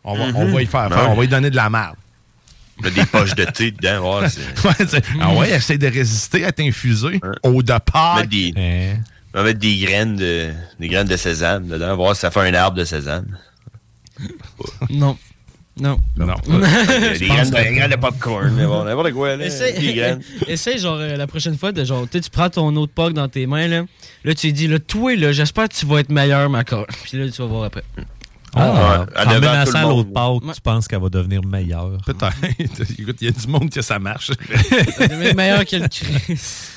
on, 0.03 0.15
va, 0.17 0.25
on 0.37 0.51
va 0.51 0.61
y 0.61 0.65
faire 0.65 0.89
Ben 0.89 0.95
faire, 0.97 1.05
oui. 1.05 1.11
on 1.11 1.15
va 1.15 1.23
y 1.23 1.27
donner 1.29 1.49
de 1.49 1.55
la 1.55 1.69
merde. 1.69 1.95
Il 2.79 2.85
y 2.85 2.87
a 2.87 2.91
des 2.91 3.05
poches 3.05 3.35
de 3.35 3.45
thé 3.45 3.71
dedans. 3.71 4.21
Ah 5.21 5.33
ouais, 5.33 5.51
essaie 5.51 5.77
de 5.77 5.87
résister 5.87 6.43
à 6.43 6.51
t'infuser 6.51 7.21
au 7.43 7.61
départ. 7.63 8.25
des, 8.27 8.53
on 9.33 9.37
va 9.39 9.43
mettre 9.45 9.59
des 9.59 9.77
graines 9.77 10.15
de, 10.15 10.51
des 10.79 10.87
graines 10.89 11.07
de 11.07 11.15
sésame 11.17 11.67
dedans, 11.67 11.95
voir 11.95 12.15
si 12.15 12.21
ça 12.21 12.31
fait 12.31 12.41
un 12.41 12.53
arbre 12.53 12.77
de 12.77 12.83
sésame. 12.83 13.37
Non. 14.89 15.17
Non. 15.79 15.99
Non. 16.17 16.27
des 16.47 17.27
graines 17.27 17.49
de, 17.49 17.55
des 17.55 17.75
graines 17.75 17.91
de 17.91 17.95
popcorn, 17.95 18.51
mais 18.55 18.65
bon, 18.65 18.83
n'importe 18.83 19.11
quoi, 19.11 19.35
là. 19.35 19.45
Essaye, 19.45 20.03
essaye, 20.47 20.77
genre, 20.77 20.97
euh, 20.99 21.15
la 21.15 21.25
prochaine 21.25 21.57
fois, 21.57 21.71
de 21.71 21.83
genre, 21.83 22.07
tu 22.09 22.19
prends 22.31 22.49
ton 22.49 22.75
autre 22.75 22.93
Pâques 22.93 23.13
dans 23.13 23.27
tes 23.27 23.47
mains, 23.47 23.67
là. 23.67 23.83
Là, 24.23 24.35
tu 24.35 24.47
lui 24.47 24.53
dis, 24.53 24.67
là, 24.67 24.77
toi, 24.79 25.15
là, 25.15 25.31
j'espère 25.31 25.67
que 25.69 25.73
tu 25.73 25.85
vas 25.87 25.99
être 25.99 26.09
meilleur, 26.11 26.47
ma 26.49 26.63
cœur. 26.63 26.85
Puis 27.03 27.17
là, 27.17 27.29
tu 27.29 27.41
vas 27.41 27.47
voir 27.47 27.63
après. 27.63 27.83
Ah, 28.55 29.07
Ouais, 29.15 29.25
en 29.25 29.33
menaçant 29.39 29.89
l'autre 29.89 30.13
Pâques, 30.13 30.53
tu 30.53 30.61
penses 30.61 30.87
qu'elle 30.87 31.01
va 31.01 31.09
devenir 31.09 31.43
meilleure? 31.43 31.97
Peut-être. 32.05 32.37
Écoute, 32.99 33.17
il 33.21 33.25
y 33.25 33.27
a 33.27 33.31
du 33.31 33.47
monde 33.47 33.71
que 33.71 33.81
ça 33.81 33.97
marche. 33.97 34.29
Même 35.09 35.35
meilleur 35.35 35.65
que 35.65 35.75
le 35.77 35.87
Christ. 35.87 36.69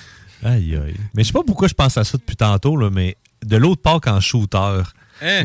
Aïe, 0.43 0.75
aïe. 0.75 0.95
Mais 1.15 1.23
je 1.23 1.27
sais 1.27 1.33
pas 1.35 1.43
pourquoi 1.47 1.69
je 1.69 1.75
pense 1.75 1.99
à 1.99 2.05
ça 2.05 2.17
depuis 2.17 2.37
tantôt, 2.37 2.77
là, 2.79 2.89
mais 2.91 3.17
de 3.45 3.59
l'autre 3.59 3.83
Pâques 3.83 4.07
en 4.07 4.21
shooter. 4.21 4.83
Hein? 5.23 5.43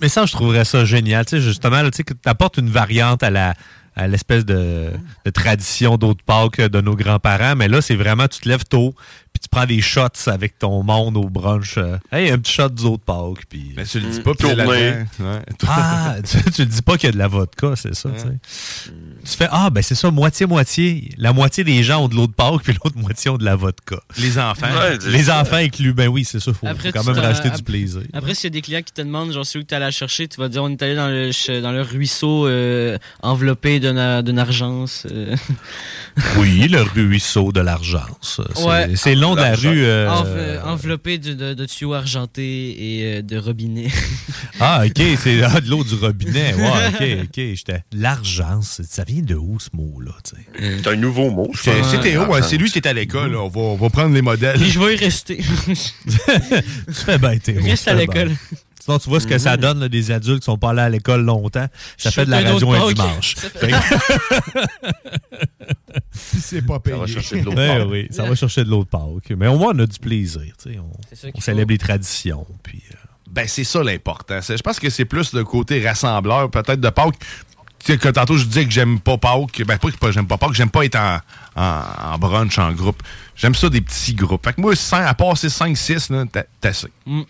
Mais, 0.00 0.08
ça, 0.08 0.26
je 0.26 0.32
trouverais 0.32 0.64
ça 0.64 0.84
génial. 0.84 1.24
Tu 1.24 1.36
sais, 1.36 1.42
justement, 1.42 1.82
là, 1.82 1.90
tu 1.90 1.98
sais, 1.98 2.04
que 2.04 2.14
apportes 2.24 2.58
une 2.58 2.70
variante 2.70 3.22
à 3.22 3.30
la 3.30 3.54
à 3.96 4.06
l'espèce 4.06 4.44
de, 4.44 4.90
de 5.24 5.30
tradition 5.30 5.96
d'autres 5.96 6.24
Pâques 6.24 6.60
de 6.60 6.80
nos 6.80 6.94
grands-parents. 6.94 7.56
Mais 7.56 7.68
là, 7.68 7.82
c'est 7.82 7.96
vraiment, 7.96 8.28
tu 8.28 8.40
te 8.40 8.48
lèves 8.48 8.64
tôt, 8.64 8.94
puis 9.32 9.40
tu 9.40 9.48
prends 9.50 9.66
des 9.66 9.80
shots 9.80 10.28
avec 10.28 10.58
ton 10.58 10.82
monde 10.82 11.16
au 11.16 11.28
brunch. 11.28 11.76
euh, 11.76 11.98
hey, 12.12 12.30
un 12.30 12.38
petit 12.38 12.52
shot 12.52 12.68
des 12.68 12.84
autres 12.84 13.04
Pâques. 13.04 13.46
Puis... 13.48 13.72
Mais 13.76 13.84
tu 13.84 14.00
le 14.00 14.08
dis 14.08 14.20
pas, 14.20 14.32
puis 14.34 14.54
là-dedans. 14.54 15.06
Ouais. 15.20 15.42
Ah, 15.66 16.16
tu, 16.24 16.50
tu 16.50 16.62
le 16.62 16.68
dis 16.68 16.82
pas 16.82 16.96
qu'il 16.96 17.08
y 17.08 17.10
a 17.10 17.12
de 17.12 17.18
la 17.18 17.28
vodka, 17.28 17.74
c'est 17.76 17.94
ça, 17.94 18.10
tu 18.10 18.20
sais. 18.20 18.92
Tu 19.24 19.36
fais, 19.36 19.48
ah, 19.50 19.70
ben 19.70 19.82
c'est 19.82 19.94
ça, 19.94 20.10
moitié-moitié. 20.10 21.10
La 21.18 21.32
moitié 21.32 21.62
des 21.64 21.82
gens 21.82 22.04
ont 22.04 22.08
de 22.08 22.14
l'eau 22.14 22.26
de 22.26 22.32
Pâques, 22.32 22.62
puis 22.62 22.72
l'autre 22.84 22.96
moitié 22.96 23.30
ont 23.30 23.36
de 23.38 23.44
la 23.44 23.54
vodka. 23.56 23.96
Les 24.18 24.38
enfants. 24.38 24.66
Les 25.08 25.30
enfants 25.30 25.56
inclus, 25.56 25.92
ben 25.92 26.08
oui, 26.08 26.24
c'est 26.24 26.40
ça, 26.40 26.52
faut, 26.52 26.66
faut 26.66 26.90
quand 26.92 27.04
même 27.04 27.14
te- 27.14 27.20
racheter 27.20 27.50
du 27.50 27.62
plaisir. 27.62 28.02
Après, 28.12 28.34
s'il 28.34 28.44
y 28.44 28.46
a 28.46 28.50
des 28.50 28.62
clients 28.62 28.82
qui 28.82 28.92
te 28.92 29.02
demandent, 29.02 29.32
genre, 29.32 29.44
celui 29.46 29.64
que 29.64 29.70
tu 29.70 29.74
allé 29.74 29.90
chercher, 29.92 30.26
tu 30.28 30.40
vas 30.40 30.48
dire, 30.48 30.62
on 30.62 30.70
est 30.70 30.82
allé 30.82 30.94
dans 30.94 31.08
le, 31.08 31.60
dans 31.60 31.72
le 31.72 31.82
ruisseau 31.82 32.46
euh, 32.46 32.98
enveloppé 33.22 33.78
d'une 33.80 33.98
argence. 34.38 35.06
euh. 35.10 35.36
Oui, 36.36 36.68
le 36.68 36.82
ruisseau 36.82 37.52
de 37.52 37.60
l'argence. 37.60 38.40
C'est 38.54 38.64
Ouais. 38.64 38.96
c'est 38.96 39.14
le 39.14 39.20
nom 39.20 39.34
de 39.34 39.40
la 39.40 39.54
rue. 39.54 39.84
euh, 39.84 40.08
Enve- 40.08 40.62
enveloppé 40.64 41.18
de, 41.18 41.32
de, 41.34 41.54
de 41.54 41.66
tuyaux 41.66 41.94
argentés 41.94 42.98
et 42.98 43.18
euh, 43.18 43.22
de 43.22 43.36
robinets. 43.38 43.88
Ah, 44.62 44.82
OK, 44.84 45.02
c'est 45.18 45.42
ah, 45.42 45.58
de 45.58 45.70
l'eau 45.70 45.82
du 45.84 45.94
robinet. 45.94 46.52
Ouais, 46.52 46.88
OK, 46.88 47.24
OK. 47.24 47.34
J'étais... 47.54 47.82
L'argence, 47.92 48.82
ça 48.86 49.04
vient 49.12 49.22
de 49.22 49.34
où, 49.34 49.58
ce 49.58 49.68
mot-là, 49.72 50.12
sais? 50.24 50.36
C'est 50.58 50.86
un 50.88 50.96
nouveau 50.96 51.30
mot. 51.30 51.50
C'est 51.54 52.00
Théo, 52.00 52.26
ouais, 52.26 52.42
c'est 52.42 52.56
lui 52.56 52.70
qui 52.70 52.78
est 52.78 52.86
à 52.86 52.92
l'école. 52.92 53.34
On 53.36 53.48
va, 53.48 53.60
on 53.60 53.76
va 53.76 53.90
prendre 53.90 54.14
les 54.14 54.22
modèles. 54.22 54.58
Puis 54.58 54.70
je 54.70 54.78
vais 54.78 54.94
y 54.94 54.96
rester. 54.96 55.38
Tu 55.66 56.92
fais 56.92 57.18
bien, 57.18 57.38
Théo. 57.38 57.62
Reste 57.62 57.84
tu 57.84 57.90
à 57.90 57.94
l'école. 57.94 58.30
Sinon, 58.80 58.98
tu 58.98 59.08
vois 59.10 59.20
ce 59.20 59.26
que 59.26 59.38
ça 59.38 59.56
donne, 59.56 59.80
là, 59.80 59.88
des 59.88 60.10
adultes 60.10 60.40
qui 60.40 60.46
sont 60.46 60.56
pas 60.56 60.70
allés 60.70 60.80
à 60.80 60.88
l'école 60.88 61.22
longtemps. 61.22 61.66
Ça 61.98 62.08
Je 62.10 62.14
fait 62.14 62.24
de 62.24 62.30
la 62.30 62.40
radio 62.40 62.72
un 62.72 62.92
dimanche. 62.92 63.36
Si 66.12 66.40
c'est 66.40 66.62
pas 66.62 66.80
payé. 66.80 66.96
Ça 66.96 67.00
va 67.00 67.06
chercher 67.06 67.40
de 67.40 67.44
l'eau. 67.44 67.52
Ben 67.52 67.86
oui, 67.88 68.08
ça 68.10 68.24
va 68.24 68.34
chercher 68.34 68.64
de 68.64 68.70
l'autre 68.70 68.90
Pâques. 68.90 69.36
Mais 69.36 69.48
au 69.48 69.58
moins, 69.58 69.72
on 69.74 69.78
a 69.80 69.86
du 69.86 69.98
plaisir. 69.98 70.52
On, 70.66 71.40
célèbre 71.40 71.72
les 71.72 71.78
traditions. 71.78 72.46
Puis, 72.62 72.82
euh, 72.90 72.94
Ben, 73.30 73.46
c'est 73.46 73.64
ça 73.64 73.82
l'important. 73.82 74.40
Je 74.40 74.62
pense 74.62 74.80
que 74.80 74.90
c'est 74.90 75.04
plus 75.04 75.32
le 75.34 75.44
côté 75.44 75.86
rassembleur, 75.86 76.50
peut-être 76.50 76.80
de 76.80 76.90
Pâques. 76.90 77.16
Tu 77.84 77.92
sais, 77.92 77.98
que 77.98 78.08
tantôt, 78.08 78.36
je 78.36 78.44
disais 78.44 78.64
que 78.66 78.70
j'aime 78.70 79.00
pas 79.00 79.16
Pâques. 79.16 79.62
Ben, 79.66 79.78
pas 79.78 79.88
que 79.90 80.12
j'aime 80.12 80.26
pas 80.26 80.36
Pâques, 80.36 80.52
j'aime 80.52 80.68
pas 80.70 80.84
être 80.84 80.96
en, 80.96 81.18
en, 81.56 81.82
en 82.12 82.18
brunch, 82.18 82.58
en 82.58 82.72
groupe. 82.72 83.02
J'aime 83.36 83.54
ça 83.54 83.68
des 83.70 83.80
petits 83.80 84.14
groupes. 84.14 84.44
Fait 84.44 84.52
que 84.52 84.60
moi, 84.60 84.76
cinq- 84.76 85.06
à 85.06 85.14
passer 85.14 85.48
5-6, 85.48 86.12
là, 86.12 86.24
t'as 86.30 86.68
assez. 86.68 86.88
Mm. 87.06 87.22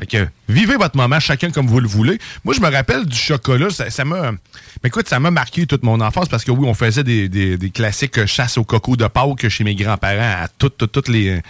Fait 0.00 0.06
que, 0.06 0.28
vivez 0.48 0.76
votre 0.76 0.96
moment, 0.96 1.20
chacun 1.20 1.50
comme 1.50 1.66
vous 1.68 1.78
le 1.80 1.86
voulez. 1.86 2.18
Moi, 2.44 2.54
je 2.54 2.60
me 2.60 2.68
rappelle 2.68 3.04
du 3.04 3.16
chocolat, 3.16 3.70
ça 3.70 3.90
ça 3.90 4.04
m'a. 4.04 4.32
Mais 4.32 4.88
écoute, 4.88 5.06
ça 5.08 5.20
m'a 5.20 5.30
marqué 5.30 5.66
toute 5.66 5.82
mon 5.84 6.00
enfance 6.00 6.28
parce 6.28 6.44
que 6.44 6.50
oui, 6.50 6.66
on 6.68 6.74
faisait 6.74 7.04
des, 7.04 7.28
des, 7.28 7.56
des 7.58 7.70
classiques 7.70 8.24
chasse 8.26 8.58
au 8.58 8.64
coco 8.64 8.96
de 8.96 9.06
Pâques 9.06 9.48
chez 9.48 9.62
mes 9.64 9.74
grands-parents 9.76 10.42
à 10.44 10.48
toutes, 10.48 10.78
toutes, 10.78 10.92
toutes 10.92 11.08
les. 11.08 11.40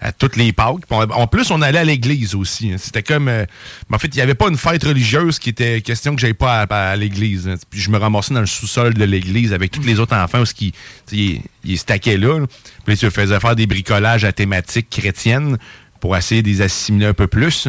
À 0.00 0.12
toutes 0.12 0.36
les 0.36 0.52
Pâques. 0.52 0.84
En 0.90 1.26
plus, 1.26 1.50
on 1.50 1.60
allait 1.60 1.80
à 1.80 1.84
l'église 1.84 2.36
aussi. 2.36 2.72
hein. 2.72 2.76
C'était 2.78 3.02
comme. 3.02 3.26
euh, 3.28 3.44
mais 3.90 3.96
en 3.96 3.98
fait, 3.98 4.06
il 4.08 4.14
n'y 4.14 4.20
avait 4.20 4.36
pas 4.36 4.48
une 4.48 4.56
fête 4.56 4.84
religieuse 4.84 5.40
qui 5.40 5.50
était 5.50 5.80
question 5.80 6.14
que 6.14 6.20
j'aille 6.20 6.34
pas 6.34 6.62
à, 6.62 6.94
l'église. 6.94 7.48
hein. 7.48 7.56
Puis 7.68 7.80
je 7.80 7.90
me 7.90 7.98
ramassais 7.98 8.32
dans 8.32 8.40
le 8.40 8.46
sous-sol 8.46 8.94
de 8.94 9.04
l'église 9.04 9.52
avec 9.52 9.72
tous 9.72 9.82
les 9.82 9.98
autres 9.98 10.14
enfants 10.14 10.44
qui, 10.54 10.72
ils, 11.10 11.42
ils 11.64 11.78
stackaient 11.78 12.16
là. 12.16 12.46
Puis 12.84 12.94
là, 12.94 12.96
tu 12.96 13.10
faisais 13.10 13.40
faire 13.40 13.56
des 13.56 13.66
bricolages 13.66 14.24
à 14.24 14.30
thématique 14.32 14.88
chrétienne 14.88 15.58
pour 16.00 16.16
essayer 16.16 16.42
de 16.42 16.48
les 16.48 16.62
assimiler 16.62 17.06
un 17.06 17.14
peu 17.14 17.26
plus. 17.26 17.66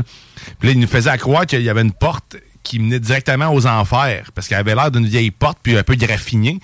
Puis 0.59 0.69
là, 0.69 0.73
ils 0.75 0.79
nous 0.79 0.87
faisaient 0.87 1.17
croire 1.17 1.47
qu'il 1.47 1.61
y 1.63 1.69
avait 1.69 1.81
une 1.81 1.93
porte 1.93 2.37
qui 2.61 2.77
menait 2.77 2.99
directement 2.99 3.51
aux 3.51 3.65
enfers, 3.65 4.29
parce 4.35 4.47
qu'elle 4.47 4.59
avait 4.59 4.75
l'air 4.75 4.91
d'une 4.91 5.07
vieille 5.07 5.31
porte, 5.31 5.57
puis 5.63 5.75
un 5.75 5.81
peu 5.83 5.95
graffinée. 5.95 6.59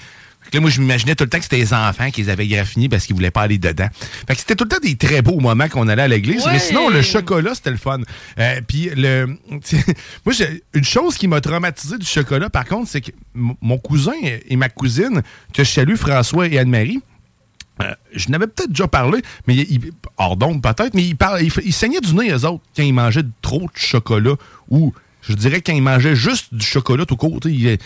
Là, 0.55 0.61
moi, 0.61 0.69
je 0.69 0.79
m'imaginais 0.81 1.15
tout 1.15 1.23
le 1.25 1.29
temps 1.29 1.37
que 1.37 1.43
c'était 1.43 1.57
les 1.57 1.73
enfants 1.73 2.09
qui 2.11 2.23
les 2.23 2.29
avaient 2.29 2.47
graffinés 2.47 2.89
parce 2.89 3.05
qu'ils 3.05 3.15
voulaient 3.15 3.29
pas 3.29 3.41
aller 3.43 3.57
dedans. 3.57 3.87
Fait 4.27 4.33
que 4.33 4.39
c'était 4.39 4.55
tout 4.55 4.63
le 4.63 4.69
temps 4.69 4.79
des 4.81 4.95
très 4.95 5.21
beaux 5.21 5.39
moments 5.39 5.67
qu'on 5.69 5.87
allait 5.87 6.01
à 6.03 6.07
l'église. 6.07 6.45
Ouais. 6.45 6.53
Mais 6.53 6.59
sinon, 6.59 6.89
le 6.89 7.01
chocolat, 7.01 7.53
c'était 7.53 7.71
le 7.71 7.77
fun. 7.77 7.99
Euh, 8.39 8.61
puis, 8.67 8.89
le, 8.95 9.25
moi, 10.25 10.33
une 10.73 10.83
chose 10.83 11.15
qui 11.17 11.27
m'a 11.27 11.41
traumatisé 11.41 11.97
du 11.97 12.05
chocolat, 12.05 12.49
par 12.49 12.65
contre, 12.65 12.89
c'est 12.89 13.01
que 13.01 13.11
mon 13.33 13.77
cousin 13.77 14.13
et 14.23 14.55
ma 14.55 14.69
cousine, 14.69 15.21
que 15.53 15.63
je 15.63 15.69
salue, 15.69 15.95
François 15.95 16.47
et 16.47 16.57
Anne-Marie, 16.57 17.01
euh, 17.81 17.93
je 18.13 18.29
n'avais 18.29 18.47
peut-être 18.47 18.69
déjà 18.69 18.87
parlé, 18.87 19.21
mais 19.47 19.55
il, 19.55 19.69
il- 19.69 19.91
hors 20.17 20.37
d'onde 20.37 20.61
peut-être, 20.61 20.93
mais 20.93 21.03
ils 21.03 21.17
il, 21.41 21.51
il 21.65 21.73
saignaient 21.73 21.99
du 21.99 22.13
nez, 22.15 22.31
eux 22.31 22.45
autres, 22.45 22.63
quand 22.73 22.83
ils 22.83 22.93
mangeaient 22.93 23.25
trop 23.41 23.59
de 23.63 23.69
chocolat, 23.77 24.35
ou 24.69 24.93
je 25.21 25.33
dirais 25.33 25.59
quand 25.59 25.73
ils 25.73 25.81
mangeaient 25.81 26.15
juste 26.15 26.53
du 26.53 26.65
chocolat 26.65 27.05
tout 27.05 27.17
court. 27.17 27.39
il- 27.43 27.77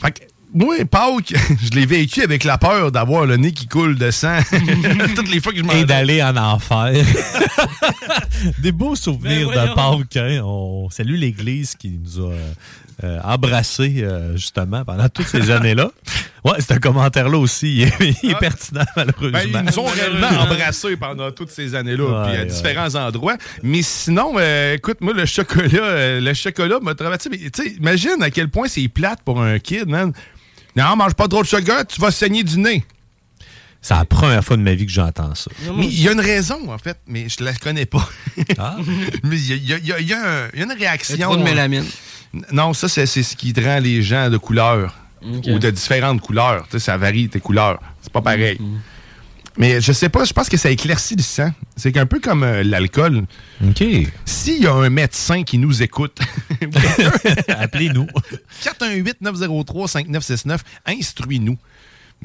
Fait 0.00 0.10
que, 0.10 0.22
moi, 0.54 0.76
Pâques, 0.90 1.34
je 1.62 1.70
l'ai 1.78 1.86
vécu 1.86 2.22
avec 2.22 2.44
la 2.44 2.58
peur 2.58 2.92
d'avoir 2.92 3.26
le 3.26 3.36
nez 3.36 3.52
qui 3.52 3.66
coule 3.66 3.96
de 3.96 4.10
sang 4.10 4.38
toutes 5.16 5.30
les 5.30 5.40
fois 5.40 5.52
que 5.52 5.58
je 5.58 5.62
Et 5.64 5.66
mangeais. 5.66 5.84
d'aller 5.84 6.22
en 6.22 6.36
enfer. 6.36 6.92
Des 8.58 8.72
beaux 8.72 8.94
souvenirs 8.96 9.50
de. 9.50 9.74
Pâques. 9.74 10.16
hein. 10.16 10.42
On 10.44 10.88
salue 10.90 11.14
l'Église 11.16 11.74
qui 11.76 11.98
nous 12.02 12.26
a 12.26 12.32
euh, 13.04 13.18
embrassés, 13.24 13.96
euh, 13.98 14.36
justement, 14.36 14.84
pendant 14.84 15.08
toutes 15.08 15.26
ces 15.26 15.50
années-là. 15.50 15.90
Ouais, 16.44 16.54
c'est 16.58 16.72
un 16.72 16.78
commentaire-là 16.78 17.38
aussi. 17.38 17.76
Il 17.76 17.82
est, 17.82 18.16
il 18.24 18.30
est 18.32 18.38
pertinent, 18.38 18.84
malheureusement. 18.96 19.38
Ben, 19.52 19.64
ils 19.64 19.70
nous 19.70 19.78
ont 19.78 19.86
réellement 19.86 20.26
embrassés 20.40 20.96
pendant 20.96 21.30
toutes 21.30 21.50
ces 21.50 21.74
années-là, 21.76 22.04
Ouais, 22.04 22.28
puis 22.28 22.36
à 22.36 22.40
ouais. 22.40 22.46
différents 22.46 22.94
endroits. 22.96 23.36
Mais 23.62 23.82
sinon, 23.82 24.34
euh, 24.38 24.74
écoute, 24.74 24.98
moi, 25.00 25.12
le 25.14 25.24
chocolat, 25.24 25.68
euh, 25.82 26.20
le 26.20 26.34
chocolat 26.34 26.78
m'a. 26.82 26.94
Mais, 27.30 27.38
Tu 27.38 27.50
sais, 27.54 27.68
imagine 27.78 28.20
à 28.22 28.30
quel 28.30 28.48
point 28.48 28.66
c'est 28.68 28.88
plate 28.88 29.20
pour 29.24 29.40
un 29.40 29.58
kid, 29.60 29.86
man. 29.88 30.12
Non, 30.76 30.96
mange 30.96 31.14
pas 31.14 31.28
trop 31.28 31.42
de 31.42 31.46
chocolat, 31.48 31.84
tu 31.84 32.00
vas 32.00 32.10
saigner 32.10 32.42
du 32.44 32.58
nez. 32.58 32.84
C'est 33.80 33.94
la 33.94 34.04
première 34.04 34.44
fois 34.44 34.56
de 34.56 34.62
ma 34.62 34.74
vie 34.74 34.86
que 34.86 34.92
j'entends 34.92 35.34
ça. 35.34 35.50
Mais 35.76 35.86
il 35.86 36.00
y 36.02 36.08
a 36.08 36.12
une 36.12 36.20
raison, 36.20 36.70
en 36.72 36.78
fait, 36.78 36.98
mais 37.06 37.28
je 37.28 37.42
la 37.42 37.52
connais 37.54 37.86
pas. 37.86 38.08
Ah. 38.58 38.76
mais 39.24 39.36
il 39.40 39.46
y 39.46 39.52
a, 39.52 39.56
il 39.56 39.68
y 39.68 39.72
a- 39.74 39.78
il 39.78 39.86
y 39.86 39.92
a- 39.92 40.00
il 40.00 40.08
y 40.08 40.12
a 40.14 40.18
un- 40.44 40.48
il 40.52 40.58
y 40.60 40.62
a 40.62 40.64
une 40.66 40.72
réaction. 40.78 41.16
Trop 41.18 41.36
de 41.36 41.42
mélamine. 41.42 41.84
Non, 42.52 42.72
ça, 42.74 42.88
c'est 42.88 43.06
ce 43.06 43.36
qui 43.36 43.52
te 43.52 43.60
rend 43.60 43.78
les 43.80 44.02
gens 44.02 44.30
de 44.30 44.36
couleur. 44.38 44.94
Ou 45.24 45.58
de 45.58 45.70
différentes 45.70 46.20
couleurs. 46.20 46.64
Tu 46.64 46.72
sais, 46.72 46.78
ça 46.86 46.96
varie 46.96 47.28
tes 47.28 47.38
couleurs. 47.40 47.80
C'est 48.02 48.12
pas 48.12 48.22
pareil. 48.22 48.58
Mm-hmm. 48.60 48.78
Mais 49.58 49.80
je 49.80 49.92
sais 49.92 50.08
pas, 50.08 50.24
je 50.24 50.32
pense 50.32 50.48
que 50.48 50.56
ça 50.56 50.70
éclaircit 50.70 51.14
le 51.16 51.22
sang. 51.22 51.52
C'est 51.76 51.96
un 51.98 52.06
peu 52.06 52.20
comme 52.20 52.42
euh, 52.42 52.62
l'alcool. 52.62 53.24
OK. 53.62 53.84
S'il 54.24 54.62
y 54.62 54.66
a 54.66 54.72
un 54.72 54.88
médecin 54.90 55.42
qui 55.44 55.58
nous 55.58 55.82
écoute, 55.82 56.18
Appelez-nous. 57.48 58.06
418-903-5969, 58.64 60.58
instruis-nous. 60.86 61.58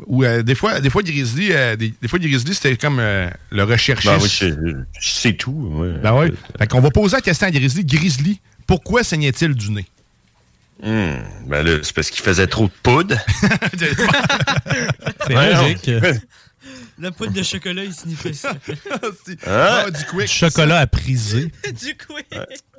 Ou 0.06 0.24
euh, 0.24 0.44
des 0.44 0.54
fois, 0.56 0.80
des 0.80 0.90
fois 0.92 1.02
Grizzly, 1.02 1.52
euh, 1.52 1.76
des, 1.76 1.92
des 2.02 2.08
fois 2.08 2.20
Grizzly, 2.20 2.54
c'était 2.54 2.78
comme 2.78 3.00
euh, 3.00 3.30
le 3.50 3.64
recherchiste. 3.64 4.14
Ben 4.14 4.20
oui, 4.22 4.84
je 5.00 5.10
sais 5.10 5.34
tout. 5.34 5.52
ouais. 5.52 5.94
Ben 6.04 6.14
oui. 6.16 6.28
Fait 6.58 6.68
qu'on 6.68 6.82
va 6.82 6.92
poser 6.92 7.16
la 7.18 7.22
question 7.22 7.48
à 7.48 7.52
Grizzly. 7.52 7.84
Grizzly, 7.84 8.40
pourquoi 8.68 9.04
saignait-il 9.04 9.56
du 9.56 9.72
nez? 9.72 9.86
Hmm, 10.84 11.16
ben 11.48 11.64
là, 11.64 11.80
c'est 11.82 11.96
parce 11.96 12.12
qu'il 12.12 12.24
faisait 12.24 12.46
trop 12.46 12.66
de 12.66 12.72
poudre. 12.84 13.16
C'est 15.26 15.36
Ouais, 15.36 15.54
logique. 15.56 15.90
La 17.00 17.12
poudre 17.12 17.32
de 17.34 17.44
chocolat, 17.44 17.84
il 17.84 17.94
sniffait 17.94 18.34
ça. 18.34 18.54
Hein? 19.46 19.86
Ah, 19.86 19.92
du 19.92 20.04
quick. 20.06 20.28
Chocolat 20.28 20.80
à 20.80 20.88
priser. 20.88 21.52
du 21.82 21.96
coup. 21.96 22.14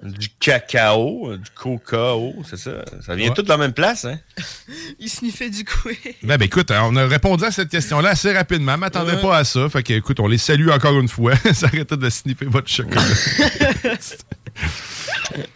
Du 0.02 0.28
cacao, 0.40 1.36
du 1.36 1.50
cacao, 1.50 2.34
c'est 2.48 2.56
ça. 2.56 2.84
Ça 3.04 3.14
vient 3.14 3.28
Ouais. 3.28 3.34
tout 3.34 3.42
de 3.42 3.48
la 3.48 3.56
même 3.56 3.72
place, 3.72 4.04
hein? 4.04 4.18
Il 4.98 5.08
sniffait 5.08 5.50
du 5.50 5.64
coué. 5.64 5.98
Ben, 6.22 6.36
ben, 6.36 6.44
écoute, 6.46 6.70
on 6.70 6.96
a 6.96 7.06
répondu 7.06 7.44
à 7.44 7.50
cette 7.50 7.68
question-là 7.68 8.10
assez 8.10 8.32
rapidement. 8.32 8.76
M'attendais 8.76 9.12
Ouais. 9.14 9.22
pas 9.22 9.38
à 9.38 9.44
ça. 9.44 9.68
Fait 9.68 9.82
que, 9.82 9.92
écoute, 9.92 10.18
on 10.20 10.26
les 10.26 10.38
salue 10.38 10.68
encore 10.68 10.98
une 10.98 11.08
fois. 11.08 11.34
Ça 11.54 11.66
arrêtait 11.66 11.96
de 11.96 12.10
sniffer 12.10 12.46
votre 12.46 12.68
chocolat. 12.68 13.02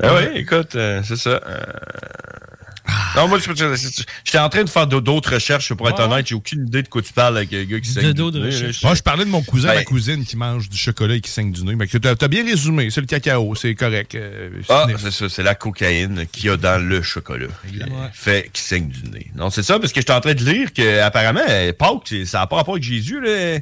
Ah 0.03 0.15
oui, 0.17 0.25
écoute, 0.41 0.77
euh, 0.77 1.03
c'est 1.05 1.17
ça. 1.17 1.41
Euh, 1.47 1.63
Non, 3.14 3.28
moi, 3.28 3.39
je- 3.39 3.55
je- 3.55 3.76
je- 3.76 4.03
j'étais 4.24 4.39
en 4.39 4.49
train 4.49 4.64
de 4.64 4.68
faire 4.68 4.87
d'autres 4.87 5.35
recherches, 5.35 5.72
pour 5.74 5.89
être 5.89 5.99
Ouais. 5.99 6.12
honnête. 6.12 6.26
J'ai 6.26 6.35
aucune 6.35 6.66
idée 6.66 6.83
de 6.83 6.89
quoi 6.89 7.01
tu 7.03 7.12
parles 7.12 7.37
avec 7.37 7.53
un 7.53 7.62
gars 7.64 7.78
qui 7.80 7.89
saigne 7.89 8.12
du 8.12 8.22
nez. 8.41 8.51
Moi, 8.83 8.95
je 8.97 9.03
parlais 9.03 9.24
de 9.24 9.30
mon 9.30 9.43
cousin, 9.43 9.68
Ben- 9.68 9.74
ma 9.76 9.85
cousine 9.85 10.24
qui 10.24 10.37
mange 10.37 10.68
du 10.68 10.76
chocolat 10.76 11.14
et 11.14 11.20
qui 11.20 11.30
saigne 11.30 11.53
du 11.53 11.62
nez. 11.62 11.76
Mais 11.76 11.87
t'as 11.87 12.16
t'as 12.16 12.28
bien 12.28 12.45
résumé, 12.45 12.91
c'est 12.91 13.01
le 13.01 13.07
cacao, 13.07 13.55
c'est 13.55 13.74
correct. 13.76 14.14
euh, 14.16 14.51
Ah, 14.68 14.87
c'est- 14.99 15.11
ça, 15.11 15.28
c'est 15.28 15.43
la 15.43 15.55
cocaïne 15.55 16.26
qu'il 16.33 16.47
y 16.47 16.49
a 16.49 16.57
dans 16.57 16.83
le 16.85 17.03
chocolat. 17.03 17.47
Qui 17.68 17.78
fait 18.14 18.51
qui 18.53 18.61
saigne 18.62 18.89
du 18.89 19.03
nez. 19.11 19.30
Non, 19.37 19.51
c'est 19.51 19.62
ça, 19.62 19.78
parce 19.78 19.93
que 19.93 20.01
j'étais 20.01 20.12
en 20.12 20.20
train 20.20 20.35
de 20.35 20.45
lire 20.45 20.72
que 20.72 21.01
apparemment, 21.03 21.41
euh, 21.49 21.72
Pâques, 21.72 22.03
c'est- 22.07 22.24
ça 22.24 22.39
n'a 22.41 22.47
pas 22.49 22.57
rapport 22.57 22.74
avec 22.74 22.85
Jésus, 22.85 23.20
là. 23.20 23.28
Euh, 23.28 23.59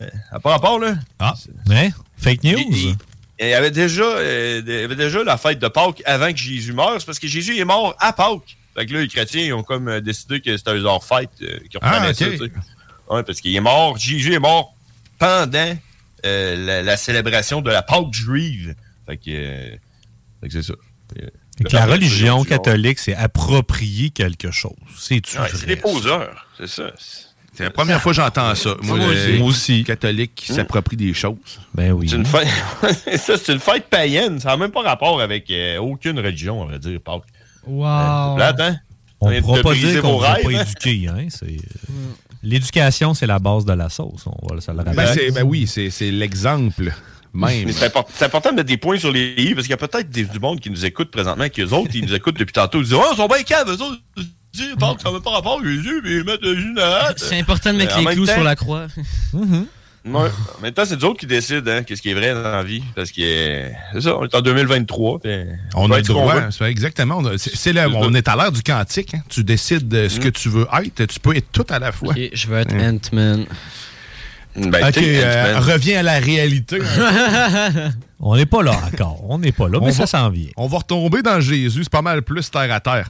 Ça 0.00 0.06
n'a 0.32 0.40
pas 0.40 0.50
rapport, 0.50 0.78
là. 0.80 0.94
Ah, 1.20 1.34
mais 1.68 1.92
fake 2.18 2.42
news? 2.42 2.94
Il, 3.40 3.48
y 3.48 3.54
avait 3.54 3.70
déjà, 3.70 4.04
euh, 4.04 4.62
il 4.64 4.72
y 4.72 4.78
avait 4.78 4.96
déjà 4.96 5.24
la 5.24 5.36
fête 5.36 5.58
de 5.58 5.68
Pâques 5.68 6.02
avant 6.04 6.30
que 6.30 6.38
Jésus 6.38 6.72
meure. 6.72 6.96
C'est 6.98 7.06
parce 7.06 7.18
que 7.18 7.26
Jésus 7.28 7.58
est 7.58 7.64
mort 7.64 7.96
à 7.98 8.12
Pâques. 8.12 8.56
Fait 8.76 8.86
que 8.86 8.94
là, 8.94 9.00
les 9.00 9.08
chrétiens, 9.08 9.42
ils 9.42 9.52
ont 9.52 9.62
comme 9.62 9.88
euh, 9.88 10.00
décidé 10.00 10.40
que 10.40 10.56
c'était 10.56 10.74
leur 10.74 11.04
fête 11.04 11.30
euh, 11.42 11.58
qui 11.70 11.78
Ah, 11.80 12.12
ça, 12.12 12.26
tu 12.26 12.38
sais. 12.38 12.52
Ouais, 13.08 13.22
parce 13.22 13.40
qu'il 13.40 13.54
est 13.54 13.60
mort, 13.60 13.96
Jésus 13.98 14.34
est 14.34 14.38
mort 14.38 14.74
pendant 15.18 15.76
euh, 16.24 16.56
la, 16.56 16.82
la 16.82 16.96
célébration 16.96 17.60
de 17.60 17.70
la 17.70 17.82
Pâque 17.82 18.12
juive. 18.12 18.74
Fait 19.06 19.16
que, 19.16 19.76
que 20.42 20.50
c'est 20.50 20.62
ça. 20.62 20.74
Fait 21.14 21.64
que 21.64 21.74
la 21.74 21.86
religion 21.86 22.42
catholique, 22.42 22.98
c'est 22.98 23.14
approprier 23.14 24.10
quelque 24.10 24.50
chose. 24.50 24.72
C'est-tu 24.96 25.36
Ouais, 25.36 25.48
vrai, 25.48 25.56
c'est 25.56 25.66
des 25.66 25.76
poseurs, 25.76 26.46
c'est 26.58 26.66
ça. 26.66 26.90
C'est 27.56 27.64
la 27.64 27.70
première 27.70 28.00
fois 28.02 28.12
que 28.12 28.16
j'entends 28.16 28.54
ça. 28.54 28.74
Moi, 28.82 28.96
Moi 28.98 29.06
le- 29.06 29.12
aussi. 29.12 29.38
moi 29.38 29.48
aussi. 29.48 29.84
Catholique 29.84 30.34
qui 30.34 30.52
Mm. 30.52 30.56
s'approprie 30.56 30.96
des 30.96 31.14
choses. 31.14 31.36
Ben 31.72 31.92
oui. 31.92 32.08
C'est 32.08 32.16
une 32.16 32.26
fête. 32.26 32.48
ça, 33.20 33.36
c'est 33.38 33.52
une 33.52 33.60
fête 33.60 33.86
païenne. 33.88 34.40
Ça 34.40 34.48
n'a 34.50 34.56
même 34.56 34.70
pas 34.72 34.82
rapport 34.82 35.20
avec 35.20 35.50
euh, 35.50 35.78
aucune 35.78 36.18
religion, 36.18 36.62
on 36.62 36.66
va 36.66 36.78
dire, 36.78 36.98
Pâques. 37.00 37.22
Wow. 37.66 37.84
Attends. 38.40 38.76
On 39.20 39.30
ne 39.30 39.40
pourra 39.40 39.58
de 39.58 39.62
pas 39.62 39.74
dire 39.74 40.02
qu'on 40.02 40.18
ne 40.18 40.22
pas 40.22 40.32
hein? 40.58 40.60
éduquer. 40.62 41.08
Hein? 41.08 41.26
C'est, 41.30 41.46
euh, 41.46 41.92
L'éducation, 42.42 43.14
c'est 43.14 43.26
la 43.26 43.38
base 43.38 43.64
de 43.64 43.72
la 43.72 43.88
sauce. 43.88 44.24
On 44.26 44.54
va 44.54 44.60
se 44.60 44.70
le. 44.70 44.76
Ben, 44.82 45.32
ben 45.32 45.42
oui, 45.44 45.66
c'est 45.66 46.10
l'exemple 46.10 46.92
même. 47.32 47.66
Mais 47.66 47.72
c'est 47.72 47.86
import- 47.86 48.06
c'est 48.14 48.26
important 48.26 48.50
de 48.50 48.56
mettre 48.56 48.68
des 48.68 48.76
points 48.76 48.98
sur 48.98 49.10
les 49.10 49.34
i 49.38 49.54
parce 49.54 49.66
qu'il 49.66 49.70
y 49.70 49.74
a 49.74 49.76
peut-être 49.88 50.08
du 50.10 50.38
monde 50.38 50.60
qui 50.60 50.70
nous 50.70 50.84
écoute 50.84 51.10
présentement, 51.10 51.48
qui 51.48 51.62
eux 51.62 51.72
autres, 51.72 51.90
ils 51.94 52.04
nous 52.04 52.14
écoutent 52.14 52.38
depuis 52.38 52.52
tantôt. 52.52 52.78
Ils 52.80 52.84
disent 52.84 52.94
Oh, 52.94 53.04
ils 53.12 53.16
sont 53.16 53.26
bien 53.26 53.42
caves, 53.42 53.68
eux 53.70 53.82
autres. 53.82 53.98
Ça 54.54 55.10
n'a 55.10 55.20
pas 55.20 55.30
rapport 55.30 55.60
à 55.60 55.64
Jésus, 55.64 56.00
mais 56.04 56.10
ils 56.12 56.24
mettent 56.24 56.42
Jésus 56.44 56.74
dans 56.74 56.82
la 56.82 57.06
hâte. 57.06 57.18
C'est 57.18 57.38
important 57.38 57.72
de 57.72 57.78
mettre 57.78 57.98
les 57.98 58.04
clous 58.14 58.26
temps- 58.26 58.32
sur 58.34 58.44
la 58.44 58.56
croix. 58.56 58.86
Ouais. 60.06 60.28
En 60.58 60.60
même 60.62 60.72
temps, 60.74 60.84
c'est 60.84 60.96
nous 60.96 61.04
autres 61.06 61.18
qui 61.20 61.26
décident 61.26 61.70
hein, 61.70 61.82
qu'est-ce 61.82 62.02
qui 62.02 62.10
est 62.10 62.14
vrai 62.14 62.34
dans 62.34 62.42
la 62.42 62.62
vie. 62.62 62.82
Parce 62.94 63.10
que 63.10 63.22
euh, 63.22 63.68
c'est 63.94 64.02
ça, 64.02 64.18
on 64.18 64.24
est 64.24 64.34
en 64.34 64.42
2023. 64.42 65.18
puis 65.20 65.30
On 65.74 65.90
a 65.90 65.96
le 65.98 66.04
ce 66.04 66.12
droit, 66.12 66.34
exactement. 66.68 67.16
on 67.20 67.24
a- 67.24 67.38
c'est- 67.38 67.56
c'est 67.56 67.72
là, 67.72 67.88
on 67.88 68.12
est 68.12 68.28
à 68.28 68.36
l'ère 68.36 68.52
du 68.52 68.62
quantique. 68.62 69.14
hein. 69.14 69.22
Tu 69.30 69.42
décides 69.44 69.88
de 69.88 70.04
Mm. 70.04 70.08
ce 70.10 70.20
que 70.20 70.28
tu 70.28 70.50
veux 70.50 70.66
être. 70.84 71.06
Tu 71.06 71.18
peux 71.20 71.34
être 71.34 71.50
tout 71.52 71.64
à 71.70 71.78
la 71.78 71.90
fois. 71.90 72.10
Ok, 72.10 72.20
je 72.34 72.46
veux 72.48 72.58
être 72.58 72.74
Hein. 72.74 72.96
Ant-Man. 72.96 73.46
Ben, 74.56 74.88
ok, 74.88 74.98
euh, 74.98 75.58
reviens 75.58 76.00
à 76.00 76.02
la 76.02 76.18
réalité. 76.20 76.78
On 78.20 78.36
n'est 78.36 78.46
pas 78.46 78.62
là 78.62 78.72
encore. 78.86 79.24
On 79.28 79.38
n'est 79.38 79.52
pas 79.52 79.68
là, 79.68 79.78
mais 79.80 79.88
On 79.88 79.92
ça 79.92 80.06
s'en 80.06 80.28
vient. 80.30 80.48
On 80.56 80.66
va 80.66 80.78
retomber 80.78 81.22
dans 81.22 81.40
Jésus. 81.40 81.80
C'est 81.84 81.90
pas 81.90 82.02
mal 82.02 82.22
plus 82.22 82.50
terre 82.50 82.70
à 82.72 82.78
terre. 82.80 83.08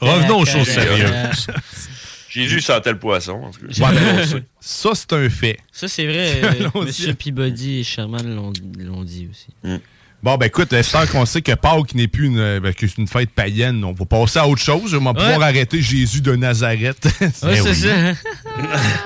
Revenons 0.00 0.40
aux 0.40 0.46
choses 0.46 0.68
sérieuses. 0.68 1.46
Jésus 2.30 2.60
sentait 2.60 2.92
le 2.92 2.98
poisson. 2.98 3.42
en 3.44 3.50
tout 3.50 3.60
cas. 3.66 3.90
Ouais, 3.90 3.94
ben, 4.32 4.42
ça, 4.60 4.90
c'est 4.94 5.12
un 5.14 5.28
fait. 5.30 5.58
Ça, 5.72 5.88
c'est 5.88 6.04
vrai. 6.06 6.40
euh. 6.74 6.84
Monsieur 6.84 7.14
Peabody 7.14 7.80
et 7.80 7.84
Sherman 7.84 8.34
l'ont 8.36 9.02
dit 9.04 9.28
aussi. 9.30 9.78
Bon, 10.22 10.36
ben 10.36 10.46
écoute, 10.46 10.68
j'espère 10.72 11.08
qu'on 11.10 11.24
sait 11.24 11.42
que 11.42 11.52
Pâques 11.54 11.94
n'est 11.94 12.08
plus 12.08 12.26
une, 12.26 12.58
ben, 12.58 12.74
que 12.74 12.86
c'est 12.86 12.98
une 12.98 13.06
fête 13.08 13.30
païenne. 13.30 13.82
On 13.84 13.92
va 13.92 14.04
passer 14.04 14.40
à 14.40 14.46
autre 14.48 14.60
chose. 14.60 14.92
On 14.94 15.00
va 15.00 15.14
pouvoir 15.14 15.42
arrêter 15.42 15.80
Jésus 15.80 16.20
de 16.20 16.34
Nazareth. 16.36 17.08
Ouais, 17.42 17.56
c'est 17.62 17.74
ça. 17.74 18.12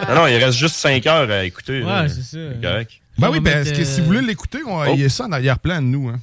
Ah 0.09 0.14
non, 0.14 0.26
il 0.26 0.36
reste 0.42 0.59
juste 0.59 0.74
5 0.76 1.07
heures 1.07 1.30
à 1.30 1.44
écouter. 1.44 1.82
Ouais, 1.82 2.09
c'est 2.09 2.22
ça. 2.22 2.38
correct. 2.62 2.92
Ben 3.18 3.28
On 3.28 3.32
oui, 3.32 3.40
va 3.40 3.50
parce 3.53 3.64
mettre, 3.66 3.76
que 3.76 3.82
euh, 3.82 3.84
si 3.84 4.00
vous 4.00 4.07
voulez 4.07 4.22
l'écouter, 4.22 4.59
on- 4.66 4.94
il 4.94 5.00
y 5.03 5.05
a 5.05 5.09
ça 5.11 5.26
en 5.26 5.32
arrière-plan 5.32 5.82
de 5.82 5.86
nous. 5.86 6.09
Hein. 6.09 6.18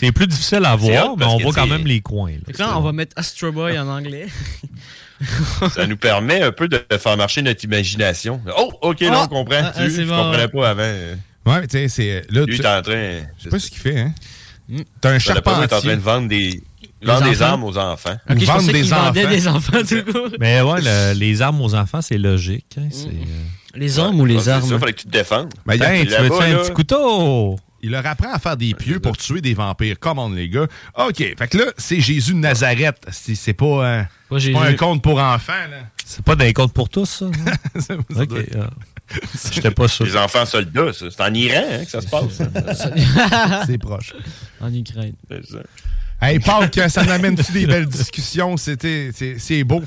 C'est 0.00 0.12
plus 0.12 0.26
difficile 0.26 0.64
à 0.64 0.76
voir, 0.76 1.12
hot 1.12 1.16
mais 1.18 1.24
on 1.26 1.38
voit 1.38 1.52
quand 1.52 1.66
même 1.66 1.86
les 1.86 2.00
coins. 2.00 2.32
là. 2.58 2.76
On 2.76 2.80
va 2.80 2.92
mettre 2.92 3.12
Astro 3.16 3.50
Boy 3.52 3.78
en 3.78 3.88
anglais. 3.88 4.26
Ça 5.74 5.86
nous 5.86 5.96
permet 5.96 6.42
un 6.42 6.52
peu 6.52 6.68
de 6.68 6.80
faire 6.98 7.16
marcher 7.16 7.42
notre 7.42 7.64
imagination. 7.64 8.40
Oh, 8.56 8.72
ok, 8.82 9.00
là, 9.00 9.10
Ah, 9.14 9.22
on 9.24 9.26
comprend. 9.28 9.56
ah, 9.60 9.72
ah, 9.74 9.84
Tu- 9.84 9.90
je 9.90 10.02
bon, 10.02 10.16
comprenais 10.16 10.42
ouais. 10.44 10.48
pas 10.48 10.70
avant. 10.70 10.92
Ouais, 11.46 11.66
tu 11.66 11.78
sais, 11.78 11.88
c'est. 11.88 12.24
Là, 12.30 12.44
Lui, 12.44 12.54
tu 12.56 12.60
il 12.60 12.64
est 12.64 12.68
en 12.68 12.82
train. 12.82 13.18
je 13.38 13.42
sais 13.44 13.48
pas 13.50 13.58
ce 13.58 13.68
qu'il 13.70 13.80
fait, 13.80 13.98
hein. 13.98 14.12
T'as 15.00 15.10
un 15.10 15.16
il 15.16 15.26
est 15.26 15.30
en 15.30 15.40
train 15.40 15.54
charpentier. 15.62 15.96
de 15.96 16.00
vendre 16.00 16.28
des, 16.28 16.62
vendre 17.02 17.28
des 17.30 17.42
armes 17.42 17.64
aux 17.64 17.76
enfants. 17.78 18.16
Ou 18.28 18.32
Ok, 18.34 18.38
je 18.40 18.44
vendre 18.46 18.72
des 18.72 18.92
enfants. 18.92 19.12
des 19.12 19.48
enfants 19.48 19.78
tout 19.88 20.12
court. 20.12 20.28
Mais 20.38 20.60
ouais, 20.60 20.80
le- 20.82 21.18
les 21.18 21.42
armes 21.42 21.60
aux 21.62 21.74
enfants, 21.74 22.02
c'est 22.02 22.18
logique. 22.18 22.66
hein, 22.78 22.88
c'est, 22.92 23.06
euh, 23.08 23.74
Les 23.74 23.98
armes 23.98 24.20
ou 24.20 24.26
les 24.26 24.36
Ah, 24.36 24.40
c'est 24.44 24.50
armes? 24.50 24.68
ça, 24.68 24.78
fallait 24.78 24.92
que 24.92 25.00
tu 25.00 25.06
te 25.06 25.10
défendes. 25.12 25.52
Ben, 25.66 25.80
a- 25.82 25.94
Hey, 25.96 26.06
tu 26.06 26.12
veux-tu 26.14 26.42
un 26.42 26.48
là- 26.48 26.58
petit 26.58 26.72
couteau? 26.72 27.58
Il 27.82 27.90
leur 27.90 28.04
apprend 28.06 28.32
à 28.32 28.38
faire 28.38 28.56
des 28.56 28.74
pieux 28.74 28.98
pour 28.98 29.16
tuer 29.16 29.40
des 29.40 29.54
vampires. 29.54 29.98
Come 29.98 30.18
on, 30.18 30.30
les 30.30 30.48
gars. 30.48 30.66
OK. 30.96 31.16
Fait 31.16 31.48
que 31.48 31.58
là, 31.58 31.64
c'est 31.76 32.00
Jésus 32.00 32.32
de 32.34 32.38
Nazareth. 32.38 32.96
C'est 33.10 33.34
c'est 33.34 33.52
pas, 33.52 33.64
euh, 33.64 34.02
Pas 34.28 34.66
un 34.66 34.74
conte 34.74 35.02
pour 35.02 35.20
enfants, 35.20 35.52
là. 35.70 35.78
C'est 36.04 36.24
pas 36.24 36.34
d'un 36.34 36.52
compte 36.52 36.72
pour 36.72 36.88
tous, 36.88 37.06
ça? 37.06 37.26
Ça 37.80 37.94
ok. 37.94 38.46
ah. 38.56 38.70
J'étais 39.52 39.70
pas 39.70 39.88
sûr. 39.88 40.04
Les 40.04 40.16
enfants 40.16 40.44
soldats, 40.44 40.92
ça. 40.92 41.06
c'est 41.10 41.22
en 41.22 41.32
Iran 41.32 41.62
hein, 41.70 41.84
que 41.84 41.90
ça 41.90 42.00
se 42.00 42.08
passe. 42.08 42.42
c'est 43.66 43.78
proche. 43.78 44.12
En 44.60 44.72
Ukraine. 44.72 45.14
Hey, 46.20 46.40
Pâques, 46.40 46.80
ça 46.88 47.04
nous 47.04 47.12
amène-tu 47.12 47.52
des 47.52 47.66
belles 47.66 47.86
discussions? 47.86 48.56
C'était, 48.56 49.10
c'est, 49.14 49.38
c'est 49.38 49.62
beau. 49.62 49.80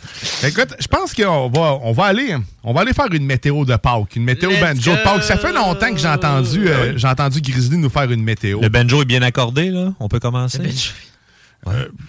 Écoute, 0.44 0.74
je 0.80 0.88
pense 0.88 1.14
qu'on 1.14 1.50
va, 1.50 1.78
on 1.84 1.92
va 1.92 2.06
aller, 2.06 2.38
on 2.64 2.74
va 2.74 2.82
aller 2.82 2.94
faire 2.94 3.12
une 3.12 3.26
météo 3.26 3.66
de 3.66 3.76
Pâques, 3.76 4.16
une 4.16 4.24
météo 4.24 4.50
Let's 4.50 4.62
banjo 4.62 4.92
de! 4.96 5.04
Pâques. 5.04 5.24
Ça 5.24 5.38
fait 5.38 5.52
longtemps 5.52 5.92
que 5.92 5.98
j'ai 6.00 6.08
entendu, 6.08 6.70
euh, 6.70 6.94
j'ai 6.98 7.08
entendu 7.08 7.42
Grizzly 7.42 7.78
nous 7.78 7.90
faire 7.90 8.10
une 8.10 8.24
météo. 8.24 8.62
Le 8.62 8.70
banjo 8.70 9.02
est 9.02 9.06
bien 9.06 9.22
accordé, 9.24 9.70
là? 9.72 9.92
On 10.00 10.08
peut 10.08 10.20
commencer? 10.22 10.62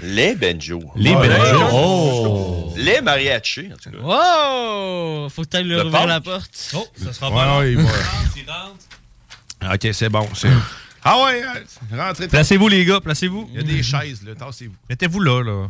Les 0.03 0.35
banjos. 0.37 0.85
Les 0.97 1.15
Ouais. 1.15 1.29
banjos. 1.29 1.69
Oh! 1.73 2.73
Les 2.77 3.01
mariachis, 3.01 3.71
en 3.73 3.77
tout 3.77 3.91
cas. 3.91 4.03
Wow! 4.03 5.29
Faut 5.31 5.43
que 5.43 5.49
t'ailles 5.49 5.65
le 5.65 5.79
Le 5.79 5.85
ouvrir 5.87 6.07
la 6.07 6.21
porte. 6.21 6.71
Oh, 6.75 6.87
ça 6.97 7.13
sera 7.13 7.29
Ouais, 7.31 7.59
ouais, 7.59 7.73
il 7.73 7.79
va- 7.79 9.75
OK, 9.75 9.89
c'est 9.93 10.09
bon. 10.09 10.27
c'est- 10.35 10.49
Ah 11.05 11.25
ouais, 11.25 11.43
euh, 11.43 11.97
rentrez. 11.97 12.29
Placez-vous, 12.29 12.69
les 12.69 12.85
gars, 12.85 13.01
placez-vous. 13.01 13.49
Il 13.51 13.57
y 13.57 13.59
a 13.59 13.63
des 13.63 13.83
chaises, 13.83 14.23
là. 14.25 14.35
Tassez-vous. 14.35 14.75
Mettez-vous 14.89 15.21
là, 15.21 15.43
là. 15.43 15.69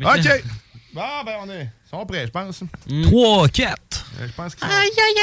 OK. 0.00 0.44
Bon, 0.92 1.02
ben, 1.24 1.36
on 1.42 1.50
est. 1.50 1.62
Ils 1.86 1.90
sont 1.90 2.06
prêts, 2.06 2.26
je 2.26 2.30
pense. 2.30 2.62
3, 3.04 3.48
4. 3.48 4.06
Euh, 4.20 4.26
Je 4.28 4.32
pense 4.32 4.54
qu'ils 4.54 4.68
Aïe, 4.68 4.90
aïe, 4.90 5.18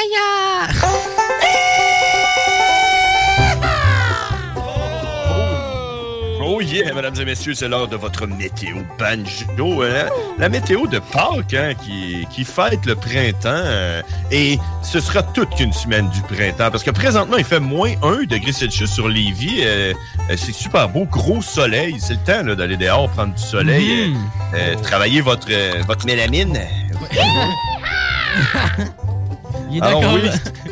aïe, 0.68 0.78
Oh 6.44 6.60
yeah, 6.60 6.92
mesdames 6.92 7.14
et 7.20 7.24
messieurs, 7.24 7.54
c'est 7.54 7.68
l'heure 7.68 7.86
de 7.86 7.94
votre 7.96 8.26
météo 8.26 8.78
banjo. 8.98 9.82
hein? 9.82 10.08
La 10.38 10.48
météo 10.48 10.86
de 10.88 10.98
Pâques 10.98 11.54
hein, 11.54 11.72
qui, 11.80 12.26
qui 12.30 12.44
fête 12.44 12.84
le 12.84 12.96
printemps. 12.96 13.48
euh, 13.48 14.02
et 14.32 14.58
ce 14.82 14.98
sera 15.00 15.22
toute 15.22 15.54
qu'une 15.54 15.72
semaine 15.72 16.08
du 16.10 16.20
printemps. 16.22 16.70
Parce 16.70 16.82
que 16.82 16.90
présentement, 16.90 17.36
il 17.36 17.44
fait 17.44 17.60
moins 17.60 17.92
1 18.02 18.24
degré 18.24 18.50
Celsius 18.52 18.90
sur 18.92 19.08
Lévis. 19.08 19.60
euh, 19.64 19.92
euh, 20.30 20.36
c'est 20.36 20.52
super 20.52 20.88
beau, 20.88 21.04
gros 21.04 21.42
soleil. 21.42 21.96
C'est 22.00 22.14
le 22.14 22.18
temps 22.20 22.42
là, 22.44 22.54
d'aller 22.56 22.76
dehors 22.76 23.08
prendre 23.10 23.34
du 23.34 23.42
soleil. 23.42 24.12
Euh, 24.54 24.74
travailler 24.82 25.20
votre, 25.20 25.48
votre 25.86 26.06
mélamine. 26.06 26.58
Il 29.70 29.78
est 29.78 29.82
Alors 29.82 30.00
d'accord. 30.00 30.18
oui. 30.22 30.30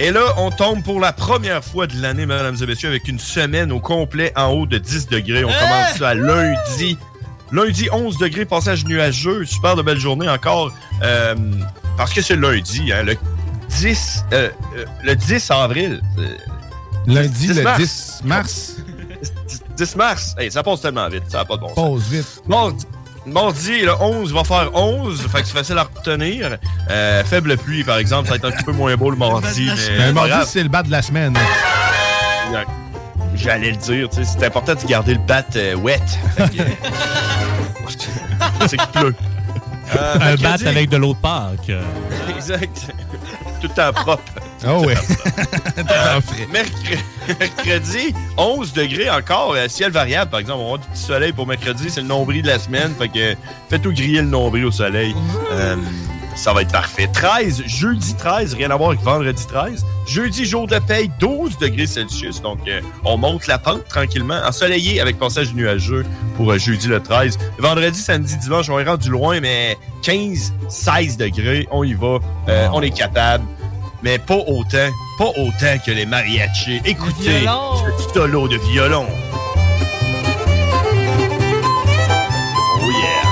Et 0.00 0.10
là, 0.10 0.34
on 0.38 0.50
tombe 0.50 0.82
pour 0.82 0.98
la 1.00 1.12
première 1.12 1.62
fois 1.64 1.86
de 1.86 2.00
l'année, 2.00 2.26
mesdames 2.26 2.56
et 2.60 2.66
messieurs, 2.66 2.88
avec 2.88 3.06
une 3.08 3.18
semaine 3.20 3.70
au 3.70 3.78
complet 3.80 4.32
en 4.36 4.48
haut 4.48 4.66
de 4.66 4.78
10 4.78 5.08
degrés. 5.08 5.44
On 5.44 5.52
commence 5.52 5.96
ça 5.98 6.14
lundi. 6.14 6.98
Lundi, 7.52 7.88
11 7.92 8.18
degrés, 8.18 8.44
passage 8.44 8.84
nuageux. 8.84 9.44
Super 9.44 9.76
de 9.76 9.82
belle 9.82 10.00
journée 10.00 10.28
encore. 10.28 10.72
euh, 11.02 11.34
parce 11.96 12.12
que 12.12 12.20
c'est 12.22 12.34
lundi, 12.36 12.92
hein, 12.92 13.04
le 13.04 13.16
10, 13.68 14.24
euh, 14.32 14.50
euh, 14.76 14.84
le 15.04 15.14
10 15.14 15.50
avril. 15.52 16.02
euh, 16.18 16.28
Lundi, 17.06 17.48
10 17.48 17.56
le 17.58 17.62
mars. 17.62 17.78
10 17.78 18.20
mars. 18.24 18.76
10 19.76 19.96
mars. 19.96 20.34
Hey, 20.38 20.50
ça 20.50 20.62
passe 20.64 20.80
tellement 20.80 21.08
vite, 21.08 21.24
ça 21.28 21.38
n'a 21.38 21.44
pas 21.44 21.54
de 21.56 21.60
bon 21.60 21.68
sens. 21.68 21.74
Pause 21.76 22.02
vite. 22.10 22.42
Mardi, 22.48 22.84
mardi, 23.26 23.80
le 23.82 23.92
11 24.00 24.32
va 24.32 24.44
faire 24.44 24.70
11, 24.74 25.20
fait 25.28 25.42
que 25.42 25.46
c'est 25.48 25.54
facile 25.56 25.78
à 25.78 25.84
retenir. 25.84 26.58
Euh, 26.90 27.24
faible 27.24 27.56
pluie, 27.56 27.84
par 27.84 27.98
exemple, 27.98 28.26
ça 28.28 28.32
va 28.32 28.36
être 28.36 28.44
un 28.46 28.50
petit 28.50 28.64
peu 28.64 28.72
moins 28.72 28.94
beau 28.96 29.10
le 29.10 29.16
mardi. 29.16 29.70
Mais 29.90 29.98
Ben, 29.98 30.12
mardi, 30.14 30.32
c'est 30.46 30.62
le 30.62 30.68
bas 30.68 30.82
de 30.82 30.90
la 30.90 31.02
semaine. 31.02 31.36
Exact. 32.48 32.68
J'allais 33.36 33.70
le 33.72 33.76
dire, 33.76 34.08
tu 34.10 34.24
sais, 34.24 34.30
c'est 34.38 34.46
important 34.46 34.74
de 34.74 34.86
garder 34.86 35.14
le 35.14 35.20
bat 35.20 35.44
euh, 35.56 35.74
wet. 35.74 36.00
Fait 36.36 36.56
que- 36.56 36.62
c'est 38.68 38.76
qu'il 38.76 38.88
pleut. 38.88 39.14
Euh, 39.96 40.14
Un 40.20 40.34
bat 40.36 40.54
avec 40.66 40.88
de 40.88 40.96
l'eau 40.96 41.14
de 41.14 41.18
Pâques. 41.18 41.70
euh. 41.70 41.82
Exact. 42.34 42.86
Tout 43.60 43.68
le 43.68 43.74
temps 43.74 43.92
propre. 43.92 44.22
Ah 44.66 44.78
ouais. 44.78 44.94
Euh, 45.76 46.20
mercredi, 46.52 47.02
mercredi, 47.40 48.14
11 48.36 48.72
degrés 48.72 49.10
encore, 49.10 49.54
euh, 49.54 49.66
ciel 49.68 49.90
variable 49.90 50.30
par 50.30 50.40
exemple. 50.40 50.60
On 50.60 50.62
va 50.62 50.74
avoir 50.74 50.78
du 50.78 50.86
petit 50.88 51.02
soleil 51.02 51.32
pour 51.32 51.46
mercredi, 51.46 51.90
c'est 51.90 52.00
le 52.00 52.06
nombril 52.06 52.42
de 52.42 52.46
la 52.46 52.58
semaine. 52.60 52.94
Fait 52.96 53.08
que 53.08 53.34
faites-tout 53.68 53.92
griller 53.92 54.20
le 54.22 54.28
nombril 54.28 54.64
au 54.64 54.70
soleil. 54.70 55.14
Euh, 55.52 55.74
ça 56.36 56.52
va 56.52 56.62
être 56.62 56.72
parfait. 56.72 57.08
13, 57.12 57.64
jeudi 57.66 58.14
13, 58.14 58.54
rien 58.54 58.70
à 58.70 58.76
voir 58.76 58.90
avec 58.90 59.02
vendredi 59.02 59.46
13. 59.46 59.84
Jeudi, 60.06 60.44
jour 60.44 60.66
de 60.66 60.78
paye, 60.78 61.10
12 61.20 61.58
degrés 61.58 61.86
Celsius. 61.86 62.42
Donc, 62.42 62.58
euh, 62.68 62.80
on 63.04 63.16
monte 63.16 63.46
la 63.46 63.58
pente 63.58 63.86
tranquillement, 63.88 64.40
ensoleillé 64.46 65.00
avec 65.00 65.18
passage 65.18 65.54
nuageux 65.54 66.04
pour 66.36 66.50
euh, 66.52 66.58
jeudi 66.58 66.88
le 66.88 67.00
13. 67.00 67.38
Vendredi, 67.58 67.98
samedi, 67.98 68.36
dimanche, 68.38 68.68
on 68.68 68.78
est 68.78 68.84
rendu 68.84 69.10
loin, 69.10 69.40
mais 69.40 69.76
15, 70.02 70.52
16 70.68 71.16
degrés, 71.16 71.68
on 71.70 71.84
y 71.84 71.94
va. 71.94 72.18
Euh, 72.48 72.68
On 72.72 72.82
est 72.82 72.90
capable. 72.90 73.44
Mais 74.04 74.18
pas 74.18 74.36
autant, 74.36 74.90
pas 75.16 75.30
autant 75.30 75.78
que 75.84 75.90
les 75.90 76.04
mariachis. 76.04 76.78
Écoutez, 76.84 77.38
violon. 77.40 77.76
ce 77.98 78.12
solo 78.12 78.46
de 78.48 78.58
violon. 78.58 79.06
Oh 82.82 82.90
yeah. 82.90 83.22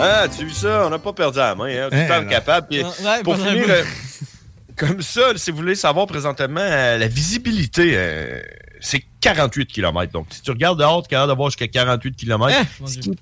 Ah, 0.00 0.26
tu 0.34 0.40
as 0.40 0.44
vu 0.46 0.50
ça? 0.52 0.86
On 0.86 0.90
n'a 0.90 0.98
pas 0.98 1.12
perdu 1.12 1.36
la 1.36 1.54
main. 1.54 1.66
Hein? 1.66 1.88
Tout 1.90 1.96
le 1.96 2.08
temps 2.08 2.26
capable. 2.30 2.68
Puis, 2.68 2.82
Ouais, 2.82 2.88
ouais, 3.04 3.22
pour 3.22 3.36
finir, 3.36 3.66
euh, 3.68 3.82
comme 4.74 5.02
ça, 5.02 5.32
si 5.36 5.50
vous 5.50 5.58
voulez 5.58 5.74
savoir 5.74 6.06
présentement, 6.06 6.60
euh, 6.60 6.96
la 6.96 7.08
visibilité, 7.08 7.92
euh, 7.94 8.40
c'est 8.80 9.04
48 9.20 9.66
km. 9.66 10.12
Donc, 10.12 10.28
si 10.30 10.40
tu 10.40 10.50
regardes 10.50 10.78
dehors, 10.78 11.02
tu 11.02 11.08
es 11.08 11.10
capable 11.10 11.28
d'avoir 11.28 11.50
jusqu'à 11.50 11.68
48 11.68 12.16
km. 12.16 12.56
ce 12.86 12.98
qui 13.00 13.10
est 13.10 13.18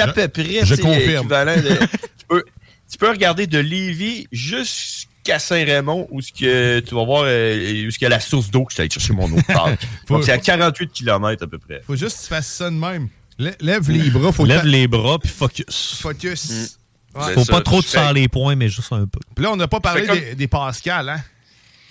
à 0.00 0.08
peu 0.08 0.28
près 0.28 0.64
je 0.64 0.74
tu 0.74 0.76
sais, 0.76 0.82
confirme. 0.82 1.26
équivalent 1.26 1.56
de- 1.56 1.78
tu, 2.18 2.26
peux, 2.28 2.44
tu 2.90 2.98
peux 2.98 3.08
regarder 3.10 3.46
de 3.46 3.58
Lévis 3.58 4.26
jusqu'à 4.32 5.38
Saint-Raymond 5.38 6.06
où 6.10 6.20
ce 6.20 6.32
que 6.32 6.80
tu 6.80 6.94
vas 6.94 7.04
voir 7.04 7.22
euh, 7.26 7.86
où 7.86 7.90
ce 7.90 7.98
qu'il 7.98 8.04
y 8.04 8.06
a 8.06 8.10
la 8.10 8.20
source 8.20 8.50
d'eau 8.50 8.64
que 8.64 8.72
je 8.72 8.74
suis 8.74 8.80
allé 8.82 8.90
chercher 8.90 9.12
mon 9.12 9.30
eau 9.32 9.36
de 9.36 9.42
parc. 9.52 9.80
C'est 10.22 10.32
à 10.32 10.38
48 10.38 10.92
km 10.92 11.42
à 11.44 11.46
peu 11.46 11.58
près. 11.58 11.82
Faut 11.86 11.96
juste 11.96 12.16
que 12.18 12.22
tu 12.22 12.28
fasses 12.28 12.46
ça 12.48 12.70
de 12.70 12.76
même. 12.76 13.08
Lè- 13.38 13.56
Lève 13.60 13.90
les 13.90 14.10
bras. 14.10 14.32
Faut 14.32 14.44
Lève 14.44 14.64
les 14.64 14.86
bras 14.86 15.18
puis 15.18 15.28
focus. 15.30 15.98
Focus. 16.00 16.78
Ouais. 17.16 17.32
Faut 17.34 17.44
pas 17.44 17.60
trop 17.60 17.80
te 17.82 17.86
serrer 17.88 18.12
les 18.14 18.28
poings, 18.28 18.56
mais 18.56 18.68
juste 18.68 18.92
un 18.92 19.06
peu. 19.06 19.20
Puis 19.34 19.44
là, 19.44 19.52
on 19.52 19.56
n'a 19.56 19.68
pas 19.68 19.80
parlé 19.80 20.04
comme- 20.06 20.18
des, 20.18 20.34
des 20.34 20.48
Pascal, 20.48 21.08
hein? 21.08 21.20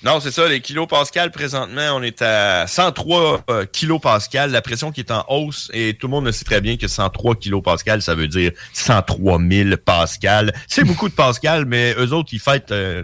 Non, 0.03 0.19
c'est 0.19 0.31
ça, 0.31 0.49
les 0.49 0.59
kilopascals, 0.59 1.31
présentement, 1.31 1.95
on 1.95 2.03
est 2.03 2.21
à 2.21 2.67
103 2.67 3.45
euh, 3.49 3.65
kilopascals, 3.65 4.51
la 4.51 4.61
pression 4.61 4.91
qui 4.91 4.99
est 4.99 5.11
en 5.11 5.23
hausse, 5.30 5.71
et 5.73 5.93
tout 5.93 6.07
le 6.07 6.11
monde 6.11 6.25
le 6.25 6.34
sait 6.34 6.43
très 6.43 6.59
bien 6.59 6.75
que 6.75 6.89
103 6.89 7.35
kilopascals, 7.35 8.01
ça 8.01 8.13
veut 8.13 8.27
dire 8.27 8.51
103 8.73 9.39
000 9.39 9.77
pascal. 9.77 10.53
C'est 10.67 10.84
beaucoup 10.84 11.07
de 11.07 11.13
pascal, 11.13 11.65
mais 11.65 11.95
eux 11.97 12.11
autres, 12.11 12.31
ils 12.34 12.41
fêtent, 12.41 12.73
euh, 12.73 13.03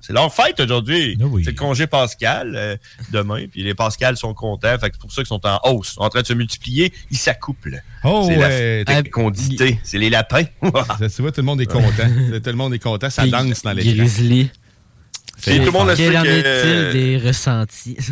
c'est 0.00 0.12
leur 0.12 0.32
fête 0.32 0.60
aujourd'hui. 0.60 1.18
C'est 1.42 1.50
le 1.50 1.56
congé 1.56 1.88
pascal, 1.88 2.52
euh, 2.54 2.76
demain, 3.10 3.46
puis 3.50 3.64
les 3.64 3.74
pascals 3.74 4.16
sont 4.16 4.32
contents, 4.32 4.78
fait 4.78 4.90
que 4.90 4.94
c'est 4.94 5.00
pour 5.00 5.10
ça 5.10 5.22
qu'ils 5.22 5.26
sont 5.26 5.44
en 5.44 5.58
hausse, 5.64 5.96
en 5.96 6.08
train 6.10 6.22
de 6.22 6.26
se 6.28 6.34
multiplier, 6.34 6.92
ils 7.10 7.18
s'accouplent. 7.18 7.82
Oh, 8.04 8.24
c'est 8.28 8.36
ouais. 8.36 8.84
la 8.86 8.94
fécondité, 9.02 9.80
c'est 9.82 9.98
les 9.98 10.10
lapins. 10.10 10.44
Ça, 11.00 11.08
tu 11.08 11.22
vois, 11.22 11.32
tout 11.32 11.40
le 11.40 11.46
monde 11.46 11.60
est 11.60 11.66
content. 11.66 12.08
tout 12.44 12.50
le 12.50 12.52
monde 12.52 12.72
est 12.72 12.78
content. 12.78 13.10
Ça 13.10 13.26
danse 13.26 13.62
dans 13.62 13.72
l'écran. 13.72 13.96
Grizzly. 13.96 14.50
Tout 15.42 15.50
le 15.50 15.70
monde 15.70 15.92
Quel 15.96 16.12
sait 16.12 16.18
en 16.18 16.22
que- 16.22 16.28
est-il 16.28 16.92
des 16.92 17.18
ressentis? 17.28 17.96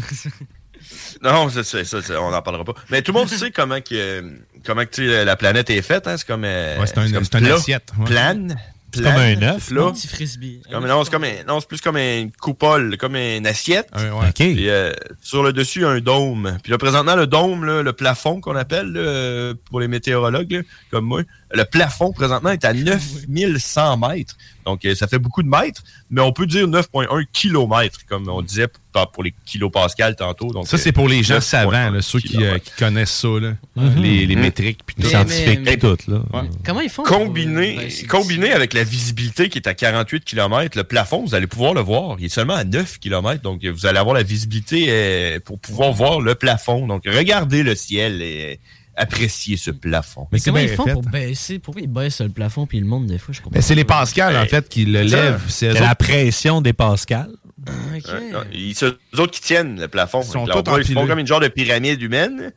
Non, 1.23 1.49
ça, 1.49 1.65
c'est- 1.65 1.85
ça, 1.85 2.03
c'est- 2.03 2.17
on 2.17 2.31
n'en 2.31 2.43
parlera 2.43 2.65
pas. 2.65 2.75
Mais 2.91 3.01
tout 3.03 3.13
le 3.13 3.19
monde 3.19 3.29
sait 3.29 3.51
comment 3.51 3.81
que 3.81 4.23
comment 4.67 4.85
que 4.85 5.25
la 5.25 5.37
planète 5.37 5.71
est 5.71 5.83
faite. 5.83 6.07
Hein? 6.07 6.17
C'est 6.19 6.27
comme, 6.27 6.45
euh, 6.45 6.79
Ouais, 6.79 6.87
c'est 6.87 6.99
un- 6.99 7.11
comme 7.11 7.23
une 7.23 7.29
plat, 7.29 7.55
assiette, 7.55 7.91
ouais. 7.99 8.05
Plane. 8.05 8.57
C'est 8.95 9.01
plane, 9.01 9.15
comme 9.39 9.45
un 9.45 9.55
œuf. 9.55 9.73
Un 9.73 9.91
petit 9.93 10.07
frisbee. 10.07 10.61
Comme- 10.71 10.87
non, 10.87 11.03
c'est 11.05 11.11
comme 11.11 11.25
un- 11.25 11.43
non, 11.49 11.59
c'est 11.61 11.67
plus 11.69 11.81
comme 11.81 11.97
une 11.97 12.31
coupole, 12.33 12.97
comme 12.97 13.17
une 13.17 13.47
assiette. 13.47 13.89
Puis, 14.35 14.69
euh, 14.69 14.93
sur 15.21 15.43
le 15.43 15.53
dessus, 15.53 15.81
il 15.81 15.83
y 15.83 15.85
a 15.87 15.89
un 15.89 16.01
dôme. 16.01 16.59
Puis 16.63 16.71
là, 16.71 16.79
présentement, 16.79 17.17
le 17.17 17.27
dôme, 17.27 17.65
là, 17.65 17.83
le 17.83 17.93
plafond 17.93 18.41
qu'on 18.41 18.55
appelle 18.55 18.93
là, 18.93 19.01
euh, 19.01 19.55
pour 19.69 19.81
les 19.81 19.89
météorologues, 19.89 20.53
là, 20.53 20.61
comme 20.93 21.07
moi, 21.07 21.23
le 21.55 21.65
plafond 21.65 22.13
présentement 22.13 22.51
est 22.51 22.65
à 22.65 22.73
9100 23.29 23.97
mètres. 23.97 24.37
Donc, 24.65 24.85
euh, 24.87 24.95
ça 24.95 25.07
fait 25.07 25.19
beaucoup 25.19 25.43
de 25.43 25.49
mètres, 25.49 25.83
mais 26.11 26.23
on 26.23 26.33
peut 26.33 26.47
dire 26.47 26.67
9,1 26.67 27.27
kilomètres, 27.33 27.99
comme 28.09 28.29
on 28.31 28.41
disait 28.41 28.67
pour, 29.13 29.23
les 29.23 29.35
kilopascals 29.45 30.17
tantôt. 30.17 30.53
Donc, 30.53 30.67
Ça, 30.69 30.77
euh, 30.77 30.81
c'est 30.81 30.93
pour 30.93 31.07
les 31.09 31.23
gens 31.23 31.35
9,1 31.37 31.41
savants, 31.43 31.91
là, 31.91 32.01
ceux 32.01 32.21
qui, 32.21 32.43
euh, 32.43 32.59
qui 32.59 32.71
connaissent 32.79 33.11
ça, 33.13 33.29
là. 33.29 33.53
Mhm. 33.77 34.03
les, 34.03 34.25
les 34.27 34.37
Mhm. 34.37 34.43
métriques. 34.43 34.81
Puis 34.87 34.95
tout. 34.97 35.03
Les 35.03 35.09
scientifiques, 35.11 35.61
Mais- 35.65 35.77
tout, 35.77 35.99
là. 36.09 36.23
Comment 36.65 36.81
ils 36.81 36.89
font? 36.89 37.03
Combiné, 37.03 37.77
Ben, 37.77 37.91
c'est- 37.91 38.07
combiné 38.07 38.53
avec 38.53 38.73
la 38.73 38.85
visibilité 38.85 39.49
qui 39.51 39.59
est 39.59 39.69
à 39.69 39.75
48 39.75 40.25
km, 40.25 40.79
le 40.79 40.85
plafond, 40.85 41.25
vous 41.27 41.35
allez 41.35 41.47
pouvoir 41.47 41.75
le 41.75 41.81
voir. 41.83 42.17
Il 42.19 42.25
est 42.27 42.29
seulement 42.31 42.55
à 42.55 42.65
9 42.65 42.99
km, 43.01 43.43
donc 43.43 43.65
vous 43.65 43.85
allez 43.87 43.99
avoir 43.99 44.15
la 44.15 44.23
visibilité 44.23 44.87
euh, 44.89 45.41
pour 45.45 45.59
pouvoir 45.59 45.93
voir 45.93 46.21
le 46.21 46.35
plafond. 46.37 46.87
Donc 46.87 47.03
regardez 47.07 47.63
le 47.63 47.75
ciel 47.75 48.23
et 48.23 48.61
appréciez 48.97 49.57
ce 49.57 49.71
plafond. 49.71 50.27
Mais 50.33 50.41
comment 50.41 50.59
ils 50.59 50.69
font 50.69 50.85
pour 50.85 51.03
baisser? 51.03 51.59
Pourquoi 51.59 51.83
ils 51.83 51.89
baissent 51.89 52.21
le 52.21 52.29
plafond 52.29 52.67
puis 52.67 52.81
le 52.81 52.87
monde 52.87 53.07
des 53.07 53.19
fois? 53.19 53.33
Je 53.35 53.41
comprends 53.41 53.55
Ben, 53.55 53.63
c'est 53.63 53.75
les 53.75 53.85
pas. 53.85 54.01
Pascal, 54.01 54.37
en 54.37 54.47
fait, 54.47 54.69
qui 54.69 54.85
le 54.85 55.03
lèvent. 55.03 55.43
C'est 55.49 55.73
la 55.73 55.91
autres- 55.93 55.97
pression 55.97 56.61
des 56.61 56.73
pascals. 56.73 57.31
Ouais, 57.67 58.31
non, 58.33 58.41
ils, 58.53 58.75
c'est 58.75 58.87
eux 58.87 58.99
autres 59.19 59.33
qui 59.33 59.41
tiennent 59.41 59.81
le 59.81 59.89
plafond. 59.89 60.21
Ils 60.23 60.27
sont 60.27 60.45
tous 60.47 60.79
ils 60.89 60.95
font 60.95 61.07
comme 61.07 61.19
une 61.19 61.27
genre 61.27 61.41
de 61.41 61.49
pyramide 61.49 62.01
humaine. 62.03 62.53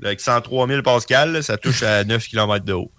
Là, 0.00 0.08
avec 0.08 0.20
103 0.20 0.66
000 0.66 0.82
pascal, 0.82 1.32
là, 1.32 1.42
ça 1.42 1.56
touche 1.58 1.82
à 1.82 2.04
9 2.04 2.26
km 2.26 2.64
de 2.64 2.72
haut. 2.72 2.90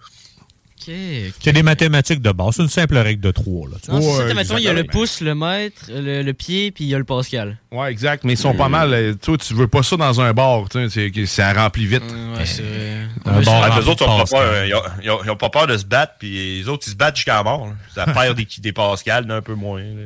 Ok. 0.88 1.34
C'est 1.44 1.54
des 1.54 1.64
mathématiques 1.64 2.22
de 2.22 2.32
base. 2.32 2.56
C'est 2.56 2.64
une 2.64 2.70
simple 2.70 2.98
règle 2.98 3.22
de 3.22 3.32
3. 3.32 3.70
Là, 3.70 3.76
tu 3.84 3.92
Non, 3.92 4.02
ça, 4.02 4.34
mettons, 4.34 4.58
il 4.58 4.64
y 4.64 4.68
a 4.68 4.74
le 4.74 4.84
pouce, 4.84 5.22
le 5.22 5.36
mètre, 5.36 5.84
le, 5.90 6.22
le 6.24 6.34
pied, 6.34 6.72
puis 6.72 6.86
il 6.86 6.90
y 6.90 6.96
a 6.96 6.98
le 6.98 7.04
Pascal. 7.04 7.58
Ouais, 7.72 7.92
exact. 7.92 8.24
Mais 8.24 8.34
ils 8.34 8.38
sont 8.38 8.54
pas 8.56 8.70
mal. 8.70 8.94
euh, 8.94 9.14
Toi, 9.14 9.38
tu 9.38 9.54
veux 9.54 9.68
pas 9.68 9.84
ça 9.84 9.96
dans 9.98 10.22
un 10.22 10.34
bar. 10.34 10.68
tu 10.70 10.80
sais, 10.80 10.90
c'est 10.90 11.12
que 11.12 11.26
Ça 11.26 11.54
remplit 11.54 11.86
vite. 11.86 12.04
Ouais, 12.04 12.46
c'est 12.46 12.62
vrai. 12.64 13.08
Un 13.26 13.42
bar 13.42 13.64
Ah, 13.64 13.70
rempli 13.70 13.86
eux 13.86 13.90
autres, 13.90 14.04
ils 14.04 14.10
ont, 14.10 14.18
pas 14.18 14.26
Pascal. 14.26 15.38
pas 15.38 15.50
peur 15.50 15.68
de 15.68 15.78
se 15.78 15.86
battre, 15.86 16.14
puis 16.20 16.60
les 16.60 16.68
autres, 16.68 16.84
ils 16.88 16.92
se 16.92 16.96
battent 16.96 17.16
jusqu'à 17.16 17.44
mort. 17.44 17.68
là. 17.68 17.74
Ça 17.94 18.06
perd 18.12 18.36
des, 18.38 18.48
des 18.60 18.74
pascals, 18.74 19.30
un 19.30 19.42
peu 19.42 19.54
moins. 19.56 19.82
là. 19.82 20.06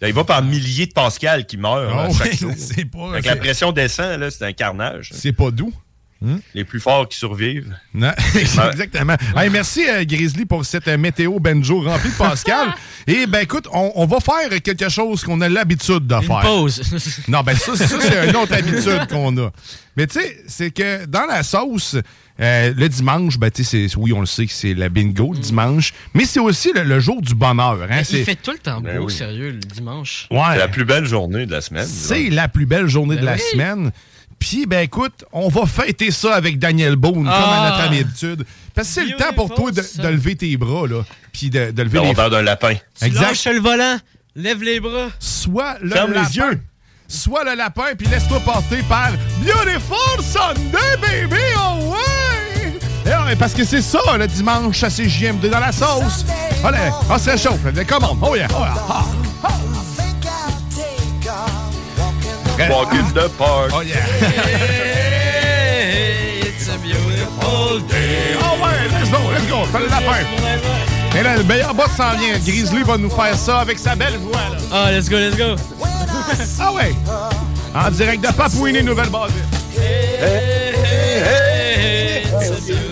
Là, 0.00 0.08
il 0.08 0.14
va 0.14 0.24
par 0.24 0.42
milliers 0.42 0.86
de 0.86 0.92
pascal 0.92 1.46
qui 1.46 1.56
meurent 1.56 1.90
Ah 1.96 2.08
oui, 2.10 2.36
jour. 2.36 2.50
c'est 2.58 2.84
pas- 2.84 3.20
la 3.24 3.36
pression 3.36 3.70
descend, 3.72 4.18
là, 4.20 4.30
c'est 4.30 4.44
un 4.44 4.52
carnage. 4.52 5.10
C'est 5.14 5.32
pas 5.32 5.50
doux. 5.50 5.72
Les 6.54 6.64
plus 6.64 6.80
forts 6.80 7.08
qui 7.08 7.18
survivent. 7.18 7.74
Non, 7.92 8.12
exactement. 8.34 9.16
Hey, 9.36 9.50
merci 9.50 9.84
euh, 9.88 10.04
Grizzly 10.04 10.44
pour 10.46 10.64
cette 10.64 10.88
euh, 10.88 10.96
météo 10.98 11.38
Benjo 11.38 11.80
remplie 11.82 12.10
de 12.10 12.16
Pascal. 12.16 12.68
Et 13.06 13.26
ben 13.26 13.40
écoute, 13.40 13.66
on, 13.72 13.92
on 13.96 14.06
va 14.06 14.18
faire 14.20 14.48
quelque 14.62 14.88
chose 14.88 15.22
qu'on 15.24 15.40
a 15.42 15.48
l'habitude 15.48 16.06
de 16.06 16.20
faire. 16.20 16.40
pause. 16.40 16.80
non, 17.28 17.42
ben 17.42 17.54
ça, 17.56 17.76
ça 17.76 17.86
c'est 18.00 18.28
une 18.28 18.36
autre 18.36 18.54
habitude 18.54 19.06
qu'on 19.10 19.36
a. 19.36 19.50
Mais 19.96 20.06
tu 20.06 20.18
sais, 20.20 20.42
c'est 20.48 20.70
que 20.70 21.04
dans 21.04 21.26
la 21.26 21.42
sauce, 21.42 21.96
euh, 22.40 22.72
le 22.76 22.88
dimanche, 22.88 23.38
ben 23.38 23.50
tu 23.50 23.62
sais, 23.62 23.86
c'est- 23.88 23.96
oui, 23.96 24.12
on 24.12 24.20
le 24.20 24.26
sait 24.26 24.46
que 24.46 24.52
c'est 24.52 24.74
la 24.74 24.88
bingo 24.88 25.34
le 25.34 25.38
dimanche, 25.38 25.92
mais 26.14 26.24
c'est 26.24 26.40
aussi 26.40 26.72
le, 26.74 26.82
le 26.82 26.98
jour 26.98 27.20
du 27.20 27.34
bonheur. 27.34 27.78
Hein, 27.90 27.98
il 28.00 28.04
c'est 28.06 28.24
fait 28.24 28.34
tout 28.36 28.50
le 28.52 28.58
temps 28.58 28.80
beau, 28.80 28.86
Ben 28.88 28.98
oui. 28.98 29.12
sérieux, 29.12 29.50
le 29.50 29.58
dimanche. 29.58 30.26
Ouais. 30.30 30.40
C'est 30.52 30.58
la 30.58 30.68
plus 30.68 30.84
belle 30.84 31.04
journée 31.04 31.44
de 31.46 31.52
la 31.52 31.60
semaine. 31.60 31.86
c'est 31.86 32.30
la 32.30 32.48
plus 32.48 32.66
belle 32.66 32.88
journée 32.88 33.16
de 33.16 33.20
Ben 33.20 33.26
la 33.26 33.34
oui. 33.34 33.40
semaine. 33.52 33.92
Puis, 34.46 34.66
ben 34.66 34.80
écoute, 34.80 35.24
on 35.32 35.48
va 35.48 35.64
fêter 35.64 36.10
ça 36.10 36.34
avec 36.34 36.58
Daniel 36.58 36.96
Boone, 36.96 37.24
comme 37.24 37.28
à 37.28 37.62
Ah. 37.62 37.70
notre 37.70 37.80
habitude. 37.80 38.44
Parce 38.74 38.88
que 38.88 38.92
c'est 38.94 39.04
le 39.06 39.16
temps 39.16 39.32
pour 39.34 39.54
toi 39.54 39.70
de, 39.70 39.80
de 40.02 40.08
lever 40.08 40.36
tes 40.36 40.54
bras, 40.58 40.86
là. 40.86 41.02
Puis 41.32 41.48
de, 41.48 41.70
de 41.70 41.82
lever 41.82 42.00
les 42.00 42.12
d'un 42.12 42.42
lapin. 42.42 42.74
Tu 42.98 43.06
Exact. 43.06 43.22
lâches 43.22 43.46
le 43.46 43.60
volant, 43.60 43.96
lève 44.36 44.62
les 44.62 44.80
bras. 44.80 45.08
Soit 45.18 45.78
le 45.80 45.88
Ferme 45.88 46.12
les 46.12 46.36
yeux. 46.36 46.60
Soit 47.08 47.44
le 47.44 47.54
lapin, 47.56 47.94
puis 47.96 48.06
laisse-toi 48.06 48.38
porter 48.40 48.82
par 48.86 49.12
Beautiful 49.40 50.22
Sunday, 50.22 50.96
baby! 51.00 51.40
Oh 51.56 51.92
ouais! 51.94 52.78
Et 53.06 53.24
ouais, 53.26 53.36
parce 53.36 53.54
que 53.54 53.64
c'est 53.64 53.80
ça, 53.80 53.98
le 54.18 54.26
dimanche, 54.26 54.82
à 54.82 54.90
CJMD 54.90 55.46
dans 55.48 55.58
la 55.58 55.72
sauce. 55.72 56.26
Allez, 56.62 56.90
on 57.08 57.18
se 57.18 57.30
réchauffe. 57.30 57.86
Commande. 57.88 58.18
Oh 58.20 58.36
yeah! 58.36 58.48
Oh 58.50 58.56
yeah. 58.60 58.74
Ah, 58.90 59.04
ah. 59.44 59.48
Walk 62.70 62.92
in 62.94 63.04
the 63.14 63.28
park. 63.36 63.72
Oh 63.74 63.80
yeah! 63.80 63.96
it's 66.46 66.68
a 66.68 66.78
beautiful 66.78 67.80
day. 67.88 68.36
Oh 68.38 68.56
ouais, 68.62 68.88
let's 68.92 69.10
go, 69.10 69.18
let's 69.32 69.46
go. 69.48 69.64
Fais 69.66 69.80
le 69.80 69.88
lapin. 69.88 70.24
Et 71.18 71.22
là, 71.22 71.36
le 71.36 71.44
meilleur 71.44 71.74
boss 71.74 71.90
s'en 71.96 72.16
vient. 72.16 72.38
Grizzly 72.38 72.82
va 72.84 72.96
nous 72.96 73.10
faire 73.10 73.36
ça 73.36 73.60
avec 73.60 73.78
sa 73.78 73.96
belle 73.96 74.16
voix, 74.18 74.38
là. 74.38 74.58
Ah, 74.72 74.92
let's 74.92 75.08
go, 75.08 75.16
let's 75.16 75.36
go. 75.36 75.56
Ah 76.60 76.72
ouais! 76.72 76.94
En 77.74 77.90
direct 77.90 78.24
de 78.24 78.32
Papouinie, 78.32 78.82
Nouvelle-Basile. 78.82 79.42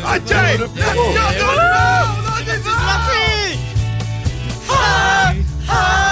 OK! 0.05 0.43
Let's 5.69 6.12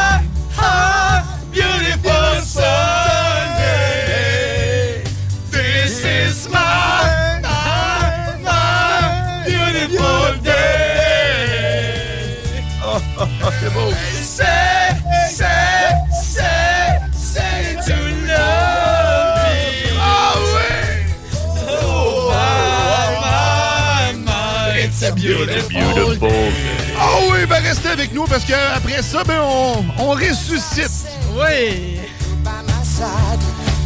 restez 27.71 27.89
avec 27.91 28.13
nous 28.13 28.25
parce 28.25 28.45
que 28.45 28.53
après 28.77 29.01
ça, 29.01 29.23
ben 29.23 29.41
on, 29.41 29.85
on 29.99 30.11
ressuscite. 30.11 31.07
Oui! 31.35 32.01
by 32.43 32.63
my 32.67 32.83
side. 32.83 33.39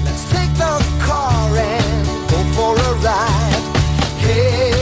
Let's 0.07 0.25
take 0.33 0.53
the 0.55 0.73
car 1.05 1.55
and 1.55 2.07
go 2.31 2.39
for 2.57 2.75
a 2.79 2.95
ride. 3.05 3.65
Hey, 4.25 4.51
hey, 4.59 4.74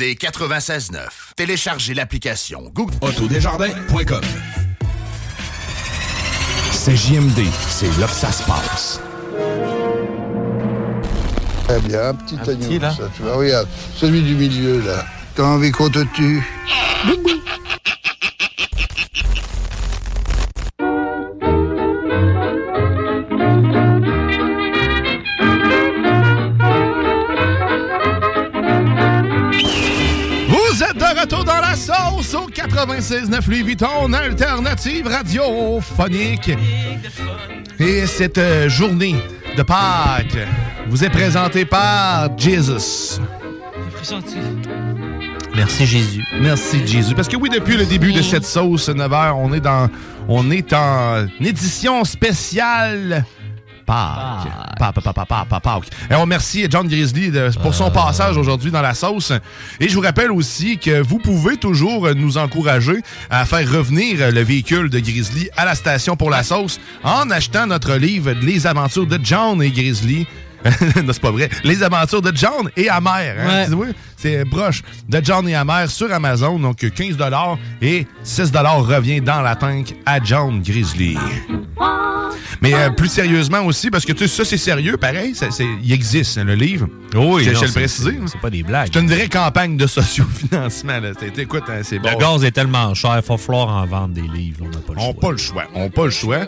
CJMD 0.00 0.16
96.9. 0.16 0.98
Téléchargez 1.36 1.94
l'application 1.94 2.70
Google. 2.72 2.94
Autodesjardins.com 3.02 4.22
CJMD, 6.72 7.44
c'est 7.68 7.98
là 7.98 8.06
que 8.06 8.12
ça 8.12 8.32
se 8.32 8.42
passe. 8.44 9.00
Très 11.68 11.80
bien, 11.80 12.08
un 12.08 12.14
petit 12.14 12.38
agneau, 12.50 12.80
ça, 12.80 13.10
tu 13.14 13.22
vois, 13.22 13.36
regarde, 13.36 13.68
celui 13.94 14.22
du 14.22 14.34
milieu, 14.34 14.80
là. 14.80 15.04
T'as 15.34 15.44
envie 15.44 15.70
qu'on 15.70 15.90
te 15.90 16.02
tue? 16.14 16.42
96.9 32.86 33.46
Louis 33.50 33.62
Vuitton, 33.62 34.10
alternative 34.14 35.06
radiophonique. 35.06 36.50
Et 37.78 38.06
cette 38.06 38.38
euh, 38.38 38.70
journée 38.70 39.16
de 39.54 39.62
Pâques 39.62 40.38
vous 40.88 41.04
est 41.04 41.10
présentée 41.10 41.66
par 41.66 42.30
Jesus. 42.38 43.20
Merci 45.54 45.84
Jésus. 45.84 46.24
Merci 46.40 46.86
Jésus. 46.86 47.14
Parce 47.14 47.28
que 47.28 47.36
oui, 47.36 47.50
depuis 47.50 47.76
le 47.76 47.84
début 47.84 48.14
de 48.14 48.22
cette 48.22 48.46
sauce 48.46 48.88
9h, 48.88 49.32
on 49.34 49.52
est 49.52 49.60
dans 49.60 49.90
on 50.26 50.50
est 50.50 50.72
en 50.72 51.26
édition 51.38 52.04
spéciale 52.04 53.26
Pâques. 53.90 55.60
Pâques. 55.62 55.90
Et 56.10 56.14
on 56.14 56.20
remercie 56.22 56.66
John 56.70 56.86
Grizzly 56.86 57.30
de- 57.30 57.50
pour 57.62 57.74
son 57.74 57.90
passage 57.90 58.36
aujourd'hui 58.36 58.70
dans 58.70 58.82
la 58.82 58.94
sauce. 58.94 59.32
Et 59.80 59.88
je 59.88 59.94
vous 59.94 60.00
rappelle 60.00 60.30
aussi 60.32 60.78
que 60.78 61.00
vous 61.02 61.18
pouvez 61.18 61.56
toujours 61.56 62.08
nous 62.14 62.38
encourager 62.38 63.02
à 63.30 63.44
faire 63.44 63.68
revenir 63.70 64.30
le 64.30 64.40
véhicule 64.42 64.88
de 64.90 65.00
Grizzly 65.00 65.48
à 65.56 65.64
la 65.64 65.74
station 65.74 66.16
pour 66.16 66.30
la 66.30 66.42
sauce 66.42 66.78
en 67.02 67.30
achetant 67.30 67.66
notre 67.66 67.94
livre 67.94 68.32
Les 68.42 68.66
aventures 68.66 69.06
de 69.06 69.18
John 69.22 69.62
et 69.62 69.70
Grizzly. 69.70 70.26
non, 71.04 71.12
c'est 71.12 71.20
pas 71.20 71.30
vrai. 71.30 71.48
Les 71.64 71.82
aventures 71.82 72.22
de 72.22 72.32
John 72.36 72.70
et 72.76 72.88
Amer. 72.88 73.36
Hein? 73.38 73.72
Ouais. 73.72 73.88
C'est 74.16 74.44
broche 74.44 74.82
de 75.08 75.20
John 75.24 75.48
et 75.48 75.54
Amer 75.54 75.90
sur 75.90 76.12
Amazon. 76.12 76.58
Donc 76.58 76.78
15 76.78 77.16
et 77.80 78.06
6 78.22 78.52
revient 78.54 79.20
dans 79.20 79.40
la 79.40 79.56
tank 79.56 79.94
à 80.04 80.22
John 80.22 80.60
Grizzly. 80.62 81.16
Mais 82.62 82.74
euh, 82.74 82.90
plus 82.90 83.08
sérieusement 83.08 83.62
aussi, 83.62 83.90
parce 83.90 84.04
que 84.04 84.12
tu 84.12 84.28
sais, 84.28 84.36
ça 84.36 84.44
c'est 84.44 84.58
sérieux, 84.58 84.98
pareil, 84.98 85.34
ça, 85.34 85.46
il 85.82 85.92
existe 85.92 86.36
hein, 86.36 86.44
le 86.44 86.54
livre. 86.54 86.88
Oui, 87.14 87.42
je, 87.44 87.50
non, 87.52 87.56
je 87.56 87.60
le 87.62 87.66
c'est- 87.68 87.72
préciser. 87.80 88.10
c'est- 88.20 88.32
c'est 88.32 88.40
pas 88.40 88.50
des 88.50 88.62
blagues. 88.62 88.90
C'est 88.92 89.00
une 89.00 89.08
vraie 89.08 89.28
campagne 89.28 89.78
de 89.78 89.86
sociofinancement. 89.86 91.00
Là. 91.00 91.12
C'est- 91.18 91.38
Écoute, 91.38 91.62
hein, 91.68 91.80
c'est 91.82 91.98
bon. 91.98 92.10
Le 92.10 92.16
gaz 92.18 92.44
est 92.44 92.50
tellement 92.50 92.92
cher, 92.94 93.12
il 93.24 93.26
va 93.26 93.38
falloir 93.38 93.68
en 93.68 93.86
vendre 93.86 94.08
des 94.14 94.20
livres. 94.22 94.58
On 94.60 94.68
n'a 94.68 94.76
pas 94.78 94.92
le 94.92 94.98
On 94.98 95.04
choix. 95.12 95.20
pas 95.20 95.30
le 95.30 95.36
choix. 95.38 95.64
On 95.74 95.88
pas 95.88 96.04
le 96.04 96.10
choix. 96.10 96.40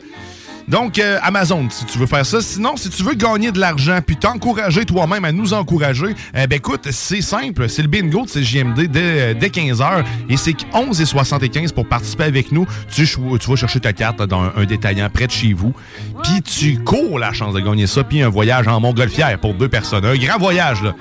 Donc, 0.68 0.98
euh, 0.98 1.18
Amazon, 1.22 1.68
si 1.70 1.84
tu 1.84 1.98
veux 1.98 2.06
faire 2.06 2.24
ça. 2.24 2.40
Sinon, 2.40 2.76
si 2.76 2.90
tu 2.90 3.02
veux 3.02 3.14
gagner 3.14 3.52
de 3.52 3.60
l'argent 3.60 3.98
puis 4.04 4.16
t'encourager 4.16 4.84
toi-même 4.84 5.24
à 5.24 5.32
nous 5.32 5.52
encourager, 5.54 6.14
eh 6.34 6.46
ben 6.46 6.56
écoute, 6.56 6.88
c'est 6.90 7.20
simple. 7.20 7.68
C'est 7.68 7.82
le 7.82 7.88
bingo 7.88 8.24
de 8.24 8.30
CJMD 8.30 8.86
dès, 8.86 9.34
dès 9.34 9.48
15h 9.48 10.04
et 10.28 10.36
c'est 10.36 10.56
11,75 10.72 11.72
pour 11.72 11.86
participer 11.86 12.24
avec 12.24 12.52
nous. 12.52 12.66
Tu, 12.90 13.06
tu 13.06 13.50
vas 13.50 13.56
chercher 13.56 13.80
ta 13.80 13.92
carte 13.92 14.22
dans 14.22 14.42
un, 14.56 14.64
détaillant 14.64 15.10
près 15.10 15.26
de 15.26 15.32
chez 15.32 15.52
vous. 15.52 15.74
Puis 16.22 16.42
tu 16.42 16.82
cours 16.82 17.18
la 17.18 17.32
chance 17.32 17.54
de 17.54 17.60
gagner 17.60 17.86
ça. 17.86 18.04
Puis 18.04 18.22
un 18.22 18.28
voyage 18.28 18.68
en 18.68 18.80
Montgolfière 18.80 19.38
pour 19.38 19.54
deux 19.54 19.68
personnes. 19.68 20.04
Un 20.04 20.16
grand 20.16 20.38
voyage 20.38 20.82
là, 20.82 20.94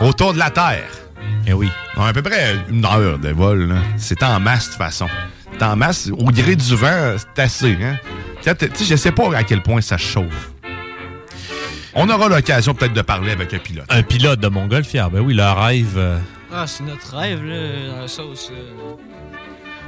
autour 0.00 0.34
de 0.34 0.38
la 0.38 0.50
Terre. 0.50 0.90
Eh 1.46 1.52
oui. 1.52 1.68
à 1.96 2.12
peu 2.12 2.22
près 2.22 2.56
une 2.70 2.84
heure 2.84 3.18
de 3.18 3.30
vol. 3.30 3.74
C'est 3.96 4.22
en 4.22 4.40
masse 4.40 4.66
de 4.66 4.70
toute 4.70 4.78
façon. 4.78 5.06
C'est 5.52 5.64
en 5.64 5.76
masse. 5.76 6.10
Au 6.10 6.24
gré 6.26 6.56
du 6.56 6.74
vent, 6.74 7.14
c'est 7.16 7.42
assez. 7.42 7.76
Hein? 7.82 7.96
Tu 8.44 8.84
je 8.84 8.96
sais 8.96 9.12
pas 9.12 9.34
à 9.36 9.42
quel 9.42 9.62
point 9.62 9.80
ça 9.80 9.96
chauffe. 9.96 10.50
On 11.94 12.08
aura 12.10 12.28
l'occasion 12.28 12.74
peut-être 12.74 12.92
de 12.92 13.02
parler 13.02 13.32
avec 13.32 13.54
un 13.54 13.58
pilote. 13.58 13.86
Un 13.88 14.02
pilote 14.02 14.40
de 14.40 14.48
Montgolfière, 14.48 15.10
ben 15.10 15.20
oui, 15.20 15.32
le 15.34 15.44
rêve. 15.44 15.94
euh, 15.96 16.18
Ah, 16.52 16.66
c'est 16.66 16.82
notre 16.84 17.16
rêve, 17.16 17.42
là, 17.44 17.92
dans 17.94 18.00
la 18.00 18.08
sauce. 18.08 18.50
euh. 18.52 18.94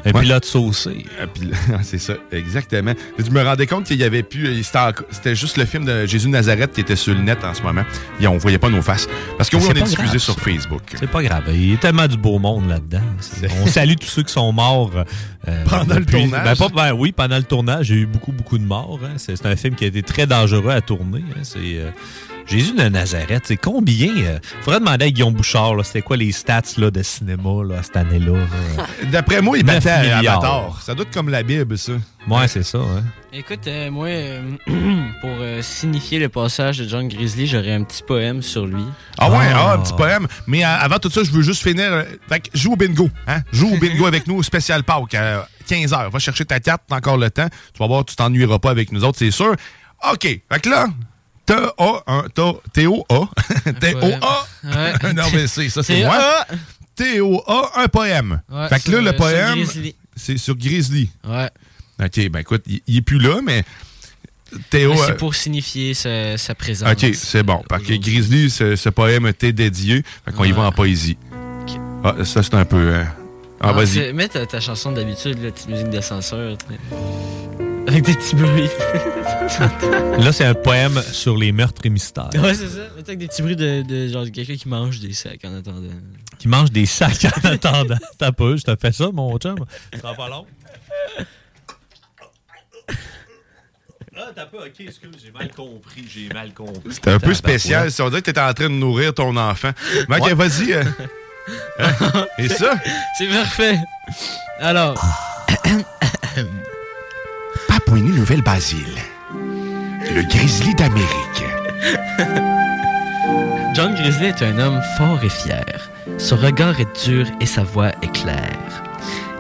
Un 0.07 0.13
Ouais. 0.13 0.21
pilote 0.23 0.45
saucé. 0.45 1.05
Pil- 1.35 1.53
C'est 1.83 1.99
ça, 1.99 2.15
exactement. 2.33 2.93
Je 3.19 3.31
me 3.31 3.43
rendais 3.43 3.67
compte 3.67 3.85
qu'il 3.87 3.99
y 3.99 4.05
avait 4.05 4.23
plus. 4.23 4.63
C'était 5.11 5.35
juste 5.35 5.57
le 5.57 5.65
film 5.65 5.85
de 5.85 6.07
Jésus 6.07 6.27
de 6.29 6.33
Nazareth 6.33 6.73
qui 6.73 6.81
était 6.81 6.97
sur 6.97 7.15
le 7.15 7.21
net 7.21 7.45
en 7.45 7.53
ce 7.55 7.63
moment. 7.63 7.83
Et 8.21 8.27
on 8.27 8.39
voyait 8.39 8.59
pas 8.59 8.71
nos 8.71 8.83
faces. 8.83 9.09
Parce 9.37 9.51
que 9.51 9.57
oui, 9.57 9.65
on 9.69 9.71
est 9.73 9.83
diffusé 9.83 10.05
grave, 10.05 10.19
sur 10.19 10.35
ça. 10.35 10.41
Facebook. 10.41 10.83
C'est 10.99 11.11
pas 11.11 11.23
grave. 11.23 11.45
Il 11.49 11.71
y 11.73 11.75
a 11.75 11.77
tellement 11.77 12.07
du 12.07 12.17
beau 12.17 12.39
monde 12.39 12.69
là-dedans. 12.69 13.03
On 13.63 13.67
salue 13.67 13.95
tous 14.01 14.07
ceux 14.07 14.23
qui 14.23 14.33
sont 14.33 14.53
morts. 14.53 14.93
euh, 15.49 15.65
Pendant 15.69 15.97
le 15.99 16.05
tournage? 16.07 16.45
Ben, 16.45 16.57
pas- 16.57 16.69
ben 16.91 16.93
oui, 16.93 17.13
pendant 17.13 17.37
le 17.37 17.43
tournage, 17.43 17.87
j'ai 17.87 17.97
eu 17.97 18.07
beaucoup, 18.07 18.33
beaucoup 18.33 18.59
de 18.59 18.65
morts. 18.65 19.01
hein. 19.05 19.15
C'est 19.17 19.37
c'est 19.37 19.47
un 19.47 19.57
film 19.57 19.75
qui 19.75 19.85
a 19.85 19.89
été 19.89 20.03
très 20.03 20.27
dangereux 20.27 20.71
à 20.71 20.81
tourner. 20.81 21.25
hein. 21.31 21.41
C'est, 21.43 21.59
euh, 21.59 21.91
Jésus 22.47 22.75
de 22.75 22.89
Nazareth, 22.89 23.43
c'est 23.47 23.57
combien 23.57 24.09
euh, 24.19 24.39
Faudrait 24.63 24.79
demander 24.79 25.07
à 25.07 25.11
Guillaume 25.11 25.35
Bouchard, 25.35 25.75
c'était 25.85 26.01
quoi 26.03 26.17
les 26.17 26.31
stats 26.31 26.63
là, 26.79 26.93
de 26.93 27.03
cinéma 27.03 27.65
là, 27.67 27.83
cette 27.83 27.97
année-là. 27.97 28.35
là? 28.39 28.87
D'après 29.11 29.43
moi, 29.43 29.59
il 29.59 29.65
battait 29.65 29.91
à. 29.91 30.19
Avatar. 30.19 30.81
Ça 30.81 30.95
doit 30.95 31.05
être 31.05 31.13
comme 31.13 31.29
la 31.29 31.43
Bible, 31.43 31.77
ça. 31.77 31.93
Ouais, 32.29 32.47
c'est 32.47 32.63
ça. 32.63 32.79
hein. 32.79 33.03
Écoute, 33.33 33.67
euh, 33.67 33.91
moi, 33.91 34.07
euh, 34.09 34.43
pour 35.21 35.31
euh, 35.41 35.61
signifier 35.61 36.21
le 36.21 36.29
passage 36.29 36.79
de 36.79 36.89
John 36.89 37.09
Grizzly, 37.09 37.47
j'aurais 37.49 37.73
un 37.73 37.83
petit 37.83 38.03
poème 38.05 38.41
sur 38.43 38.65
lui. 38.65 38.85
Ah 39.19 39.29
ouais, 39.29 39.47
ah, 39.53 39.73
un 39.75 39.79
petit 39.79 39.93
poème. 39.95 40.27
Mais 40.47 40.65
euh, 40.65 40.69
avant 40.69 40.99
tout 41.01 41.11
ça, 41.11 41.23
je 41.25 41.31
veux 41.33 41.43
juste 41.43 41.63
finir. 41.65 41.93
euh, 41.93 42.05
Fait 42.29 42.41
que 42.41 42.49
joue 42.55 42.73
au 42.75 42.77
bingo. 42.77 43.11
Hein? 43.27 43.41
Joue 43.53 43.75
au 43.75 43.77
bingo 43.77 44.07
avec 44.07 44.27
nous 44.29 44.37
au 44.37 44.43
spécial 44.45 44.85
Pâques 44.85 45.15
à 45.15 45.49
15h. 45.69 46.11
Va 46.11 46.19
chercher 46.21 46.45
ta 46.45 46.61
carte, 46.61 46.83
t'as 46.89 46.97
encore 46.97 47.17
le 47.19 47.29
temps. 47.29 47.49
Tu 47.75 47.79
vas 47.81 47.87
voir, 47.89 48.05
tu 48.05 48.15
t'ennuieras 48.15 48.61
pas 48.61 48.71
avec 48.71 48.93
nous 48.93 49.03
autres, 49.05 49.19
c'est 49.19 49.33
sûr. 49.33 49.55
OK. 50.13 50.23
Fait 50.23 50.61
que 50.63 50.71
là, 50.71 50.87
T-O-A. 51.47 52.25
T-O-A. 53.81 54.47
Non, 55.15 55.25
mais 55.33 55.47
c'est 55.47 55.69
ça, 55.69 55.83
c'est 55.83 56.05
moi. 56.05 56.45
T.O.A.. 56.97 57.83
Un 57.83 57.89
poème. 57.89 58.41
Ouais, 58.51 58.69
fait 58.69 58.81
que 58.83 58.91
là, 58.91 59.01
le 59.01 59.09
euh, 59.11 59.13
poème, 59.13 59.65
c'est 60.15 60.39
sur 60.39 60.57
Grizzly. 60.57 61.11
Ouais. 61.29 61.51
OK, 62.03 62.29
ben 62.31 62.41
écoute, 62.41 62.65
il 62.87 62.97
est 62.97 63.03
plus 63.03 63.19
là, 63.19 63.41
mais 63.45 63.65
Théo. 64.71 64.93
Euh, 64.93 65.05
C'est 65.07 65.17
pour 65.17 65.35
signifier 65.35 65.93
sa, 65.95 66.37
sa 66.39 66.55
présence. 66.55 66.91
OK, 66.91 67.15
c'est 67.15 67.43
bon. 67.43 67.63
Parce 67.69 67.83
que 67.83 67.95
Grizzly, 67.95 68.49
ce, 68.51 68.77
ce 68.77 68.89
poème 68.89 69.33
t'est 69.33 69.53
dédié. 69.53 70.03
Fait 70.25 70.33
qu'on 70.33 70.45
y 70.45 70.53
va 70.53 70.63
en 70.63 70.73
poésie. 70.73 71.17
Ah, 72.05 72.15
ça, 72.25 72.43
c'est 72.43 72.55
un 72.55 72.65
peu. 72.65 72.77
euh, 72.77 73.05
Ah, 73.61 73.69
Ah, 73.71 73.73
vas-y. 73.73 74.13
Mets 74.13 74.29
ta, 74.29 74.47
ta 74.47 74.61
chanson 74.61 74.93
d'habitude, 74.93 75.39
la 75.43 75.51
petite 75.51 75.69
musique 75.69 75.91
d'ascenseur. 75.91 76.57
Avec 77.87 78.05
des 78.05 78.15
petits 78.15 78.37
bruits. 78.37 78.69
Là, 80.19 80.33
c'est 80.33 80.45
un 80.45 80.55
poème 80.55 81.01
sur 81.13 81.37
les 81.37 81.53
meurtres 81.53 81.83
et 81.85 81.91
mystères. 81.91 82.31
ouais, 82.35 82.55
c'est 82.55 82.69
ça. 82.69 82.81
Avec 82.99 83.19
des 83.19 83.29
petits 83.29 83.43
bruits 83.43 83.57
de, 83.57 83.83
de 83.83 84.09
genre 84.09 84.25
quelqu'un 84.33 84.57
qui 84.57 84.69
mange 84.69 84.99
des 85.01 85.13
sacs 85.13 85.45
en 85.45 85.55
attendant. 85.57 85.89
Qui 86.39 86.49
mange 86.49 86.71
des 86.73 86.87
sacs 86.87 87.27
en 87.45 87.49
attendant. 87.49 87.97
T'as 88.19 88.33
pas, 88.33 88.57
je 88.57 88.63
te 88.63 88.75
fais 88.81 88.93
ça, 88.93 89.11
mon 89.13 89.37
chum. 89.39 89.57
Ça 89.93 89.99
sera 90.01 90.15
pas 90.15 90.29
long. 90.29 90.47
Ah, 94.19 94.31
t'as 94.35 94.47
pas, 94.47 94.59
ok, 94.65 94.81
excuse, 94.81 95.11
j'ai 95.23 95.31
mal 95.31 95.51
compris, 95.53 96.07
j'ai 96.09 96.29
mal 96.33 96.55
compris. 96.55 96.81
C'était 96.91 97.11
un 97.11 97.19
peu 97.19 97.35
spécial. 97.35 97.93
Si 97.93 98.01
on 98.01 98.09
dirait 98.09 98.23
que 98.23 98.27
t'étais 98.27 98.41
en 98.41 98.55
train 98.55 98.65
de 98.71 98.75
nourrir 98.75 99.13
ton 99.13 99.37
enfant. 99.37 99.73
Ouais. 100.09 100.35
vas-y. 100.35 100.73
euh. 100.73 100.83
Hein? 101.79 102.27
Et 102.39 102.49
ça? 102.49 102.75
C'est 103.19 103.29
parfait. 103.29 103.79
Alors. 104.59 104.95
Papouinie-Nouvelle-Basile. 107.87 108.99
Le 109.33 110.29
grizzly 110.29 110.75
d'Amérique. 110.75 111.45
John 113.75 113.95
Grizzly 113.95 114.27
est 114.27 114.43
un 114.43 114.59
homme 114.59 114.81
fort 114.99 115.23
et 115.23 115.29
fier. 115.29 115.89
Son 116.19 116.35
regard 116.37 116.81
est 116.81 117.07
dur 117.07 117.27
et 117.41 117.47
sa 117.47 117.63
voix 117.63 117.91
est 118.03 118.13
claire. 118.13 118.83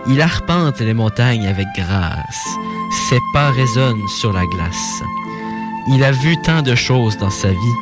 Il 0.06 0.23
arpente 0.23 0.78
les 0.78 0.94
montagnes 0.94 1.48
avec 1.48 1.66
grâce. 1.77 2.47
Ses 3.09 3.18
pas 3.32 3.51
résonnent 3.51 4.09
sur 4.20 4.32
la 4.32 4.47
glace. 4.47 5.02
Il 5.89 6.05
a 6.05 6.12
vu 6.12 6.36
tant 6.44 6.62
de 6.62 6.77
choses 6.77 7.18
dans 7.18 7.31
sa 7.31 7.48
vie. 7.48 7.77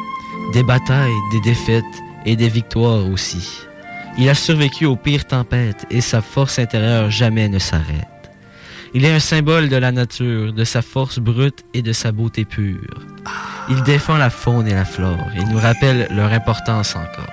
Des 0.54 0.62
batailles, 0.62 1.12
des 1.30 1.40
défaites 1.40 1.84
et 2.24 2.36
des 2.36 2.48
victoires 2.48 3.06
aussi. 3.06 3.46
Il 4.16 4.30
a 4.30 4.34
survécu 4.34 4.86
aux 4.86 4.96
pires 4.96 5.26
tempêtes 5.26 5.84
et 5.90 6.00
sa 6.00 6.22
force 6.22 6.58
intérieure 6.58 7.10
jamais 7.10 7.50
ne 7.50 7.58
s'arrête. 7.58 8.13
Il 8.96 9.04
est 9.04 9.10
un 9.10 9.18
symbole 9.18 9.68
de 9.68 9.74
la 9.74 9.90
nature, 9.90 10.52
de 10.52 10.62
sa 10.62 10.80
force 10.80 11.18
brute 11.18 11.64
et 11.74 11.82
de 11.82 11.92
sa 11.92 12.12
beauté 12.12 12.44
pure. 12.44 13.02
Il 13.68 13.82
défend 13.82 14.16
la 14.16 14.30
faune 14.30 14.68
et 14.68 14.74
la 14.74 14.84
flore 14.84 15.26
et 15.36 15.44
nous 15.46 15.58
rappelle 15.58 16.06
leur 16.12 16.32
importance 16.32 16.94
encore. 16.94 17.32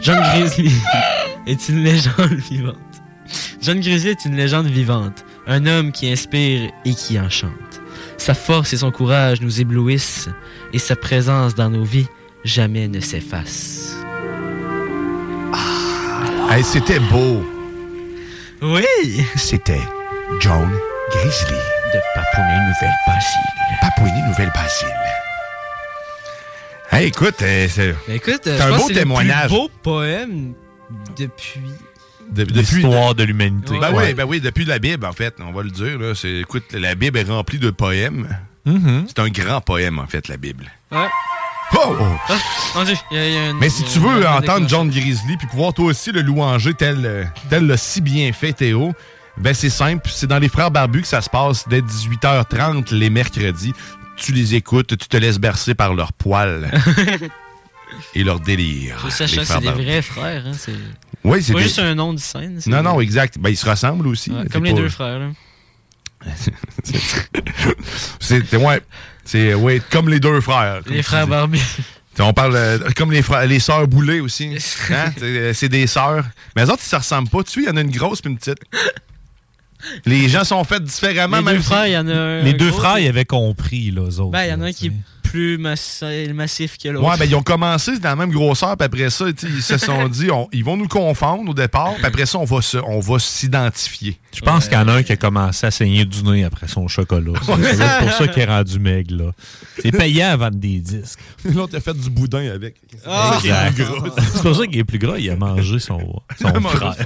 John 0.00 0.18
Grizzly 0.18 0.72
est 1.46 1.68
une 1.68 1.84
légende 1.84 2.32
vivante. 2.50 2.76
John 3.60 3.80
Grizzly 3.80 4.10
est 4.10 4.24
une 4.24 4.34
légende 4.34 4.68
vivante, 4.68 5.26
un 5.46 5.66
homme 5.66 5.92
qui 5.92 6.10
inspire 6.10 6.70
et 6.86 6.94
qui 6.94 7.20
enchante. 7.20 7.82
Sa 8.16 8.32
force 8.32 8.72
et 8.72 8.78
son 8.78 8.90
courage 8.90 9.42
nous 9.42 9.60
éblouissent 9.60 10.30
et 10.72 10.78
sa 10.78 10.96
présence 10.96 11.54
dans 11.54 11.68
nos 11.68 11.84
vies 11.84 12.08
jamais 12.44 12.88
ne 12.88 13.00
s'efface. 13.00 13.94
Hey, 16.50 16.64
C'était 16.64 16.98
beau. 16.98 17.44
Oui! 18.62 19.26
C'était 19.36 19.80
John 20.40 20.70
Grizzly. 21.12 21.56
De 21.92 21.98
Papouanie-Nouvelle-Basile. 22.14 23.80
Papouinie-Nouvelle-Basile. 23.80 24.88
Hey, 26.92 27.06
écoute, 27.08 27.42
euh, 27.42 27.66
c'est 27.68 27.94
Ben 28.06 28.14
écoute, 28.16 28.40
c'est 28.44 28.56
je 28.56 28.62
un 28.62 28.68
pense 28.70 28.78
beau 28.82 28.86
que 28.88 28.94
c'est 28.94 28.94
le 28.94 28.98
témoignage. 29.00 29.48
plus 29.48 29.56
beau 29.56 29.70
poème 29.82 30.52
depuis. 31.18 31.60
De- 32.30 32.44
depuis 32.44 32.76
L'histoire 32.82 33.14
de 33.16 33.24
l'humanité. 33.24 33.76
Ben 33.80 33.92
Ouais. 33.92 34.06
oui, 34.08 34.14
ben 34.14 34.24
oui, 34.24 34.40
depuis 34.40 34.64
la 34.64 34.78
Bible, 34.78 35.04
en 35.04 35.12
fait, 35.12 35.34
on 35.40 35.50
va 35.52 35.62
le 35.62 35.70
dire. 35.70 35.98
Là, 35.98 36.14
c'est, 36.14 36.30
écoute, 36.36 36.64
la 36.72 36.94
Bible 36.94 37.18
est 37.18 37.28
remplie 37.28 37.58
de 37.58 37.70
poèmes. 37.70 38.28
Mhm. 38.64 39.06
C'est 39.08 39.18
un 39.18 39.28
grand 39.30 39.60
poème, 39.60 39.98
en 39.98 40.06
fait, 40.06 40.28
la 40.28 40.36
Bible. 40.36 40.66
Ouais. 40.92 41.08
Oh, 41.74 41.96
oh. 42.00 42.04
Ah, 42.28 42.34
mon 42.76 42.84
Dieu, 42.84 42.94
il 43.10 43.16
y 43.16 43.20
a- 43.20 43.26
il 43.28 43.34
y 43.34 43.36
a 43.36 43.50
une- 43.50 43.58
Mais 43.58 43.68
si 43.68 43.82
tu 43.84 43.98
veux 43.98 44.26
entendre. 44.28 44.68
John 44.68 44.90
Grizzly 44.90 45.36
puis 45.36 45.46
pouvoir 45.48 45.72
toi 45.72 45.86
aussi 45.86 46.12
le 46.12 46.20
louanger 46.22 46.74
tel, 46.74 46.98
euh, 47.04 47.24
tel 47.48 47.66
le 47.66 47.76
si 47.76 48.00
bien 48.00 48.32
fait 48.32 48.52
Théo, 48.52 48.92
ben 49.40 49.54
c'est 49.54 49.70
simple, 49.70 50.08
c'est 50.12 50.26
dans 50.26 50.38
les 50.38 50.48
Frères 50.48 50.70
Barbus 50.70 51.02
que 51.02 51.08
ça 51.08 51.20
se 51.22 51.30
passe 51.30 51.66
dès 51.68 51.80
18h30 51.80 52.94
les 52.94 53.10
mercredis. 53.10 53.72
Tu 54.16 54.32
les 54.32 54.54
écoutes, 54.54 54.88
tu 54.98 55.08
te 55.08 55.16
laisses 55.16 55.38
bercer 55.38 55.74
par 55.74 55.94
leurs 55.94 56.12
poils 56.12 56.70
et 58.14 58.22
leur 58.22 58.38
délire. 58.40 58.98
Faut 59.00 59.10
sachant 59.10 59.40
que 59.42 59.46
c'est 59.46 59.58
des 59.60 59.64
Barbus. 59.66 59.82
vrais 59.84 60.02
frères. 60.02 60.46
Hein, 60.46 60.52
c'est 60.56 60.74
Oui, 61.24 61.42
c'est 61.42 61.52
pas 61.54 61.58
des- 61.60 61.64
juste 61.64 61.78
un 61.78 61.94
nom 61.94 62.12
de 62.12 62.18
scène. 62.20 62.60
Non, 62.66 62.82
non, 62.82 63.00
exact. 63.00 63.38
Ben, 63.38 63.48
ils 63.50 63.56
se 63.56 63.68
ressemblent 63.68 64.06
aussi. 64.06 64.30
Ouais, 64.30 64.46
comme 64.52 64.64
les 64.64 64.72
pas- 64.72 64.76
deux 64.76 64.88
frères. 64.90 65.30
C'est 68.20 68.54
ouais, 68.56 68.80
c'est 69.24 69.54
ouais, 69.54 69.80
comme 69.90 70.08
les 70.10 70.20
deux 70.20 70.40
frères. 70.42 70.80
Les 70.86 71.02
frères. 71.02 71.26
T'sais, 72.14 72.22
On 72.22 72.32
parle 72.34 72.56
euh, 72.56 72.78
comme 72.96 73.10
les 73.12 73.22
frères, 73.22 73.46
les 73.46 73.58
sœurs 73.60 73.86
Boulay 73.88 74.20
aussi. 74.20 74.54
Hein? 74.90 75.12
C'est 75.16 75.54
c'est 75.54 75.68
des 75.68 75.86
sœurs. 75.86 76.24
Mais 76.54 76.64
les 76.64 76.70
autres, 76.70 76.82
ils 76.84 76.88
se 76.90 76.96
ressemblent 76.96 77.28
pas. 77.30 77.42
Tu 77.44 77.50
sais, 77.52 77.60
il 77.62 77.66
y 77.66 77.70
en 77.70 77.76
a 77.76 77.80
une 77.80 77.90
grosse 77.90 78.20
puis 78.20 78.30
une 78.30 78.36
petite. 78.38 78.58
Les 80.06 80.28
gens 80.28 80.44
sont 80.44 80.62
faits 80.64 80.82
différemment. 80.84 81.38
Les 81.38 81.42
même 81.44 81.54
deux 81.56 81.60
si- 81.62 81.66
frères, 81.68 81.86
il 81.86 81.92
y 81.92 81.98
en 81.98 82.08
a 82.08 82.12
un. 82.14 82.42
Les 82.42 82.50
un 82.50 82.54
deux 82.56 82.70
gros, 82.70 82.78
frères, 82.80 82.98
ils 82.98 83.08
avaient 83.08 83.24
compris, 83.24 83.90
là, 83.90 84.02
eux 84.02 84.20
autres. 84.20 84.30
Ben, 84.32 84.44
il 84.44 84.50
y 84.50 84.52
en 84.54 84.60
a 84.62 84.66
un 84.66 84.72
qui 84.72 84.88
est 84.88 84.92
plus 85.22 85.58
massi- 85.58 86.32
massif 86.32 86.76
que 86.76 86.88
l'autre. 86.88 87.08
Ouais, 87.08 87.16
ben 87.16 87.24
ils 87.24 87.36
ont 87.36 87.42
commencé 87.42 87.96
dans 88.00 88.08
la 88.08 88.16
même 88.16 88.32
grosseur, 88.32 88.76
puis 88.76 88.86
après 88.86 89.10
ça, 89.10 89.26
ils 89.28 89.62
se 89.62 89.78
sont 89.78 90.08
dit, 90.08 90.28
on- 90.30 90.48
ils 90.52 90.64
vont 90.64 90.76
nous 90.76 90.88
confondre 90.88 91.48
au 91.50 91.54
départ, 91.54 91.94
puis 91.94 92.04
après 92.04 92.26
ça, 92.26 92.38
on 92.38 92.44
va 92.44 92.60
se- 92.62 92.78
on 92.78 92.98
va 92.98 93.18
s'identifier. 93.20 94.18
Je 94.34 94.40
pense 94.40 94.64
qu'il 94.64 94.74
y 94.74 94.80
en 94.80 94.88
a 94.88 94.94
un 94.94 95.02
qui 95.04 95.12
a 95.12 95.16
commencé 95.16 95.66
à 95.66 95.70
saigner 95.70 96.04
du 96.04 96.24
nez 96.24 96.42
après 96.42 96.66
son 96.66 96.88
chocolat. 96.88 97.32
Être 97.48 97.98
pour 98.00 98.12
ça 98.12 98.26
qu'il 98.26 98.42
est 98.42 98.46
rendu 98.46 98.80
maigre, 98.80 99.14
là. 99.24 99.30
C'est 99.80 99.92
payant 99.92 100.30
à 100.30 100.36
vendre 100.36 100.56
des 100.56 100.80
disques. 100.80 101.20
L'autre 101.44 101.76
a 101.76 101.80
fait 101.80 101.94
du 101.94 102.10
boudin 102.10 102.50
avec. 102.52 102.74
Ah! 103.06 103.38
Exact. 103.40 103.80
C'est 104.34 104.42
pour 104.42 104.56
ça 104.56 104.66
qu'il 104.66 104.78
est 104.78 104.84
plus 104.84 104.98
gras, 104.98 105.16
il 105.16 105.30
a 105.30 105.36
mangé 105.36 105.78
son, 105.78 106.00
son 106.40 106.60
frère. 106.60 106.96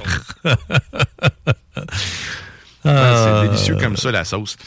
Euh, 2.85 3.41
c'est 3.41 3.47
délicieux 3.49 3.75
comme 3.77 3.97
ça, 3.97 4.11
la 4.11 4.23
sauce. 4.25 4.57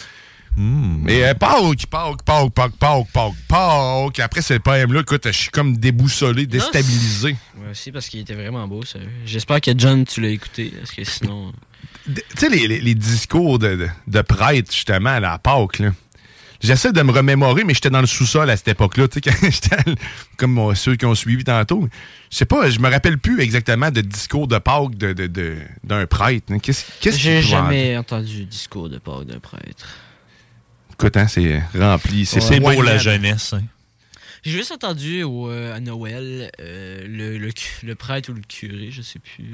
hmm. 0.57 1.01
Mais 1.03 1.24
euh, 1.24 1.35
Pâques, 1.35 1.86
Pâques, 1.89 2.23
Pâques, 2.24 2.51
Pâques, 2.53 2.73
Pâques, 2.78 3.07
Pâques, 3.12 3.32
Pâques. 3.49 4.19
Après 4.20 4.43
ce 4.43 4.55
poème-là, 4.55 5.01
écoute, 5.01 5.23
je 5.27 5.31
suis 5.32 5.51
comme 5.51 5.77
déboussolé, 5.77 6.47
déstabilisé. 6.47 7.36
Moi 7.57 7.70
aussi, 7.70 7.93
parce 7.93 8.09
qu'il 8.09 8.20
était 8.20 8.35
vraiment 8.35 8.66
beau, 8.66 8.85
ça. 8.85 8.99
J'espère 9.24 9.61
que 9.61 9.70
John, 9.77 10.05
tu 10.05 10.20
l'as 10.20 10.28
écouté, 10.31 10.73
parce 10.78 10.90
que 10.93 11.05
sinon. 11.05 11.53
Tu 12.07 12.23
sais, 12.39 12.49
les, 12.49 12.66
les- 12.66 12.81
les 12.81 12.95
discours 12.95 13.59
de, 13.59 13.77
de, 13.77 13.89
de 14.07 14.20
prêtres, 14.23 14.73
justement, 14.73 15.11
à 15.23 15.39
Pâques, 15.39 15.78
là. 15.78 15.90
J'essaie 16.60 16.93
de 16.93 17.02
me 17.02 17.12
remémorer, 17.12 17.62
mais 17.62 17.72
j'étais 17.74 17.90
dans 17.90 18.01
le 18.01 18.06
sous-sol 18.09 18.51
à 18.51 18.56
cette 18.56 18.68
époque-là, 18.68 19.06
comme 20.36 20.74
ceux 20.74 20.97
qui 20.97 21.06
ont 21.06 21.14
suivi 21.14 21.44
tantôt. 21.44 21.89
Je 22.30 22.36
sais 22.36 22.44
pas, 22.47 22.68
je 22.68 22.78
me 22.80 22.90
rappelle 22.90 23.18
plus 23.18 23.40
exactement 23.40 23.90
de 23.90 24.01
discours 24.01 24.48
de 24.48 24.59
Pâques 24.59 24.97
de- 24.97 25.12
de- 25.12 25.26
de- 25.28 25.59
d'un 25.85 26.06
prêtre. 26.06 26.52
hein. 26.52 26.59
Qu'est-ce 26.59 26.85
qu'est-ce 27.01 27.18
J'ai 27.18 27.43
jamais 27.43 27.97
entendu 27.97 28.40
le 28.40 28.44
discours 28.47 28.89
de 28.89 28.98
Pâques 28.98 29.24
d'un 29.26 29.39
prêtre. 29.39 29.86
Écoute, 30.93 31.16
hein, 31.16 31.28
c'est 31.28 31.62
rempli. 31.78 32.26
C'est 32.26 32.40
C'est 32.40 32.59
beau, 32.59 32.82
la 32.82 32.98
jeunesse. 32.98 33.52
hein. 33.52 33.62
J'ai 34.49 34.57
juste 34.57 34.73
entendu 34.73 35.23
au, 35.25 35.51
euh, 35.51 35.77
à 35.77 35.81
Noël 35.81 36.51
euh, 36.61 37.03
le, 37.07 37.37
le, 37.39 37.95
prêtre 37.95 38.31
ou 38.31 38.35
le 38.35 38.41
curé, 38.41 38.89
je 38.91 39.03
sais 39.03 39.19
plus. 39.19 39.45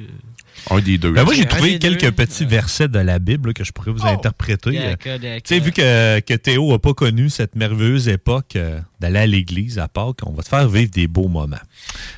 euh. 0.70 0.74
Un 0.76 0.78
des 0.80 0.98
deux. 0.98 1.10
Ben 1.10 1.24
moi, 1.24 1.34
j'ai 1.34 1.46
trouvé 1.46 1.78
quelques 1.80 2.00
deux. 2.02 2.12
petits 2.12 2.44
versets 2.44 2.86
de 2.88 2.98
la 3.00 3.18
Bible 3.18 3.48
là, 3.48 3.52
que 3.54 3.64
je 3.64 3.72
pourrais 3.72 3.90
vous 3.90 4.06
interpréter. 4.06 4.78
Euh, 4.78 4.90
d'accord. 4.90 5.18
Tu 5.20 5.40
sais, 5.46 5.58
vu 5.58 5.72
que, 5.72 6.20
que 6.20 6.34
Théo 6.34 6.70
n'a 6.70 6.78
pas 6.78 6.94
connu 6.94 7.28
cette 7.28 7.56
merveilleuse 7.56 8.08
époque 8.08 8.54
euh, 8.56 8.80
d'aller 9.00 9.18
à 9.18 9.26
l'église 9.26 9.78
à 9.80 9.88
Pâques, 9.88 10.18
on 10.24 10.32
va 10.32 10.42
te 10.44 10.48
faire 10.48 10.68
vivre 10.68 10.90
des 10.92 11.08
beaux 11.08 11.28
moments. 11.28 11.56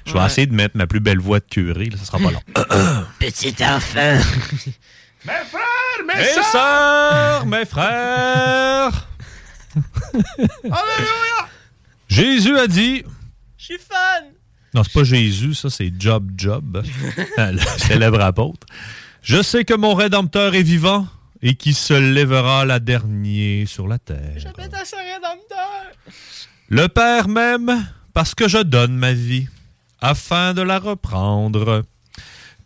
Je 0.04 0.12
vais 0.12 0.18
Ouais. 0.20 0.26
essayer 0.26 0.46
de 0.46 0.54
mettre 0.54 0.76
ma 0.76 0.86
plus 0.86 1.00
belle 1.00 1.18
voix 1.18 1.40
de 1.40 1.46
curé, 1.50 1.86
là, 1.86 1.96
ça 1.96 2.04
sera 2.04 2.18
pas 2.18 2.30
long. 2.30 2.42
Petit 3.18 3.54
enfant. 3.64 4.18
Mes 5.24 5.32
frères, 5.50 6.06
mes, 6.06 6.14
Mes 6.22 6.42
sœurs, 6.52 7.46
mes 7.46 7.64
frères, 7.64 9.08
Alléluia! 10.62 11.35
Jésus 12.16 12.56
a 12.56 12.66
dit 12.66 13.04
Je 13.58 13.64
suis 13.64 13.78
fan! 13.78 14.24
Non, 14.72 14.82
c'est 14.82 14.92
pas 14.94 15.04
Jésus, 15.04 15.52
ça, 15.52 15.68
c'est 15.68 15.92
Job 15.98 16.30
Job, 16.34 16.82
le 17.36 17.78
célèbre 17.78 18.22
apôtre. 18.22 18.66
Je 19.22 19.42
sais 19.42 19.66
que 19.66 19.74
mon 19.74 19.92
Rédempteur 19.92 20.54
est 20.54 20.62
vivant 20.62 21.06
et 21.42 21.56
qui 21.56 21.74
se 21.74 21.92
lèvera 21.92 22.64
la 22.64 22.78
dernière 22.78 23.68
sur 23.68 23.86
la 23.86 23.98
terre. 23.98 24.32
J'appelle 24.38 24.74
à 24.74 24.84
ce 24.86 24.96
rédempteur! 24.96 25.92
Le 26.70 26.88
Père 26.88 27.28
m'aime 27.28 27.86
parce 28.14 28.34
que 28.34 28.48
je 28.48 28.62
donne 28.62 28.96
ma 28.96 29.12
vie 29.12 29.48
afin 30.00 30.54
de 30.54 30.62
la 30.62 30.78
reprendre. 30.78 31.84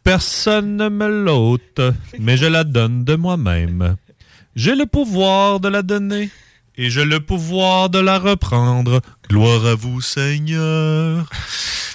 Personne 0.04 0.76
ne 0.76 0.88
me 0.88 1.24
l'ôte, 1.24 1.80
mais 2.20 2.36
je 2.36 2.46
la 2.46 2.62
donne 2.62 3.02
de 3.02 3.16
moi-même. 3.16 3.96
J'ai 4.54 4.76
le 4.76 4.86
pouvoir 4.86 5.58
de 5.58 5.68
la 5.68 5.82
donner 5.82 6.30
et 6.80 6.88
j'ai 6.88 7.04
le 7.04 7.20
pouvoir 7.20 7.90
de 7.90 7.98
la 7.98 8.18
reprendre. 8.18 9.02
Gloire 9.28 9.66
à 9.66 9.74
vous, 9.74 10.00
Seigneur. 10.00 11.28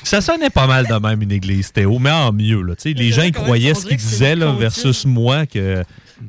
Ça 0.04 0.22
sonnait 0.22 0.52
pas 0.52 0.68
mal 0.68 0.86
de 0.86 0.94
même 0.94 1.24
une 1.24 1.32
église, 1.32 1.72
Théo, 1.72 1.98
mais 1.98 2.12
en 2.12 2.32
mieux. 2.32 2.62
Là. 2.62 2.76
Tu 2.76 2.92
sais, 2.92 2.94
Les 2.94 3.12
gens 3.12 3.24
ils 3.24 3.32
croyaient 3.32 3.74
ce 3.74 3.88
qu'ils 3.88 3.98
disaient 3.98 4.36
là, 4.36 4.52
versus 4.52 5.06
moi 5.06 5.48
que 5.48 5.84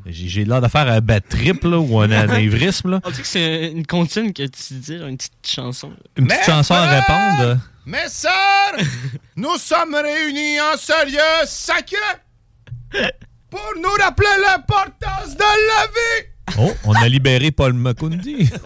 j'ai 0.06 0.46
l'air 0.46 0.62
de 0.62 0.68
faire 0.68 0.88
un 0.88 1.02
bad 1.02 1.22
trip 1.28 1.64
là, 1.64 1.78
ou 1.78 2.00
un 2.00 2.10
anévrisme. 2.12 2.92
Là. 2.92 3.00
On 3.04 3.10
dit 3.10 3.20
que 3.20 3.26
c'est 3.26 3.72
une 3.72 3.86
comptine 3.86 4.32
que 4.32 4.44
tu 4.44 4.74
dis, 4.74 4.94
une 4.94 5.18
petite 5.18 5.34
chanson. 5.46 5.92
Une 6.16 6.26
petite 6.26 6.46
chanson 6.46 6.72
à 6.72 6.86
répondre. 6.86 7.60
Mes 7.84 8.08
sœurs, 8.08 8.32
nous 9.36 9.58
sommes 9.58 9.94
réunis 9.94 10.58
en 10.62 10.78
ce 10.78 11.06
lieu 11.12 11.44
sacré 11.44 11.98
pour 13.50 13.72
nous 13.76 14.02
rappeler 14.02 14.28
l'importance 14.46 15.36
de 15.36 15.42
la 15.42 15.86
vie. 15.88 16.35
Oh, 16.58 16.72
on 16.84 16.92
a 16.94 17.08
libéré 17.08 17.50
Paul 17.50 17.72
Makundi. 17.72 18.50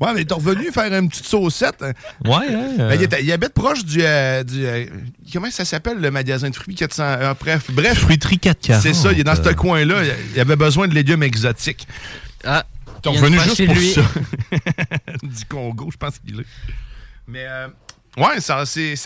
Ouais, 0.00 0.12
mais 0.14 0.24
t'es 0.24 0.34
revenu 0.34 0.72
faire 0.72 0.92
une 0.92 1.08
petite 1.08 1.26
saucette. 1.26 1.80
hein. 1.82 1.92
Ouais, 2.24 2.52
hein, 2.52 2.68
euh. 2.80 2.88
Ben, 2.88 2.94
il, 2.96 3.02
était- 3.02 3.22
il 3.22 3.30
habite 3.30 3.50
proche 3.50 3.84
du. 3.84 4.00
euh, 4.02 4.42
du, 4.42 4.66
euh, 4.66 4.86
comment 5.32 5.50
ça 5.52 5.64
s'appelle 5.64 5.98
le 5.98 6.10
magasin 6.10 6.50
de 6.50 6.56
fruits 6.56 6.74
400. 6.74 7.02
euh, 7.04 7.34
bref, 7.38 7.70
bref. 7.70 7.98
Fruiterie 8.00 8.38
440. 8.40 8.82
C'est 8.82 8.92
ça, 8.94 9.12
il 9.12 9.20
est 9.20 9.24
dans 9.24 9.36
ce 9.36 9.50
coin-là. 9.52 10.02
Il 10.34 10.40
avait 10.40 10.56
besoin 10.56 10.88
de 10.88 10.94
légumes 10.94 11.22
exotiques. 11.22 11.86
Ah. 12.44 12.64
T'es 13.02 13.10
il 13.10 13.12
vient 13.12 13.20
revenu 13.22 13.36
de 13.38 13.42
juste 13.42 13.64
pour 13.66 13.74
lui. 13.76 13.92
ça. 13.92 14.02
du 15.22 15.44
Congo, 15.48 15.90
je 15.92 15.96
pense 15.96 16.18
qu'il 16.18 16.40
est. 16.40 16.44
Mais, 17.28 17.44
euh, 17.46 17.68
ouais, 18.16 18.40
ça, 18.40 18.58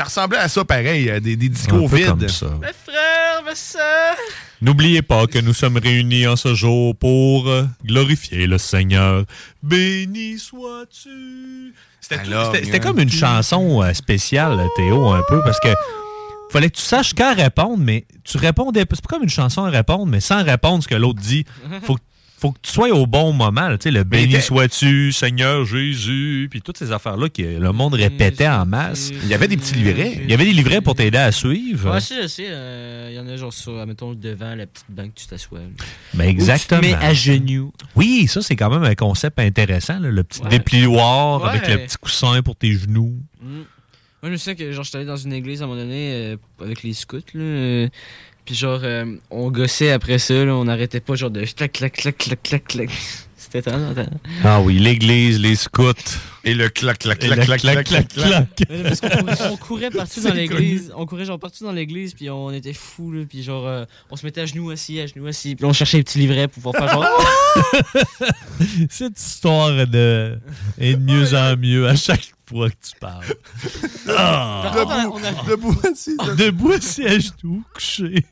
ressemblait 0.04 0.38
à 0.38 0.48
ça 0.48 0.64
pareil, 0.64 1.10
euh, 1.10 1.20
des, 1.20 1.36
des 1.36 1.50
discours 1.50 1.86
Un 1.86 1.90
peu 1.90 1.96
vides. 1.96 2.06
comme 2.06 2.28
ça. 2.28 2.46
Mes 2.46 2.68
frères, 2.72 3.42
mes 3.46 3.54
sœurs! 3.54 4.16
N'oubliez 4.62 5.02
pas 5.02 5.26
que 5.26 5.38
nous 5.38 5.52
sommes 5.52 5.76
réunis 5.76 6.26
en 6.26 6.36
ce 6.36 6.54
jour 6.54 6.96
pour 6.96 7.48
euh, 7.48 7.64
glorifier 7.84 8.46
le 8.46 8.58
Seigneur. 8.58 9.24
Béni 9.62 10.38
sois-tu. 10.38 11.74
C'était 12.00 12.80
comme 12.80 12.98
une 12.98 13.10
chanson 13.10 13.82
euh, 13.82 13.92
spéciale, 13.92 14.64
Théo, 14.76 15.08
un 15.10 15.22
peu, 15.28 15.42
parce 15.42 15.60
que 15.60 15.68
fallait 16.50 16.70
que 16.70 16.76
tu 16.76 16.82
saches 16.82 17.12
quand 17.14 17.34
répondre, 17.34 17.78
mais 17.78 18.06
tu 18.24 18.38
répondais. 18.38 18.84
C'est 18.88 19.02
pas 19.02 19.08
comme 19.08 19.24
une 19.24 19.28
chanson 19.28 19.64
à 19.64 19.70
répondre, 19.70 20.06
mais 20.06 20.20
sans 20.20 20.42
répondre 20.42 20.82
ce 20.82 20.88
que 20.88 20.94
l'autre 20.94 21.20
dit. 21.20 21.44
Faut, 21.82 21.98
faut 22.38 22.52
que 22.52 22.58
tu 22.62 22.70
sois 22.70 22.90
au 22.90 23.06
bon 23.06 23.32
moment. 23.32 23.68
là, 23.68 23.78
Tu 23.78 23.84
sais, 23.84 23.90
le 23.90 24.04
béni 24.04 24.40
sois-tu, 24.40 25.10
Seigneur 25.12 25.64
Jésus, 25.64 26.48
puis 26.50 26.60
toutes 26.60 26.76
ces 26.76 26.92
affaires-là 26.92 27.28
que 27.30 27.42
le 27.42 27.72
monde 27.72 27.94
répétait 27.94 28.46
en 28.48 28.66
masse. 28.66 29.10
Il 29.22 29.28
y 29.28 29.34
avait 29.34 29.48
des 29.48 29.56
petits 29.56 29.74
livrets. 29.74 30.18
Il 30.22 30.30
y 30.30 30.34
avait 30.34 30.44
des 30.44 30.52
livrets 30.52 30.80
pour 30.82 30.94
t'aider 30.94 31.16
à 31.18 31.32
suivre. 31.32 31.98
Si, 32.00 32.14
je 32.22 32.26
sais. 32.26 32.46
euh, 32.48 33.08
Il 33.10 33.16
y 33.16 33.18
en 33.18 33.26
a 33.28 33.36
genre 33.36 33.52
sur, 33.52 33.72
mettons, 33.86 34.12
devant 34.14 34.54
la 34.54 34.66
petite 34.66 34.86
banque, 34.90 35.12
tu 35.14 35.26
t'assois. 35.26 35.60
Ben 36.14 36.28
exactement. 36.28 36.80
Ou 36.80 36.82
tu 36.84 36.90
te 36.92 36.96
mets 36.98 37.02
à 37.04 37.14
genoux. 37.14 37.72
Oui, 37.94 38.26
ça, 38.28 38.42
c'est 38.42 38.56
quand 38.56 38.70
même 38.70 38.84
un 38.84 38.94
concept 38.94 39.38
intéressant, 39.38 39.98
là, 39.98 40.10
le 40.10 40.22
petit 40.22 40.42
Ouais. 40.42 40.48
déplioir 40.50 41.42
Ouais. 41.42 41.48
avec 41.50 41.68
le 41.68 41.78
petit 41.86 41.96
coussin 41.96 42.42
pour 42.42 42.56
tes 42.56 42.72
genoux. 42.74 43.16
Mm. 43.40 43.46
Moi, 43.56 43.64
je 44.24 44.28
me 44.30 44.36
souviens 44.36 44.54
que 44.54 44.72
genre, 44.72 44.84
j'étais 44.84 44.96
allé 44.98 45.06
dans 45.06 45.16
une 45.16 45.32
église 45.32 45.62
à 45.62 45.64
un 45.64 45.68
moment 45.68 45.80
donné 45.80 46.12
euh, 46.12 46.36
avec 46.60 46.82
les 46.82 46.92
scouts. 46.94 47.16
Là, 47.34 47.40
euh, 47.40 47.88
puis 48.46 48.54
genre, 48.54 48.80
euh, 48.84 49.04
on 49.30 49.50
gossait 49.50 49.90
après 49.90 50.18
ça. 50.18 50.44
Là, 50.44 50.54
on 50.54 50.64
n'arrêtait 50.64 51.00
pas 51.00 51.16
genre 51.16 51.30
de 51.30 51.44
clac, 51.44 51.72
clac, 51.72 51.92
clac, 51.92 52.16
clac, 52.16 52.42
clac, 52.42 52.64
clac. 52.64 52.90
C'était 53.36 53.62
tellement. 53.62 53.92
Ah 54.44 54.60
oui, 54.60 54.78
l'église, 54.78 55.38
les 55.38 55.56
scouts. 55.56 55.92
Et 56.44 56.54
le 56.54 56.68
clac, 56.68 56.98
clac, 56.98 57.18
clac, 57.18 57.40
clac, 57.40 57.60
clac, 57.60 57.84
clac, 57.84 58.08
clac. 58.08 58.48
Parce 58.84 59.00
qu'on 59.00 59.08
courait, 59.08 59.50
on 59.50 59.56
courait 59.56 59.90
partout 59.96 60.20
dans 60.20 60.34
l'église. 60.34 60.92
On 60.96 61.06
courait 61.06 61.24
genre 61.24 61.38
partout 61.38 61.64
dans 61.64 61.72
l'église, 61.72 62.14
puis 62.14 62.30
on 62.30 62.50
était 62.52 62.72
fous, 62.72 63.12
là. 63.12 63.24
Puis 63.28 63.42
genre, 63.42 63.66
euh, 63.66 63.84
on 64.10 64.16
se 64.16 64.24
mettait 64.24 64.42
à 64.42 64.46
genoux 64.46 64.70
assis, 64.70 65.00
à 65.00 65.06
genoux 65.06 65.26
assis. 65.26 65.56
Puis 65.56 65.64
on 65.64 65.72
cherchait 65.72 65.98
les 65.98 66.04
petits 66.04 66.18
livrets 66.18 66.48
pour 66.48 66.62
pouvoir 66.62 66.88
faire 66.88 66.94
genre. 66.94 67.26
Cette 68.90 69.18
histoire 69.18 69.86
de... 69.86 70.38
est 70.78 70.94
de 70.94 71.00
mieux 71.00 71.34
en 71.34 71.56
mieux 71.56 71.88
à 71.88 71.96
chaque 71.96 72.35
fois 72.48 72.70
que 72.70 72.74
tu 72.74 72.92
parles. 73.00 73.24
A- 74.16 74.72
Debout 75.48 75.74
assis. 75.90 76.16
Debout 76.36 76.72
assis 76.72 77.04
à 77.06 77.18
genoux, 77.18 77.64
couché. 77.74 78.24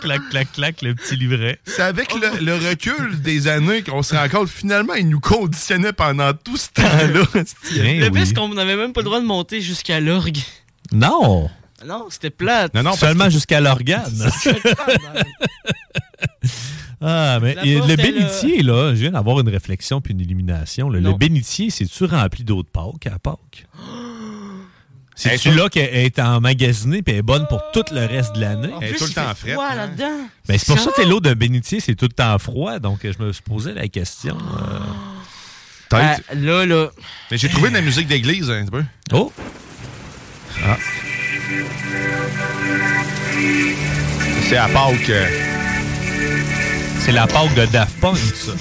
clac, 0.00 0.20
clac, 0.30 0.52
clac, 0.52 0.82
le 0.82 0.94
petit 0.94 1.16
livret. 1.16 1.58
C'est 1.66 1.82
avec 1.82 2.14
le, 2.14 2.44
le 2.44 2.54
recul 2.68 3.20
des 3.20 3.48
années 3.48 3.82
qu'on 3.82 4.02
se 4.02 4.14
rend 4.14 4.28
compte, 4.28 4.48
finalement, 4.48 4.94
ils 4.94 5.08
nous 5.08 5.20
conditionnaient 5.20 5.92
pendant 5.92 6.32
tout 6.34 6.56
ce 6.56 6.68
temps-là. 6.70 7.22
Ben 7.34 8.00
Le 8.00 8.10
pire, 8.10 8.26
c'est 8.26 8.34
qu'on 8.34 8.48
n'avait 8.54 8.76
même 8.76 8.92
pas 8.92 9.00
le 9.00 9.06
droit 9.06 9.20
de 9.20 9.26
monter 9.26 9.60
jusqu'à 9.60 10.00
l'orgue? 10.00 10.38
Non! 10.92 11.50
Non, 11.86 12.06
c'était 12.10 12.30
plate. 12.30 12.74
Non, 12.74 12.82
non, 12.82 12.92
Seulement 12.92 13.24
que- 13.26 13.30
jusqu'à 13.30 13.60
l'organe. 13.60 14.12
Ah, 17.00 17.38
mais 17.40 17.56
et 17.64 17.76
le 17.80 17.90
est 17.90 17.96
bénitier, 17.96 18.62
là, 18.62 18.90
je 18.94 19.00
viens 19.00 19.12
d'avoir 19.12 19.38
une 19.40 19.48
réflexion 19.48 20.00
puis 20.00 20.12
une 20.14 20.20
illumination. 20.20 20.90
là. 20.90 20.98
Le 21.00 21.12
bénitier, 21.12 21.70
c'est-tu 21.70 22.04
rempli 22.06 22.42
d'eau 22.44 22.62
de 22.62 22.68
Pâques 22.68 23.06
à 23.06 23.18
Pâques? 23.18 23.66
C'est-tu 25.20 25.50
là 25.52 25.68
qu'elle 25.68 25.92
est 25.96 26.20
emmagasinée 26.20 27.02
puis 27.02 27.12
elle 27.12 27.18
est 27.18 27.22
bonne 27.22 27.44
pour 27.48 27.60
tout 27.72 27.82
le 27.92 28.06
reste 28.06 28.36
de 28.36 28.40
l'année? 28.40 28.70
Elle 28.80 28.90
est 28.94 28.96
tout 28.98 29.04
le 29.06 29.10
temps 29.12 29.34
frette, 29.34 29.54
froid 29.54 29.66
hein. 29.68 29.74
là-dedans. 29.74 30.28
Ben, 30.46 30.56
c'est 30.56 30.66
pour 30.66 30.78
ça 30.78 30.92
que 30.92 31.02
l'eau 31.02 31.18
de 31.18 31.34
bénitier, 31.34 31.80
c'est 31.80 31.96
tout 31.96 32.04
le 32.04 32.12
temps 32.12 32.38
froid. 32.38 32.78
Donc, 32.78 33.00
je 33.02 33.20
me 33.24 33.32
suis 33.32 33.42
posé 33.42 33.74
la 33.74 33.88
question. 33.88 34.36
euh, 34.38 34.78
Ah, 35.90 36.16
Peut-être. 36.28 36.40
là, 36.40 36.66
là. 36.66 36.90
Mais 37.32 37.36
j'ai 37.38 37.48
trouvé 37.48 37.70
de 37.70 37.74
la 37.74 37.80
musique 37.80 38.06
d'église, 38.06 38.48
un 38.48 38.62
petit 38.64 38.70
peu. 38.70 38.84
Oh! 39.12 39.32
Ah. 40.64 40.76
C'est 44.48 44.56
à 44.56 44.68
Pâques. 44.68 45.47
C'est 47.08 47.14
la 47.14 47.26
Pâques 47.26 47.54
de 47.54 47.64
Daft 47.64 47.98
Punk, 48.00 48.18
ça. 48.18 48.52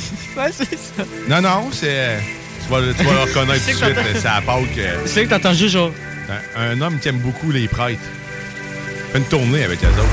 Ouais, 0.42 0.50
c'est 0.54 0.70
ça. 0.72 1.04
Non, 1.28 1.42
non, 1.42 1.68
c'est. 1.74 2.18
Tu 2.66 2.72
vas, 2.72 2.80
le- 2.80 2.94
tu 2.94 3.04
vas 3.04 3.12
le 3.12 3.20
reconnaître 3.20 3.62
C'est 3.66 3.74
tout 3.74 3.80
de 3.80 3.86
suite. 3.94 4.18
C'est 4.22 4.26
à 4.28 4.40
Pâques. 4.42 4.78
euh, 4.78 5.02
C'est 5.06 5.26
que 5.26 5.30
t'entends 5.32 5.52
juste 5.54 5.74
genre. 5.74 5.92
un, 6.56 6.72
un 6.72 6.80
homme 6.82 6.98
qui 6.98 7.10
aime 7.10 7.18
beaucoup 7.18 7.52
les 7.52 7.68
prêtres. 7.68 8.00
Fait 9.12 9.18
une 9.18 9.26
tournée 9.26 9.66
avec 9.66 9.84
eux 9.84 9.88
autres. 9.88 10.08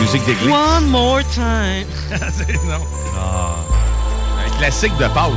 Musique 0.00 0.24
d'église. 0.24 0.50
One 0.50 0.86
more 0.88 1.20
time. 1.32 1.86
C'est- 2.32 2.64
non. 2.64 2.84
Ah, 3.16 3.54
Un 4.44 4.58
classique 4.58 4.96
de 4.96 5.06
Pâques. 5.06 5.30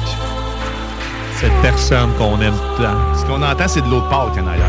cette 1.40 1.62
personne 1.62 2.12
qu'on 2.18 2.42
aime 2.42 2.58
tant. 2.78 3.20
Ce 3.20 3.26
qu'on 3.26 3.44
entend, 3.44 3.68
c'est 3.68 3.82
de 3.82 3.88
l'eau 3.88 4.02
de 4.02 4.10
Pâques 4.10 4.38
en 4.44 4.48
arrière. 4.48 4.66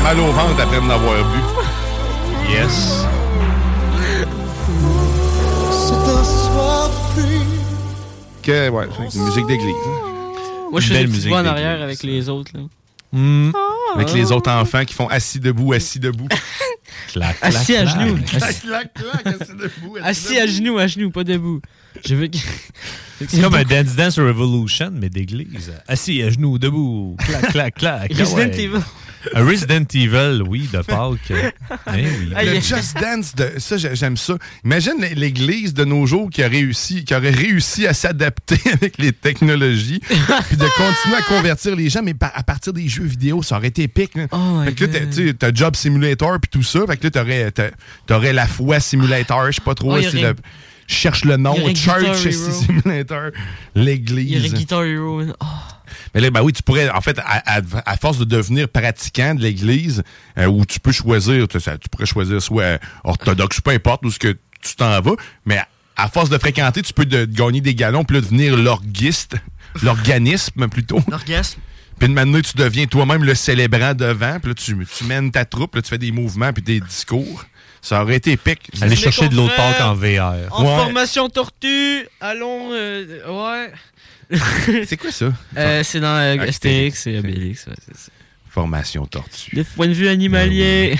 A 0.00 0.02
mal 0.02 0.20
au 0.20 0.32
ventre 0.32 0.60
après 0.62 0.78
en 0.78 0.90
avoir 0.90 1.14
bu. 1.30 1.38
Yes. 2.50 3.04
Que, 8.42 8.68
ouais, 8.70 8.86
c'est 9.10 9.18
une 9.18 9.24
musique 9.26 9.46
d'église. 9.46 9.74
hein. 9.86 10.70
Moi, 10.70 10.80
je 10.80 10.94
une 10.94 11.08
petite 11.10 11.28
voix 11.28 11.40
en 11.40 11.46
arrière 11.46 11.82
avec 11.82 12.02
les 12.02 12.28
autres. 12.28 12.52
Là. 12.54 12.60
Hmm. 13.12 13.50
Avec 13.96 14.12
les 14.14 14.30
autres 14.32 14.50
enfants 14.50 14.84
qui 14.84 14.94
font 14.94 15.08
assis 15.08 15.40
debout, 15.40 15.72
assis 15.72 15.98
debout. 16.00 16.28
Clac, 17.12 17.38
clac, 17.40 17.54
Assis 17.54 17.76
à 17.76 17.86
genoux. 17.86 18.16
clac, 18.24 18.42
Assis, 18.42 18.60
clac, 18.66 18.92
clac, 18.94 19.26
assis 19.40 19.52
debout. 19.52 19.96
assis 20.02 20.38
à 20.38 20.46
genoux, 20.46 20.78
à 20.78 20.86
genoux, 20.86 21.10
pas 21.10 21.24
debout. 21.24 21.60
Je 22.06 22.14
veux 22.14 22.26
que. 22.28 22.36
C'est 23.28 23.40
comme 23.40 23.54
un 23.54 23.62
Dance 23.64 23.96
Dance 23.96 24.18
Revolution, 24.18 24.90
mais 24.92 25.08
d'église. 25.08 25.72
Assis 25.88 26.22
à 26.22 26.30
genoux, 26.30 26.58
debout. 26.58 27.16
Clac, 27.26 27.50
clac, 27.50 27.74
clac. 27.74 28.12
Resident 28.16 28.50
Ah 28.74 28.76
ouais. 28.78 28.80
Resident 29.34 29.84
Evil, 29.94 30.42
oui, 30.46 30.68
de 30.72 30.78
Pâques. 30.82 31.30
Eh 31.94 32.02
oui. 32.06 32.32
Ah, 32.34 32.42
Le 32.44 32.54
Just 32.60 32.96
Dance, 33.00 33.34
de, 33.34 33.52
ça 33.58 33.76
j'ai- 33.76 33.94
j'aime 33.94 34.16
ça. 34.16 34.34
Imagine 34.64 34.94
l'Église 35.14 35.74
de 35.74 35.84
nos 35.84 36.06
jours 36.06 36.30
qui 36.30 36.42
a 36.42 36.48
réussi, 36.48 37.04
qui 37.04 37.14
aurait 37.14 37.30
réussi 37.30 37.86
à 37.86 37.94
s'adapter 37.94 38.58
avec 38.72 38.98
les 38.98 39.12
technologies, 39.12 40.00
puis 40.00 40.56
de 40.56 40.64
continuer 40.76 41.16
à 41.18 41.22
convertir 41.22 41.76
les 41.76 41.88
gens, 41.90 42.02
mais 42.02 42.14
à 42.20 42.42
partir 42.42 42.72
des 42.72 42.88
jeux 42.88 43.04
vidéo, 43.04 43.42
ça 43.42 43.56
aurait 43.56 43.68
été 43.68 43.82
épique. 43.82 44.14
là. 44.14 44.26
Oh 44.32 44.36
my 44.60 44.66
fait 44.66 44.72
que 44.74 44.84
là, 44.84 45.32
t'as- 45.38 45.52
Job 45.54 45.76
Simulator 45.76 46.38
puis 46.40 46.50
tout 46.50 46.62
ça, 46.62 46.80
fait 46.86 46.96
que 46.96 47.04
là, 47.04 47.10
t'aurais, 47.10 47.52
t'aurais 48.06 48.32
la 48.32 48.46
foi 48.46 48.80
Simulator, 48.80 49.46
je 49.46 49.56
sais 49.56 49.60
pas 49.64 49.74
trop 49.74 49.94
Oh, 49.94 49.98
y 49.98 50.04
si 50.10 50.20
le... 50.20 50.34
Je 50.86 50.94
cherche 50.96 51.24
le 51.24 51.36
nom, 51.36 51.54
Church. 51.74 52.28
Simulator, 52.30 53.30
Il 53.76 53.82
y 53.82 53.84
aurait 53.84 53.92
l'Église. 53.94 54.54
Guitar 54.54 54.82
Hero. 54.84 55.22
Oh. 55.40 55.44
Mais 56.14 56.20
là, 56.20 56.30
ben 56.30 56.42
oui, 56.42 56.52
tu 56.52 56.62
pourrais, 56.62 56.88
en 56.90 57.00
fait, 57.00 57.18
à, 57.20 57.58
à- 57.58 57.60
à 57.86 57.96
force 57.96 58.18
de 58.18 58.24
devenir 58.24 58.68
pratiquant 58.68 59.34
de 59.34 59.42
l'Église, 59.42 60.02
euh, 60.38 60.46
où 60.46 60.64
tu 60.66 60.80
peux 60.80 60.92
choisir, 60.92 61.46
tu, 61.48 61.58
pourrais 61.90 62.06
choisir 62.06 62.40
soit 62.42 62.78
orthodoxe, 63.04 63.60
peu 63.60 63.70
importe 63.70 64.04
où 64.04 64.10
ce 64.10 64.18
que 64.18 64.36
tu 64.62 64.74
t'en 64.76 65.00
vas, 65.00 65.12
mais 65.46 65.58
à, 65.58 65.68
à 65.96 66.08
force 66.08 66.28
de 66.30 66.38
fréquenter, 66.38 66.82
tu 66.82 66.92
peux 66.92 67.06
de- 67.06 67.24
gagner 67.24 67.60
des 67.60 67.74
galons, 67.74 68.04
puis 68.04 68.16
là, 68.16 68.22
devenir 68.22 68.56
l'orguiste, 68.56 69.36
l'organisme 69.82 70.68
plutôt. 70.68 71.00
L'orgasme. 71.10 71.60
Puis 71.98 72.08
de 72.08 72.14
maintenant, 72.14 72.40
tu 72.40 72.56
deviens 72.56 72.86
toi-même 72.86 73.24
le 73.24 73.34
célébrant 73.34 73.92
devant, 73.94 74.40
puis 74.40 74.48
là, 74.50 74.54
tu, 74.54 74.76
tu 74.96 75.04
mènes 75.04 75.30
ta 75.30 75.44
troupe, 75.44 75.74
là, 75.76 75.82
tu 75.82 75.90
fais 75.90 75.98
des 75.98 76.12
mouvements, 76.12 76.52
puis 76.52 76.62
des 76.62 76.80
discours. 76.80 77.44
Ça 77.82 78.02
aurait 78.02 78.16
été 78.16 78.32
épique. 78.32 78.70
Aller 78.82 78.96
chercher 78.96 79.28
de 79.28 79.36
l'autre 79.36 79.54
Pâques 79.56 79.80
en 79.80 79.94
VR. 79.94 80.48
En 80.50 80.64
Ouais. 80.64 80.76
formation 80.84 81.28
tortue, 81.30 82.06
allons. 82.20 82.70
euh, 82.72 83.04
ouais. 83.28 83.72
C'est 84.86 84.96
quoi 84.96 85.10
ça? 85.10 85.32
Euh, 85.56 85.82
c'est 85.82 86.00
dans 86.00 86.16
euh, 86.16 86.38
Astérix. 86.48 87.06
Et 87.06 87.18
Obélix. 87.18 87.66
ouais, 87.66 87.74
c'est 87.84 87.96
ça. 87.96 88.10
Formation 88.48 89.06
tortue. 89.06 89.54
De 89.56 89.62
point 89.62 89.88
de 89.88 89.92
vue 89.92 90.08
animalier. 90.08 90.96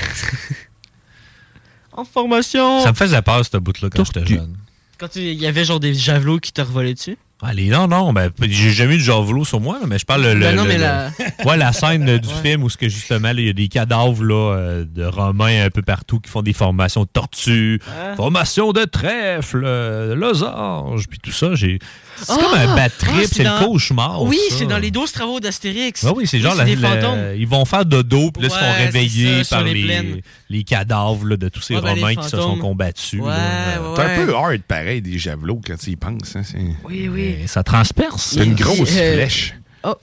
en 1.92 2.04
formation. 2.04 2.80
Ça 2.82 2.90
me 2.90 2.96
faisait 2.96 3.22
peur, 3.22 3.44
ce 3.44 3.56
bout-là, 3.56 3.88
quand 3.94 4.04
j'étais 4.04 4.26
jeune. 4.26 4.56
Quand 4.98 5.16
il 5.16 5.34
y 5.34 5.46
avait 5.46 5.64
genre 5.64 5.80
des 5.80 5.94
javelots 5.94 6.38
qui 6.38 6.52
te 6.52 6.60
revolaient 6.60 6.94
dessus? 6.94 7.16
Allez, 7.42 7.68
non, 7.70 7.88
non, 7.88 8.12
ben, 8.12 8.30
j'ai 8.42 8.70
jamais 8.70 8.96
eu 8.96 8.98
de 8.98 9.02
javelot 9.02 9.46
sur 9.46 9.60
moi, 9.60 9.78
là, 9.80 9.86
mais 9.88 9.98
je 9.98 10.04
parle 10.04 10.20
le, 10.24 10.34
Ben 10.34 10.50
le- 10.50 10.56
non, 10.58 10.62
le- 10.64 10.68
mais 10.68 10.74
le- 10.76 10.82
la- 10.82 11.10
ouais, 11.46 11.56
la 11.56 11.72
scène 11.72 12.18
du 12.18 12.28
film 12.42 12.62
où 12.62 12.68
ce 12.68 12.76
que 12.76 12.86
justement, 12.90 13.28
là, 13.28 13.40
il 13.40 13.46
y 13.46 13.48
a 13.48 13.54
des 13.54 13.68
cadavres 13.68 14.22
là, 14.22 14.54
euh, 14.56 14.84
de 14.86 15.04
Romains 15.04 15.64
un 15.64 15.70
peu 15.70 15.80
partout 15.80 16.20
qui 16.20 16.30
font 16.30 16.42
des 16.42 16.52
formations 16.52 17.04
de 17.04 17.08
tortues, 17.10 17.80
Ah. 17.88 18.14
formations 18.14 18.72
de 18.72 18.84
trèfle, 18.84 19.62
euh, 19.64 20.10
de 20.10 20.12
losange, 20.14 21.08
puis 21.08 21.18
tout 21.18 21.32
ça. 21.32 21.54
J'ai... 21.54 21.78
C'est 22.22 22.32
Ah! 22.32 22.36
comme 22.40 22.58
un 22.58 22.74
bad 22.76 22.92
Ah, 22.94 23.06
trip, 23.06 23.28
c'est 23.32 23.42
dans- 23.44 23.60
le 23.60 23.66
cauchemar. 23.66 24.22
Oui, 24.22 24.38
c'est 24.50 24.66
dans 24.66 24.78
les 24.78 24.90
12 24.90 25.12
travaux 25.12 25.40
d'Astérix. 25.40 26.04
Ah 26.06 26.12
oui, 26.14 26.26
c'est 26.26 26.38
genre 26.40 26.52
c'est 26.52 26.58
la- 26.58 26.64
des 26.64 26.76
la- 26.76 27.34
ils 27.34 27.46
vont 27.48 27.64
faire 27.64 27.84
dodo, 27.84 28.30
puis 28.30 28.42
là, 28.42 28.48
ils 28.48 28.50
se 28.50 28.56
Ouais, 28.56 28.60
font 28.72 28.78
réveiller 28.84 29.44
ça, 29.44 29.56
par 29.56 29.64
les 29.64 30.22
les, 30.48 30.64
cadavres 30.64 31.26
là, 31.26 31.36
de 31.36 31.48
tous 31.48 31.60
ces 31.62 31.74
Ouais, 31.76 31.80
ben, 31.80 31.94
Romains 31.94 32.14
qui 32.16 32.24
se 32.28 32.36
sont 32.36 32.56
combattus. 32.58 33.20
Ouais, 33.20 33.28
là. 33.28 33.80
ouais, 33.82 33.96
C'est 33.96 34.02
un 34.22 34.26
peu 34.26 34.34
hard, 34.34 34.62
pareil, 34.66 35.00
des 35.02 35.18
javelots, 35.18 35.60
quand 35.66 35.76
tu 35.78 35.90
y 35.90 35.96
penses. 35.96 36.36
Hein, 36.36 36.42
Oui, 36.84 37.08
oui. 37.08 37.36
Et 37.42 37.46
ça 37.46 37.62
transperce. 37.62 38.32
C'est 38.34 38.44
une 38.44 38.54
grosse 38.54 38.90
Euh, 38.96 39.14
flèche. 39.14 39.54
Oh. 39.84 39.94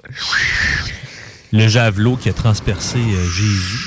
Le 1.53 1.67
javelot 1.67 2.15
qui 2.17 2.29
a 2.29 2.33
transpercé 2.33 2.97
euh, 2.97 3.29
Jésus. 3.29 3.85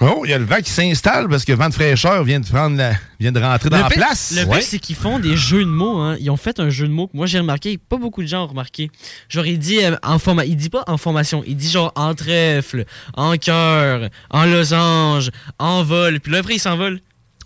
Oh, 0.00 0.22
il 0.24 0.30
y 0.30 0.32
a 0.32 0.38
le 0.38 0.44
vent 0.44 0.60
qui 0.62 0.70
s'installe 0.70 1.28
parce 1.28 1.44
que 1.44 1.52
vent 1.52 1.68
de 1.70 1.74
fraîcheur 1.74 2.22
vient 2.22 2.38
de, 2.38 2.46
prendre 2.46 2.76
la- 2.76 2.92
vient 3.18 3.32
de 3.32 3.40
rentrer 3.40 3.68
dans 3.68 3.78
le 3.78 3.82
la 3.82 3.88
pire- 3.88 3.96
place. 3.98 4.30
Le 4.36 4.42
pire, 4.42 4.48
Ouais. 4.50 4.60
c'est 4.60 4.78
qu'ils 4.78 4.94
font 4.94 5.18
des 5.18 5.36
jeux 5.36 5.64
de 5.64 5.70
mots. 5.70 5.98
Hein. 5.98 6.16
Ils 6.20 6.30
ont 6.30 6.36
fait 6.36 6.60
un 6.60 6.70
jeu 6.70 6.86
de 6.86 6.92
mots 6.92 7.08
que 7.08 7.16
moi 7.16 7.26
j'ai 7.26 7.40
remarqué, 7.40 7.78
pas 7.78 7.96
beaucoup 7.96 8.22
de 8.22 8.28
gens 8.28 8.44
ont 8.44 8.46
remarqué. 8.46 8.90
Genre, 9.28 9.44
il 9.46 9.58
dit 9.58 9.82
euh, 9.82 9.96
en 10.04 10.20
forma... 10.20 10.44
il 10.44 10.54
dit 10.56 10.70
pas 10.70 10.84
en 10.86 10.98
formation, 10.98 11.42
il 11.46 11.56
dit 11.56 11.68
genre 11.70 11.92
en 11.96 12.14
trèfle, 12.14 12.84
en 13.14 13.36
cœur, 13.38 14.08
en 14.30 14.44
losange, 14.44 15.30
en 15.58 15.82
vol. 15.82 16.20
Puis 16.20 16.30
là, 16.30 16.38
après, 16.38 16.54
il 16.54 16.60
s'envole. 16.60 17.00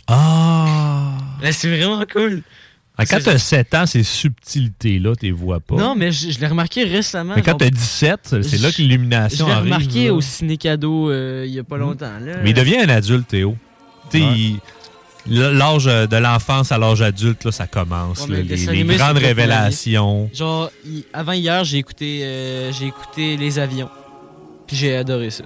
Ah! 0.08 1.16
Là, 1.40 1.52
c'est 1.52 1.68
vraiment 1.74 2.04
cool. 2.12 2.42
Ah, 2.98 3.06
quand 3.06 3.18
t'as 3.24 3.38
7 3.38 3.74
ans, 3.74 3.86
ces 3.86 4.02
subtilités-là, 4.02 5.14
tu 5.18 5.26
les 5.26 5.32
vois 5.32 5.60
pas. 5.60 5.76
Non, 5.76 5.94
mais 5.94 6.12
je, 6.12 6.30
je 6.30 6.38
l'ai 6.38 6.46
remarqué 6.46 6.84
récemment. 6.84 7.34
Mais 7.34 7.42
quand 7.42 7.52
genre- 7.52 7.58
t'as 7.58 7.70
17, 7.70 8.42
c'est 8.42 8.60
là 8.60 8.70
que 8.70 8.76
l'illumination 8.82 9.46
Je 9.46 9.50
l'ai 9.50 9.56
arrive. 9.56 9.72
remarqué 9.72 10.06
là. 10.06 10.14
au 10.14 10.20
ciné-cadeau 10.20 11.10
euh, 11.10 11.44
il 11.46 11.54
y 11.54 11.58
a 11.58 11.64
pas 11.64 11.78
longtemps. 11.78 12.18
Là. 12.20 12.36
Mais 12.44 12.50
il 12.50 12.54
devient 12.54 12.76
un 12.78 12.88
adulte, 12.90 13.28
Théo. 13.28 13.56
Tu 14.10 14.18
sais, 14.18 14.24
il- 14.24 14.60
l'âge 15.26 15.84
de 15.86 16.16
l'enfance 16.16 16.70
à 16.72 16.78
l'âge 16.78 17.00
adulte, 17.00 17.44
là, 17.44 17.52
ça 17.52 17.66
commence. 17.66 18.26
Ouais, 18.26 18.38
là, 18.38 18.44
mais 18.48 18.56
les, 18.84 18.96
grandes 18.96 19.18
révélations. 19.18 20.28
Genre, 20.34 20.70
avant 21.12 21.32
hier, 21.32 21.64
j'ai 21.64 21.78
écouté, 21.78 22.20
euh, 22.24 22.72
j'ai 22.72 22.86
écouté 22.88 23.36
Les 23.36 23.58
Avions. 23.58 23.88
Puis 24.66 24.76
j'ai 24.76 24.96
adoré 24.96 25.30
ça. 25.30 25.44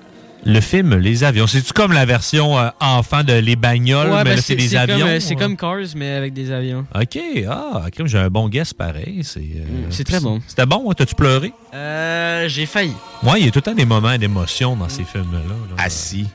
Le 0.49 0.61
film 0.61 0.95
Les 0.97 1.25
avions, 1.25 1.47
c'est-tu 1.49 1.73
comme 1.73 1.93
la 1.93 2.05
version 2.07 2.57
euh, 2.59 2.69
enfant 2.81 3.25
de 3.25 3.33
Les 3.33 3.57
bagnoles, 3.57 4.09
Ouais, 4.11 4.19
mais 4.19 4.25
ben, 4.25 4.37
là, 4.37 4.43
c'est 4.43 4.55
des 4.55 4.77
avions? 4.77 5.07
euh, 5.07 5.19
c'est 5.21 5.31
ouais. 5.35 5.41
comme 5.41 5.57
Cars, 5.57 5.79
mais 5.97 6.13
avec 6.13 6.33
des 6.35 6.53
avions. 6.53 6.87
OK, 6.95 7.19
ah, 7.49 7.85
crime, 7.93 8.07
j'ai 8.07 8.19
un 8.19 8.29
bon 8.31 8.49
guess 8.49 8.73
pareil. 8.73 9.21
C'est 9.25 9.41
euh, 9.41 9.87
c'est 9.91 10.05
très 10.05 10.21
bon. 10.21 10.41
C'était 10.47 10.65
bon, 10.67 10.89
hein? 10.91 10.95
t'as-tu 10.97 11.15
pleuré? 11.17 11.53
Euh, 11.75 12.49
j'ai 12.49 12.65
failli. 12.67 12.93
Moi, 13.23 13.39
il 13.41 13.47
y 13.47 13.49
a 13.49 13.51
tout 13.51 13.59
le 13.59 13.63
temps 13.63 13.75
des 13.75 13.85
moments 13.85 14.17
d'émotion 14.17 14.77
dans 14.77 14.89
ces 14.89 15.05
films-là. 15.05 15.39
là. 15.41 15.83
Assis. 15.85 16.27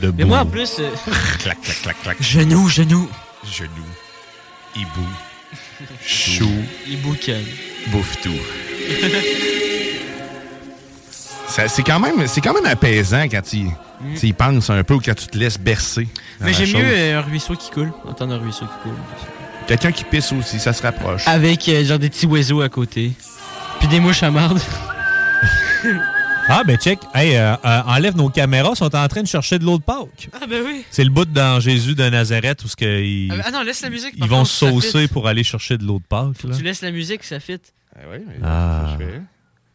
Debout. 0.00 0.14
Mais 0.18 0.24
moi, 0.24 0.40
en 0.40 0.46
plus. 0.46 0.76
euh, 0.78 0.88
clac, 1.40 1.60
clac, 1.60 1.82
clac, 1.82 1.96
clac. 2.02 2.22
Genou, 2.22 2.68
genou. 2.68 3.08
Genou. 3.50 3.70
Hibou. 4.76 5.08
Chou. 6.06 6.48
Boucanne. 7.02 7.42
Bouffe 7.88 8.20
tout. 8.20 8.30
C'est 11.48 11.82
quand 11.82 12.00
même 12.00 12.26
c'est 12.26 12.40
quand 12.40 12.52
même 12.54 12.66
apaisant 12.66 13.22
quand 13.24 13.40
tu 13.42 13.66
tu 14.18 14.26
y 14.26 14.32
penses 14.32 14.68
un 14.70 14.82
peu 14.84 14.94
ou 14.94 15.00
quand 15.00 15.14
tu 15.14 15.26
te 15.26 15.38
laisses 15.38 15.58
bercer. 15.58 16.06
Mais 16.40 16.52
la 16.52 16.64
j'aime 16.64 16.82
mieux 16.82 16.86
euh, 16.86 17.18
un 17.18 17.22
ruisseau 17.22 17.54
qui 17.54 17.70
coule. 17.70 17.92
Entendre 18.06 18.34
un 18.34 18.38
ruisseau 18.38 18.66
qui 18.66 18.82
coule. 18.82 18.96
Quelqu'un 19.66 19.90
qui 19.90 20.04
pisse 20.04 20.32
aussi, 20.32 20.58
ça 20.60 20.72
se 20.72 20.82
rapproche. 20.82 21.26
Avec 21.26 21.68
euh, 21.68 21.82
genre 21.84 21.98
des 21.98 22.10
petits 22.10 22.26
oiseaux 22.26 22.60
à 22.60 22.68
côté. 22.68 23.12
Puis 23.78 23.88
des 23.88 24.00
mouches 24.00 24.22
à 24.22 24.30
marde. 24.30 24.60
Ah, 26.48 26.62
ben 26.64 26.76
check. 26.78 27.00
Hey, 27.12 27.36
euh, 27.36 27.54
euh, 27.64 27.82
enlève 27.86 28.16
nos 28.16 28.28
caméras, 28.28 28.76
sont 28.76 28.94
en 28.94 29.08
train 29.08 29.22
de 29.22 29.26
chercher 29.26 29.58
de 29.58 29.64
l'eau 29.64 29.78
de 29.78 29.82
Pâques. 29.82 30.28
Ah, 30.32 30.46
ben 30.48 30.62
oui. 30.64 30.84
C'est 30.92 31.02
le 31.02 31.10
bout 31.10 31.24
dans 31.24 31.58
Jésus 31.58 31.96
de 31.96 32.08
Nazareth 32.08 32.62
où 32.64 32.68
ce 32.68 32.76
que 32.76 33.02
ils, 33.02 33.32
Ah, 33.32 33.36
ben- 33.36 33.42
ah 33.46 33.50
non, 33.50 33.62
laisse 33.62 33.80
la 33.82 33.90
musique. 33.90 34.14
ils 34.16 34.28
vont 34.28 34.44
saucer 34.44 35.08
pour 35.08 35.26
aller 35.26 35.42
chercher 35.42 35.76
de 35.76 35.82
l'eau 35.84 35.98
de 35.98 36.04
Pâques. 36.04 36.44
là. 36.44 36.56
Tu 36.56 36.62
laisses 36.62 36.82
la 36.82 36.92
musique, 36.92 37.24
ça 37.24 37.40
fit. 37.40 37.58
Ah, 38.44 38.96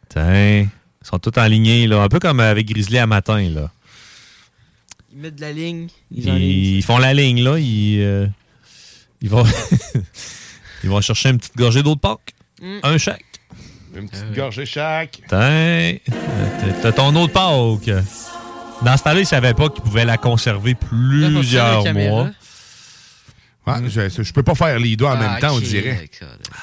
tiens. 0.08 0.66
Ils 1.02 1.06
sont 1.08 1.18
tous 1.18 1.38
alignés, 1.38 1.86
là. 1.86 2.02
Un 2.02 2.08
peu 2.08 2.18
comme 2.18 2.40
avec 2.40 2.66
Grizzly 2.68 2.98
à 2.98 3.06
matin, 3.06 3.40
là. 3.50 3.70
Ils 5.12 5.18
mettent 5.20 5.36
de 5.36 5.40
la 5.42 5.52
ligne. 5.52 5.88
Ils 6.10 6.28
Ils, 6.76 6.82
font 6.82 6.98
la 6.98 7.12
ligne, 7.12 7.42
là. 7.42 7.58
Ils, 7.58 8.00
euh, 8.00 8.26
ils 9.20 9.28
vont... 9.28 9.44
ils 10.84 10.90
vont 10.90 11.00
chercher 11.00 11.30
une 11.30 11.38
petite 11.38 11.56
gorgée 11.56 11.82
d'eau 11.82 11.94
de 11.94 12.00
Pâques. 12.00 12.34
Mm. 12.60 12.78
Un 12.82 12.98
chaque. 12.98 13.24
Une 13.94 14.08
petite 14.08 14.32
gorgée 14.32 14.64
chaque. 14.64 15.20
Tiens. 15.28 15.94
t'as- 16.06 16.72
T'as 16.82 16.92
ton 16.92 17.14
eau 17.16 17.26
de 17.26 17.32
Pâques. 17.32 18.04
Dans 18.82 18.96
ce 18.96 19.02
temps-là, 19.04 19.20
ils 19.20 19.26
savaient 19.26 19.54
pas 19.54 19.68
qu'ils 19.68 19.82
pouvaient 19.82 20.04
la 20.04 20.16
conserver 20.16 20.74
plusieurs 20.74 21.84
mois. 21.92 22.30
Ouais, 23.64 23.74
je, 23.88 24.22
je 24.24 24.32
peux 24.32 24.42
pas 24.42 24.56
faire 24.56 24.78
les 24.80 24.96
doigts 24.96 25.12
en 25.12 25.20
Ah, 25.20 25.30
même 25.30 25.40
temps, 25.40 25.54
on 25.54 25.60
dirait. 25.60 26.08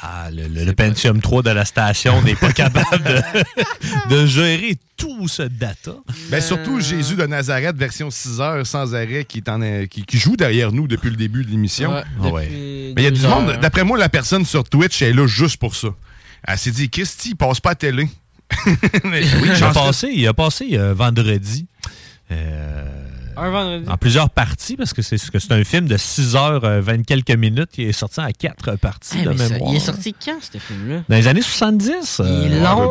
Ah, 0.01 0.29
le, 0.31 0.47
le- 0.49 0.65
le 0.65 0.73
Pentium 0.73 1.21
3 1.21 1.43
de 1.43 1.49
la 1.51 1.63
station 1.63 2.21
n'est 2.23 2.35
pas 2.35 2.51
capable 2.53 3.01
de, 3.03 4.15
de 4.15 4.25
gérer 4.25 4.77
tout 4.97 5.29
ce 5.29 5.43
data. 5.43 5.93
Ben, 6.29 6.41
surtout 6.41 6.81
Jésus 6.81 7.15
de 7.15 7.25
Nazareth, 7.25 7.77
version 7.77 8.11
6 8.11 8.41
heures 8.41 8.67
sans 8.67 8.93
arrêt, 8.95 9.23
qui, 9.23 9.37
est 9.37 9.47
en, 9.47 9.61
euh, 9.61 9.85
qui, 9.85 10.03
qui 10.03 10.17
joue 10.19 10.35
derrière 10.35 10.73
nous 10.73 10.87
depuis 10.89 11.09
le 11.09 11.15
début 11.15 11.45
de 11.45 11.49
l'émission. 11.51 11.93
Ouais, 11.93 12.03
Ah 12.21 12.27
ouais. 12.27 12.49
Mais 12.51 12.93
il 12.97 13.03
y 13.03 13.07
a 13.07 13.11
du 13.11 13.21
deux 13.21 13.27
monde, 13.29 13.57
d'après 13.61 13.85
moi, 13.85 13.97
la 13.97 14.09
personne 14.09 14.45
sur 14.45 14.65
Twitch 14.65 15.01
est 15.01 15.13
là 15.13 15.25
juste 15.25 15.55
pour 15.57 15.75
ça. 15.75 15.87
Elle 16.43 16.57
s'est 16.57 16.71
dit, 16.71 16.89
Christy, 16.89 17.29
il 17.29 17.35
passe 17.37 17.61
pas 17.61 17.71
à 17.71 17.75
télé. 17.75 18.09
Mais 19.05 19.21
oui, 19.41 19.49
il, 19.55 19.63
a 19.63 19.71
passé, 19.71 20.09
il 20.13 20.27
a 20.27 20.33
passé 20.33 20.69
euh, 20.73 20.93
vendredi. 20.93 21.65
euh, 22.31 23.05
Un 23.41 23.49
vendredi. 23.51 23.89
en 23.89 23.97
plusieurs 23.97 24.29
parties, 24.29 24.75
parce 24.75 24.93
que 24.93 25.01
c'est 25.01 25.17
que 25.29 25.39
c'est 25.39 25.51
un 25.53 25.63
film 25.63 25.87
de 25.87 25.97
6 25.97 26.35
heures, 26.35 26.63
euh, 26.65 26.81
20 26.81 27.03
quelques 27.05 27.31
minutes, 27.31 27.69
qui 27.71 27.83
est 27.83 27.91
sorti 27.91 28.19
en 28.19 28.29
quatre 28.37 28.75
parties 28.77 29.17
Eh, 29.21 29.25
de 29.25 29.37
ça- 29.37 29.49
mémoire. 29.49 29.71
il 29.71 29.77
est 29.77 29.79
sorti 29.79 30.13
quand, 30.23 30.37
ce 30.41 30.57
film-là? 30.57 31.03
Dans 31.07 31.15
les 31.15 31.27
années 31.27 31.41
70. 31.41 32.21
Il 32.25 32.53
est 32.53 32.59
long. 32.61 32.89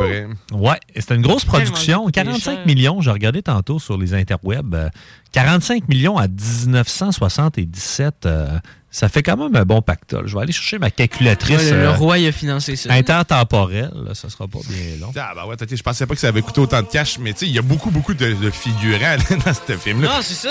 Ouais, 0.53 0.79
c'était 0.97 1.15
une 1.15 1.23
grosse 1.23 1.45
production. 1.45 2.05
coûté 2.05 2.13
45 2.23 2.55
cher. 2.57 2.67
millions, 2.67 3.01
j'ai 3.01 3.11
regardé 3.11 3.43
tantôt 3.43 3.79
sur 3.79 3.99
les 3.99 4.15
interwebs. 4.15 4.75
euh, 4.75 4.89
45 5.33 5.89
millions 5.89 6.17
à 6.17 6.27
1977. 6.27 8.27
euh, 8.27 8.59
ça 8.91 9.09
fait 9.09 9.23
quand 9.23 9.37
même 9.37 9.55
un 9.55 9.65
bon 9.65 9.83
pactole. 9.83 10.27
Je 10.27 10.35
vais 10.35 10.43
aller 10.43 10.53
chercher 10.53 10.79
ma 10.79 10.91
calculatrice. 10.91 11.59
Ouais, 11.59 11.71
le, 11.71 11.77
le 11.77 11.87
euh, 11.89 11.93
roi, 11.93 12.19
il 12.19 12.27
a 12.27 12.33
financé 12.33 12.75
ça. 12.75 12.93
Intertemporelle, 12.93 13.91
là, 14.07 14.15
ça 14.15 14.31
sera 14.31 14.49
pas 14.49 14.59
bien 14.69 14.97
long. 15.01 15.13
Ah, 15.17 15.33
ben 15.35 15.45
ouais, 15.47 15.57
t'as- 15.57 15.67
je 15.75 15.83
pensais 15.83 16.07
pas 16.07 16.15
que 16.15 16.21
ça 16.21 16.29
avait 16.29 16.41
coûté 16.43 16.61
autant 16.61 16.81
de 16.81 16.87
cash, 16.87 17.19
mais 17.19 17.33
tu 17.35 17.41
sais, 17.41 17.47
il 17.47 17.53
y 17.55 17.59
a 17.59 17.63
beaucoup, 17.63 17.91
beaucoup 17.91 18.15
de, 18.15 18.33
de 18.33 18.51
figurants 18.51 19.17
dans 19.45 19.53
ce 19.55 19.77
film-là. 19.77 20.09
Non, 20.09 20.15
c'est 20.23 20.35
ça. 20.35 20.49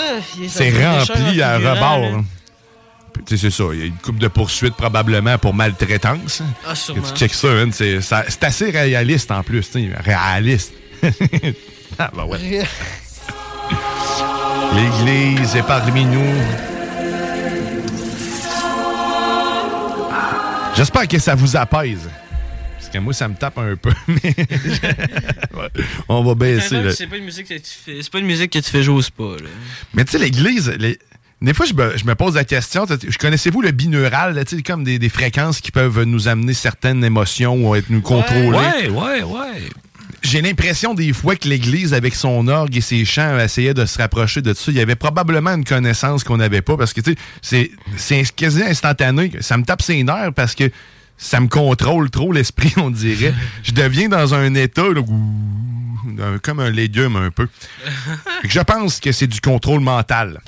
C'est 0.48 0.70
rempli 0.70 1.42
à 1.42 1.56
rebord. 1.58 2.22
c'est 3.26 3.50
ça. 3.50 3.64
Il 3.72 3.78
y 3.80 3.82
a 3.82 3.86
une 3.86 3.96
coupe 3.96 4.18
de 4.18 4.28
poursuites 4.28 4.74
probablement 4.74 5.36
pour 5.38 5.52
maltraitance. 5.52 6.40
Ah, 6.64 6.70
Que 6.72 6.78
sûrement. 6.78 7.02
tu 7.02 7.16
checkes 7.16 7.34
ça, 7.34 7.48
hein, 7.48 7.70
c'est 7.72 8.44
assez 8.44 8.70
réaliste 8.70 9.30
en 9.32 9.42
plus. 9.42 9.68
tu 9.68 9.90
sais, 9.90 9.90
Réaliste. 9.98 10.72
ah, 11.98 12.10
ben 12.16 12.24
ouais. 12.24 12.38
L'Église 14.74 15.56
est 15.56 15.62
parmi 15.66 16.04
nous. 16.04 16.34
J'espère 20.78 21.08
que 21.08 21.18
ça 21.18 21.34
vous 21.34 21.56
apaise. 21.56 22.08
Parce 22.78 22.88
que 22.88 22.98
moi, 22.98 23.12
ça 23.12 23.26
me 23.26 23.34
tape 23.34 23.58
un 23.58 23.74
peu. 23.74 23.90
mais-. 24.06 24.34
On 26.08 26.22
va 26.22 26.36
baisser. 26.36 26.92
C'est 26.92 27.08
pas 27.08 27.16
une 27.16 27.24
musique 27.24 27.48
que 27.48 27.54
tu 27.54 27.62
fais. 27.84 27.98
Pas 28.12 28.20
une 28.20 28.26
musique 28.26 28.52
que 28.52 28.60
tu 28.60 28.70
fais 28.70 28.84
jouer 28.84 28.94
au 28.94 29.02
spa, 29.02 29.24
là. 29.24 29.48
Mais 29.92 30.04
tu 30.04 30.12
sais, 30.12 30.18
l'Église, 30.18 30.72
les- 30.78 30.96
des 31.42 31.52
fois, 31.52 31.66
je 31.66 31.74
me, 31.74 31.98
je 31.98 32.04
me 32.04 32.14
pose 32.14 32.36
la 32.36 32.44
question, 32.44 32.86
connaissez-vous 33.18 33.60
le 33.60 33.72
binaural, 33.72 34.34
là, 34.34 34.42
comme 34.64 34.84
des, 34.84 35.00
des 35.00 35.08
fréquences 35.08 35.60
qui 35.60 35.72
peuvent 35.72 36.02
nous 36.04 36.28
amener 36.28 36.54
certaines 36.54 37.02
émotions 37.02 37.54
ou 37.56 37.74
être 37.74 37.90
nous 37.90 38.00
contrôler? 38.00 38.48
Ouais, 38.50 38.88
ouais, 38.88 39.22
ouais. 39.22 39.62
J'ai 40.22 40.42
l'impression 40.42 40.94
des 40.94 41.12
fois 41.12 41.36
que 41.36 41.48
l'Église, 41.48 41.94
avec 41.94 42.14
son 42.14 42.48
orgue 42.48 42.76
et 42.76 42.80
ses 42.80 43.04
chants, 43.04 43.38
essayait 43.38 43.74
de 43.74 43.86
se 43.86 43.98
rapprocher 43.98 44.42
de 44.42 44.52
ça. 44.54 44.70
Il 44.70 44.76
y 44.76 44.80
avait 44.80 44.96
probablement 44.96 45.54
une 45.54 45.64
connaissance 45.64 46.24
qu'on 46.24 46.36
n'avait 46.38 46.62
pas 46.62 46.76
parce 46.76 46.92
que, 46.92 47.00
tu 47.00 47.14
sais, 47.42 47.70
c'est- 47.96 48.34
quasi 48.34 48.62
instantané. 48.62 49.30
Ça 49.40 49.56
me 49.56 49.64
tape 49.64 49.82
ses 49.82 50.02
nerfs 50.02 50.32
parce 50.34 50.54
que 50.54 50.70
ça 51.16 51.40
me 51.40 51.48
contrôle 51.48 52.10
trop 52.10 52.32
l'esprit, 52.32 52.72
on 52.76 52.90
dirait. 52.90 53.34
Je 53.62 53.72
deviens 53.72 54.08
dans 54.08 54.34
un 54.34 54.54
état, 54.54 54.82
là, 54.88 55.00
un- 56.20 56.38
comme 56.38 56.60
un 56.60 56.70
légume 56.70 57.16
un 57.16 57.30
peu. 57.30 57.48
Je 58.44 58.60
pense 58.60 59.00
que 59.00 59.12
c'est 59.12 59.26
du 59.26 59.40
contrôle 59.40 59.80
mental. 59.80 60.40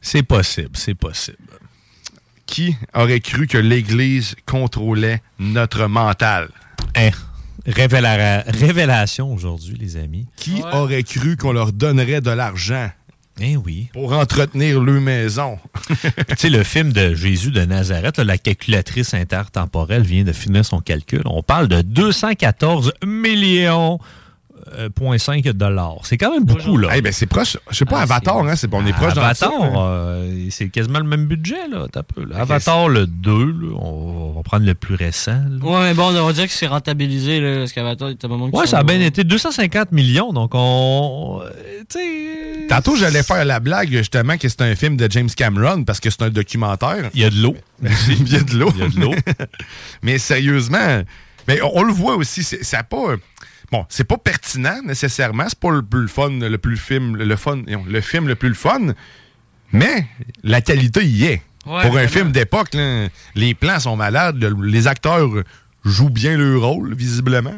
C'est 0.00 0.22
possible, 0.22 0.70
c'est 0.74 0.94
possible. 0.94 1.36
Qui 2.46 2.76
aurait 2.94 3.18
cru 3.20 3.48
que 3.48 3.58
l'Église 3.58 4.36
contrôlait 4.46 5.20
notre 5.40 5.86
mental? 5.88 6.48
Hein? 6.94 7.10
Révéla- 7.66 8.44
révélation 8.46 9.32
aujourd'hui, 9.32 9.76
les 9.78 9.96
amis. 9.96 10.26
Qui 10.36 10.62
aurait 10.72 11.02
cru 11.02 11.36
qu'on 11.36 11.52
leur 11.52 11.72
donnerait 11.72 12.20
de 12.20 12.30
l'argent? 12.30 12.90
Eh 13.40 13.56
oui. 13.56 13.88
Pour 13.92 14.12
entretenir 14.12 14.80
leur 14.80 15.00
maison? 15.00 15.58
tu 15.88 16.36
sais, 16.38 16.48
le 16.50 16.62
film 16.62 16.92
de 16.92 17.14
Jésus 17.14 17.50
de 17.50 17.64
Nazareth, 17.64 18.16
là, 18.16 18.24
la 18.24 18.38
calculatrice 18.38 19.12
intertemporelle 19.12 20.04
vient 20.04 20.24
de 20.24 20.32
finir 20.32 20.64
son 20.64 20.80
calcul. 20.80 21.20
On 21.26 21.42
parle 21.42 21.68
de 21.68 21.82
214 21.82 22.94
millions. 23.04 23.98
Euh, 24.76 24.88
0.5 24.88 25.52
dollars. 25.52 25.96
C'est 26.02 26.16
quand 26.16 26.32
même 26.32 26.44
beaucoup, 26.44 26.76
là. 26.76 26.90
Eh 26.96 27.02
ben, 27.02 27.12
c'est 27.12 27.26
proche. 27.26 27.56
Je 27.70 27.76
sais 27.76 27.84
pas, 27.84 27.98
Ah, 27.98 28.02
Avatar, 28.02 28.38
hein, 28.38 28.56
c'est, 28.56 28.72
on 28.72 28.86
est 28.86 28.92
proche 28.92 29.14
dans 29.14 29.22
Avatar, 29.22 29.50
ça, 29.50 29.64
hein. 29.64 29.72
euh, 29.76 30.46
c'est 30.50 30.68
quasiment 30.68 30.98
le 30.98 31.06
même 31.06 31.26
budget, 31.26 31.68
là. 31.70 31.86
T'as 31.90 32.02
peu, 32.02 32.24
là. 32.24 32.40
Avatar, 32.40 32.88
le 32.88 33.06
2, 33.06 33.32
là, 33.32 33.76
on 33.80 34.32
va 34.36 34.42
prendre 34.42 34.66
le 34.66 34.74
plus 34.74 34.94
récent. 34.94 35.40
là. 35.48 35.64
Ouais, 35.64 35.80
mais 35.88 35.94
bon, 35.94 36.14
on 36.16 36.26
va 36.26 36.32
dire 36.32 36.46
que 36.46 36.52
c'est 36.52 36.66
rentabilisé, 36.66 37.40
là, 37.40 37.58
parce 37.58 37.72
qu'Avatar, 37.72 38.10
il 38.10 38.28
moment 38.28 38.48
Ouais, 38.52 38.66
ça 38.66 38.78
a 38.78 38.82
bien 38.82 39.00
été 39.00 39.24
250 39.24 39.92
millions, 39.92 40.32
donc 40.32 40.50
on. 40.54 41.42
Tantôt, 42.68 42.96
j'allais 42.96 43.22
faire 43.22 43.44
la 43.44 43.60
blague, 43.60 43.90
justement, 43.90 44.36
que 44.36 44.48
c'est 44.48 44.62
un 44.62 44.74
film 44.74 44.96
de 44.96 45.10
James 45.10 45.28
Cameron 45.34 45.84
parce 45.84 46.00
que 46.00 46.10
c'est 46.10 46.22
un 46.22 46.30
documentaire. 46.30 47.10
Il 47.14 47.20
y 47.20 47.24
a 47.24 47.30
de 47.30 47.40
l'eau. 47.40 47.56
Il 48.08 48.32
y 48.32 48.36
a 48.36 48.40
de 48.40 48.54
l'eau. 48.56 48.72
Il 48.74 48.80
y 48.80 48.84
a 48.84 48.88
de 48.88 49.00
l'eau. 49.00 49.14
mais 50.02 50.18
sérieusement, 50.18 51.02
mais 51.46 51.60
on, 51.62 51.78
on 51.78 51.82
le 51.82 51.92
voit 51.92 52.16
aussi, 52.16 52.42
c'est, 52.42 52.64
ça 52.64 52.82
pas. 52.82 53.14
Bon, 53.72 53.84
c'est 53.88 54.04
pas 54.04 54.16
pertinent 54.16 54.80
nécessairement, 54.84 55.44
c'est 55.48 55.58
pas 55.58 55.70
le 55.72 55.82
plus 55.82 56.02
le 56.02 56.06
fun, 56.08 56.30
le 56.30 56.56
plus 56.58 56.76
film, 56.76 57.16
le 57.16 57.36
fun, 57.36 57.62
le 57.66 58.00
film 58.00 58.28
le 58.28 58.34
plus 58.36 58.48
le 58.50 58.54
fun, 58.54 58.94
mais 59.72 60.06
la 60.44 60.60
qualité 60.60 61.04
y 61.04 61.24
est. 61.24 61.42
Ouais, 61.66 61.82
Pour 61.82 61.96
un 61.98 62.06
film 62.06 62.30
d'époque, 62.30 62.76
les 63.34 63.54
plans 63.54 63.80
sont 63.80 63.96
malades, 63.96 64.36
le- 64.40 64.66
les 64.66 64.86
acteurs 64.86 65.28
jouent 65.84 66.10
bien 66.10 66.36
leur 66.36 66.62
rôle, 66.62 66.94
visiblement. 66.94 67.54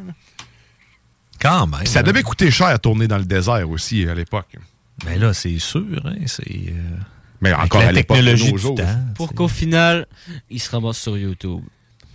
Quand 1.41 1.67
même. 1.67 1.87
Ça 1.87 2.03
devait 2.03 2.23
coûter 2.23 2.51
cher 2.51 2.69
à 2.69 2.79
tourner 2.79 3.07
dans 3.07 3.19
le 3.19 3.25
désert 3.25 3.69
aussi 3.71 4.09
à 4.09 4.15
l'époque. 4.15 4.57
Mais 5.05 5.19
là, 5.19 5.33
c'est 5.35 5.59
sûr, 5.59 5.85
hein, 6.05 6.15
c'est. 6.27 6.43
euh, 6.51 6.97
Mais 7.41 7.51
avec 7.53 7.67
encore 7.67 7.83
la 7.83 7.89
à 7.89 7.93
l'époque 7.93 8.17
de 8.17 8.23
technologie 8.23 8.47
nos 8.51 8.57
du 8.57 8.63
jours. 8.63 8.75
temps. 8.77 9.05
Pour 9.15 9.35
qu'au 9.35 9.47
final, 9.47 10.07
il 10.51 10.59
se 10.59 10.71
ramasse 10.71 10.99
sur 10.99 11.17
YouTube. 11.17 11.61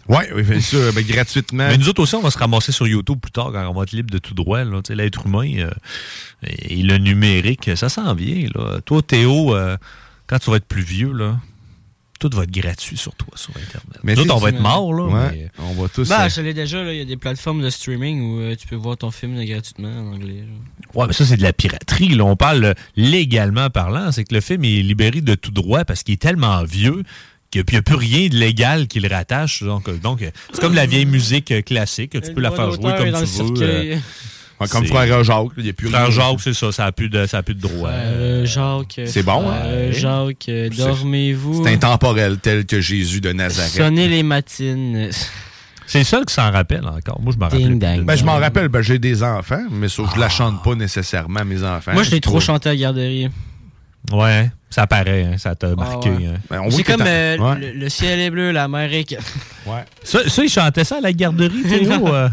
Ouais, 0.09 0.29
oui, 0.35 0.43
bien 0.43 0.59
sûr, 0.59 0.91
ben, 0.93 1.03
gratuitement. 1.05 1.67
Mais 1.69 1.77
nous 1.77 1.87
autres 1.89 2.01
aussi, 2.03 2.15
on 2.15 2.21
va 2.21 2.31
se 2.31 2.37
ramasser 2.37 2.71
sur 2.71 2.87
YouTube 2.87 3.19
plus 3.21 3.31
tard 3.31 3.51
quand 3.53 3.67
on 3.69 3.73
va 3.73 3.83
être 3.83 3.91
libre 3.93 4.11
de 4.11 4.17
tout 4.17 4.33
droit. 4.33 4.63
là. 4.63 4.81
Tu 4.83 4.89
sais, 4.89 4.95
L'être 4.95 5.25
humain 5.25 5.49
euh, 5.59 5.71
et 6.45 6.81
le 6.83 6.97
numérique, 6.97 7.71
ça 7.75 7.87
s'en 7.89 8.13
vient. 8.13 8.47
Là. 8.53 8.81
Toi, 8.85 9.01
Théo, 9.01 9.55
euh, 9.55 9.77
quand 10.27 10.39
tu 10.39 10.49
vas 10.51 10.57
être 10.57 10.65
plus 10.67 10.81
vieux, 10.81 11.13
là, 11.13 11.39
tout 12.19 12.29
va 12.33 12.43
être 12.43 12.51
gratuit 12.51 12.95
sur 12.97 13.13
toi, 13.15 13.29
sur 13.35 13.51
Internet. 13.51 13.99
Mais 14.03 14.15
nous 14.15 14.21
autres, 14.21 14.35
on 14.35 14.39
va 14.39 14.49
être 14.49 14.59
morts. 14.61 14.93
Là, 14.93 15.03
Ouais, 15.05 15.29
mais- 15.33 15.51
on 15.59 15.73
va 15.81 15.89
tous. 15.89 16.07
Bah, 16.07 16.25
euh, 16.25 16.29
je 16.29 16.41
l'ai 16.41 16.53
déjà, 16.53 16.83
il 16.91 16.97
y 16.97 17.01
a 17.01 17.05
des 17.05 17.17
plateformes 17.17 17.61
de 17.61 17.69
streaming 17.69 18.21
où 18.21 18.39
euh, 18.39 18.55
tu 18.55 18.65
peux 18.67 18.75
voir 18.77 18.97
ton 18.97 19.11
film 19.11 19.35
là, 19.35 19.45
gratuitement 19.45 19.89
en 19.89 20.13
anglais. 20.15 20.41
là. 20.47 20.53
Ouais, 20.95 21.07
mais 21.07 21.13
ça, 21.13 21.25
c'est 21.25 21.37
de 21.37 21.43
la 21.43 21.53
piraterie. 21.53 22.09
Là. 22.09 22.23
On 22.25 22.35
parle 22.37 22.63
euh, 22.63 22.73
légalement 22.95 23.69
parlant. 23.69 24.11
C'est 24.11 24.23
que 24.25 24.33
le 24.35 24.41
film 24.41 24.63
est 24.63 24.81
libéré 24.81 25.21
de 25.21 25.35
tout 25.35 25.51
droit 25.51 25.83
parce 25.85 26.03
qu'il 26.03 26.13
est 26.13 26.21
tellement 26.21 26.63
vieux 26.63 27.03
qu'il 27.61 27.63
n'y 27.71 27.77
a, 27.77 27.81
plus 27.81 27.95
rien 27.95 28.27
de 28.29 28.35
légal 28.35 28.87
qui 28.87 28.99
le 28.99 29.07
rattache. 29.09 29.63
Donc, 29.63 29.89
donc, 30.01 30.19
c'est 30.51 30.59
comme 30.59 30.73
la 30.75 30.85
vieille 30.85 31.05
musique 31.05 31.53
classique. 31.65 32.19
Tu 32.21 32.33
peux 32.33 32.41
la 32.41 32.51
faire 32.51 32.71
jouer 32.71 32.93
comme 32.97 33.11
tu 33.13 33.43
veux. 33.43 33.61
euh, 33.61 33.97
Ouais, 34.59 34.67
comme 34.67 34.85
Frère 34.85 35.23
Jacques, 35.23 35.47
il 35.57 35.63
n'y 35.63 35.69
a 35.71 35.73
plus 35.73 35.89
Frère 35.89 36.07
rien. 36.07 36.11
Jacques, 36.11 36.39
c'est 36.41 36.53
ça. 36.53 36.71
Ça 36.71 36.83
n'a 36.85 36.91
plus, 36.91 37.09
de- 37.09 37.25
ça 37.25 37.39
a 37.39 37.43
plus 37.43 37.55
de 37.55 37.59
droit. 37.61 37.89
Euh, 37.89 38.45
Jacques. 38.45 39.01
C'est 39.07 39.23
bon, 39.23 39.43
hein? 39.49 39.91
Jacques, 39.91 40.43
C'est- 40.45 40.69
dormez-vous. 40.69 41.63
C'est 41.65 41.73
intemporel, 41.73 42.37
tel 42.37 42.65
que 42.65 42.79
Jésus 42.79 43.19
de 43.19 43.31
Nazareth. 43.33 43.71
Sonnez 43.73 44.07
les 44.07 44.21
matines. 44.23 45.09
C'est 45.87 45.99
le 45.99 46.05
seul 46.05 46.25
qui 46.25 46.33
s'en 46.33 46.49
rappelle 46.51 46.85
encore. 46.87 47.19
Moi, 47.21 47.33
je 47.33 47.39
m'en 47.39 47.47
Ding 47.49 47.73
rappelle. 47.81 48.03
Ben, 48.03 48.15
je 48.15 48.23
m'en 48.23 48.37
rappelle, 48.37 48.67
ben, 48.69 48.81
j'ai 48.81 48.99
des 48.99 49.21
enfants, 49.23 49.63
mais 49.71 49.89
sauf 49.89 50.09
que 50.09 50.15
je 50.15 50.19
la 50.19 50.29
chante 50.29 50.63
pas 50.63 50.75
nécessairement, 50.75 51.43
mes 51.43 51.63
enfants. 51.63 51.93
Moi, 51.93 52.03
je 52.03 52.11
l'ai 52.11 52.21
trop 52.21 52.39
chanté 52.39 52.69
à 52.69 52.73
la 52.73 52.77
garderie. 52.79 53.29
Ouais, 54.11 54.49
ça 54.73 54.87
paraît. 54.87 55.23
hein, 55.23 55.37
ça 55.37 55.55
t'a 55.55 55.75
marqué. 55.75 56.09
ouais. 56.09 56.25
hein. 56.27 56.39
Ben, 56.49 56.69
C'est 56.71 56.83
comme 56.83 57.01
euh, 57.05 57.37
Ouais. 57.37 57.59
le, 57.59 57.71
le 57.73 57.89
ciel 57.89 58.19
est 58.19 58.29
bleu, 58.29 58.51
la 58.51 58.67
mer 58.67 58.91
est... 58.93 59.17
Ouais. 59.65 59.85
Ça, 60.03 60.27
ça, 60.27 60.43
il 60.43 60.49
chantait 60.49 60.83
ça 60.83 60.97
à 60.97 60.99
la 60.99 61.13
garderie, 61.13 61.63
Théo? 61.63 62.05
euh? 62.13 62.27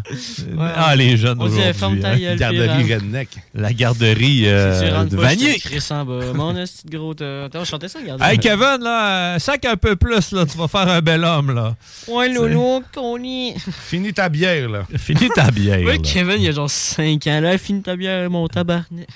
ah, 0.58 0.96
les 0.96 1.16
jeunes 1.16 1.40
aujourd'hui. 1.40 2.00
ta 2.00 2.08
hein. 2.08 2.34
Garderie 2.36 2.92
Redneck. 2.92 3.28
La 3.54 3.72
garderie 3.72 4.38
Si 4.38 4.40
tu 4.42 4.46
euh, 4.48 4.96
rentres 4.96 5.10
de 5.10 5.16
je 5.16 5.22
Vanier. 5.22 5.58
crie 5.60 5.78
en 5.90 6.04
bas. 6.04 6.20
Mon 6.34 6.56
esti 6.56 6.86
de 6.88 6.96
gros... 6.98 7.12
Attends, 7.12 7.60
on 7.60 7.64
chantait 7.64 7.86
ça, 7.86 7.98
à 8.00 8.02
la 8.02 8.08
garderie. 8.08 8.30
Hey, 8.32 8.38
Kevin, 8.38 8.78
là, 8.82 9.34
euh, 9.34 9.38
sac 9.38 9.64
un 9.64 9.76
peu 9.76 9.94
plus, 9.94 10.32
là. 10.32 10.44
Tu 10.44 10.58
vas 10.58 10.66
faire 10.66 10.88
un 10.88 11.00
bel 11.00 11.22
homme, 11.24 11.54
là. 11.54 11.76
Ouais, 12.08 12.28
Lolo, 12.28 12.82
qu'on 12.92 13.22
y... 13.22 13.54
Finis 13.86 14.12
ta 14.12 14.28
bière, 14.28 14.68
là. 14.68 14.82
Finis 14.98 15.28
ta 15.32 15.52
bière. 15.52 15.78
Ouais, 15.86 15.98
là. 15.98 16.02
Kevin, 16.02 16.34
il 16.38 16.42
y 16.44 16.48
a 16.48 16.52
genre 16.52 16.68
5 16.68 17.24
ans. 17.28 17.40
Là, 17.40 17.56
finis 17.58 17.82
ta 17.82 17.94
bière, 17.94 18.28
mon 18.28 18.48
tabarnak. 18.48 19.06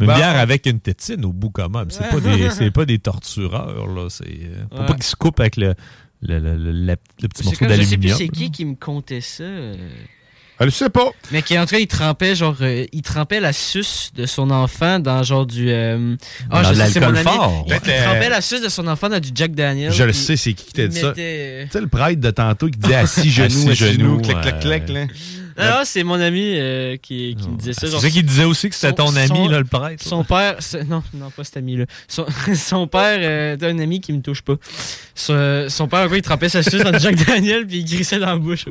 Une 0.00 0.06
Bon. 0.06 0.14
bière 0.14 0.36
avec 0.38 0.66
une 0.66 0.80
tétine 0.80 1.24
au 1.24 1.32
bout, 1.32 1.50
quand 1.50 1.68
même. 1.68 1.90
C'est 1.90 2.08
pas 2.08 2.20
des, 2.20 2.50
c'est 2.50 2.70
pas 2.70 2.84
des 2.84 2.98
tortureurs, 2.98 3.86
là. 3.86 4.08
C'est 4.08 4.24
euh, 4.24 4.64
pour 4.70 4.80
Ouais. 4.80 4.86
pas 4.86 4.94
qu'ils 4.94 5.02
se 5.04 5.16
coupent 5.16 5.40
avec 5.40 5.56
le, 5.56 5.74
le, 6.22 6.38
le, 6.38 6.56
le- 6.56 6.72
le- 6.72 6.96
le 7.22 7.28
petit 7.28 7.44
morceau 7.44 7.58
comme, 7.58 7.68
je 7.68 7.74
sais 7.82 7.96
plus 7.96 8.08
d'aluminium. 8.08 8.18
c'est 8.18 8.28
qui 8.28 8.50
qui 8.50 8.64
me 8.64 8.74
comptait 8.74 9.20
ça. 9.20 9.42
euh. 9.44 9.76
Elle 10.58 10.70
sait 10.70 10.90
pas. 10.90 11.10
Mais 11.32 11.42
qui, 11.42 11.58
en 11.58 11.64
tout 11.64 11.70
cas, 11.74 11.78
il 11.80 11.86
trempait, 11.88 12.36
genre, 12.36 12.56
euh, 12.60 12.84
il 12.92 13.02
trempait 13.02 13.40
la 13.40 13.52
suce 13.52 14.12
de 14.14 14.26
son 14.26 14.50
enfant 14.50 15.00
dans 15.00 15.22
genre 15.24 15.44
du. 15.44 15.68
euh, 15.70 16.14
Dans 16.50 16.62
je 16.62 16.68
de 16.70 16.74
sais, 16.74 16.86
c'est 16.90 17.00
mon 17.00 17.10
l'alcool 17.10 17.28
ami. 17.32 17.36
fort. 17.36 17.66
Il, 17.68 17.80
trempait 17.80 18.28
la 18.28 18.40
suce 18.40 18.60
de 18.62 18.68
son 18.68 18.86
enfant 18.86 19.08
dans 19.08 19.18
du 19.18 19.30
Jack 19.34 19.52
Daniel. 19.54 19.90
Je 19.92 20.04
le 20.04 20.12
sais, 20.12 20.36
c'est 20.36 20.52
qui 20.52 20.66
qui 20.66 20.72
t'a 20.72 20.86
dit 20.86 21.00
ça. 21.00 21.12
Tu 21.12 21.20
sais, 21.20 21.80
le 21.80 21.88
prêtre 21.88 22.20
de 22.20 22.30
tantôt 22.30 22.68
qui 22.68 22.78
disait 22.78 22.94
assis 22.96 23.30
genoux, 23.30 23.70
Assis 23.70 23.74
genoux, 23.74 24.20
clac, 24.20 24.44
ouais. 24.44 24.60
clac, 24.60 24.88
là. 24.88 25.06
Non, 25.58 25.64
non, 25.64 25.80
c'est 25.84 26.02
mon 26.02 26.20
ami 26.20 26.54
euh, 26.56 26.96
qui, 26.96 27.36
qui 27.40 27.48
me 27.48 27.56
disait 27.56 27.72
ça. 27.72 27.82
C'est 27.82 27.90
genre, 27.92 28.00
ça 28.00 28.10
qu'il 28.10 28.24
disait 28.24 28.44
aussi 28.44 28.68
que 28.68 28.74
c'était 28.74 28.92
ton 28.94 29.14
ami, 29.16 29.28
son- 29.28 29.48
là, 29.48 29.58
le 29.58 29.64
prêtre. 29.64 30.02
Son 30.02 30.24
père, 30.24 30.56
c'est- 30.60 30.84
non, 30.84 31.02
non, 31.14 31.30
pas 31.30 31.44
cet 31.44 31.56
ami-là. 31.58 31.84
Son, 32.08 32.26
son 32.54 32.86
père, 32.86 33.18
euh, 33.20 33.56
t'as 33.56 33.68
un 33.68 33.78
ami 33.78 34.00
qui 34.00 34.12
me 34.12 34.20
touche 34.22 34.42
pas. 34.42 34.54
Son, 35.14 35.66
son 35.68 35.88
père, 35.88 36.06
gros, 36.06 36.16
il 36.16 36.22
trempait 36.22 36.48
sa 36.48 36.62
suce 36.62 36.82
dans 36.82 36.98
Jack 36.98 37.16
Daniel 37.26 37.66
puis 37.66 37.78
il 37.78 37.84
grissait 37.84 38.18
dans 38.18 38.26
la 38.26 38.36
bouche. 38.36 38.64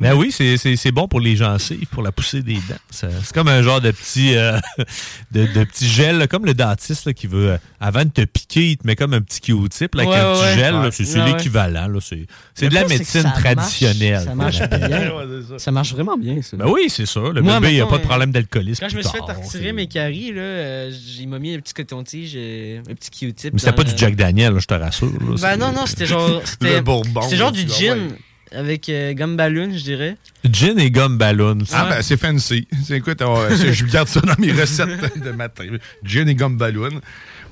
Ben 0.00 0.14
oui, 0.14 0.32
c'est- 0.32 0.56
c'est 0.56 0.76
c'est 0.76 0.92
bon 0.92 1.06
pour 1.08 1.20
les 1.20 1.36
gencives, 1.36 1.86
pour 1.86 2.02
la 2.02 2.12
poussée 2.12 2.42
des 2.42 2.54
dents. 2.54 2.74
C'est 2.90 3.32
comme 3.32 3.48
un 3.48 3.62
genre 3.62 3.80
de 3.80 3.90
petit, 3.90 4.36
euh, 4.36 4.58
de, 5.32 5.46
de 5.46 5.64
petit 5.64 5.88
gel, 5.88 6.18
là, 6.18 6.26
comme 6.26 6.44
le 6.46 6.54
dentiste 6.54 7.06
là, 7.06 7.12
qui 7.12 7.26
veut, 7.26 7.50
euh, 7.52 7.56
avant 7.80 8.04
de 8.04 8.10
te 8.10 8.22
piquer, 8.24 8.70
il 8.70 8.76
te 8.76 8.86
met 8.86 8.96
comme 8.96 9.14
un 9.14 9.20
petit 9.20 9.40
Q-tip 9.40 9.94
avec 9.94 10.08
Ouais, 10.08 10.16
un 10.16 10.32
petit 10.32 10.42
ouais. 10.42 10.54
gel. 10.56 10.74
Ouais. 10.74 10.88
C'est 10.90 11.04
c'est 11.04 11.24
l'équivalent. 11.24 11.88
C'est 12.00 12.26
c'est 12.54 12.68
de 12.68 12.74
la 12.74 12.82
c'est 12.82 12.88
médecine 12.98 13.22
ça 13.22 13.28
marche- 13.28 13.42
traditionnelle. 13.42 14.22
Ça 14.24 14.34
marche 14.34 14.58
bien. 14.68 15.12
ça 15.58 15.70
marche 15.70 15.92
vraiment 15.92 16.16
bien, 16.16 16.23
ça. 16.42 16.56
Ben 16.56 16.66
oui, 16.68 16.86
c'est 16.88 17.06
ça. 17.06 17.20
Le 17.20 17.40
Moi, 17.42 17.60
bébé, 17.60 17.74
il 17.74 17.80
a 17.80 17.86
pas 17.86 17.98
de 17.98 18.02
euh, 18.02 18.06
problème 18.06 18.30
d'alcoolisme. 18.32 18.80
Quand 18.84 18.88
je 18.88 18.96
me 18.96 19.02
suis 19.02 19.10
fait 19.10 19.20
retirer 19.20 19.72
mes 19.72 19.86
caries, 19.86 20.32
là, 20.32 20.40
euh, 20.42 20.92
il 21.18 21.28
m'a 21.28 21.38
mis 21.38 21.54
un 21.54 21.58
petit 21.60 21.74
coton-tige, 21.74 22.32
euh, 22.36 22.80
un 22.88 22.94
petit 22.94 23.10
Q-tip. 23.10 23.52
Mais 23.52 23.58
c'était 23.58 23.72
pas 23.72 23.82
le- 23.82 23.90
du 23.90 23.96
Jack 23.96 24.14
Daniel, 24.16 24.54
là, 24.54 24.58
je 24.60 24.66
te 24.66 24.74
rassure. 24.74 25.06
là. 25.12 25.36
Ben 25.40 25.56
non, 25.56 25.72
non, 25.72 25.86
c'était 25.86 26.06
genre. 26.06 26.40
C'était 26.44 26.74
Le 26.76 26.80
Bourbon, 26.82 27.22
C'était 27.22 27.36
genre 27.36 27.52
du 27.52 27.66
gin 27.68 28.10
avec 28.52 28.88
euh, 28.88 29.14
gomme 29.14 29.36
ballon, 29.36 29.70
je 29.72 29.82
dirais. 29.82 30.16
Gin 30.48 30.78
et 30.78 30.90
gomme 30.90 31.18
ballon. 31.18 31.58
Ah, 31.72 31.86
ben, 31.90 32.02
c'est 32.02 32.16
fancy. 32.16 32.68
C'est- 32.86 32.96
Écoute, 32.98 33.20
on- 33.22 33.48
c'est- 33.56 33.72
je 33.72 33.84
garde 33.86 34.06
ça 34.08 34.20
dans 34.20 34.34
mes 34.38 34.52
recettes 34.52 35.18
de 35.20 35.30
matin. 35.32 35.64
Gin 36.04 36.28
et 36.28 36.34
gomme 36.34 36.56
ballon. 36.56 36.88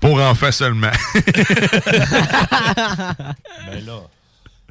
Pour 0.01 0.21
enfants 0.21 0.53
seulement. 0.53 0.91
Ben 3.67 3.85
là. 3.87 4.03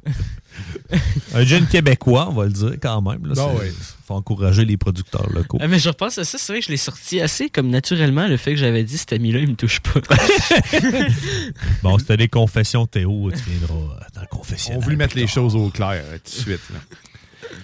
Un 1.33 1.43
gin 1.45 1.65
québécois, 1.67 2.27
on 2.29 2.33
va 2.33 2.45
le 2.45 2.51
dire 2.51 2.73
quand 2.81 3.01
même. 3.01 3.21
Ouais. 3.31 3.71
faut 4.05 4.13
encourager 4.15 4.65
les 4.65 4.75
producteurs 4.77 5.29
locaux. 5.31 5.57
Ah, 5.61 5.67
mais 5.67 5.79
je 5.79 5.87
repense 5.89 6.17
à 6.17 6.23
ça, 6.25 6.37
c'est 6.37 6.51
vrai 6.51 6.59
que 6.59 6.65
je 6.65 6.71
l'ai 6.71 6.77
sorti 6.77 7.21
assez 7.21 7.49
comme 7.49 7.69
naturellement, 7.69 8.27
le 8.27 8.35
fait 8.37 8.51
que 8.51 8.57
j'avais 8.57 8.83
dit 8.83 8.97
cet 8.97 9.13
ami-là, 9.13 9.39
il 9.39 9.49
me 9.49 9.55
touche 9.55 9.79
pas. 9.79 10.01
Bon, 11.83 11.97
c'était 11.97 12.17
des 12.17 12.27
confessions, 12.27 12.85
Théo. 12.87 13.31
Tu 13.31 13.49
viendras 13.49 13.73
euh, 13.75 13.99
dans 14.15 14.21
le 14.21 14.27
On 14.31 14.35
confessionnal. 14.37 14.81
voulait 14.83 14.95
mettre 14.95 15.15
les 15.17 15.27
choses 15.27 15.55
au 15.55 15.69
clair 15.69 15.91
euh, 16.03 16.17
tout 16.17 16.31
de 16.35 16.41
suite. 16.57 16.61
là. 16.73 16.79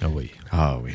Ah 0.02 0.06
oui. 0.10 0.32
Ah 0.52 0.78
oui. 0.82 0.92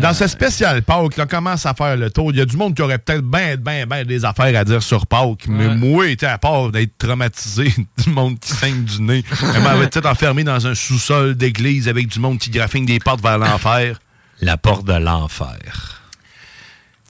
Dans 0.00 0.12
ce 0.12 0.26
spécial 0.26 0.82
Pâques, 0.82 1.16
là, 1.16 1.26
commence 1.26 1.64
à 1.64 1.72
faire 1.74 1.96
le 1.96 2.10
tour? 2.10 2.30
Il 2.32 2.38
y 2.38 2.40
a 2.40 2.44
du 2.44 2.56
monde 2.56 2.74
qui 2.74 2.82
aurait 2.82 2.98
peut-être 2.98 3.22
bien, 3.22 3.56
bien, 3.56 3.86
bien 3.86 4.04
des 4.04 4.24
affaires 4.24 4.58
à 4.58 4.64
dire 4.64 4.82
sur 4.82 5.06
Pâques. 5.06 5.46
Mais 5.48 5.66
Ouais. 5.66 5.74
moi, 5.74 6.08
était 6.08 6.26
à 6.26 6.38
part 6.38 6.70
d'être 6.70 6.96
traumatisé 6.98 7.72
du 8.04 8.10
monde 8.10 8.38
qui 8.38 8.52
saigne 8.52 8.84
du 8.84 9.00
nez, 9.00 9.24
elle 9.54 9.62
m'avait 9.62 9.88
peut-être 9.88 10.06
enfermé 10.08 10.44
dans 10.44 10.66
un 10.66 10.74
sous-sol 10.74 11.34
d'église 11.36 11.88
avec 11.88 12.08
du 12.08 12.18
monde 12.20 12.38
qui 12.38 12.50
graffine 12.50 12.84
des 12.84 12.98
portes 12.98 13.22
vers 13.22 13.38
l'enfer. 13.38 13.98
La 14.40 14.56
porte 14.56 14.84
de 14.86 14.94
l'enfer. 14.94 16.01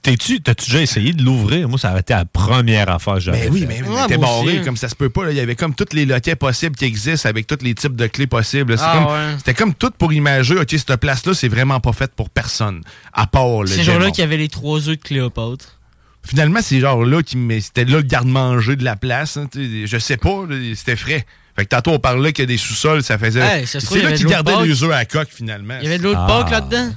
T'es-tu, 0.03 0.41
t'as-tu 0.41 0.65
déjà 0.67 0.81
essayé 0.83 1.13
de 1.13 1.23
l'ouvrir? 1.23 1.69
Moi, 1.69 1.79
ça 1.79 1.91
aurait 1.93 2.01
été 2.01 2.13
la 2.13 2.25
première 2.25 2.91
affaire 2.91 3.15
que 3.15 3.21
j'aurais 3.21 3.43
Ben 3.43 3.53
oui, 3.53 3.61
fait. 3.61 3.67
mais 3.67 3.81
il 3.87 4.05
était 4.05 4.19
barré, 4.19 4.61
comme 4.65 4.77
ça 4.77 4.89
se 4.89 4.97
peut 4.97 5.11
pas. 5.11 5.27
là. 5.27 5.31
Il 5.31 5.37
y 5.37 5.41
avait 5.41 5.55
comme 5.55 5.75
tous 5.77 5.93
les 5.95 6.05
loquets 6.07 6.35
possibles 6.35 6.75
qui 6.75 6.87
existent 6.87 7.29
avec 7.29 7.47
tous 7.47 7.59
les 7.63 7.75
types 7.77 7.95
de 7.95 8.09
clés 8.09 8.27
possibles. 8.27 8.77
C'est 8.77 8.85
Ah, 8.85 8.95
comme- 8.97 9.13
ouais. 9.15 9.35
C'était 9.39 9.55
comme 9.55 9.75
tout 9.75 9.93
pour 9.97 10.13
imager, 10.13 10.57
OK, 10.59 10.71
cette 10.71 10.97
place-là, 10.97 11.35
c'est 11.35 11.47
vraiment 11.49 11.79
pas 11.79 11.93
faite 11.93 12.13
pour 12.17 12.31
personne, 12.31 12.83
à 13.13 13.29
part 13.29 13.63
le 13.63 13.69
Ces 13.69 13.85
jours-là 13.85 14.01
démon. 14.01 14.13
qu'il 14.13 14.23
y 14.23 14.25
avait 14.27 14.37
les 14.39 14.49
trois 14.49 14.81
œufs 14.89 14.99
de 14.99 15.03
Cléopâtre. 15.03 15.79
Finalement, 16.25 16.61
c'est 16.63 16.81
genre 16.81 17.05
là 17.05 17.23
qui 17.23 17.37
mais 17.37 17.61
c'était 17.61 17.85
là 17.85 17.97
le 17.99 18.03
garde-manger 18.03 18.75
de 18.77 18.85
la 18.85 18.97
place. 18.97 19.37
hein, 19.37 19.49
je 19.55 19.99
sais 19.99 20.17
pas, 20.17 20.47
là, 20.49 20.57
c'était 20.75 20.97
frais. 20.97 21.25
Fait 21.55 21.65
que 21.65 21.69
tantôt 21.69 21.91
on 21.93 21.99
parlait 21.99 22.33
qu'il 22.33 22.43
y 22.45 22.47
a 22.47 22.47
des 22.47 22.57
sous-sols, 22.57 23.03
ça 23.03 23.19
faisait. 23.19 23.41
Hey, 23.41 23.67
c'est 23.67 23.79
là 23.97 24.07
avait 24.09 24.17
qu'ils 24.17 24.27
gardaient 24.27 24.65
les 24.65 24.83
œufs 24.83 24.91
à 24.91 24.97
la 24.99 25.05
coque 25.05 25.29
finalement. 25.31 25.75
Il 25.81 25.85
y 25.85 25.87
avait 25.89 25.99
de 25.99 26.03
l'eau 26.05 26.13
de 26.15 26.19
Ah. 26.19 26.47
Là-dedans. 26.51 26.93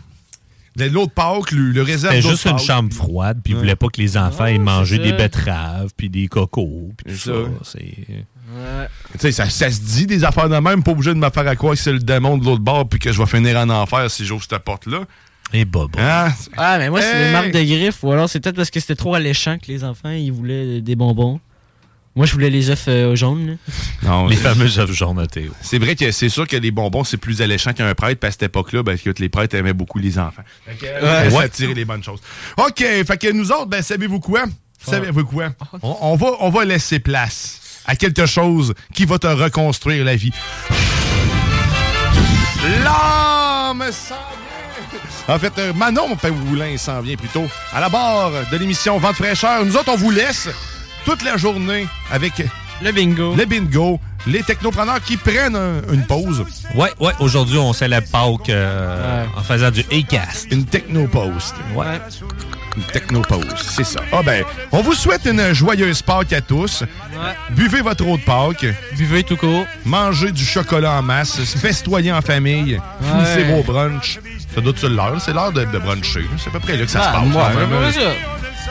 De 0.75 1.05
Pâques, 1.07 1.51
le, 1.51 1.71
le 1.71 1.81
réserve 1.81 2.13
C'était 2.15 2.27
juste 2.29 2.45
une 2.45 2.59
chambre 2.59 2.93
froide, 2.93 3.39
puis 3.43 3.53
ils 3.53 3.55
Ouais. 3.55 3.61
voulaient 3.61 3.75
pas 3.75 3.87
que 3.87 4.01
les 4.01 4.17
enfants 4.17 4.43
Ouais, 4.43 4.55
aient 4.55 4.59
mangé 4.59 4.97
des 4.97 5.13
betteraves, 5.13 5.91
puis 5.95 6.09
des 6.09 6.27
cocos, 6.27 6.91
puis 6.97 7.13
tout 7.13 7.19
ça. 7.19 7.31
ça. 7.63 7.71
C'est... 7.79 7.95
Tu 9.13 9.19
sais, 9.19 9.31
ça, 9.31 9.49
ça 9.49 9.71
se 9.71 9.81
dit 9.81 10.05
des 10.05 10.23
affaires 10.23 10.49
de 10.49 10.57
même, 10.57 10.83
pas 10.83 10.91
obligé 10.91 11.13
de 11.13 11.19
me 11.19 11.29
faire 11.29 11.47
à 11.47 11.55
croire 11.55 11.73
que 11.73 11.79
c'est 11.79 11.91
le 11.93 11.99
démon 11.99 12.37
de 12.37 12.45
l'autre 12.45 12.61
bord 12.61 12.87
puis 12.87 12.99
que 12.99 13.11
je 13.11 13.17
vais 13.19 13.25
finir 13.25 13.57
en 13.57 13.69
enfer 13.69 14.09
si 14.11 14.25
j'ouvre 14.25 14.43
cette 14.47 14.63
porte-là. 14.63 14.99
Et 15.53 15.63
Bob. 15.65 15.91
Hein? 15.97 16.29
Ah, 16.57 16.77
mais 16.79 16.89
moi, 16.89 17.01
c'est 17.01 17.15
Hey! 17.15 17.25
des 17.27 17.31
marques 17.31 17.51
de 17.51 17.63
griffes, 17.63 18.03
ou 18.03 18.11
alors 18.11 18.29
c'est 18.29 18.39
peut-être 18.39 18.55
parce 18.55 18.69
que 18.71 18.79
c'était 18.79 18.95
trop 18.95 19.13
alléchant 19.15 19.57
que 19.57 19.67
les 19.67 19.83
enfants, 19.83 20.09
ils 20.11 20.31
voulaient 20.31 20.81
des 20.81 20.95
bonbons. 20.95 21.39
Moi, 22.15 22.25
je 22.25 22.31
voulais 22.31 22.49
les 22.49 22.69
œufs 22.69 22.85
euh, 22.87 23.13
jaunes. 23.15 23.57
Non, 24.03 24.27
Les 24.27 24.37
fameux 24.37 24.79
œufs 24.79 24.91
jaunes 24.91 25.19
à 25.19 25.27
Théo. 25.27 25.51
C'est 25.61 25.79
vrai 25.79 25.95
que 25.97 26.11
c'est 26.11 26.29
sûr 26.29 26.47
que 26.47 26.55
les 26.55 26.71
bonbons, 26.71 27.03
c'est 27.03 27.17
plus 27.17 27.41
alléchant 27.41 27.73
qu'un 27.73 27.93
prêtre, 27.93 28.21
parce 28.21 28.35
qu'à 28.35 28.39
cette 28.45 28.51
époque-là, 28.51 28.83
ben, 28.83 28.97
que 28.97 29.09
les 29.19 29.27
prêtres 29.27 29.55
aimaient 29.55 29.73
beaucoup 29.73 29.99
les 29.99 30.17
enfants. 30.17 30.43
Fait 30.65 30.75
que, 30.75 30.85
euh, 30.85 31.23
Ouais. 31.25 31.29
ça 31.29 31.41
attirait 31.41 31.73
les 31.73 31.83
bonnes 31.83 32.03
choses. 32.03 32.21
OK, 32.57 32.77
fait 32.79 33.17
que 33.19 33.31
nous 33.33 33.51
autres, 33.51 33.65
ben, 33.67 33.81
savez-vous 33.81 34.21
quoi? 34.21 34.45
Savez-vous 34.87 35.25
quoi? 35.25 35.49
On, 35.81 35.97
on 36.01 36.15
va, 36.15 36.27
on 36.39 36.49
va 36.49 36.63
laisser 36.63 36.99
place 36.99 37.59
à 37.85 37.95
quelque 37.97 38.25
chose 38.25 38.73
qui 38.93 39.03
va 39.05 39.19
te 39.19 39.27
reconstruire 39.27 40.05
la 40.05 40.15
vie. 40.15 40.31
L'âme 42.83 43.83
s'en 43.91 44.15
vient! 44.15 45.35
En 45.35 45.39
fait, 45.39 45.53
euh, 45.57 45.73
Manon 45.73 46.15
Paoulin 46.15 46.77
s'en 46.77 47.01
vient 47.01 47.15
plutôt 47.15 47.45
à 47.73 47.79
la 47.81 47.89
barre 47.89 48.31
de 48.51 48.57
l'émission 48.57 48.97
Vente 48.99 49.15
fraîcheur. 49.15 49.65
Nous 49.65 49.75
autres, 49.75 49.91
on 49.91 49.95
vous 49.97 50.11
laisse 50.11 50.47
toute 51.05 51.23
la 51.23 51.37
journée 51.37 51.87
avec 52.11 52.33
le 52.81 52.91
bingo, 52.91 53.35
le 53.35 53.45
bingo, 53.45 53.99
les 54.27 54.43
technopreneurs 54.43 55.01
qui 55.01 55.15
prennent 55.17 55.55
un- 55.55 55.81
une 55.93 56.05
pause. 56.05 56.43
Ouais, 56.75 56.91
ouais, 56.99 57.13
aujourd'hui, 57.19 57.57
on 57.57 57.71
célèbre 57.73 58.07
Pâques 58.11 58.49
euh, 58.49 59.23
en 59.37 59.41
faisant 59.43 59.71
du 59.71 59.81
A-Cast. 59.91 60.47
Une 60.51 60.65
technopause. 60.65 61.53
Ouais. 61.73 61.85
Une 62.75 62.83
technopause, 62.83 63.45
c'est 63.57 63.85
ça. 63.85 64.01
Ah 64.11 64.21
ben, 64.21 64.43
on 64.73 64.81
vous 64.81 64.93
souhaite 64.95 65.25
une 65.25 65.53
joyeuse 65.53 66.01
Pâques 66.01 66.33
à 66.33 66.41
tous. 66.41 66.83
Buvez 67.51 67.81
votre 67.81 68.05
eau 68.05 68.17
de 68.17 68.21
Pâques. 68.23 68.65
Buvez 68.97 69.23
tout 69.23 69.37
court. 69.37 69.65
Mangez 69.85 70.31
du 70.33 70.43
chocolat 70.43 70.93
en 70.93 71.01
masse. 71.01 71.39
Festoyez 71.61 72.11
en 72.11 72.21
famille. 72.21 72.77
Finissez 73.01 73.43
vos 73.45 73.63
brunchs. 73.63 74.19
Ça 74.53 74.59
doit 74.59 74.73
être 74.73 74.87
l'heure? 74.89 75.21
C'est 75.21 75.33
l'heure 75.33 75.53
de, 75.53 75.63
de 75.63 75.77
bruncher. 75.77 76.25
C'est 76.37 76.49
à 76.49 76.51
peu 76.51 76.59
près 76.59 76.75
là 76.75 76.83
que 76.85 76.91
ça 76.91 77.13
Ah, 77.15 77.23
se 77.23 77.33
passe. 77.33 77.97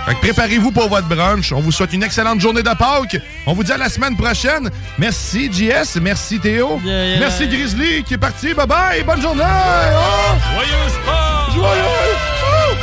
Fait 0.06 0.14
que 0.14 0.20
préparez-vous 0.20 0.70
pour 0.70 0.88
votre 0.88 1.08
brunch. 1.08 1.52
On 1.52 1.60
vous 1.60 1.72
souhaite 1.72 1.92
une 1.94 2.02
excellente 2.02 2.40
journée 2.40 2.62
de 2.62 2.68
Pâques. 2.70 3.16
On 3.46 3.54
vous 3.54 3.64
dit 3.64 3.72
à 3.72 3.78
la 3.78 3.88
semaine 3.88 4.16
prochaine. 4.16 4.70
Merci, 4.98 5.50
JS. 5.50 5.98
Merci, 6.00 6.38
Théo. 6.40 6.78
yeah. 6.84 7.18
Merci, 7.18 7.48
Grizzly, 7.48 8.04
qui 8.04 8.14
est 8.14 8.18
parti. 8.18 8.52
Bye-bye. 8.52 9.02
Bonne 9.04 9.22
journée. 9.22 9.42
Oh! 9.42 10.34
Joyeuse 10.52 10.98
Pâques! 11.06 11.54
Joyeuse! 11.54 12.18
Oh! 12.42 12.74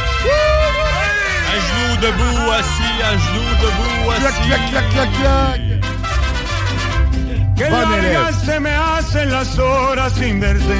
À 1.52 1.56
genoux, 1.56 1.96
debout, 2.02 2.52
assis, 2.52 3.04
à 3.04 3.12
genoux, 3.12 3.56
debout, 3.62 4.12
assis. 4.12 4.22
Clac, 4.22 4.34
clac, 4.48 4.70
clac, 4.72 4.90
clac, 4.92 5.10
clac. 5.22 5.62
Que 7.58 7.70
largas 7.70 8.44
se 8.46 8.60
me 8.60 8.72
hacen 8.72 9.30
las 9.30 9.60
horas 9.60 10.14
sin 10.18 10.40
verte, 10.40 10.76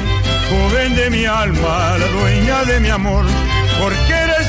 joven 0.50 0.96
de 0.96 1.10
mi 1.10 1.24
alma, 1.26 1.96
la 1.98 2.06
dueña 2.08 2.64
de 2.64 2.80
mi 2.80 2.88
amor, 2.88 3.24
porque 3.80 4.12
eres 4.12 4.48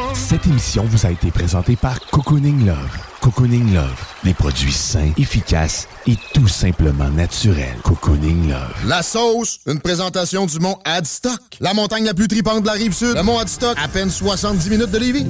Cette 0.41 0.53
émission 0.53 0.83
vous 0.85 1.05
a 1.05 1.11
été 1.11 1.29
présentée 1.29 1.75
par 1.75 1.99
Cocooning 2.09 2.65
Love. 2.65 2.97
Cocooning 3.21 3.75
Love, 3.75 4.03
des 4.23 4.33
produits 4.33 4.71
sains, 4.71 5.11
efficaces 5.19 5.87
et 6.07 6.15
tout 6.33 6.47
simplement 6.47 7.09
naturels. 7.11 7.77
Cocooning 7.83 8.49
Love. 8.49 8.73
La 8.87 9.03
sauce, 9.03 9.59
une 9.67 9.79
présentation 9.79 10.47
du 10.47 10.57
mont 10.57 10.79
Adstock. 10.83 11.39
La 11.59 11.75
montagne 11.75 12.05
la 12.05 12.15
plus 12.15 12.27
tripante 12.27 12.63
de 12.63 12.67
la 12.67 12.73
rive 12.73 12.91
sud. 12.91 13.13
Le 13.13 13.21
mont 13.21 13.37
Adstock, 13.37 13.77
à 13.77 13.87
peine 13.87 14.09
70 14.09 14.69
minutes 14.71 14.89
de 14.89 14.97
Lévis. 14.97 15.27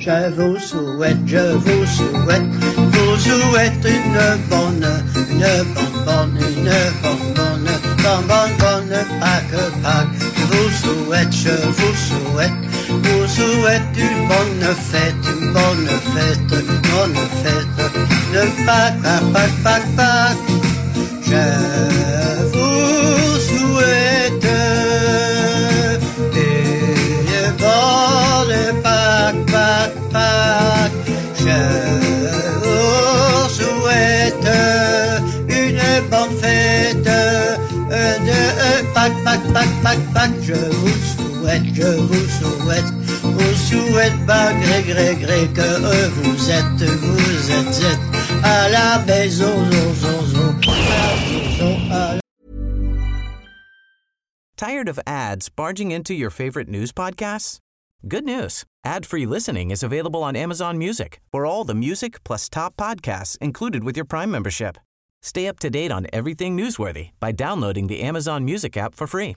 Je 0.00 0.30
vous 0.32 0.58
souhaite, 0.58 1.18
je 1.26 1.52
vous 1.54 1.86
souhaite, 1.86 2.42
vous 2.42 3.18
souhaite 3.18 3.84
une 3.84 4.48
bonne, 4.48 5.04
une 5.30 5.38
bonne, 5.74 6.04
bonne, 6.04 6.38
une 6.40 6.64
bonne, 7.02 7.34
bonne, 7.36 7.49
bonne, 8.02 8.52
bonne, 8.58 8.96
Pâques. 9.20 10.08
Je 10.36 10.44
vous 10.50 10.70
souhaite, 10.82 11.32
je 11.32 11.54
vous 11.78 11.94
souhaite, 11.96 12.60
vous 12.88 13.26
souhaite 13.28 13.82
une 13.96 14.28
bonne 14.28 14.74
fête, 14.90 15.24
une 15.26 15.52
bonne 15.52 15.88
fête, 16.14 16.50
une 16.52 16.76
bonne 16.90 17.20
fête, 17.42 17.76
Pâques, 18.66 19.62
Pâques, 19.62 19.96
Pâques. 19.96 20.36
Je 21.26 22.29
Je 39.82 40.52
vous 40.52 40.88
souhaite, 40.88 41.64
je 41.74 41.96
vous 41.96 42.28
souhaite, 42.28 42.84
vous 43.22 43.54
souhaite 43.54 44.12
malgré 44.26 44.82
gré, 44.82 45.16
gré 45.16 45.48
que 45.54 46.08
vous 46.10 46.50
êtes, 46.50 46.82
vous 46.82 47.50
êtes, 47.50 47.84
êtes 47.84 48.44
à 48.44 48.68
la 48.68 49.02
maison, 49.06 49.70
zo, 49.70 49.94
zo, 49.94 50.26
zo, 50.26 50.54
à 50.68 52.12
à 52.12 52.14
la 52.14 52.20
Tired 54.56 54.88
of 54.88 55.00
ads 55.06 55.48
barging 55.48 55.92
into 55.92 56.12
your 56.12 56.30
favorite 56.30 56.68
news 56.68 56.92
podcasts? 56.92 57.58
Good 58.06 58.24
news. 58.24 58.64
Ad-free 58.84 59.24
listening 59.24 59.70
is 59.70 59.82
available 59.82 60.22
on 60.22 60.36
Amazon 60.36 60.76
Music 60.76 61.20
for 61.32 61.46
all 61.46 61.64
the 61.64 61.74
music 61.74 62.22
plus 62.22 62.50
top 62.50 62.76
podcasts 62.76 63.38
included 63.40 63.82
with 63.82 63.96
your 63.96 64.04
Prime 64.06 64.30
membership. 64.30 64.76
Stay 65.22 65.48
up 65.48 65.58
to 65.60 65.70
date 65.70 65.90
on 65.90 66.06
everything 66.12 66.56
newsworthy 66.56 67.10
by 67.18 67.32
downloading 67.32 67.86
the 67.86 68.02
Amazon 68.02 68.44
Music 68.44 68.76
app 68.76 68.94
for 68.94 69.06
free 69.06 69.36